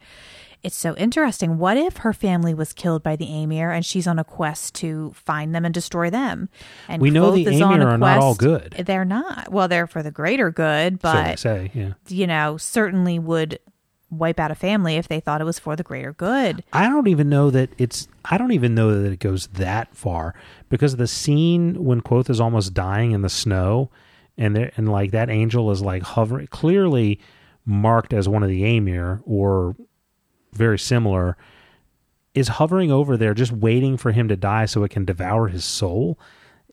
It's 0.62 0.76
so 0.76 0.96
interesting. 0.96 1.58
What 1.58 1.76
if 1.76 1.98
her 1.98 2.12
family 2.12 2.52
was 2.52 2.72
killed 2.72 3.02
by 3.02 3.16
the 3.16 3.26
Amyr 3.26 3.70
and 3.70 3.84
she's 3.84 4.06
on 4.06 4.18
a 4.18 4.24
quest 4.24 4.74
to 4.76 5.12
find 5.12 5.54
them 5.54 5.64
and 5.64 5.72
destroy 5.72 6.10
them? 6.10 6.48
And 6.88 7.00
We 7.00 7.10
know 7.10 7.30
Kvothe 7.30 7.44
the 7.44 7.54
is 7.54 7.60
on 7.60 7.74
Amyr 7.74 7.88
a 7.88 7.92
are 7.92 7.98
not 7.98 8.18
all 8.18 8.34
good. 8.34 8.72
They're 8.72 9.04
not. 9.04 9.52
Well, 9.52 9.68
they're 9.68 9.86
for 9.86 10.02
the 10.02 10.10
greater 10.10 10.50
good, 10.50 11.00
so 11.00 11.12
they 11.12 11.36
say, 11.36 11.70
yeah. 11.74 11.92
you 12.08 12.26
know, 12.26 12.56
certainly 12.56 13.18
would 13.18 13.60
wipe 14.10 14.40
out 14.40 14.50
a 14.50 14.54
family 14.54 14.96
if 14.96 15.06
they 15.08 15.20
thought 15.20 15.40
it 15.40 15.44
was 15.44 15.58
for 15.58 15.76
the 15.76 15.82
greater 15.82 16.12
good. 16.12 16.64
I 16.72 16.88
don't 16.88 17.08
even 17.08 17.28
know 17.28 17.50
that 17.50 17.70
it's. 17.78 18.08
I 18.24 18.38
don't 18.38 18.52
even 18.52 18.74
know 18.74 19.00
that 19.02 19.12
it 19.12 19.20
goes 19.20 19.46
that 19.48 19.94
far 19.94 20.34
because 20.68 20.96
the 20.96 21.06
scene 21.06 21.84
when 21.84 22.00
Kvothe 22.00 22.30
is 22.30 22.40
almost 22.40 22.74
dying 22.74 23.12
in 23.12 23.22
the 23.22 23.28
snow, 23.28 23.90
and 24.36 24.56
there 24.56 24.72
and 24.76 24.90
like 24.90 25.12
that 25.12 25.30
angel 25.30 25.70
is 25.70 25.82
like 25.82 26.02
hovering, 26.02 26.46
clearly 26.48 27.20
marked 27.64 28.12
as 28.12 28.28
one 28.28 28.42
of 28.42 28.48
the 28.48 28.64
Amir 28.76 29.20
or 29.24 29.76
very 30.52 30.78
similar, 30.78 31.36
is 32.34 32.48
hovering 32.48 32.90
over 32.92 33.16
there 33.16 33.34
just 33.34 33.52
waiting 33.52 33.96
for 33.96 34.12
him 34.12 34.28
to 34.28 34.36
die 34.36 34.66
so 34.66 34.84
it 34.84 34.90
can 34.90 35.04
devour 35.04 35.48
his 35.48 35.64
soul. 35.64 36.18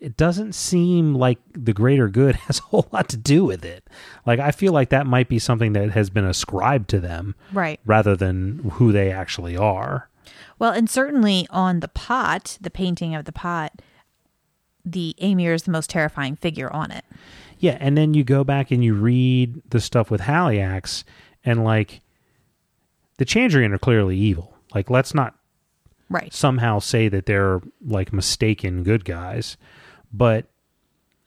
It 0.01 0.17
doesn't 0.17 0.53
seem 0.53 1.15
like 1.15 1.39
the 1.53 1.73
greater 1.73 2.07
good 2.09 2.35
has 2.47 2.59
a 2.59 2.63
whole 2.63 2.87
lot 2.91 3.09
to 3.09 3.17
do 3.17 3.45
with 3.45 3.63
it. 3.65 3.87
Like 4.25 4.39
I 4.39 4.51
feel 4.51 4.73
like 4.73 4.89
that 4.89 5.07
might 5.07 5.29
be 5.29 5.39
something 5.39 5.73
that 5.73 5.91
has 5.91 6.09
been 6.09 6.25
ascribed 6.25 6.89
to 6.89 6.99
them 6.99 7.35
Right. 7.53 7.79
rather 7.85 8.15
than 8.15 8.59
who 8.73 8.91
they 8.91 9.11
actually 9.11 9.55
are. 9.57 10.09
Well, 10.59 10.71
and 10.71 10.89
certainly 10.89 11.47
on 11.49 11.79
the 11.79 11.87
pot, 11.87 12.57
the 12.61 12.69
painting 12.69 13.15
of 13.15 13.25
the 13.25 13.31
pot, 13.31 13.81
the 14.83 15.15
Amyr 15.19 15.53
is 15.53 15.63
the 15.63 15.71
most 15.71 15.89
terrifying 15.89 16.35
figure 16.35 16.71
on 16.71 16.91
it. 16.91 17.03
Yeah, 17.59 17.77
and 17.79 17.97
then 17.97 18.13
you 18.13 18.23
go 18.23 18.43
back 18.43 18.69
and 18.71 18.83
you 18.83 18.93
read 18.93 19.61
the 19.69 19.79
stuff 19.79 20.11
with 20.11 20.21
Haliax, 20.21 21.03
and 21.43 21.63
like 21.63 22.01
the 23.17 23.25
Chandrian 23.25 23.73
are 23.73 23.79
clearly 23.79 24.17
evil. 24.17 24.55
Like, 24.73 24.89
let's 24.89 25.13
not 25.13 25.35
Right. 26.09 26.33
somehow 26.33 26.79
say 26.79 27.07
that 27.07 27.25
they're 27.25 27.61
like 27.85 28.13
mistaken 28.13 28.83
good 28.83 29.05
guys, 29.05 29.57
but 30.13 30.47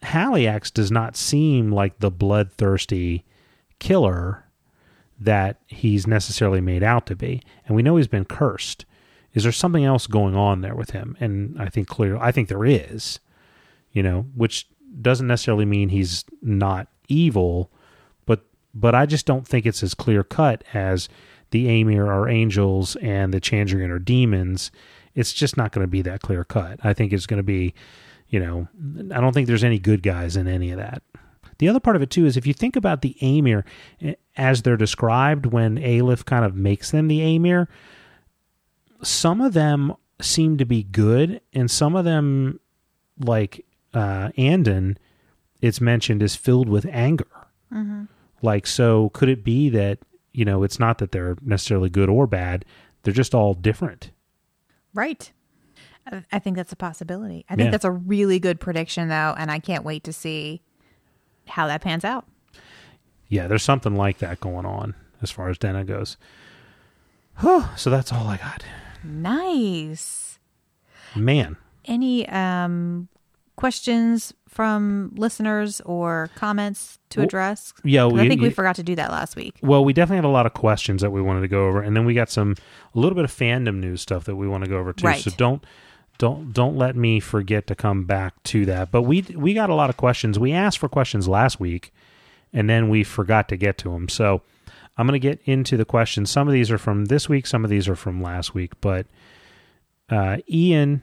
Haliax 0.03 0.73
does 0.73 0.91
not 0.91 1.17
seem 1.17 1.73
like 1.73 1.99
the 1.99 2.11
bloodthirsty 2.11 3.25
killer 3.79 4.45
that 5.19 5.61
he's 5.67 6.07
necessarily 6.07 6.61
made 6.61 6.83
out 6.83 7.07
to 7.07 7.17
be. 7.17 7.43
And 7.67 7.75
we 7.75 7.83
know 7.83 7.97
he's 7.97 8.07
been 8.07 8.25
cursed. 8.25 8.85
Is 9.35 9.43
there 9.43 9.53
something 9.53 9.85
else 9.85 10.07
going 10.07 10.37
on 10.37 10.61
there 10.61 10.77
with 10.77 10.91
him? 10.91 11.17
And 11.21 11.61
I 11.61 11.69
think 11.69 11.89
clear 11.89 12.17
I 12.17 12.31
think 12.33 12.49
there 12.49 12.65
is. 12.65 13.21
You 13.93 14.03
know, 14.03 14.27
which 14.37 14.69
doesn't 15.01 15.27
necessarily 15.27 15.65
mean 15.65 15.89
he's 15.89 16.25
not 16.43 16.89
evil, 17.09 17.73
but 18.27 18.45
but 18.75 18.95
I 18.95 19.07
just 19.07 19.27
don't 19.27 19.47
think 19.47 19.67
it's 19.67 19.83
as 19.83 19.95
clear 19.95 20.23
cut 20.23 20.63
as 20.73 21.09
the 21.51 21.69
Amyr 21.69 22.07
are 22.07 22.29
angels 22.29 22.97
and 22.97 23.33
the 23.33 23.41
Chandrian 23.41 23.91
are 23.91 23.99
demons. 23.99 24.71
It's 25.15 25.33
just 25.33 25.57
not 25.57 25.73
going 25.73 25.85
to 25.85 25.91
be 25.91 26.03
that 26.03 26.23
clear 26.23 26.45
cut. 26.45 26.81
I 26.83 26.93
think 26.93 27.13
it's 27.13 27.27
going 27.27 27.39
to 27.39 27.43
be, 27.45 27.75
you 28.29 28.41
know, 28.41 28.69
I 29.15 29.21
don't 29.21 29.33
think 29.33 29.47
there's 29.47 29.65
any 29.65 29.79
good 29.79 30.03
guys 30.03 30.37
in 30.37 30.47
any 30.47 30.71
of 30.71 30.79
that. 30.79 31.03
The 31.59 31.69
other 31.69 31.81
part 31.81 31.97
of 31.97 32.03
it 32.03 32.11
too 32.11 32.25
is 32.25 32.37
if 32.37 32.47
you 32.47 32.55
think 32.55 32.77
about 32.77 33.03
the 33.03 33.17
Amyr 33.21 33.65
eh, 34.01 34.15
as 34.37 34.63
they're 34.63 34.77
described 34.77 35.47
when 35.47 35.77
Aleph 35.79 36.25
kind 36.25 36.45
of 36.45 36.55
makes 36.55 36.91
them 36.93 37.09
the 37.09 37.37
Amir, 37.37 37.69
some 39.03 39.41
of 39.41 39.55
them 39.55 39.95
seem 40.21 40.57
to 40.59 40.65
be 40.65 40.83
good, 40.83 41.41
and 41.53 41.71
some 41.71 41.95
of 41.95 42.05
them, 42.05 42.61
like 43.19 43.65
uh, 43.95 44.31
Andan, 44.37 44.97
it's 45.61 45.81
mentioned 45.81 46.23
is 46.23 46.37
filled 46.37 46.69
with 46.69 46.87
anger. 46.91 47.29
Like, 48.43 48.67
so 48.67 49.09
could 49.11 49.29
it 49.29 49.43
be 49.45 49.69
that 49.71 49.99
you 50.33 50.45
know 50.45 50.63
it's 50.63 50.79
not 50.79 50.99
that 50.99 51.13
they're 51.13 51.37
necessarily 51.43 51.89
good 51.91 52.09
or 52.09 52.27
bad; 52.27 52.65
they're 53.03 53.15
just 53.15 53.35
all 53.35 53.55
different. 53.55 54.11
Right. 54.95 55.33
I- 56.33 56.39
think 56.39 56.57
that's 56.57 56.73
a 56.73 56.77
possibility. 56.77 57.45
I 57.51 57.55
think 57.57 57.67
Yeah. 57.67 57.71
that's 57.73 57.85
a 57.85 57.91
really 57.91 58.39
good 58.39 58.61
prediction, 58.61 59.09
though, 59.09 59.35
and 59.37 59.51
I 59.51 59.59
can't 59.59 59.85
wait 59.85 60.05
to 60.05 60.13
see 60.13 60.63
how 61.47 61.67
that 61.67 61.83
pans 61.83 62.03
out. 62.05 62.27
Yeah, 63.29 63.47
there's 63.47 63.63
something 63.63 63.95
like 63.95 64.17
that 64.19 64.41
going 64.41 64.65
on 64.65 64.95
as 65.21 65.31
far 65.31 65.51
as 65.51 65.59
Denna 65.59 65.85
goes. 65.85 66.17
so 67.77 67.91
that's 67.91 68.11
all 68.13 68.27
I 68.27 68.39
got. 68.39 68.65
Nice. 69.05 70.39
Man, 71.15 71.57
Any 71.85 72.29
um, 72.29 73.09
questions 73.57 74.33
from 74.49 75.13
listeners 75.17 75.81
or 75.83 76.31
comments 76.35 76.99
to 77.11 77.21
address? 77.23 77.73
yeah, 77.85 78.03
'Cause 78.09 78.19
I 78.19 78.29
think 78.29 78.41
we 78.41 78.51
forgot 78.51 78.77
to 78.77 78.83
do 78.83 78.95
that 78.97 79.11
last 79.11 79.37
week. 79.37 79.57
Well, 79.63 79.85
we 79.85 79.93
definitely 79.93 80.17
had 80.17 80.25
a 80.25 80.29
lot 80.29 80.47
of 80.47 80.55
questions 80.55 81.03
that 81.03 81.11
we 81.11 81.21
wanted 81.23 81.43
to 81.43 81.49
go 81.49 81.67
over, 81.67 81.81
and 81.83 81.97
then 81.97 82.05
we 82.05 82.15
got 82.15 82.31
some 82.31 82.55
a 82.95 82.99
little 82.99 83.15
bit 83.15 83.25
of 83.25 83.31
fandom 83.33 83.77
news 83.77 84.01
stuff 84.03 84.25
that 84.25 84.37
we 84.37 84.49
want 84.49 84.65
to 84.65 84.71
go 84.71 84.79
over 84.79 84.93
too. 84.93 85.07
Right. 85.07 85.21
So 85.23 85.31
don't 85.37 85.65
don't 86.19 86.53
don't 86.53 86.77
let 86.77 86.97
me 86.97 87.21
forget 87.21 87.67
to 87.69 87.75
come 87.75 88.05
back 88.05 88.43
to 88.45 88.67
that. 88.67 88.91
But 88.91 89.03
we 89.03 89.23
we 89.37 89.55
got 89.55 89.71
a 89.71 89.75
lot 89.75 89.91
of 89.91 89.97
questions. 89.97 90.39
We 90.39 90.53
asked 90.53 90.79
for 90.79 90.89
questions 90.89 91.29
last 91.29 91.61
week, 91.61 91.93
and 92.53 92.69
then 92.69 92.89
we 92.89 93.05
forgot 93.05 93.49
to 93.51 93.57
get 93.57 93.79
to 93.79 93.91
them. 93.91 94.09
So 94.09 94.43
I'm 94.97 95.07
going 95.07 95.21
to 95.21 95.25
get 95.29 95.41
into 95.45 95.77
the 95.77 95.85
questions. 95.85 96.29
Some 96.29 96.49
of 96.49 96.53
these 96.53 96.73
are 96.73 96.79
from 96.79 97.05
this 97.05 97.29
week, 97.29 97.47
some 97.47 97.63
of 97.63 97.71
these 97.71 97.89
are 97.89 97.95
from 97.95 98.21
last 98.21 98.53
week. 98.53 98.73
But 98.81 99.07
uh, 100.11 100.39
Ian 100.51 101.03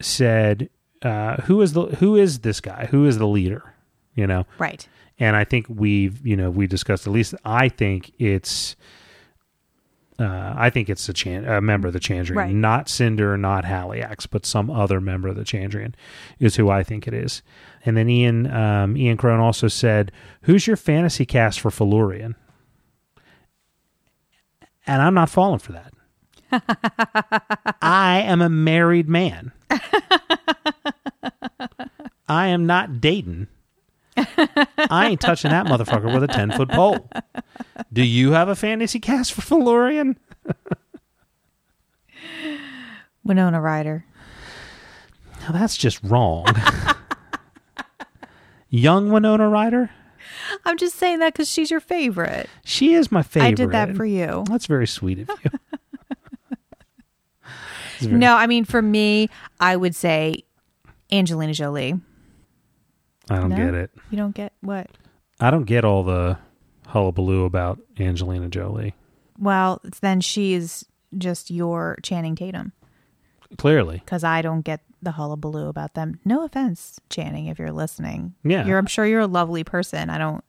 said, 0.00 0.70
uh, 1.02 1.36
"Who 1.42 1.60
is 1.62 1.72
the 1.72 1.82
who 1.86 2.16
is 2.16 2.40
this 2.40 2.60
guy? 2.60 2.86
Who 2.90 3.06
is 3.06 3.18
the 3.18 3.26
leader?" 3.26 3.74
You 4.14 4.26
know, 4.26 4.46
Right. 4.58 4.86
and 5.18 5.36
I 5.36 5.44
think 5.44 5.66
we've 5.68 6.24
you 6.26 6.36
know 6.36 6.50
we 6.50 6.66
discussed 6.66 7.06
at 7.06 7.12
least 7.12 7.34
I 7.44 7.68
think 7.68 8.12
it's 8.18 8.74
uh, 10.20 10.52
I 10.56 10.68
think 10.70 10.88
it's 10.88 11.08
a, 11.08 11.12
Chan- 11.12 11.44
a 11.46 11.60
member 11.60 11.86
of 11.86 11.94
the 11.94 12.00
Chandrian, 12.00 12.34
Right. 12.34 12.52
not 12.52 12.88
Cinder, 12.88 13.38
not 13.38 13.64
Haliax, 13.64 14.26
but 14.28 14.44
some 14.44 14.68
other 14.68 15.00
member 15.00 15.28
of 15.28 15.36
the 15.36 15.44
Chandrian 15.44 15.94
is 16.40 16.56
who 16.56 16.68
I 16.68 16.82
think 16.82 17.06
it 17.06 17.14
is. 17.14 17.40
And 17.84 17.96
then 17.96 18.08
Ian 18.08 18.50
um, 18.52 18.96
Ian 18.96 19.16
Crone 19.16 19.38
also 19.38 19.68
said, 19.68 20.10
"Who's 20.42 20.66
your 20.66 20.76
fantasy 20.76 21.24
cast 21.24 21.60
for 21.60 21.70
Felurian?" 21.70 22.34
And 24.86 25.00
I'm 25.02 25.14
not 25.14 25.30
falling 25.30 25.60
for 25.60 25.72
that. 25.72 25.92
I 27.82 28.22
am 28.24 28.40
a 28.40 28.48
married 28.48 29.08
man. 29.08 29.52
I 32.28 32.48
am 32.48 32.66
not 32.66 33.00
dating. 33.00 33.46
I 34.16 35.08
ain't 35.10 35.20
touching 35.20 35.50
that 35.50 35.66
motherfucker 35.66 36.12
with 36.12 36.24
a 36.24 36.28
10 36.28 36.50
foot 36.52 36.68
pole. 36.70 37.08
Do 37.92 38.02
you 38.02 38.32
have 38.32 38.48
a 38.48 38.56
fantasy 38.56 38.98
cast 39.00 39.32
for 39.32 39.40
Felurian? 39.56 40.16
Winona 43.24 43.60
Ryder. 43.60 44.04
Now 45.42 45.52
that's 45.52 45.76
just 45.76 46.02
wrong. 46.02 46.46
Young 48.70 49.10
Winona 49.10 49.48
Ryder? 49.48 49.90
I'm 50.64 50.76
just 50.78 50.96
saying 50.96 51.20
that 51.20 51.32
because 51.32 51.48
she's 51.50 51.70
your 51.70 51.80
favorite. 51.80 52.48
She 52.64 52.94
is 52.94 53.12
my 53.12 53.22
favorite. 53.22 53.48
I 53.48 53.52
did 53.52 53.70
that 53.72 53.94
for 53.96 54.04
you. 54.04 54.44
That's 54.48 54.66
very 54.66 54.86
sweet 54.86 55.20
of 55.20 55.30
you. 55.44 55.50
Very- 58.00 58.12
No, 58.16 58.34
I 58.36 58.46
mean 58.46 58.64
for 58.64 58.80
me, 58.82 59.28
I 59.58 59.74
would 59.76 59.94
say 59.94 60.44
Angelina 61.10 61.52
Jolie. 61.52 61.94
I 63.30 63.36
don't 63.40 63.50
No? 63.50 63.56
get 63.56 63.74
it. 63.74 63.90
You 64.10 64.16
don't 64.16 64.34
get 64.34 64.52
what? 64.60 64.88
I 65.40 65.50
don't 65.50 65.64
get 65.64 65.84
all 65.84 66.02
the 66.02 66.38
hullabaloo 66.88 67.44
about 67.44 67.78
Angelina 67.98 68.48
Jolie. 68.48 68.94
Well, 69.38 69.80
then 70.00 70.20
she's 70.20 70.84
just 71.16 71.50
your 71.50 71.96
Channing 72.02 72.34
Tatum 72.34 72.72
Clearly. 73.56 73.98
because 74.04 74.24
I 74.24 74.42
don't 74.42 74.62
get 74.62 74.80
the 75.00 75.12
hullabaloo 75.12 75.68
about 75.68 75.94
them. 75.94 76.18
No 76.24 76.44
offense, 76.44 76.98
Channing, 77.08 77.46
if 77.46 77.58
you're 77.58 77.70
listening. 77.72 78.34
Yeah. 78.42 78.66
you're. 78.66 78.78
I'm 78.78 78.86
sure 78.86 79.06
you're 79.06 79.20
a 79.20 79.26
lovely 79.26 79.62
person. 79.64 80.10
I 80.10 80.18
don't. 80.18 80.42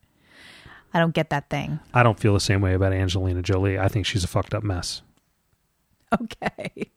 I 0.91 0.97
don't 0.99 1.13
get 1.13 1.29
that 1.29 1.51
thing. 1.51 1.79
I 1.93 2.01
don't 2.01 2.19
feel 2.19 2.33
the 2.33 2.39
same 2.39 2.61
way 2.61 2.73
about 2.73 2.93
Angelina 2.93 3.43
Jolie. 3.43 3.77
I 3.77 3.87
think 3.89 4.07
she's 4.07 4.23
a 4.23 4.27
fucked 4.27 4.53
up 4.55 4.63
mess. 4.63 5.01
Okay. 6.19 6.89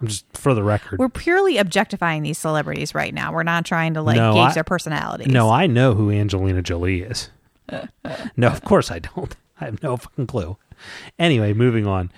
I'm 0.00 0.06
just 0.08 0.24
for 0.36 0.54
the 0.54 0.62
record. 0.62 0.98
We're 0.98 1.08
purely 1.08 1.58
objectifying 1.58 2.22
these 2.22 2.38
celebrities 2.38 2.94
right 2.94 3.12
now. 3.12 3.32
We're 3.32 3.42
not 3.42 3.64
trying 3.64 3.94
to 3.94 4.02
like 4.02 4.16
No, 4.16 4.34
gauge 4.34 4.50
I- 4.50 4.54
their 4.54 4.64
personalities. 4.64 5.28
No, 5.28 5.50
I 5.50 5.66
know 5.66 5.94
who 5.94 6.10
Angelina 6.10 6.62
Jolie 6.62 7.02
is. 7.02 7.30
no, 8.36 8.48
of 8.48 8.62
course 8.64 8.90
I 8.90 8.98
don't. 9.00 9.34
I 9.60 9.66
have 9.66 9.82
no 9.82 9.96
fucking 9.96 10.26
clue. 10.26 10.56
Anyway, 11.18 11.52
moving 11.52 11.86
on. 11.86 12.10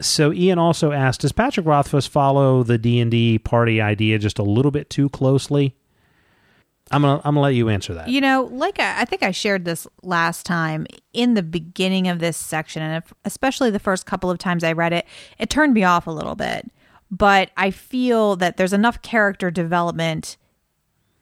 So 0.00 0.32
Ian 0.32 0.58
also 0.58 0.92
asked, 0.92 1.22
does 1.22 1.32
Patrick 1.32 1.66
Rothfuss 1.66 2.06
follow 2.06 2.62
the 2.62 2.78
D 2.78 3.00
and 3.00 3.10
D 3.10 3.38
party 3.38 3.80
idea 3.80 4.18
just 4.18 4.38
a 4.38 4.44
little 4.44 4.70
bit 4.70 4.88
too 4.88 5.08
closely? 5.08 5.74
I'm 6.90 7.02
gonna 7.02 7.16
I'm 7.16 7.34
gonna 7.34 7.40
let 7.40 7.54
you 7.54 7.68
answer 7.68 7.92
that. 7.94 8.08
You 8.08 8.20
know, 8.20 8.48
like 8.50 8.78
I, 8.80 9.02
I 9.02 9.04
think 9.04 9.22
I 9.22 9.30
shared 9.30 9.64
this 9.64 9.86
last 10.02 10.46
time 10.46 10.86
in 11.12 11.34
the 11.34 11.42
beginning 11.42 12.08
of 12.08 12.18
this 12.18 12.36
section, 12.36 12.80
and 12.80 13.02
if, 13.04 13.12
especially 13.24 13.70
the 13.70 13.78
first 13.78 14.06
couple 14.06 14.30
of 14.30 14.38
times 14.38 14.64
I 14.64 14.72
read 14.72 14.92
it, 14.94 15.04
it 15.38 15.50
turned 15.50 15.74
me 15.74 15.84
off 15.84 16.06
a 16.06 16.10
little 16.10 16.34
bit. 16.34 16.70
But 17.10 17.50
I 17.56 17.70
feel 17.70 18.36
that 18.36 18.56
there's 18.56 18.72
enough 18.72 19.02
character 19.02 19.50
development 19.50 20.36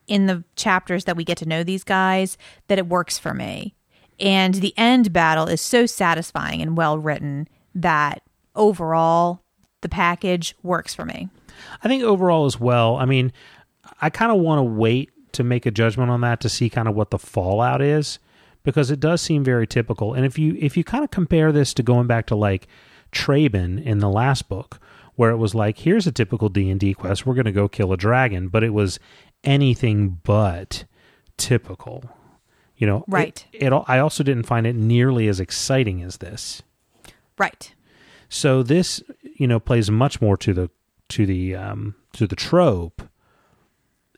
in 0.06 0.26
the 0.26 0.44
chapters 0.56 1.04
that 1.04 1.16
we 1.16 1.24
get 1.24 1.38
to 1.38 1.48
know 1.48 1.62
these 1.62 1.84
guys 1.84 2.38
that 2.68 2.78
it 2.78 2.86
works 2.86 3.18
for 3.18 3.34
me. 3.34 3.74
And 4.18 4.54
the 4.54 4.74
end 4.76 5.12
battle 5.12 5.46
is 5.46 5.60
so 5.60 5.86
satisfying 5.86 6.62
and 6.62 6.76
well 6.76 6.98
written 6.98 7.48
that 7.74 8.22
overall 8.54 9.42
the 9.82 9.88
package 9.88 10.54
works 10.62 10.94
for 10.94 11.04
me. 11.04 11.28
I 11.82 11.88
think 11.88 12.02
overall 12.02 12.46
as 12.46 12.58
well. 12.58 12.96
I 12.96 13.04
mean, 13.04 13.32
I 14.00 14.10
kind 14.10 14.32
of 14.32 14.38
want 14.38 14.58
to 14.58 14.62
wait 14.62 15.10
to 15.32 15.44
make 15.44 15.66
a 15.66 15.70
judgment 15.70 16.10
on 16.10 16.22
that 16.22 16.40
to 16.40 16.48
see 16.48 16.70
kind 16.70 16.88
of 16.88 16.94
what 16.94 17.10
the 17.10 17.18
fallout 17.18 17.82
is 17.82 18.18
because 18.62 18.90
it 18.90 19.00
does 19.00 19.20
seem 19.20 19.44
very 19.44 19.66
typical. 19.66 20.14
And 20.14 20.24
if 20.24 20.38
you 20.38 20.56
if 20.58 20.76
you 20.76 20.84
kind 20.84 21.04
of 21.04 21.10
compare 21.10 21.52
this 21.52 21.74
to 21.74 21.82
going 21.82 22.06
back 22.06 22.26
to 22.26 22.36
like 22.36 22.66
Trebon 23.12 23.82
in 23.82 23.98
the 23.98 24.08
last 24.08 24.48
book 24.48 24.80
where 25.16 25.30
it 25.30 25.36
was 25.36 25.54
like 25.54 25.78
here's 25.78 26.06
a 26.06 26.12
typical 26.12 26.48
D&D 26.48 26.94
quest, 26.94 27.26
we're 27.26 27.34
going 27.34 27.46
to 27.46 27.52
go 27.52 27.68
kill 27.68 27.92
a 27.92 27.96
dragon, 27.96 28.48
but 28.48 28.62
it 28.62 28.72
was 28.72 28.98
anything 29.44 30.20
but 30.22 30.84
typical. 31.36 32.04
You 32.76 32.86
know, 32.86 33.04
Right. 33.08 33.44
It, 33.52 33.72
I 33.86 33.98
also 33.98 34.22
didn't 34.22 34.44
find 34.44 34.66
it 34.66 34.76
nearly 34.76 35.28
as 35.28 35.40
exciting 35.40 36.02
as 36.02 36.18
this. 36.18 36.62
Right. 37.38 37.74
So 38.28 38.62
this, 38.62 39.02
you 39.22 39.46
know, 39.46 39.58
plays 39.58 39.90
much 39.90 40.20
more 40.20 40.36
to 40.38 40.52
the 40.52 40.70
to 41.10 41.26
the 41.26 41.54
um, 41.54 41.94
to 42.12 42.26
the 42.26 42.36
trope, 42.36 43.02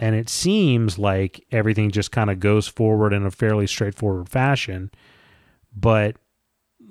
and 0.01 0.15
it 0.15 0.29
seems 0.29 0.99
like 0.99 1.45
everything 1.53 1.91
just 1.91 2.11
kind 2.11 2.31
of 2.31 2.41
goes 2.41 2.67
forward 2.67 3.13
in 3.13 3.27
a 3.27 3.31
fairly 3.31 3.67
straightforward 3.67 4.29
fashion. 4.29 4.91
But 5.77 6.17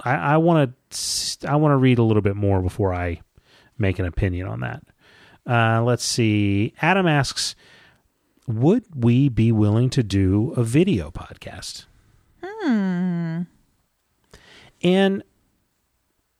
I, 0.01 0.15
I 0.15 0.37
want 0.37 0.73
to 0.89 1.47
I 1.49 1.55
want 1.55 1.73
to 1.73 1.77
read 1.77 1.97
a 1.97 2.03
little 2.03 2.21
bit 2.21 2.35
more 2.35 2.61
before 2.61 2.93
I 2.93 3.21
make 3.77 3.99
an 3.99 4.05
opinion 4.05 4.47
on 4.47 4.59
that. 4.61 4.83
Uh, 5.45 5.81
let's 5.83 6.03
see. 6.03 6.73
Adam 6.81 7.07
asks, 7.07 7.55
"Would 8.47 8.85
we 8.95 9.29
be 9.29 9.51
willing 9.51 9.89
to 9.91 10.03
do 10.03 10.53
a 10.57 10.63
video 10.63 11.11
podcast?" 11.11 11.85
Hmm. 12.43 13.41
And 14.83 15.23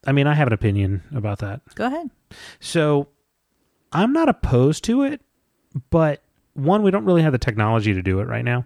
I 0.05 0.11
mean, 0.11 0.27
I 0.27 0.34
have 0.34 0.47
an 0.47 0.53
opinion 0.53 1.03
about 1.14 1.39
that. 1.39 1.61
Go 1.76 1.88
ahead. 1.88 2.09
So 2.59 3.09
I'm 3.91 4.14
not 4.14 4.30
opposed 4.30 4.84
to 4.85 5.03
it, 5.03 5.22
but 5.89 6.22
one, 6.53 6.81
we 6.81 6.91
don't 6.91 7.05
really 7.05 7.22
have 7.22 7.34
the 7.34 7.38
technology 7.38 7.93
to 7.93 8.01
do 8.01 8.19
it 8.19 8.27
right 8.27 8.45
now. 8.45 8.65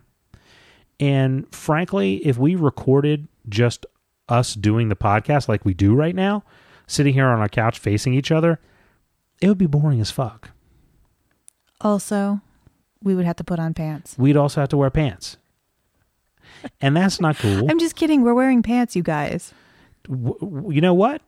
And 0.99 1.53
frankly, 1.53 2.17
if 2.25 2.37
we 2.37 2.55
recorded 2.55 3.27
just 3.49 3.85
us 4.29 4.53
doing 4.53 4.89
the 4.89 4.95
podcast 4.95 5.47
like 5.47 5.65
we 5.65 5.73
do 5.73 5.95
right 5.95 6.15
now, 6.15 6.43
sitting 6.91 7.13
here 7.13 7.27
on 7.27 7.39
our 7.39 7.49
couch 7.49 7.79
facing 7.79 8.13
each 8.13 8.31
other, 8.31 8.59
it 9.41 9.47
would 9.47 9.57
be 9.57 9.65
boring 9.65 10.01
as 10.01 10.11
fuck. 10.11 10.51
Also, 11.79 12.41
we 13.01 13.15
would 13.15 13.25
have 13.25 13.37
to 13.37 13.43
put 13.43 13.59
on 13.59 13.73
pants. 13.73 14.15
We'd 14.17 14.37
also 14.37 14.61
have 14.61 14.69
to 14.69 14.77
wear 14.77 14.89
pants. 14.89 15.37
And 16.79 16.95
that's 16.95 17.19
not 17.19 17.37
cool. 17.37 17.65
I'm 17.71 17.79
just 17.79 17.95
kidding. 17.95 18.21
We're 18.21 18.33
wearing 18.33 18.61
pants, 18.61 18.95
you 18.95 19.03
guys. 19.03 19.53
W- 20.07 20.37
w- 20.39 20.75
you 20.75 20.81
know 20.81 20.93
what? 20.93 21.21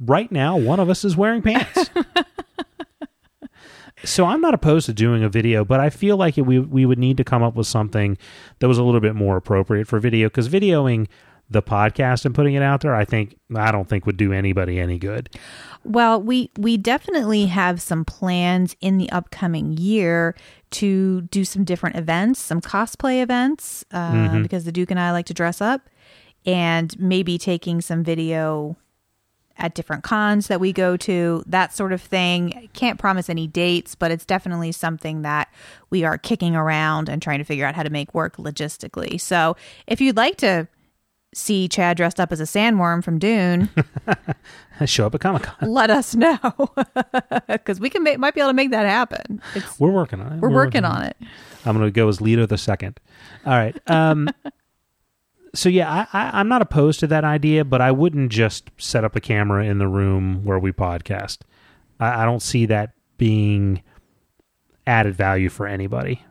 right 0.00 0.30
now, 0.30 0.56
one 0.56 0.80
of 0.80 0.90
us 0.90 1.04
is 1.04 1.16
wearing 1.16 1.42
pants. 1.42 1.90
so 4.04 4.26
I'm 4.26 4.40
not 4.40 4.52
opposed 4.52 4.86
to 4.86 4.92
doing 4.92 5.22
a 5.22 5.28
video, 5.28 5.64
but 5.64 5.80
I 5.80 5.90
feel 5.90 6.16
like 6.16 6.36
it, 6.36 6.42
we 6.42 6.58
we 6.58 6.84
would 6.84 6.98
need 6.98 7.16
to 7.16 7.24
come 7.24 7.42
up 7.42 7.54
with 7.54 7.66
something 7.66 8.18
that 8.58 8.68
was 8.68 8.78
a 8.78 8.82
little 8.82 9.00
bit 9.00 9.14
more 9.14 9.36
appropriate 9.36 9.86
for 9.86 10.00
video 10.00 10.28
because 10.28 10.48
videoing 10.48 11.06
the 11.48 11.62
podcast 11.62 12.24
and 12.24 12.34
putting 12.34 12.54
it 12.54 12.62
out 12.62 12.80
there, 12.80 12.94
I 12.94 13.04
think 13.04 13.38
I 13.54 13.70
don't 13.70 13.88
think 13.88 14.06
would 14.06 14.16
do 14.16 14.32
anybody 14.32 14.80
any 14.80 14.98
good. 14.98 15.30
Well, 15.84 16.20
we 16.20 16.50
we 16.58 16.76
definitely 16.76 17.46
have 17.46 17.80
some 17.80 18.04
plans 18.04 18.74
in 18.80 18.98
the 18.98 19.08
upcoming 19.10 19.76
year 19.76 20.34
to 20.72 21.22
do 21.22 21.44
some 21.44 21.64
different 21.64 21.96
events, 21.96 22.40
some 22.40 22.60
cosplay 22.60 23.22
events, 23.22 23.84
uh, 23.92 24.40
because 24.40 24.64
the 24.64 24.72
Duke 24.72 24.90
and 24.90 24.98
I 24.98 25.12
like 25.12 25.26
to 25.26 25.34
dress 25.34 25.60
up, 25.60 25.88
and 26.44 26.98
maybe 26.98 27.38
taking 27.38 27.80
some 27.80 28.02
video 28.02 28.76
at 29.58 29.74
different 29.74 30.02
cons 30.02 30.48
that 30.48 30.60
we 30.60 30.72
go 30.72 30.96
to, 30.98 31.42
that 31.46 31.72
sort 31.72 31.92
of 31.92 32.02
thing. 32.02 32.68
Can't 32.74 32.98
promise 32.98 33.30
any 33.30 33.46
dates, 33.46 33.94
but 33.94 34.10
it's 34.10 34.26
definitely 34.26 34.72
something 34.72 35.22
that 35.22 35.48
we 35.88 36.04
are 36.04 36.18
kicking 36.18 36.54
around 36.54 37.08
and 37.08 37.22
trying 37.22 37.38
to 37.38 37.44
figure 37.44 37.64
out 37.64 37.74
how 37.74 37.82
to 37.82 37.90
make 37.90 38.12
work 38.12 38.36
logistically. 38.36 39.20
So, 39.20 39.56
if 39.86 40.00
you'd 40.00 40.16
like 40.16 40.36
to 40.38 40.68
see 41.36 41.68
Chad 41.68 41.96
dressed 41.98 42.18
up 42.18 42.32
as 42.32 42.40
a 42.40 42.44
sandworm 42.44 43.04
from 43.04 43.18
Dune, 43.18 43.68
Show 44.86 45.06
up 45.06 45.14
at 45.14 45.20
Comic 45.20 45.42
Con. 45.42 45.70
let 45.70 45.90
us 45.90 46.14
know 46.14 46.38
because 47.48 47.78
we 47.78 47.90
can 47.90 48.02
make, 48.02 48.18
might 48.18 48.34
be 48.34 48.40
able 48.40 48.50
to 48.50 48.54
make 48.54 48.70
that 48.70 48.86
happen. 48.86 49.40
It's, 49.54 49.78
We're 49.78 49.90
working 49.90 50.20
on 50.20 50.32
it. 50.32 50.40
we're 50.40 50.50
working 50.50 50.84
on 50.84 51.02
it. 51.02 51.16
I'm 51.64 51.76
going 51.76 51.86
to 51.86 51.92
go 51.92 52.08
as 52.08 52.20
Leto 52.20 52.46
the 52.46 52.58
second. 52.58 52.98
All 53.44 53.52
right. 53.52 53.76
Um, 53.86 54.28
so 55.54 55.68
yeah, 55.68 56.06
I, 56.12 56.18
I, 56.18 56.40
I'm 56.40 56.48
not 56.48 56.62
opposed 56.62 57.00
to 57.00 57.06
that 57.08 57.24
idea, 57.24 57.64
but 57.64 57.80
I 57.80 57.90
wouldn't 57.90 58.32
just 58.32 58.70
set 58.78 59.04
up 59.04 59.14
a 59.16 59.20
camera 59.20 59.64
in 59.64 59.78
the 59.78 59.88
room 59.88 60.44
where 60.44 60.58
we 60.58 60.72
podcast. 60.72 61.38
I, 62.00 62.22
I 62.22 62.24
don't 62.24 62.42
see 62.42 62.66
that 62.66 62.92
being 63.18 63.82
added 64.86 65.14
value 65.14 65.48
for 65.48 65.66
anybody. 65.66 66.22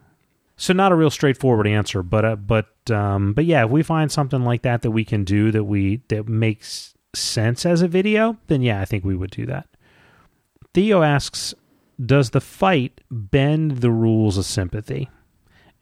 So 0.58 0.74
not 0.74 0.92
a 0.92 0.96
real 0.96 1.10
straightforward 1.10 1.68
answer, 1.68 2.02
but 2.02 2.26
uh, 2.26 2.36
but 2.38 2.70
um, 2.90 3.34
but 3.34 3.46
yeah, 3.46 3.66
if 3.66 3.72
we 3.72 3.84
find 3.84 4.12
something 4.12 4.44
like 4.44 4.62
that 4.62 4.84
that 4.84 4.92
we 4.92 5.04
can 5.04 5.24
do 5.24 5.52
that 5.52 5.66
we 5.66 6.02
that 6.08 6.28
makes 6.28 6.94
sense 7.14 7.66
as 7.66 7.82
a 7.82 7.88
video, 7.88 8.38
then 8.48 8.62
yeah, 8.62 8.82
I 8.82 8.86
think 8.86 9.04
we 9.04 9.16
would 9.16 9.32
do 9.32 9.46
that. 9.48 9.68
Theo 10.74 11.02
asks, 11.02 11.54
"Does 12.04 12.30
the 12.30 12.42
fight 12.42 13.02
bend 13.12 13.82
the 13.82 13.92
rules 13.92 14.38
of 14.38 14.46
sympathy?" 14.46 15.10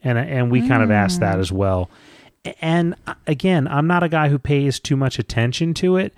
And 0.02 0.18
and 0.18 0.50
we 0.50 0.66
kind 0.66 0.82
of 0.82 0.90
asked 0.90 1.20
that 1.20 1.38
as 1.38 1.52
well. 1.52 1.88
And 2.60 2.94
uh, 3.06 3.14
again, 3.26 3.68
I'm 3.68 3.86
not 3.86 4.02
a 4.02 4.08
guy 4.08 4.28
who 4.28 4.38
pays 4.38 4.80
too 4.80 4.96
much 4.96 5.18
attention 5.18 5.72
to 5.74 5.96
it. 5.96 6.14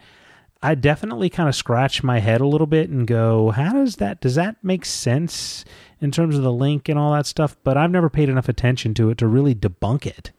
I 0.63 0.75
definitely 0.75 1.29
kind 1.29 1.49
of 1.49 1.55
scratch 1.55 2.03
my 2.03 2.19
head 2.19 2.41
a 2.41 2.47
little 2.47 2.67
bit 2.67 2.89
and 2.89 3.07
go, 3.07 3.51
"How 3.51 3.75
does 3.75 3.97
that? 3.97 4.21
Does 4.23 4.35
that 4.37 4.57
make 4.65 4.87
sense 4.87 5.65
in 6.01 6.11
terms 6.11 6.37
of 6.37 6.43
the 6.43 6.53
link 6.53 6.89
and 6.89 6.99
all 6.99 7.13
that 7.13 7.27
stuff?" 7.27 7.57
But 7.65 7.77
I've 7.77 7.91
never 7.91 8.11
paid 8.11 8.29
enough 8.29 8.49
attention 8.49 8.95
to 8.95 9.11
it 9.11 9.19
to 9.19 9.27
really 9.27 9.55
debunk 9.55 10.07
it. 10.07 10.33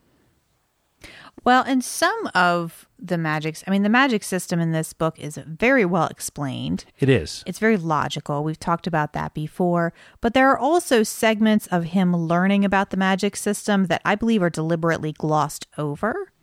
Well, 1.43 1.63
and 1.65 1.84
some 1.84 2.29
of 2.34 2.88
the 2.99 3.17
magics, 3.17 3.63
I 3.65 3.71
mean, 3.71 3.84
the 3.84 3.89
magic 3.89 4.23
system 4.23 4.59
in 4.59 4.71
this 4.71 4.91
book 4.91 5.17
is 5.19 5.39
very 5.45 5.85
well 5.85 6.07
explained. 6.07 6.85
It 6.99 7.09
is. 7.09 7.43
It's 7.45 7.59
very 7.59 7.77
logical. 7.77 8.43
We've 8.43 8.59
talked 8.59 8.88
about 8.88 9.13
that 9.13 9.34
before. 9.34 9.93
But 10.19 10.34
there 10.34 10.49
are 10.49 10.57
also 10.57 11.03
segments 11.03 11.67
of 11.67 11.85
him 11.85 12.13
learning 12.13 12.65
about 12.65 12.89
the 12.89 12.97
magic 12.97 13.35
system 13.35 13.85
that 13.85 14.01
I 14.03 14.15
believe 14.15 14.41
are 14.41 14.49
deliberately 14.49 15.13
glossed 15.13 15.67
over 15.77 16.34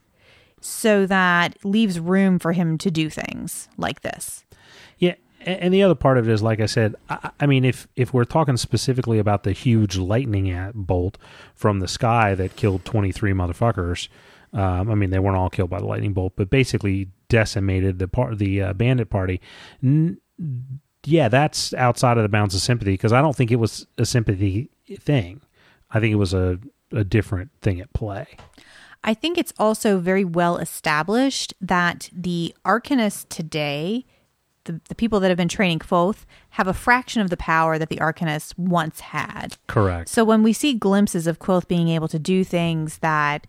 so 0.61 1.05
that 1.07 1.62
leaves 1.65 2.01
room 2.01 2.39
for 2.39 2.53
him 2.53 2.78
to 2.78 2.91
do 2.91 3.11
things 3.11 3.69
like 3.77 4.01
this. 4.01 4.44
And 5.45 5.75
the 5.75 5.83
other 5.83 5.95
part 5.95 6.19
of 6.19 6.29
it 6.29 6.33
is, 6.33 6.43
like 6.43 6.61
I 6.61 6.66
said, 6.66 6.95
I, 7.09 7.31
I 7.41 7.47
mean, 7.47 7.65
if 7.65 7.87
if 7.97 8.15
we're 8.15 8.25
talking 8.25 8.57
specifically 8.57 9.19
about 9.19 9.43
the 9.43 9.53
huge 9.53 9.97
lightning 9.97 10.73
bolt 10.75 11.19
from 11.55 11.81
the 11.81 11.89
sky 11.89 12.35
that 12.35 12.57
killed 12.57 12.85
twenty 12.85 13.12
three 13.12 13.33
motherfuckers, 13.33 14.09
um, 14.53 14.91
I 14.91 14.95
mean, 14.95 15.11
they 15.11 15.19
weren't 15.19 15.37
all 15.37 15.51
killed 15.51 15.71
by 15.71 15.81
the 15.81 15.87
lightning 15.87 16.12
bolt, 16.12 16.35
but 16.37 16.51
basically 16.51 17.09
decimated 17.29 17.99
the 17.99 18.09
part 18.09 18.39
the 18.39 18.62
uh, 18.62 18.73
bandit 18.73 19.11
party. 19.11 19.41
N- 19.83 20.19
yeah, 21.05 21.29
that's 21.29 21.75
outside 21.75 22.16
of 22.16 22.23
the 22.23 22.29
bounds 22.29 22.55
of 22.55 22.61
sympathy 22.62 22.93
because 22.95 23.12
I 23.12 23.21
don't 23.21 23.37
think 23.37 23.51
it 23.51 23.57
was 23.57 23.87
a 23.99 24.07
sympathy 24.07 24.71
thing. 24.99 25.43
I 25.91 26.01
think 26.01 26.12
it 26.12 26.16
was 26.16 26.33
a 26.33 26.59
a 26.93 27.05
different 27.05 27.51
thing 27.61 27.81
at 27.81 27.93
play. 27.93 28.27
I 29.03 29.12
think 29.12 29.37
it's 29.37 29.53
also 29.59 29.99
very 29.99 30.25
well 30.25 30.57
established 30.57 31.53
that 31.61 32.09
the 32.11 32.55
arcanists 32.65 33.27
today, 33.29 34.07
the, 34.65 34.81
the 34.89 34.95
people 34.95 35.20
that 35.20 35.28
have 35.28 35.36
been 35.36 35.49
training 35.49 35.78
Kvothe, 35.78 36.24
have 36.51 36.66
a 36.66 36.74
fraction 36.74 37.23
of 37.23 37.31
the 37.31 37.36
power 37.36 37.78
that 37.78 37.89
the 37.89 37.97
arcanists 37.97 38.57
once 38.59 39.01
had. 39.01 39.57
Correct. 39.66 40.09
So 40.09 40.24
when 40.24 40.43
we 40.43 40.53
see 40.53 40.74
glimpses 40.74 41.27
of 41.27 41.39
Kvothe 41.39 41.69
being 41.69 41.89
able 41.89 42.09
to 42.09 42.19
do 42.19 42.45
things 42.45 42.99
that 42.99 43.47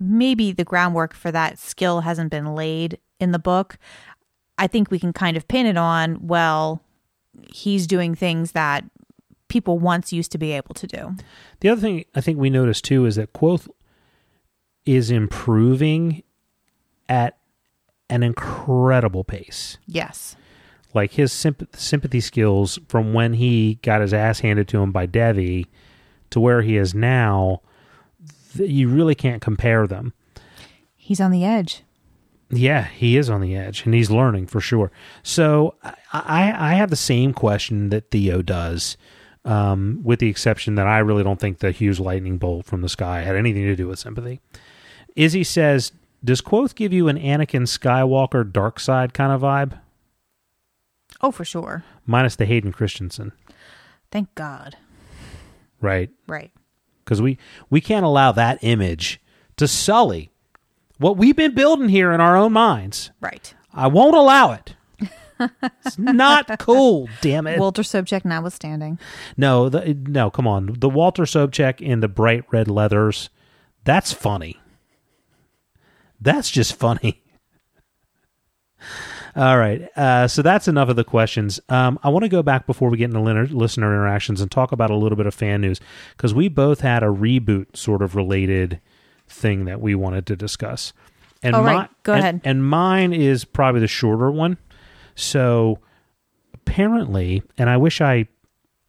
maybe 0.00 0.52
the 0.52 0.64
groundwork 0.64 1.14
for 1.14 1.30
that 1.32 1.58
skill 1.58 2.00
hasn't 2.00 2.30
been 2.30 2.54
laid 2.54 2.98
in 3.18 3.32
the 3.32 3.38
book, 3.38 3.78
I 4.56 4.66
think 4.66 4.90
we 4.90 4.98
can 4.98 5.12
kind 5.12 5.36
of 5.36 5.46
pin 5.48 5.66
it 5.66 5.76
on, 5.76 6.26
well, 6.26 6.82
he's 7.52 7.86
doing 7.86 8.14
things 8.14 8.52
that 8.52 8.84
people 9.48 9.78
once 9.78 10.12
used 10.12 10.32
to 10.32 10.38
be 10.38 10.52
able 10.52 10.74
to 10.74 10.86
do. 10.86 11.16
The 11.60 11.68
other 11.68 11.80
thing 11.80 12.04
I 12.14 12.20
think 12.20 12.38
we 12.38 12.50
noticed 12.50 12.84
too 12.84 13.06
is 13.06 13.16
that 13.16 13.32
Kvothe 13.32 13.68
is 14.84 15.10
improving 15.10 16.22
at 17.08 17.38
an 18.10 18.22
incredible 18.22 19.24
pace. 19.24 19.78
Yes. 19.86 20.36
Like 20.94 21.12
his 21.12 21.32
symp- 21.32 21.76
sympathy 21.76 22.20
skills 22.20 22.78
from 22.88 23.12
when 23.12 23.34
he 23.34 23.74
got 23.82 24.00
his 24.00 24.14
ass 24.14 24.40
handed 24.40 24.68
to 24.68 24.82
him 24.82 24.92
by 24.92 25.06
Devi 25.06 25.66
to 26.30 26.40
where 26.40 26.62
he 26.62 26.76
is 26.76 26.94
now, 26.94 27.60
th- 28.56 28.70
you 28.70 28.88
really 28.88 29.14
can't 29.14 29.42
compare 29.42 29.86
them. 29.86 30.12
He's 30.96 31.20
on 31.20 31.30
the 31.30 31.44
edge. 31.44 31.82
Yeah, 32.50 32.84
he 32.84 33.18
is 33.18 33.28
on 33.28 33.42
the 33.42 33.54
edge, 33.54 33.84
and 33.84 33.92
he's 33.92 34.10
learning 34.10 34.46
for 34.46 34.60
sure. 34.60 34.90
So 35.22 35.74
I, 35.82 35.94
I, 36.12 36.70
I 36.70 36.74
have 36.74 36.88
the 36.88 36.96
same 36.96 37.34
question 37.34 37.90
that 37.90 38.10
Theo 38.10 38.40
does, 38.40 38.96
um, 39.44 40.00
with 40.02 40.18
the 40.18 40.30
exception 40.30 40.74
that 40.76 40.86
I 40.86 40.98
really 41.00 41.22
don't 41.22 41.38
think 41.38 41.58
the 41.58 41.70
huge 41.70 42.00
lightning 42.00 42.38
bolt 42.38 42.64
from 42.64 42.80
the 42.80 42.88
sky 42.88 43.20
had 43.20 43.36
anything 43.36 43.64
to 43.64 43.76
do 43.76 43.88
with 43.88 43.98
sympathy. 43.98 44.40
Izzy 45.14 45.44
says, 45.44 45.92
"Does 46.24 46.40
Kvothe 46.40 46.74
give 46.74 46.92
you 46.92 47.08
an 47.08 47.16
Anakin 47.18 47.62
Skywalker 47.66 48.50
dark 48.50 48.80
side 48.80 49.14
kind 49.14 49.32
of 49.32 49.40
vibe, 49.42 49.78
Oh, 51.20 51.30
for 51.30 51.44
sure. 51.44 51.84
minus 52.06 52.36
the 52.36 52.46
Hayden 52.46 52.72
Christensen, 52.72 53.32
Thank 54.10 54.34
God. 54.34 54.76
right? 55.80 56.10
Right. 56.26 56.52
Because 57.04 57.20
we 57.22 57.38
we 57.70 57.80
can't 57.80 58.04
allow 58.04 58.32
that 58.32 58.58
image 58.62 59.20
to 59.56 59.66
sully 59.68 60.30
what 60.98 61.16
we've 61.16 61.36
been 61.36 61.54
building 61.54 61.88
here 61.88 62.12
in 62.12 62.20
our 62.20 62.36
own 62.36 62.52
minds. 62.52 63.10
Right. 63.20 63.54
I 63.72 63.86
won't 63.86 64.16
allow 64.16 64.52
it." 64.52 64.74
it's 65.84 65.96
not 65.98 66.48
cool, 66.58 67.08
damn 67.20 67.46
it. 67.46 67.60
Walter 67.60 67.82
Sobchak 67.82 68.24
notwithstanding. 68.24 68.98
No, 69.36 69.68
the, 69.68 69.94
no, 69.94 70.30
come 70.30 70.48
on. 70.48 70.74
The 70.78 70.88
Walter 70.88 71.22
Sobchak 71.22 71.80
in 71.80 72.00
the 72.00 72.08
bright 72.08 72.42
red 72.50 72.66
leathers, 72.66 73.30
that's 73.84 74.12
funny. 74.12 74.58
That's 76.20 76.50
just 76.50 76.74
funny. 76.76 77.22
All 79.36 79.58
right. 79.58 79.88
Uh, 79.96 80.26
so 80.26 80.42
that's 80.42 80.66
enough 80.66 80.88
of 80.88 80.96
the 80.96 81.04
questions. 81.04 81.60
Um, 81.68 81.98
I 82.02 82.08
want 82.08 82.24
to 82.24 82.28
go 82.28 82.42
back 82.42 82.66
before 82.66 82.88
we 82.90 82.98
get 82.98 83.10
into 83.12 83.20
listener 83.20 83.94
interactions 83.94 84.40
and 84.40 84.50
talk 84.50 84.72
about 84.72 84.90
a 84.90 84.96
little 84.96 85.16
bit 85.16 85.26
of 85.26 85.34
fan 85.34 85.60
news 85.60 85.80
because 86.16 86.34
we 86.34 86.48
both 86.48 86.80
had 86.80 87.02
a 87.02 87.06
reboot 87.06 87.76
sort 87.76 88.02
of 88.02 88.16
related 88.16 88.80
thing 89.28 89.66
that 89.66 89.80
we 89.80 89.94
wanted 89.94 90.26
to 90.26 90.36
discuss. 90.36 90.92
And 91.42 91.54
All 91.54 91.62
right, 91.62 91.82
mi- 91.88 91.96
go 92.02 92.12
and- 92.14 92.20
ahead. 92.20 92.40
And 92.44 92.66
mine 92.66 93.12
is 93.12 93.44
probably 93.44 93.80
the 93.80 93.86
shorter 93.86 94.30
one. 94.30 94.56
So 95.14 95.78
apparently, 96.54 97.42
and 97.56 97.70
I 97.70 97.76
wish 97.76 98.00
I 98.00 98.26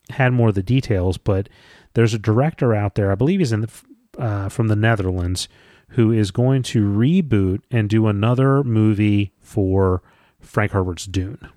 had 0.10 0.34
more 0.34 0.50
of 0.50 0.56
the 0.56 0.64
details, 0.64 1.20
but 1.20 1.48
there's 1.94 2.16
a 2.16 2.20
director 2.20 2.74
out 2.74 2.96
there, 2.96 3.12
I 3.12 3.16
believe 3.16 3.40
he's 3.40 3.52
in 3.52 3.62
the, 3.62 3.70
uh, 4.18 4.50
from 4.50 4.68
the 4.68 4.76
Netherlands, 4.76 5.48
who 5.90 6.12
is 6.12 6.32
going 6.32 6.64
to 6.64 6.84
reboot 6.86 7.62
and 7.72 7.90
do 7.90 8.08
another 8.08 8.64
movie 8.64 9.34
for 9.40 10.02
Frank 10.40 10.72
Herbert's 10.72 11.06
Dune. 11.06 11.50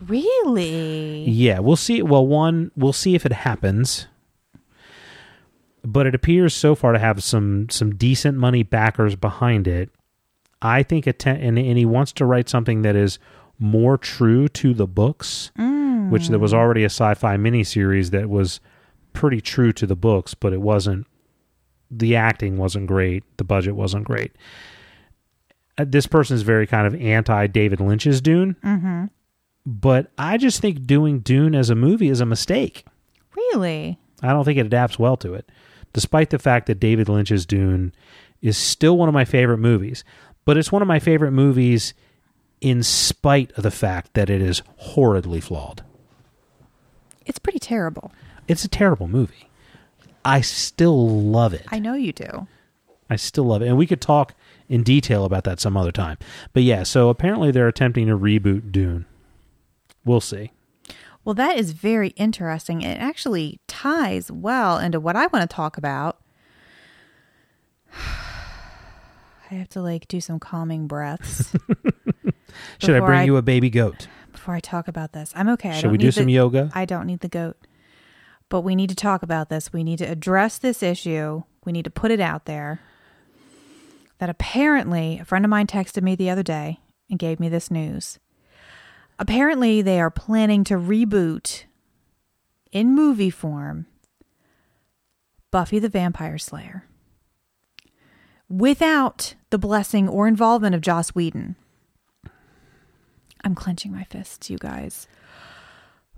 Really? 0.00 1.24
Yeah, 1.24 1.60
we'll 1.60 1.76
see. 1.76 2.02
Well, 2.02 2.26
one, 2.26 2.70
we'll 2.76 2.92
see 2.92 3.14
if 3.14 3.24
it 3.24 3.32
happens. 3.32 4.08
But 5.84 6.06
it 6.06 6.14
appears 6.14 6.54
so 6.54 6.74
far 6.74 6.92
to 6.92 6.98
have 6.98 7.22
some 7.22 7.68
some 7.68 7.96
decent 7.96 8.38
money 8.38 8.62
backers 8.62 9.16
behind 9.16 9.66
it. 9.66 9.90
I 10.60 10.84
think 10.84 11.08
it, 11.08 11.26
and, 11.26 11.58
and 11.58 11.76
he 11.78 11.84
wants 11.84 12.12
to 12.12 12.24
write 12.24 12.48
something 12.48 12.82
that 12.82 12.94
is 12.94 13.18
more 13.58 13.98
true 13.98 14.48
to 14.48 14.74
the 14.74 14.86
books, 14.86 15.50
which 15.56 16.28
there 16.28 16.38
was 16.38 16.52
mm. 16.52 16.56
already 16.56 16.82
a 16.82 16.86
sci-fi 16.86 17.36
miniseries 17.36 18.10
that 18.10 18.30
was 18.30 18.60
pretty 19.12 19.40
true 19.40 19.72
to 19.72 19.86
the 19.86 19.96
books, 19.96 20.34
but 20.34 20.52
it 20.52 20.60
wasn't. 20.60 21.06
The 21.94 22.16
acting 22.16 22.56
wasn't 22.56 22.86
great. 22.86 23.22
The 23.36 23.44
budget 23.44 23.74
wasn't 23.76 24.04
great. 24.04 24.32
Uh, 25.78 25.84
this 25.86 26.06
person 26.06 26.34
is 26.34 26.42
very 26.42 26.66
kind 26.66 26.86
of 26.86 27.00
anti 27.00 27.46
David 27.46 27.80
Lynch's 27.80 28.20
Dune 28.20 28.56
Mm-hmm. 28.64 29.04
but 29.66 30.10
I 30.18 30.36
just 30.38 30.60
think 30.60 30.86
doing 30.86 31.20
Dune 31.20 31.54
as 31.54 31.70
a 31.70 31.74
movie 31.74 32.08
is 32.08 32.20
a 32.20 32.26
mistake. 32.26 32.84
Really? 33.36 33.98
I 34.22 34.28
don't 34.32 34.44
think 34.44 34.58
it 34.58 34.66
adapts 34.66 34.98
well 34.98 35.16
to 35.18 35.34
it, 35.34 35.50
despite 35.92 36.30
the 36.30 36.38
fact 36.38 36.66
that 36.66 36.80
David 36.80 37.08
Lynch's 37.08 37.44
Dune 37.46 37.92
is 38.40 38.56
still 38.56 38.96
one 38.96 39.08
of 39.08 39.14
my 39.14 39.24
favorite 39.24 39.58
movies. 39.58 40.04
But 40.44 40.56
it's 40.56 40.72
one 40.72 40.82
of 40.82 40.88
my 40.88 40.98
favorite 40.98 41.30
movies 41.32 41.94
in 42.60 42.82
spite 42.82 43.52
of 43.52 43.62
the 43.62 43.70
fact 43.70 44.14
that 44.14 44.28
it 44.30 44.40
is 44.42 44.62
horridly 44.76 45.40
flawed. 45.40 45.82
It's 47.26 47.38
pretty 47.38 47.58
terrible. 47.60 48.12
It's 48.48 48.64
a 48.64 48.68
terrible 48.68 49.08
movie. 49.08 49.48
I 50.24 50.40
still 50.40 51.08
love 51.08 51.52
it. 51.54 51.66
I 51.70 51.78
know 51.78 51.94
you 51.94 52.12
do. 52.12 52.46
I 53.10 53.16
still 53.16 53.44
love 53.44 53.62
it. 53.62 53.68
And 53.68 53.76
we 53.76 53.86
could 53.86 54.00
talk 54.00 54.34
in 54.68 54.82
detail 54.82 55.24
about 55.24 55.44
that 55.44 55.60
some 55.60 55.76
other 55.76 55.92
time. 55.92 56.16
But 56.52 56.62
yeah, 56.62 56.82
so 56.82 57.08
apparently 57.08 57.50
they're 57.50 57.68
attempting 57.68 58.06
to 58.06 58.16
reboot 58.16 58.72
Dune. 58.72 59.04
We'll 60.04 60.20
see. 60.20 60.52
Well, 61.24 61.34
that 61.34 61.56
is 61.56 61.72
very 61.72 62.08
interesting. 62.10 62.82
It 62.82 62.98
actually 62.98 63.60
ties 63.68 64.30
well 64.32 64.78
into 64.78 64.98
what 64.98 65.14
I 65.14 65.26
want 65.26 65.48
to 65.48 65.54
talk 65.54 65.76
about. 65.76 66.18
I 67.92 69.54
have 69.56 69.68
to 69.70 69.82
like 69.82 70.08
do 70.08 70.20
some 70.20 70.38
calming 70.40 70.86
breaths 70.86 71.54
Should 72.78 72.96
I 72.96 73.00
bring 73.00 73.20
I- 73.20 73.24
you 73.24 73.36
a 73.36 73.42
baby 73.42 73.68
goat? 73.70 74.08
before 74.32 74.54
I 74.54 74.60
talk 74.60 74.88
about 74.88 75.12
this. 75.12 75.30
I'm 75.36 75.48
okay. 75.50 75.70
I 75.70 75.78
Should 75.78 75.92
we 75.92 75.98
do 75.98 76.06
need 76.06 76.14
some 76.14 76.28
yoga? 76.28 76.70
I 76.74 76.84
don't 76.84 77.06
need 77.06 77.20
the 77.20 77.28
goat. 77.28 77.56
But 78.52 78.64
we 78.64 78.76
need 78.76 78.90
to 78.90 78.94
talk 78.94 79.22
about 79.22 79.48
this. 79.48 79.72
We 79.72 79.82
need 79.82 79.96
to 80.00 80.04
address 80.04 80.58
this 80.58 80.82
issue. 80.82 81.44
We 81.64 81.72
need 81.72 81.86
to 81.86 81.90
put 81.90 82.10
it 82.10 82.20
out 82.20 82.44
there. 82.44 82.80
That 84.18 84.28
apparently, 84.28 85.18
a 85.18 85.24
friend 85.24 85.46
of 85.46 85.48
mine 85.48 85.66
texted 85.66 86.02
me 86.02 86.16
the 86.16 86.28
other 86.28 86.42
day 86.42 86.80
and 87.08 87.18
gave 87.18 87.40
me 87.40 87.48
this 87.48 87.70
news. 87.70 88.18
Apparently, 89.18 89.80
they 89.80 89.98
are 89.98 90.10
planning 90.10 90.64
to 90.64 90.74
reboot 90.74 91.64
in 92.72 92.94
movie 92.94 93.30
form 93.30 93.86
Buffy 95.50 95.78
the 95.78 95.88
Vampire 95.88 96.36
Slayer 96.36 96.84
without 98.50 99.34
the 99.48 99.56
blessing 99.56 100.10
or 100.10 100.28
involvement 100.28 100.74
of 100.74 100.82
Joss 100.82 101.14
Whedon. 101.14 101.56
I'm 103.42 103.54
clenching 103.54 103.92
my 103.92 104.04
fists, 104.04 104.50
you 104.50 104.58
guys. 104.58 105.08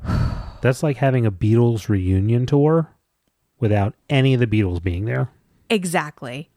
That's 0.60 0.82
like 0.82 0.96
having 0.96 1.26
a 1.26 1.32
Beatles 1.32 1.88
reunion 1.88 2.46
tour 2.46 2.88
without 3.60 3.94
any 4.08 4.34
of 4.34 4.40
the 4.40 4.46
Beatles 4.46 4.82
being 4.82 5.04
there. 5.04 5.28
Exactly. 5.70 6.50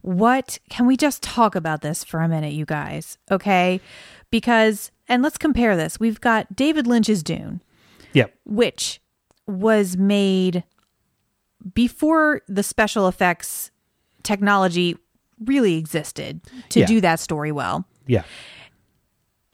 What 0.00 0.58
can 0.70 0.86
we 0.86 0.96
just 0.96 1.22
talk 1.22 1.54
about 1.54 1.80
this 1.82 2.04
for 2.04 2.20
a 2.20 2.28
minute, 2.28 2.52
you 2.52 2.64
guys? 2.64 3.18
Okay. 3.30 3.80
Because, 4.30 4.90
and 5.08 5.22
let's 5.22 5.38
compare 5.38 5.76
this. 5.76 5.98
We've 5.98 6.20
got 6.20 6.54
David 6.54 6.86
Lynch's 6.86 7.22
Dune, 7.22 7.62
Yep. 8.12 8.34
which 8.44 9.00
was 9.46 9.96
made 9.96 10.64
before 11.74 12.42
the 12.48 12.62
special 12.62 13.08
effects 13.08 13.70
technology 14.22 14.96
really 15.44 15.76
existed 15.76 16.40
to 16.70 16.80
Yeah. 16.80 16.86
do 16.86 17.00
that 17.00 17.20
story 17.20 17.52
well. 17.52 17.86
Yeah. 18.06 18.22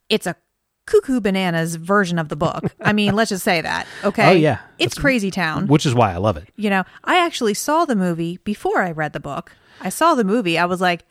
It's 0.09 0.27
a 0.27 0.37
cuckoo 0.87 1.21
bananas 1.21 1.77
version 1.77 2.19
of 2.19 2.29
the 2.29 2.37
book. 2.37 2.75
I 2.81 2.93
mean, 2.93 3.15
let's 3.15 3.31
just 3.31 3.45
say 3.45 3.61
that. 3.61 3.87
Okay. 4.05 4.29
Oh, 4.29 4.33
yeah. 4.33 4.59
It's 4.79 4.99
crazy 4.99 5.31
town. 5.31 5.67
Which 5.67 5.87
is 5.87 5.95
why 5.95 6.13
I 6.13 6.17
love 6.19 6.37
it. 6.37 6.49
You 6.57 6.69
know, 6.71 6.85
I 7.05 7.19
actually 7.25 7.55
saw 7.55 7.85
the 7.87 7.97
movie 7.97 8.39
before 8.45 8.83
I 8.83 8.91
read 8.93 9.13
the 9.15 9.21
book. 9.21 9.53
I 9.81 9.89
saw 9.89 10.15
the 10.15 10.25
movie. 10.25 10.59
I 10.59 10.67
was 10.67 10.81
like, 10.81 11.05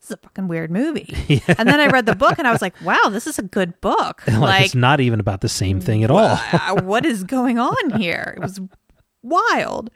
this 0.00 0.10
is 0.10 0.10
a 0.12 0.16
fucking 0.16 0.48
weird 0.48 0.70
movie. 0.70 1.14
And 1.58 1.68
then 1.68 1.78
I 1.78 1.86
read 1.88 2.06
the 2.06 2.14
book 2.16 2.38
and 2.38 2.48
I 2.48 2.52
was 2.52 2.62
like, 2.62 2.74
wow, 2.82 3.08
this 3.10 3.26
is 3.26 3.38
a 3.38 3.42
good 3.42 3.80
book. 3.80 4.22
Like, 4.26 4.38
Like, 4.40 4.64
it's 4.66 4.74
not 4.74 5.00
even 5.00 5.20
about 5.20 5.42
the 5.42 5.48
same 5.48 5.80
thing 5.80 6.02
at 6.04 6.10
all. 6.10 6.18
uh, 6.52 6.80
what 6.82 7.04
is 7.06 7.22
going 7.22 7.58
on 7.58 8.00
here? 8.00 8.34
It 8.36 8.40
was 8.42 8.60
wild. 9.22 9.90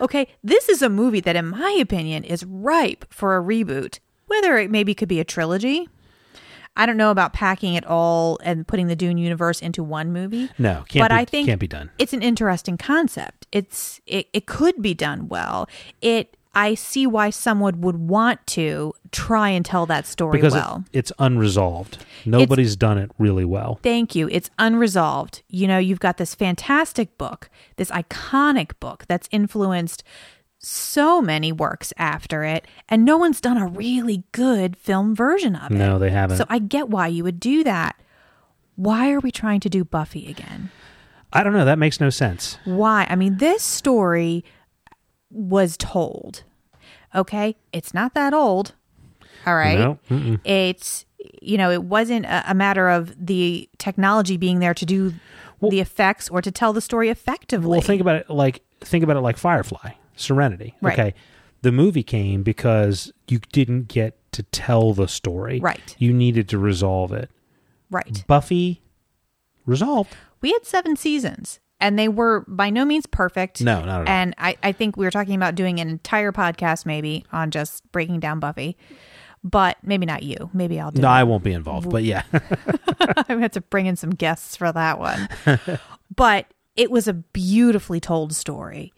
Okay, 0.00 0.28
this 0.42 0.68
is 0.68 0.82
a 0.82 0.88
movie 0.88 1.20
that, 1.20 1.36
in 1.36 1.48
my 1.48 1.72
opinion, 1.80 2.24
is 2.24 2.44
ripe 2.44 3.04
for 3.12 3.36
a 3.36 3.42
reboot. 3.42 3.98
Whether 4.26 4.56
it 4.56 4.70
maybe 4.70 4.94
could 4.94 5.08
be 5.08 5.20
a 5.20 5.24
trilogy. 5.24 5.88
I 6.76 6.86
don't 6.86 6.96
know 6.96 7.10
about 7.10 7.32
packing 7.32 7.74
it 7.74 7.84
all 7.86 8.38
and 8.42 8.66
putting 8.66 8.86
the 8.86 8.96
Dune 8.96 9.18
universe 9.18 9.60
into 9.60 9.82
one 9.82 10.12
movie. 10.12 10.50
No, 10.58 10.84
can't 10.88 11.04
but 11.04 11.10
be, 11.14 11.20
I 11.20 11.24
think 11.26 11.46
can't 11.48 11.60
be 11.60 11.68
done. 11.68 11.90
It's 11.98 12.12
an 12.12 12.22
interesting 12.22 12.78
concept. 12.78 13.46
It's 13.52 14.00
it, 14.06 14.28
it 14.32 14.46
could 14.46 14.80
be 14.80 14.94
done 14.94 15.28
well. 15.28 15.68
It 16.00 16.36
I 16.54 16.74
see 16.74 17.06
why 17.06 17.30
someone 17.30 17.80
would 17.80 17.96
want 17.96 18.46
to 18.48 18.92
try 19.10 19.48
and 19.48 19.64
tell 19.64 19.86
that 19.86 20.06
story 20.06 20.32
Because 20.38 20.54
it- 20.54 20.58
well. 20.58 20.84
it's 20.92 21.10
unresolved. 21.18 22.04
Nobody's 22.26 22.76
done 22.76 22.98
it 22.98 23.10
really 23.18 23.44
well. 23.46 23.78
Thank 23.82 24.14
you. 24.14 24.28
It's 24.30 24.50
unresolved. 24.58 25.42
You 25.48 25.66
know, 25.66 25.78
you've 25.78 26.00
got 26.00 26.18
this 26.18 26.34
fantastic 26.34 27.16
book, 27.16 27.48
this 27.76 27.90
iconic 27.90 28.72
book 28.80 29.04
that's 29.08 29.28
influenced 29.30 30.04
so 30.62 31.20
many 31.20 31.52
works 31.52 31.92
after 31.96 32.44
it, 32.44 32.66
and 32.88 33.04
no 33.04 33.18
one's 33.18 33.40
done 33.40 33.58
a 33.58 33.66
really 33.66 34.24
good 34.32 34.76
film 34.76 35.14
version 35.14 35.56
of 35.56 35.70
it. 35.70 35.74
No, 35.74 35.98
they 35.98 36.10
haven't. 36.10 36.38
So 36.38 36.44
I 36.48 36.58
get 36.58 36.88
why 36.88 37.08
you 37.08 37.24
would 37.24 37.40
do 37.40 37.64
that. 37.64 38.00
Why 38.76 39.10
are 39.10 39.20
we 39.20 39.30
trying 39.30 39.60
to 39.60 39.68
do 39.68 39.84
Buffy 39.84 40.28
again? 40.28 40.70
I 41.32 41.42
don't 41.42 41.52
know. 41.52 41.64
That 41.64 41.78
makes 41.78 42.00
no 42.00 42.10
sense. 42.10 42.58
Why? 42.64 43.06
I 43.08 43.16
mean, 43.16 43.38
this 43.38 43.62
story 43.62 44.44
was 45.30 45.76
told. 45.76 46.44
Okay? 47.14 47.56
It's 47.72 47.92
not 47.92 48.14
that 48.14 48.32
old. 48.32 48.74
All 49.46 49.56
right. 49.56 49.78
No, 49.78 49.98
mm-mm. 50.10 50.40
It's, 50.44 51.04
you 51.40 51.58
know, 51.58 51.70
it 51.70 51.84
wasn't 51.84 52.26
a, 52.26 52.50
a 52.50 52.54
matter 52.54 52.88
of 52.88 53.14
the 53.18 53.68
technology 53.78 54.36
being 54.36 54.60
there 54.60 54.74
to 54.74 54.86
do 54.86 55.14
the 55.60 55.80
effects 55.80 56.28
or 56.28 56.42
to 56.42 56.50
tell 56.50 56.72
the 56.72 56.80
story 56.80 57.08
effectively. 57.08 57.78
Well, 57.78 57.80
think 57.80 58.00
about 58.00 58.16
it 58.16 58.30
like 58.30 58.62
think 58.80 59.04
about 59.04 59.16
it 59.16 59.20
like 59.20 59.36
Firefly, 59.36 59.92
Serenity. 60.16 60.74
Right. 60.80 60.98
Okay. 60.98 61.14
The 61.62 61.72
movie 61.72 62.02
came 62.02 62.42
because 62.42 63.12
you 63.28 63.38
didn't 63.52 63.88
get 63.88 64.18
to 64.32 64.42
tell 64.44 64.92
the 64.94 65.06
story. 65.08 65.60
Right. 65.60 65.94
You 65.98 66.12
needed 66.12 66.48
to 66.50 66.58
resolve 66.58 67.12
it. 67.12 67.30
right. 67.90 68.24
Buffy 68.26 68.82
resolved. 69.66 70.16
We 70.40 70.52
had 70.52 70.66
seven 70.66 70.96
seasons 70.96 71.60
and 71.80 71.98
they 71.98 72.08
were 72.08 72.44
by 72.48 72.70
no 72.70 72.84
means 72.84 73.06
perfect. 73.06 73.60
No, 73.62 73.84
not 73.84 74.02
at 74.02 74.08
all. 74.08 74.08
And 74.08 74.34
I, 74.38 74.56
I 74.62 74.72
think 74.72 74.96
we 74.96 75.04
were 75.04 75.10
talking 75.10 75.34
about 75.34 75.54
doing 75.54 75.80
an 75.80 75.88
entire 75.88 76.32
podcast 76.32 76.86
maybe 76.86 77.24
on 77.32 77.50
just 77.50 77.90
breaking 77.92 78.20
down 78.20 78.40
Buffy. 78.40 78.76
But 79.44 79.76
maybe 79.82 80.06
not 80.06 80.22
you. 80.22 80.50
Maybe 80.52 80.78
I'll 80.78 80.92
do 80.92 81.02
No, 81.02 81.08
it. 81.08 81.12
I 81.12 81.24
won't 81.24 81.42
be 81.42 81.52
involved. 81.52 81.90
But 81.90 82.04
yeah. 82.04 82.22
I'm 83.28 83.40
have 83.40 83.50
to 83.52 83.60
bring 83.60 83.86
in 83.86 83.96
some 83.96 84.10
guests 84.10 84.56
for 84.56 84.70
that 84.70 85.00
one. 85.00 85.28
but 86.14 86.46
it 86.76 86.92
was 86.92 87.08
a 87.08 87.12
beautifully 87.12 87.98
told 87.98 88.34
story. 88.34 88.92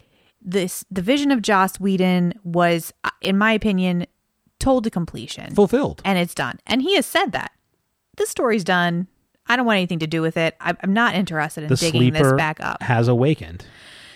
This 0.45 0.85
the 0.91 1.03
vision 1.03 1.31
of 1.31 1.43
Joss 1.43 1.81
Whedon 1.81 2.35
was, 2.45 2.93
uh, 3.03 3.11
in 3.23 3.39
my 3.39 3.53
opinion, 3.53 4.07
told 4.59 4.85
to 4.85 4.91
completion, 4.91 5.55
Fulfilled. 5.55 6.03
and 6.05 6.19
it's 6.19 6.35
done. 6.35 6.59
And 6.67 6.83
he 6.83 6.97
has 6.97 7.07
said 7.07 7.33
that 7.33 7.53
this 8.17 8.29
story's 8.31 8.65
done. 8.65 9.09
I 9.47 9.57
don't 9.57 9.67
want 9.67 9.77
anything 9.77 9.99
to 9.99 10.07
do 10.07 10.23
with 10.23 10.37
it. 10.37 10.57
I'm 10.61 10.93
not 10.95 11.15
interested 11.15 11.65
in 11.65 11.69
the 11.71 11.77
digging 11.77 12.13
this 12.13 12.33
back 12.33 12.61
up. 12.61 12.83
has 12.83 13.09
awakened. 13.09 13.65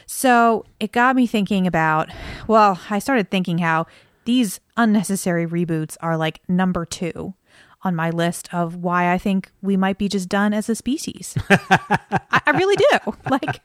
So 0.06 0.64
it 0.80 0.90
got 0.92 1.16
me 1.16 1.26
thinking 1.26 1.66
about, 1.66 2.08
well, 2.46 2.80
I 2.88 2.98
started 2.98 3.30
thinking 3.30 3.58
how 3.58 3.86
these 4.24 4.58
unnecessary 4.76 5.46
reboots 5.46 5.96
are 6.00 6.16
like 6.16 6.40
number 6.48 6.86
two 6.86 7.34
on 7.82 7.94
my 7.94 8.08
list 8.10 8.52
of 8.52 8.76
why 8.76 9.12
I 9.12 9.18
think 9.18 9.52
we 9.60 9.76
might 9.76 9.98
be 9.98 10.08
just 10.08 10.28
done 10.28 10.54
as 10.54 10.68
a 10.68 10.74
species. 10.74 11.36
I, 11.50 12.40
I 12.46 12.50
really 12.52 12.76
do. 12.76 13.14
Like, 13.30 13.60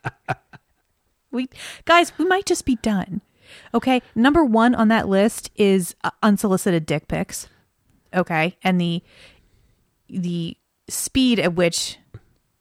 we, 1.34 1.50
guys, 1.86 2.18
we 2.18 2.26
might 2.26 2.46
just 2.46 2.66
be 2.66 2.76
done. 2.78 3.22
Okay. 3.74 4.02
Number 4.16 4.46
one 4.46 4.74
on 4.76 4.88
that 4.88 5.10
list 5.10 5.52
is 5.56 5.96
uh, 6.04 6.12
unsolicited 6.22 6.86
dick 6.86 7.08
pics. 7.08 7.48
Okay. 8.14 8.58
And 8.64 8.80
the, 8.80 9.04
the 10.10 10.56
speed 10.88 11.40
at 11.40 11.54
which 11.56 11.98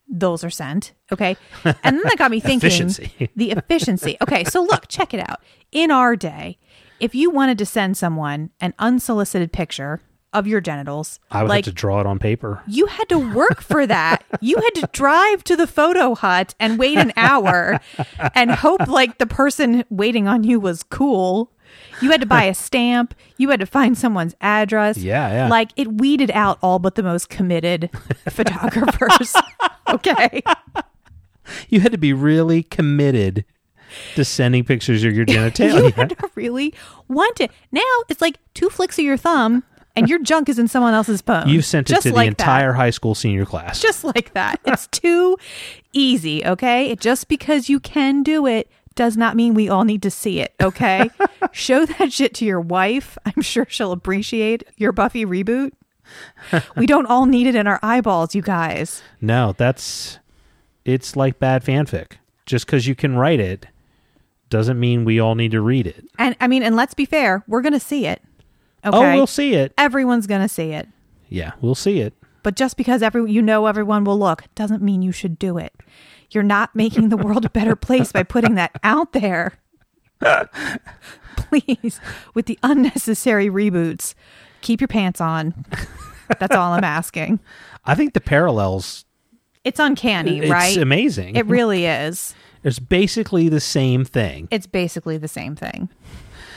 those 0.08 0.42
are 0.44 0.50
sent. 0.50 0.92
Okay. 1.12 1.36
And 1.64 1.76
then 1.96 2.02
that 2.04 2.16
got 2.18 2.30
me 2.30 2.40
thinking 2.40 2.66
Efficiency. 2.68 3.30
the 3.36 3.52
efficiency. 3.52 4.16
Okay. 4.20 4.44
So 4.44 4.62
look, 4.62 4.88
check 4.88 5.14
it 5.14 5.20
out. 5.20 5.40
In 5.70 5.90
our 5.90 6.16
day, 6.16 6.58
if 7.00 7.14
you 7.14 7.30
wanted 7.30 7.58
to 7.58 7.66
send 7.66 7.96
someone 7.96 8.50
an 8.60 8.74
unsolicited 8.78 9.52
picture 9.52 10.00
of 10.32 10.46
your 10.46 10.60
genitals, 10.60 11.20
I 11.30 11.42
would 11.42 11.48
like 11.48 11.64
have 11.64 11.74
to 11.74 11.78
draw 11.78 12.00
it 12.00 12.06
on 12.06 12.18
paper. 12.18 12.62
you 12.66 12.86
had 12.86 13.08
to 13.10 13.18
work 13.34 13.60
for 13.62 13.86
that. 13.86 14.24
You 14.40 14.56
had 14.56 14.74
to 14.80 14.88
drive 14.92 15.44
to 15.44 15.56
the 15.56 15.66
photo 15.66 16.14
hut 16.14 16.54
and 16.58 16.78
wait 16.78 16.98
an 16.98 17.12
hour 17.16 17.80
and 18.34 18.50
hope 18.50 18.86
like 18.88 19.18
the 19.18 19.26
person 19.26 19.84
waiting 19.90 20.26
on 20.28 20.44
you 20.44 20.58
was 20.58 20.82
cool. 20.82 21.50
You 22.00 22.10
had 22.10 22.20
to 22.20 22.26
buy 22.26 22.44
a 22.44 22.54
stamp. 22.54 23.14
You 23.38 23.50
had 23.50 23.60
to 23.60 23.66
find 23.66 23.96
someone's 23.96 24.34
address. 24.40 24.98
Yeah, 24.98 25.28
yeah. 25.30 25.48
Like 25.48 25.70
it 25.76 26.00
weeded 26.00 26.30
out 26.32 26.58
all 26.62 26.78
but 26.78 26.96
the 26.96 27.02
most 27.02 27.28
committed 27.28 27.90
photographers. 28.28 29.34
okay. 29.88 30.42
You 31.68 31.80
had 31.80 31.92
to 31.92 31.98
be 31.98 32.12
really 32.12 32.62
committed 32.62 33.44
to 34.14 34.24
sending 34.24 34.64
pictures 34.64 35.04
of 35.04 35.14
your 35.14 35.24
genitals. 35.24 35.82
You 35.82 35.90
had 35.90 36.10
to 36.10 36.30
really 36.34 36.74
want 37.08 37.40
it. 37.40 37.50
Now 37.70 37.80
it's 38.08 38.20
like 38.20 38.38
two 38.54 38.70
flicks 38.70 38.98
of 38.98 39.04
your 39.04 39.16
thumb 39.16 39.64
and 39.96 40.08
your 40.08 40.18
junk 40.20 40.48
is 40.48 40.58
in 40.58 40.68
someone 40.68 40.94
else's 40.94 41.20
phone. 41.20 41.48
You've 41.48 41.64
sent 41.64 41.88
it 41.90 41.94
Just 41.94 42.04
to 42.04 42.10
the 42.10 42.16
like 42.16 42.36
that. 42.36 42.42
entire 42.42 42.72
high 42.72 42.90
school 42.90 43.14
senior 43.14 43.44
class. 43.44 43.80
just 43.80 44.04
like 44.04 44.32
that. 44.34 44.60
It's 44.64 44.86
too 44.88 45.36
easy, 45.92 46.44
okay? 46.44 46.94
Just 46.96 47.28
because 47.28 47.68
you 47.68 47.78
can 47.80 48.22
do 48.22 48.46
it 48.46 48.70
does 48.94 49.16
not 49.16 49.36
mean 49.36 49.54
we 49.54 49.68
all 49.68 49.84
need 49.84 50.02
to 50.02 50.10
see 50.10 50.40
it, 50.40 50.54
okay? 50.62 51.08
Show 51.52 51.86
that 51.86 52.12
shit 52.12 52.34
to 52.34 52.44
your 52.44 52.60
wife. 52.60 53.16
I'm 53.24 53.42
sure 53.42 53.66
she'll 53.68 53.92
appreciate 53.92 54.64
your 54.76 54.92
Buffy 54.92 55.24
reboot. 55.24 55.72
We 56.76 56.86
don't 56.86 57.06
all 57.06 57.24
need 57.26 57.46
it 57.46 57.54
in 57.54 57.66
our 57.66 57.78
eyeballs, 57.82 58.34
you 58.34 58.42
guys. 58.42 59.02
no, 59.20 59.54
that's 59.56 60.18
it's 60.84 61.16
like 61.16 61.38
bad 61.38 61.64
fanfic. 61.64 62.12
Just 62.44 62.66
because 62.66 62.86
you 62.86 62.94
can 62.94 63.16
write 63.16 63.40
it 63.40 63.66
doesn't 64.50 64.78
mean 64.78 65.04
we 65.06 65.18
all 65.20 65.34
need 65.36 65.52
to 65.52 65.60
read 65.62 65.86
it. 65.86 66.04
And 66.18 66.36
I 66.40 66.48
mean, 66.48 66.62
and 66.62 66.76
let's 66.76 66.92
be 66.92 67.04
fair, 67.06 67.42
we're 67.46 67.62
going 67.62 67.72
to 67.72 67.80
see 67.80 68.06
it. 68.06 68.20
Oh, 68.84 68.88
okay? 68.98 69.12
Oh, 69.12 69.16
we'll 69.16 69.26
see 69.26 69.54
it. 69.54 69.72
Everyone's 69.78 70.26
going 70.26 70.42
to 70.42 70.48
see 70.48 70.70
it. 70.72 70.88
Yeah, 71.28 71.52
we'll 71.60 71.74
see 71.74 72.00
it. 72.00 72.14
But 72.42 72.56
just 72.56 72.76
because 72.76 73.02
every 73.02 73.30
you 73.30 73.40
know 73.40 73.66
everyone 73.66 74.04
will 74.04 74.18
look 74.18 74.44
doesn't 74.54 74.82
mean 74.82 75.00
you 75.02 75.12
should 75.12 75.38
do 75.38 75.58
it. 75.58 75.72
You're 76.30 76.42
not 76.42 76.74
making 76.74 77.08
the 77.08 77.16
world 77.16 77.44
a 77.44 77.50
better 77.50 77.76
place 77.76 78.10
by 78.10 78.22
putting 78.24 78.56
that 78.56 78.72
out 78.82 79.12
there. 79.12 79.52
Please, 81.36 82.00
with 82.34 82.46
the 82.46 82.58
unnecessary 82.62 83.48
reboots, 83.48 84.14
keep 84.60 84.80
your 84.80 84.88
pants 84.88 85.20
on. 85.20 85.64
That's 86.38 86.54
all 86.54 86.72
I'm 86.72 86.84
asking. 86.84 87.40
I 87.84 87.94
think 87.94 88.14
the 88.14 88.20
parallels 88.20 89.04
It's 89.64 89.78
uncanny, 89.80 90.40
it's 90.40 90.50
right? 90.50 90.68
It's 90.68 90.76
amazing. 90.78 91.36
It 91.36 91.46
really 91.46 91.86
is. 91.86 92.34
it's 92.62 92.78
basically 92.78 93.48
the 93.48 93.60
same 93.60 94.04
thing. 94.04 94.48
It's 94.50 94.66
basically 94.66 95.18
the 95.18 95.28
same 95.28 95.54
thing. 95.56 95.88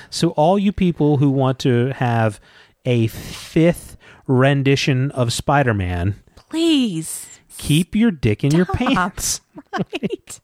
So 0.10 0.30
all 0.32 0.58
you 0.60 0.72
people 0.72 1.18
who 1.18 1.30
want 1.30 1.60
to 1.60 1.88
have 1.96 2.40
a 2.86 3.08
fifth 3.08 3.98
rendition 4.28 5.12
of 5.12 5.34
Spider-Man, 5.34 6.16
Please. 6.50 7.40
keep 7.58 7.96
your 7.96 8.12
dick 8.12 8.44
in 8.44 8.52
your 8.52 8.66
pants. 8.66 9.42
Right. 9.74 10.40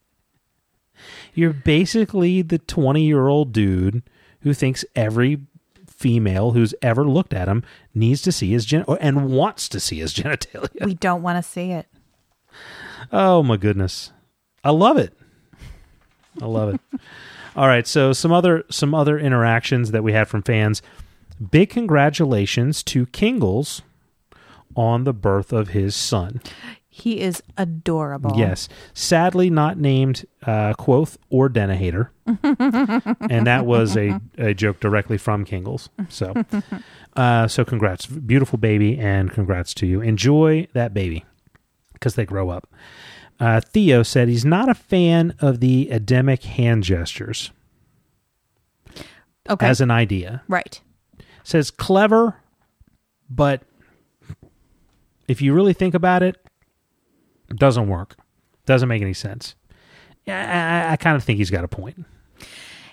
You're 1.34 1.54
basically 1.54 2.42
the 2.42 2.60
20-year-old 2.60 3.54
dude 3.54 4.04
who 4.42 4.54
thinks 4.54 4.84
every 4.96 5.40
female 5.88 6.52
who's 6.52 6.74
ever 6.82 7.06
looked 7.08 7.34
at 7.34 7.48
him 7.48 7.64
needs 7.94 8.22
to 8.24 8.32
see 8.32 8.52
his 8.52 8.66
gen 8.66 8.84
and 9.00 9.30
wants 9.32 9.70
to 9.70 9.80
see 9.80 10.00
his 10.00 10.14
genitalia. 10.16 10.84
we 10.86 10.94
don't 10.96 11.22
want 11.22 11.42
to 11.44 11.50
see 11.50 11.72
it. 11.72 11.88
Oh 13.12 13.42
my 13.44 13.56
goodness. 13.58 14.12
I 14.64 14.72
love 14.72 14.98
it. 14.98 15.14
I 16.42 16.46
love 16.46 16.74
it. 16.76 16.82
All 17.56 17.68
right, 17.68 17.86
so 17.86 18.14
some 18.14 18.32
other 18.32 18.64
some 18.70 18.94
other 18.94 19.20
interactions 19.20 19.92
that 19.92 20.04
we 20.04 20.14
had 20.14 20.28
from 20.28 20.42
fans. 20.42 20.82
Big 21.50 21.70
congratulations 21.70 22.84
to 22.84 23.08
Kingles 23.08 23.82
on 24.76 25.04
the 25.04 25.14
birth 25.14 25.52
of 25.52 25.70
his 25.70 25.96
son. 25.96 26.42
He 26.88 27.22
is 27.22 27.42
adorable. 27.58 28.34
Yes. 28.38 28.68
Sadly, 28.94 29.50
not 29.50 29.78
named 29.78 30.26
uh, 30.44 30.74
Kvothe 30.74 31.18
or 31.30 31.50
Denahater. 31.50 32.10
and 33.30 33.48
that 33.48 33.66
was 33.66 33.96
a, 33.96 34.20
a 34.38 34.54
joke 34.54 34.80
directly 34.82 35.18
from 35.18 35.46
Kingles. 35.46 35.90
So, 36.10 36.34
uh, 37.16 37.48
so 37.48 37.64
congrats. 37.64 38.06
Beautiful 38.06 38.60
baby, 38.60 39.00
and 39.00 39.32
congrats 39.32 39.74
to 39.76 39.88
you. 39.88 40.02
Enjoy 40.02 40.68
that 40.74 40.94
baby 40.94 41.26
because 41.94 42.16
they 42.16 42.26
grow 42.26 42.50
up. 42.50 42.70
Uh, 43.42 43.60
Theo 43.60 44.04
said 44.04 44.28
he's 44.30 44.46
not 44.46 44.70
a 44.70 44.74
fan 44.76 45.34
of 45.40 45.60
the 45.62 45.90
Ademic 45.92 46.44
hand 46.44 46.84
gestures 46.84 47.50
Okay. 49.50 49.66
as 49.68 49.82
an 49.82 49.90
idea. 49.92 50.44
right. 50.48 50.80
Says 51.44 51.72
clever, 51.72 52.36
but 53.28 53.64
if 55.28 55.42
you 55.42 55.54
really 55.56 55.74
think 55.74 55.96
about 55.96 56.22
it, 56.22 56.36
it 57.50 57.58
doesn't 57.58 57.88
work. 57.88 58.16
Doesn't 58.68 58.88
make 58.88 59.02
any 59.02 59.14
sense. 59.16 59.56
I, 60.28 60.32
I, 60.34 60.92
I 60.92 60.96
kind 60.98 61.18
of 61.18 61.24
think 61.24 61.38
he's 61.40 61.50
got 61.50 61.64
a 61.64 61.68
point. 61.68 62.06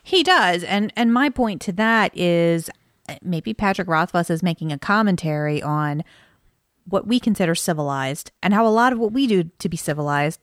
He 0.02 0.22
does, 0.22 0.64
and 0.64 0.90
and 0.96 1.12
my 1.12 1.28
point 1.28 1.60
to 1.62 1.72
that 1.72 2.16
is 2.16 2.70
uh, 3.10 3.16
maybe 3.22 3.52
Patrick 3.52 3.86
Rothfuss 3.86 4.30
is 4.30 4.42
making 4.42 4.72
a 4.72 4.78
commentary 4.78 5.62
on 5.62 6.02
what 6.88 7.06
we 7.06 7.20
consider 7.20 7.54
civilized 7.54 8.30
and 8.42 8.54
how 8.54 8.66
a 8.66 8.70
lot 8.70 8.92
of 8.92 8.98
what 8.98 9.12
we 9.12 9.26
do 9.26 9.44
to 9.58 9.68
be 9.68 9.76
civilized 9.76 10.40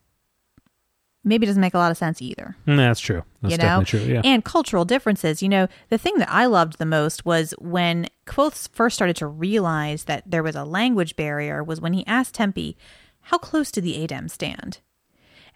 maybe 1.23 1.45
doesn't 1.47 1.61
make 1.61 1.73
a 1.73 1.77
lot 1.79 1.89
of 1.91 1.97
sense 1.97 2.21
either. 2.21 2.55
Mm, 2.67 2.77
That's 2.77 2.99
true. 2.99 3.23
That's 3.41 3.51
you 3.53 3.57
know, 3.57 3.81
definitely 3.81 3.85
true. 4.05 4.13
Yeah. 4.13 4.21
and 4.23 4.45
cultural 4.45 4.85
differences. 4.85 5.41
You 5.41 5.49
know, 5.49 5.67
the 5.89 5.97
thing 5.97 6.17
that 6.19 6.31
I 6.31 6.45
loved 6.45 6.77
the 6.77 6.85
most 6.85 7.25
was 7.25 7.53
when 7.57 8.07
Kvothe 8.27 8.69
first 8.73 8.95
started 8.95 9.15
to 9.17 9.27
realize 9.27 10.03
that 10.03 10.23
there 10.29 10.43
was 10.43 10.55
a 10.55 10.63
language 10.63 11.15
barrier. 11.15 11.63
Was 11.63 11.81
when 11.81 11.93
he 11.93 12.05
asked 12.05 12.35
Tempi, 12.35 12.77
"How 13.21 13.37
close 13.39 13.71
do 13.71 13.81
the 13.81 13.95
Adem 14.05 14.29
stand?" 14.29 14.79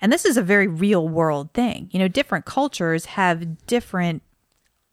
And 0.01 0.11
this 0.11 0.25
is 0.25 0.37
a 0.37 0.41
very 0.41 0.65
real 0.67 1.07
world 1.07 1.53
thing. 1.53 1.89
You 1.91 1.99
know, 1.99 2.07
different 2.07 2.45
cultures 2.45 3.05
have 3.05 3.67
different 3.67 4.23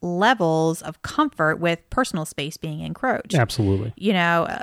levels 0.01 0.81
of 0.81 1.01
comfort 1.01 1.59
with 1.59 1.89
personal 1.89 2.25
space 2.25 2.55
being 2.57 2.81
encroached. 2.81 3.33
Absolutely. 3.33 3.93
You 3.95 4.13
know, 4.13 4.59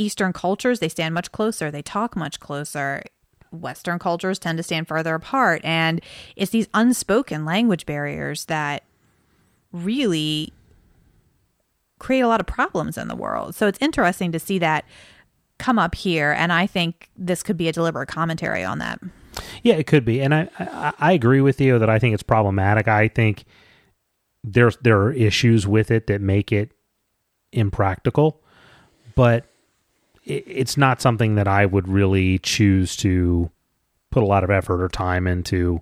Eastern 0.00 0.32
cultures, 0.32 0.80
they 0.80 0.88
stand 0.88 1.14
much 1.14 1.32
closer, 1.32 1.70
they 1.70 1.82
talk 1.82 2.16
much 2.16 2.40
closer. 2.40 3.02
Western 3.50 3.98
cultures 3.98 4.38
tend 4.38 4.58
to 4.58 4.62
stand 4.62 4.86
further 4.86 5.14
apart. 5.14 5.62
And 5.64 6.02
it's 6.36 6.50
these 6.50 6.68
unspoken 6.74 7.46
language 7.46 7.86
barriers 7.86 8.44
that 8.44 8.84
really 9.72 10.52
create 11.98 12.20
a 12.20 12.28
lot 12.28 12.40
of 12.40 12.46
problems 12.46 12.98
in 12.98 13.08
the 13.08 13.16
world. 13.16 13.54
So 13.54 13.66
it's 13.66 13.78
interesting 13.80 14.32
to 14.32 14.38
see 14.38 14.58
that 14.58 14.84
come 15.58 15.78
up 15.78 15.94
here. 15.94 16.32
And 16.32 16.52
I 16.52 16.66
think 16.66 17.08
this 17.16 17.42
could 17.42 17.56
be 17.56 17.68
a 17.68 17.72
deliberate 17.72 18.08
commentary 18.08 18.64
on 18.64 18.78
that. 18.80 19.00
Yeah, 19.62 19.74
it 19.74 19.86
could 19.86 20.04
be, 20.04 20.20
and 20.20 20.34
I, 20.34 20.48
I 20.58 20.92
I 20.98 21.12
agree 21.12 21.40
with 21.40 21.60
you 21.60 21.78
that 21.78 21.88
I 21.88 21.98
think 21.98 22.14
it's 22.14 22.22
problematic. 22.22 22.88
I 22.88 23.08
think 23.08 23.44
there's 24.42 24.76
there 24.78 25.00
are 25.00 25.12
issues 25.12 25.66
with 25.66 25.90
it 25.90 26.06
that 26.08 26.20
make 26.20 26.52
it 26.52 26.72
impractical, 27.52 28.42
but 29.14 29.47
it's 30.28 30.76
not 30.76 31.00
something 31.00 31.36
that 31.36 31.48
I 31.48 31.66
would 31.66 31.88
really 31.88 32.38
choose 32.38 32.96
to 32.96 33.50
put 34.10 34.22
a 34.22 34.26
lot 34.26 34.44
of 34.44 34.50
effort 34.50 34.82
or 34.82 34.88
time 34.88 35.26
into. 35.26 35.80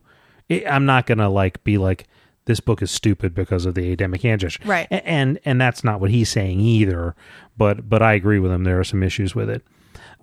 I'm 0.50 0.86
not 0.86 1.06
gonna 1.06 1.28
like 1.28 1.62
be 1.64 1.78
like 1.78 2.06
this 2.46 2.60
book 2.60 2.80
is 2.80 2.90
stupid 2.90 3.34
because 3.34 3.66
of 3.66 3.74
the 3.74 3.94
Ademic 3.94 4.22
hand 4.22 4.40
gesture, 4.40 4.62
Right. 4.64 4.86
And 4.90 5.38
and 5.44 5.60
that's 5.60 5.82
not 5.84 6.00
what 6.00 6.10
he's 6.10 6.28
saying 6.28 6.60
either. 6.60 7.14
But 7.56 7.88
but 7.88 8.02
I 8.02 8.14
agree 8.14 8.38
with 8.38 8.52
him. 8.52 8.64
There 8.64 8.78
are 8.78 8.84
some 8.84 9.02
issues 9.02 9.34
with 9.34 9.50
it. 9.50 9.62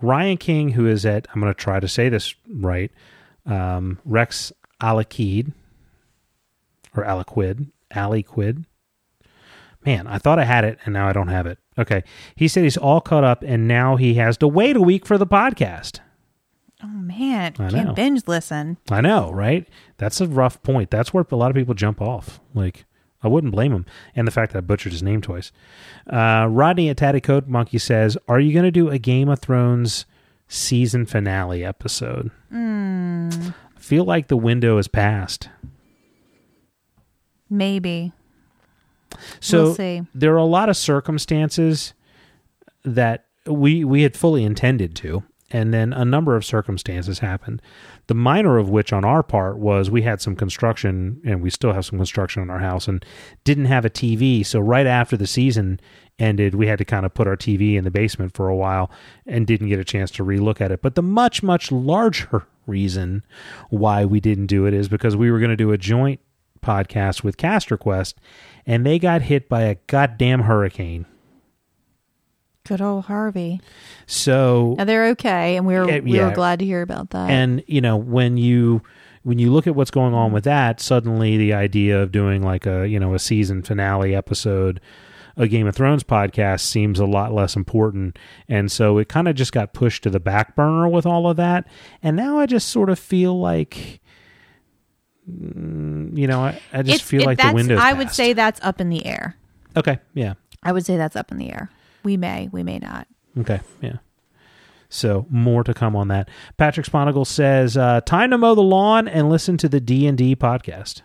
Ryan 0.01 0.37
King, 0.37 0.69
who 0.69 0.87
is 0.87 1.05
at 1.05 1.27
I'm 1.33 1.41
going 1.41 1.53
to 1.53 1.59
try 1.59 1.79
to 1.79 1.87
say 1.87 2.09
this 2.09 2.35
right, 2.49 2.91
um, 3.45 3.99
Rex 4.05 4.51
Aliquid 4.81 5.53
or 6.95 7.03
Aliquid, 7.03 7.71
Aliquid. 7.91 8.65
Man, 9.85 10.07
I 10.07 10.17
thought 10.17 10.39
I 10.39 10.45
had 10.45 10.63
it 10.63 10.79
and 10.85 10.93
now 10.93 11.07
I 11.07 11.13
don't 11.13 11.27
have 11.27 11.45
it. 11.45 11.57
Okay, 11.77 12.03
he 12.35 12.47
said 12.47 12.63
he's 12.63 12.77
all 12.77 13.01
caught 13.01 13.23
up 13.23 13.43
and 13.43 13.67
now 13.67 13.95
he 13.95 14.13
has 14.15 14.37
to 14.37 14.47
wait 14.47 14.75
a 14.75 14.81
week 14.81 15.05
for 15.05 15.17
the 15.17 15.27
podcast. 15.27 15.99
Oh, 16.83 16.87
man. 16.87 17.53
I 17.59 17.69
Can't 17.69 17.87
know. 17.87 17.93
binge 17.93 18.23
listen. 18.27 18.77
I 18.91 18.99
know, 19.01 19.31
right? 19.31 19.67
That's 19.97 20.19
a 20.19 20.27
rough 20.27 20.61
point. 20.63 20.91
That's 20.91 21.13
where 21.13 21.25
a 21.31 21.35
lot 21.35 21.49
of 21.49 21.55
people 21.55 21.73
jump 21.73 22.01
off. 22.01 22.41
Like, 22.53 22.85
I 23.23 23.29
wouldn't 23.29 23.53
blame 23.53 23.71
him. 23.71 23.85
And 24.15 24.27
the 24.27 24.31
fact 24.31 24.51
that 24.51 24.57
I 24.57 24.61
butchered 24.61 24.91
his 24.91 25.01
name 25.01 25.21
twice. 25.21 25.53
Uh, 26.07 26.45
Rodney 26.49 26.89
at 26.89 26.97
Tatty 26.97 27.21
Coat 27.21 27.47
Monkey 27.47 27.77
says, 27.77 28.17
Are 28.27 28.39
you 28.39 28.51
going 28.51 28.65
to 28.65 28.71
do 28.71 28.89
a 28.89 28.97
Game 28.99 29.29
of 29.29 29.39
Thrones 29.39 30.05
season 30.49 31.05
finale 31.05 31.63
episode? 31.63 32.31
I 32.51 33.31
feel 33.79 34.03
like 34.03 34.27
the 34.27 34.35
window 34.37 34.77
is 34.77 34.89
passed. 34.89 35.49
Maybe. 37.49 38.11
So 39.39 39.63
We'll 39.63 39.75
there 40.13 40.33
are 40.33 40.37
a 40.37 40.45
lot 40.45 40.69
of 40.69 40.77
circumstances 40.77 41.93
that 42.83 43.25
we 43.45 43.83
we 43.83 44.03
had 44.03 44.15
fully 44.15 44.43
intended 44.43 44.95
to, 44.97 45.23
and 45.51 45.73
then 45.73 45.93
a 45.93 46.05
number 46.05 46.35
of 46.35 46.45
circumstances 46.45 47.19
happened. 47.19 47.61
The 48.07 48.15
minor 48.15 48.57
of 48.57 48.69
which 48.69 48.91
on 48.91 49.05
our 49.05 49.23
part 49.23 49.57
was 49.57 49.89
we 49.89 50.01
had 50.01 50.21
some 50.21 50.35
construction, 50.35 51.21
and 51.25 51.41
we 51.41 51.49
still 51.49 51.73
have 51.73 51.85
some 51.85 51.99
construction 51.99 52.41
on 52.41 52.49
our 52.49 52.59
house, 52.59 52.87
and 52.87 53.05
didn't 53.43 53.65
have 53.65 53.85
a 53.85 53.89
TV. 53.89 54.45
So 54.45 54.59
right 54.59 54.87
after 54.87 55.15
the 55.15 55.27
season 55.27 55.79
ended, 56.19 56.55
we 56.55 56.67
had 56.67 56.79
to 56.79 56.85
kind 56.85 57.05
of 57.05 57.13
put 57.13 57.27
our 57.27 57.37
TV 57.37 57.75
in 57.75 57.83
the 57.83 57.91
basement 57.91 58.33
for 58.33 58.49
a 58.49 58.55
while, 58.55 58.91
and 59.25 59.47
didn't 59.47 59.69
get 59.69 59.79
a 59.79 59.85
chance 59.85 60.11
to 60.11 60.25
relook 60.25 60.61
at 60.61 60.71
it. 60.71 60.81
But 60.81 60.95
the 60.95 61.03
much 61.03 61.43
much 61.43 61.71
larger 61.71 62.45
reason 62.65 63.23
why 63.69 64.05
we 64.05 64.19
didn't 64.19 64.47
do 64.47 64.65
it 64.65 64.73
is 64.73 64.87
because 64.87 65.15
we 65.15 65.31
were 65.31 65.39
going 65.39 65.51
to 65.51 65.57
do 65.57 65.71
a 65.71 65.77
joint 65.77 66.19
podcast 66.61 67.23
with 67.23 67.37
Caster 67.37 67.77
Quest, 67.77 68.17
and 68.65 68.85
they 68.85 68.99
got 68.99 69.21
hit 69.23 69.49
by 69.49 69.61
a 69.63 69.75
goddamn 69.87 70.41
hurricane. 70.41 71.05
Good 72.65 72.81
old 72.81 73.05
Harvey. 73.05 73.59
So 74.05 74.75
Now 74.77 74.85
they're 74.85 75.07
okay, 75.09 75.57
and 75.57 75.65
we 75.65 75.73
were 75.75 75.89
Yeah, 75.89 75.99
we 75.99 76.19
were 76.19 76.31
glad 76.31 76.59
to 76.59 76.65
hear 76.65 76.81
about 76.81 77.09
that. 77.09 77.29
and 77.29 77.61
you 77.67 77.81
know 77.81 77.97
when 77.97 78.37
you 78.37 78.81
when 79.23 79.37
you 79.39 79.51
look 79.51 79.67
at 79.67 79.75
what's 79.75 79.91
going 79.91 80.13
on 80.13 80.31
with 80.31 80.43
that 80.45 80.79
suddenly 80.81 81.37
the 81.37 81.53
idea 81.53 82.01
of 82.01 82.11
doing 82.11 82.41
like 82.41 82.65
a 82.65 82.87
you 82.87 82.99
know 82.99 83.13
a 83.13 83.19
season 83.19 83.61
finale 83.63 84.13
episode 84.15 84.79
a 85.37 85.47
game 85.47 85.65
of 85.67 85.75
thrones 85.75 86.03
podcast 86.03 86.59
seems 86.61 86.99
a 86.99 87.05
lot 87.05 87.33
less 87.33 87.55
important 87.55 88.19
and 88.49 88.71
so 88.71 88.97
it 88.97 89.07
kind 89.09 89.27
of 89.29 89.35
just 89.35 89.51
got 89.53 89.73
pushed 89.73 90.03
to 90.03 90.09
the 90.09 90.19
back 90.19 90.55
burner 90.55 90.87
with 90.89 91.05
all 91.05 91.27
of 91.29 91.37
that 91.37 91.65
and 92.01 92.15
now 92.17 92.37
i 92.37 92.45
just 92.45 92.67
sort 92.69 92.89
of 92.89 92.99
feel 92.99 93.39
like 93.39 93.99
you 95.27 96.27
know 96.27 96.41
i, 96.41 96.59
I 96.73 96.81
just 96.81 96.95
It's- 96.95 97.01
feel 97.01 97.23
like 97.25 97.37
the 97.39 97.51
window's 97.53 97.79
I 97.79 97.93
would 97.93 98.11
say 98.11 98.33
that's 98.33 98.59
up 98.61 98.81
in 98.81 98.89
the 98.89 99.05
air. 99.05 99.35
okay 99.77 99.99
yeah 100.13 100.33
I 100.65 100.71
would 100.71 100.85
say 100.85 100.95
that's 100.95 101.17
up 101.17 101.29
in 101.29 101.37
the 101.39 101.49
air. 101.51 101.69
We 102.03 102.15
may, 102.15 102.47
we 102.53 102.63
may 102.63 102.79
not. 102.79 103.05
Okay, 103.37 103.59
yeah. 103.81 103.97
So 104.87 105.25
more 105.29 105.61
to 105.65 105.73
come 105.73 105.93
on 105.93 106.07
that. 106.07 106.29
Patrick 106.55 106.85
Sponigal 106.85 107.27
says, 107.27 107.75
uh, 107.75 107.99
"Time 107.99 108.29
to 108.31 108.37
mow 108.37 108.55
the 108.55 108.61
lawn 108.63 109.09
and 109.09 109.29
listen 109.29 109.57
to 109.57 109.67
the 109.67 109.81
D 109.81 110.07
and 110.07 110.17
D 110.17 110.37
podcast." 110.37 111.01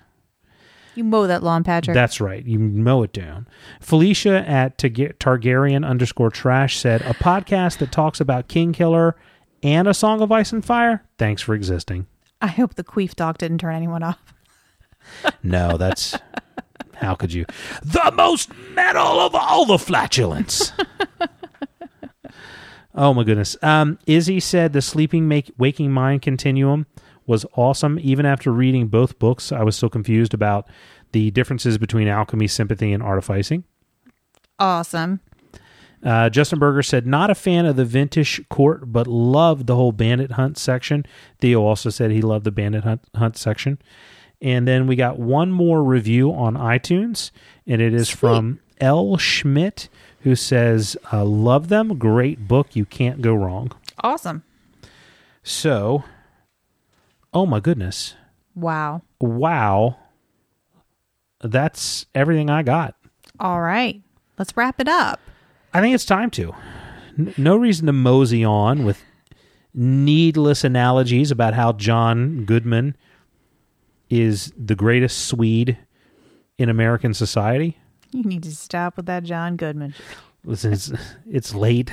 You 0.94 1.02
mow 1.02 1.26
that 1.26 1.42
lawn, 1.42 1.64
Patrick. 1.64 1.92
That's 1.94 2.20
right. 2.20 2.44
You 2.44 2.60
mow 2.60 3.02
it 3.02 3.12
down. 3.12 3.48
Felicia 3.80 4.48
at 4.48 4.78
Targa- 4.78 5.14
Targaryen 5.18 5.84
underscore 5.84 6.30
trash 6.30 6.76
said, 6.78 7.02
"A 7.02 7.14
podcast 7.14 7.78
that 7.78 7.90
talks 7.90 8.20
about 8.20 8.46
King 8.46 8.72
Killer 8.72 9.16
and 9.62 9.88
a 9.88 9.94
Song 9.94 10.20
of 10.20 10.30
Ice 10.30 10.52
and 10.52 10.64
Fire. 10.64 11.02
Thanks 11.18 11.42
for 11.42 11.54
existing." 11.56 12.06
I 12.40 12.48
hope 12.48 12.74
the 12.74 12.84
queef 12.84 13.14
dog 13.14 13.38
didn't 13.38 13.58
turn 13.58 13.74
anyone 13.74 14.02
off. 14.02 14.34
No, 15.42 15.76
that's 15.76 16.16
how 16.94 17.14
could 17.14 17.32
you? 17.32 17.46
The 17.82 18.12
most 18.14 18.50
metal 18.74 19.20
of 19.20 19.34
all 19.34 19.64
the 19.64 19.78
flatulence. 19.78 20.72
oh 22.94 23.14
my 23.14 23.24
goodness. 23.24 23.56
Um, 23.62 23.98
Izzy 24.06 24.40
said 24.40 24.72
the 24.72 24.82
sleeping 24.82 25.28
make 25.28 25.50
waking 25.58 25.92
mind 25.92 26.22
continuum 26.22 26.86
was 27.26 27.44
awesome. 27.54 27.98
Even 28.00 28.26
after 28.26 28.52
reading 28.52 28.88
both 28.88 29.18
books, 29.18 29.52
I 29.52 29.62
was 29.62 29.76
still 29.76 29.90
confused 29.90 30.34
about 30.34 30.68
the 31.12 31.30
differences 31.30 31.78
between 31.78 32.08
alchemy, 32.08 32.48
sympathy, 32.48 32.92
and 32.92 33.02
artificing. 33.02 33.64
Awesome. 34.58 35.20
Uh, 36.04 36.30
Justin 36.30 36.58
Berger 36.58 36.82
said, 36.82 37.06
not 37.06 37.30
a 37.30 37.34
fan 37.34 37.66
of 37.66 37.76
the 37.76 37.84
vintage 37.84 38.40
court, 38.48 38.92
but 38.92 39.06
loved 39.06 39.66
the 39.66 39.74
whole 39.74 39.92
bandit 39.92 40.32
hunt 40.32 40.56
section. 40.56 41.04
Theo 41.40 41.62
also 41.62 41.90
said 41.90 42.10
he 42.10 42.22
loved 42.22 42.44
the 42.44 42.52
bandit 42.52 42.84
hunt, 42.84 43.02
hunt 43.16 43.36
section. 43.36 43.78
And 44.40 44.68
then 44.68 44.86
we 44.86 44.94
got 44.94 45.18
one 45.18 45.50
more 45.50 45.82
review 45.82 46.32
on 46.32 46.54
iTunes, 46.54 47.32
and 47.66 47.82
it 47.82 47.92
is 47.92 48.08
from 48.08 48.60
L. 48.80 49.16
Schmidt, 49.16 49.88
who 50.20 50.36
says, 50.36 50.96
uh, 51.12 51.24
Love 51.24 51.68
them. 51.68 51.98
Great 51.98 52.46
book. 52.46 52.76
You 52.76 52.84
can't 52.84 53.20
go 53.20 53.34
wrong. 53.34 53.72
Awesome. 54.00 54.44
So, 55.42 56.04
oh 57.32 57.46
my 57.46 57.58
goodness. 57.58 58.14
Wow. 58.54 59.02
Wow. 59.20 59.96
That's 61.40 62.06
everything 62.14 62.50
I 62.50 62.62
got. 62.62 62.94
All 63.40 63.60
right. 63.60 64.00
Let's 64.38 64.56
wrap 64.56 64.80
it 64.80 64.88
up. 64.88 65.20
I 65.78 65.80
think 65.80 65.94
it's 65.94 66.04
time 66.04 66.30
to. 66.30 66.52
No 67.36 67.56
reason 67.56 67.86
to 67.86 67.92
mosey 67.92 68.44
on 68.44 68.84
with 68.84 69.00
needless 69.72 70.64
analogies 70.64 71.30
about 71.30 71.54
how 71.54 71.72
John 71.72 72.44
Goodman 72.44 72.96
is 74.10 74.52
the 74.56 74.74
greatest 74.74 75.26
Swede 75.26 75.78
in 76.58 76.68
American 76.68 77.14
society. 77.14 77.78
You 78.10 78.24
need 78.24 78.42
to 78.42 78.54
stop 78.56 78.96
with 78.96 79.06
that 79.06 79.22
John 79.22 79.54
Goodman. 79.56 79.94
Listen, 80.44 80.72
it's, 80.72 80.90
it's 81.30 81.54
late. 81.54 81.92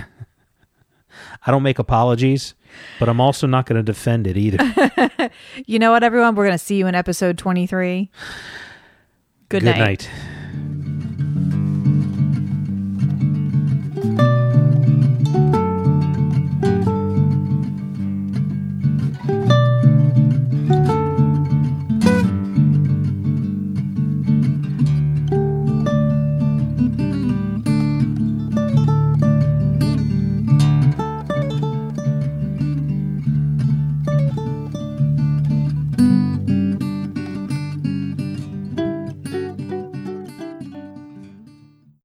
I 1.45 1.52
don't 1.52 1.62
make 1.64 1.78
apologies, 1.78 2.56
but 2.99 3.07
I'm 3.07 3.22
also 3.22 3.45
not 3.45 3.68
going 3.68 3.78
to 3.78 3.84
defend 3.84 4.26
it 4.26 4.36
either. 4.38 5.30
You 5.68 5.80
know 5.80 5.91
what, 5.91 6.03
everyone? 6.03 6.36
We're 6.36 6.45
going 6.45 6.57
to 6.57 6.64
see 6.64 6.78
you 6.78 6.88
in 6.88 6.95
episode 6.95 7.38
23. 7.38 8.10
Good, 9.49 9.62
Good 9.62 9.64
night. 9.64 9.78
night. 9.78 10.10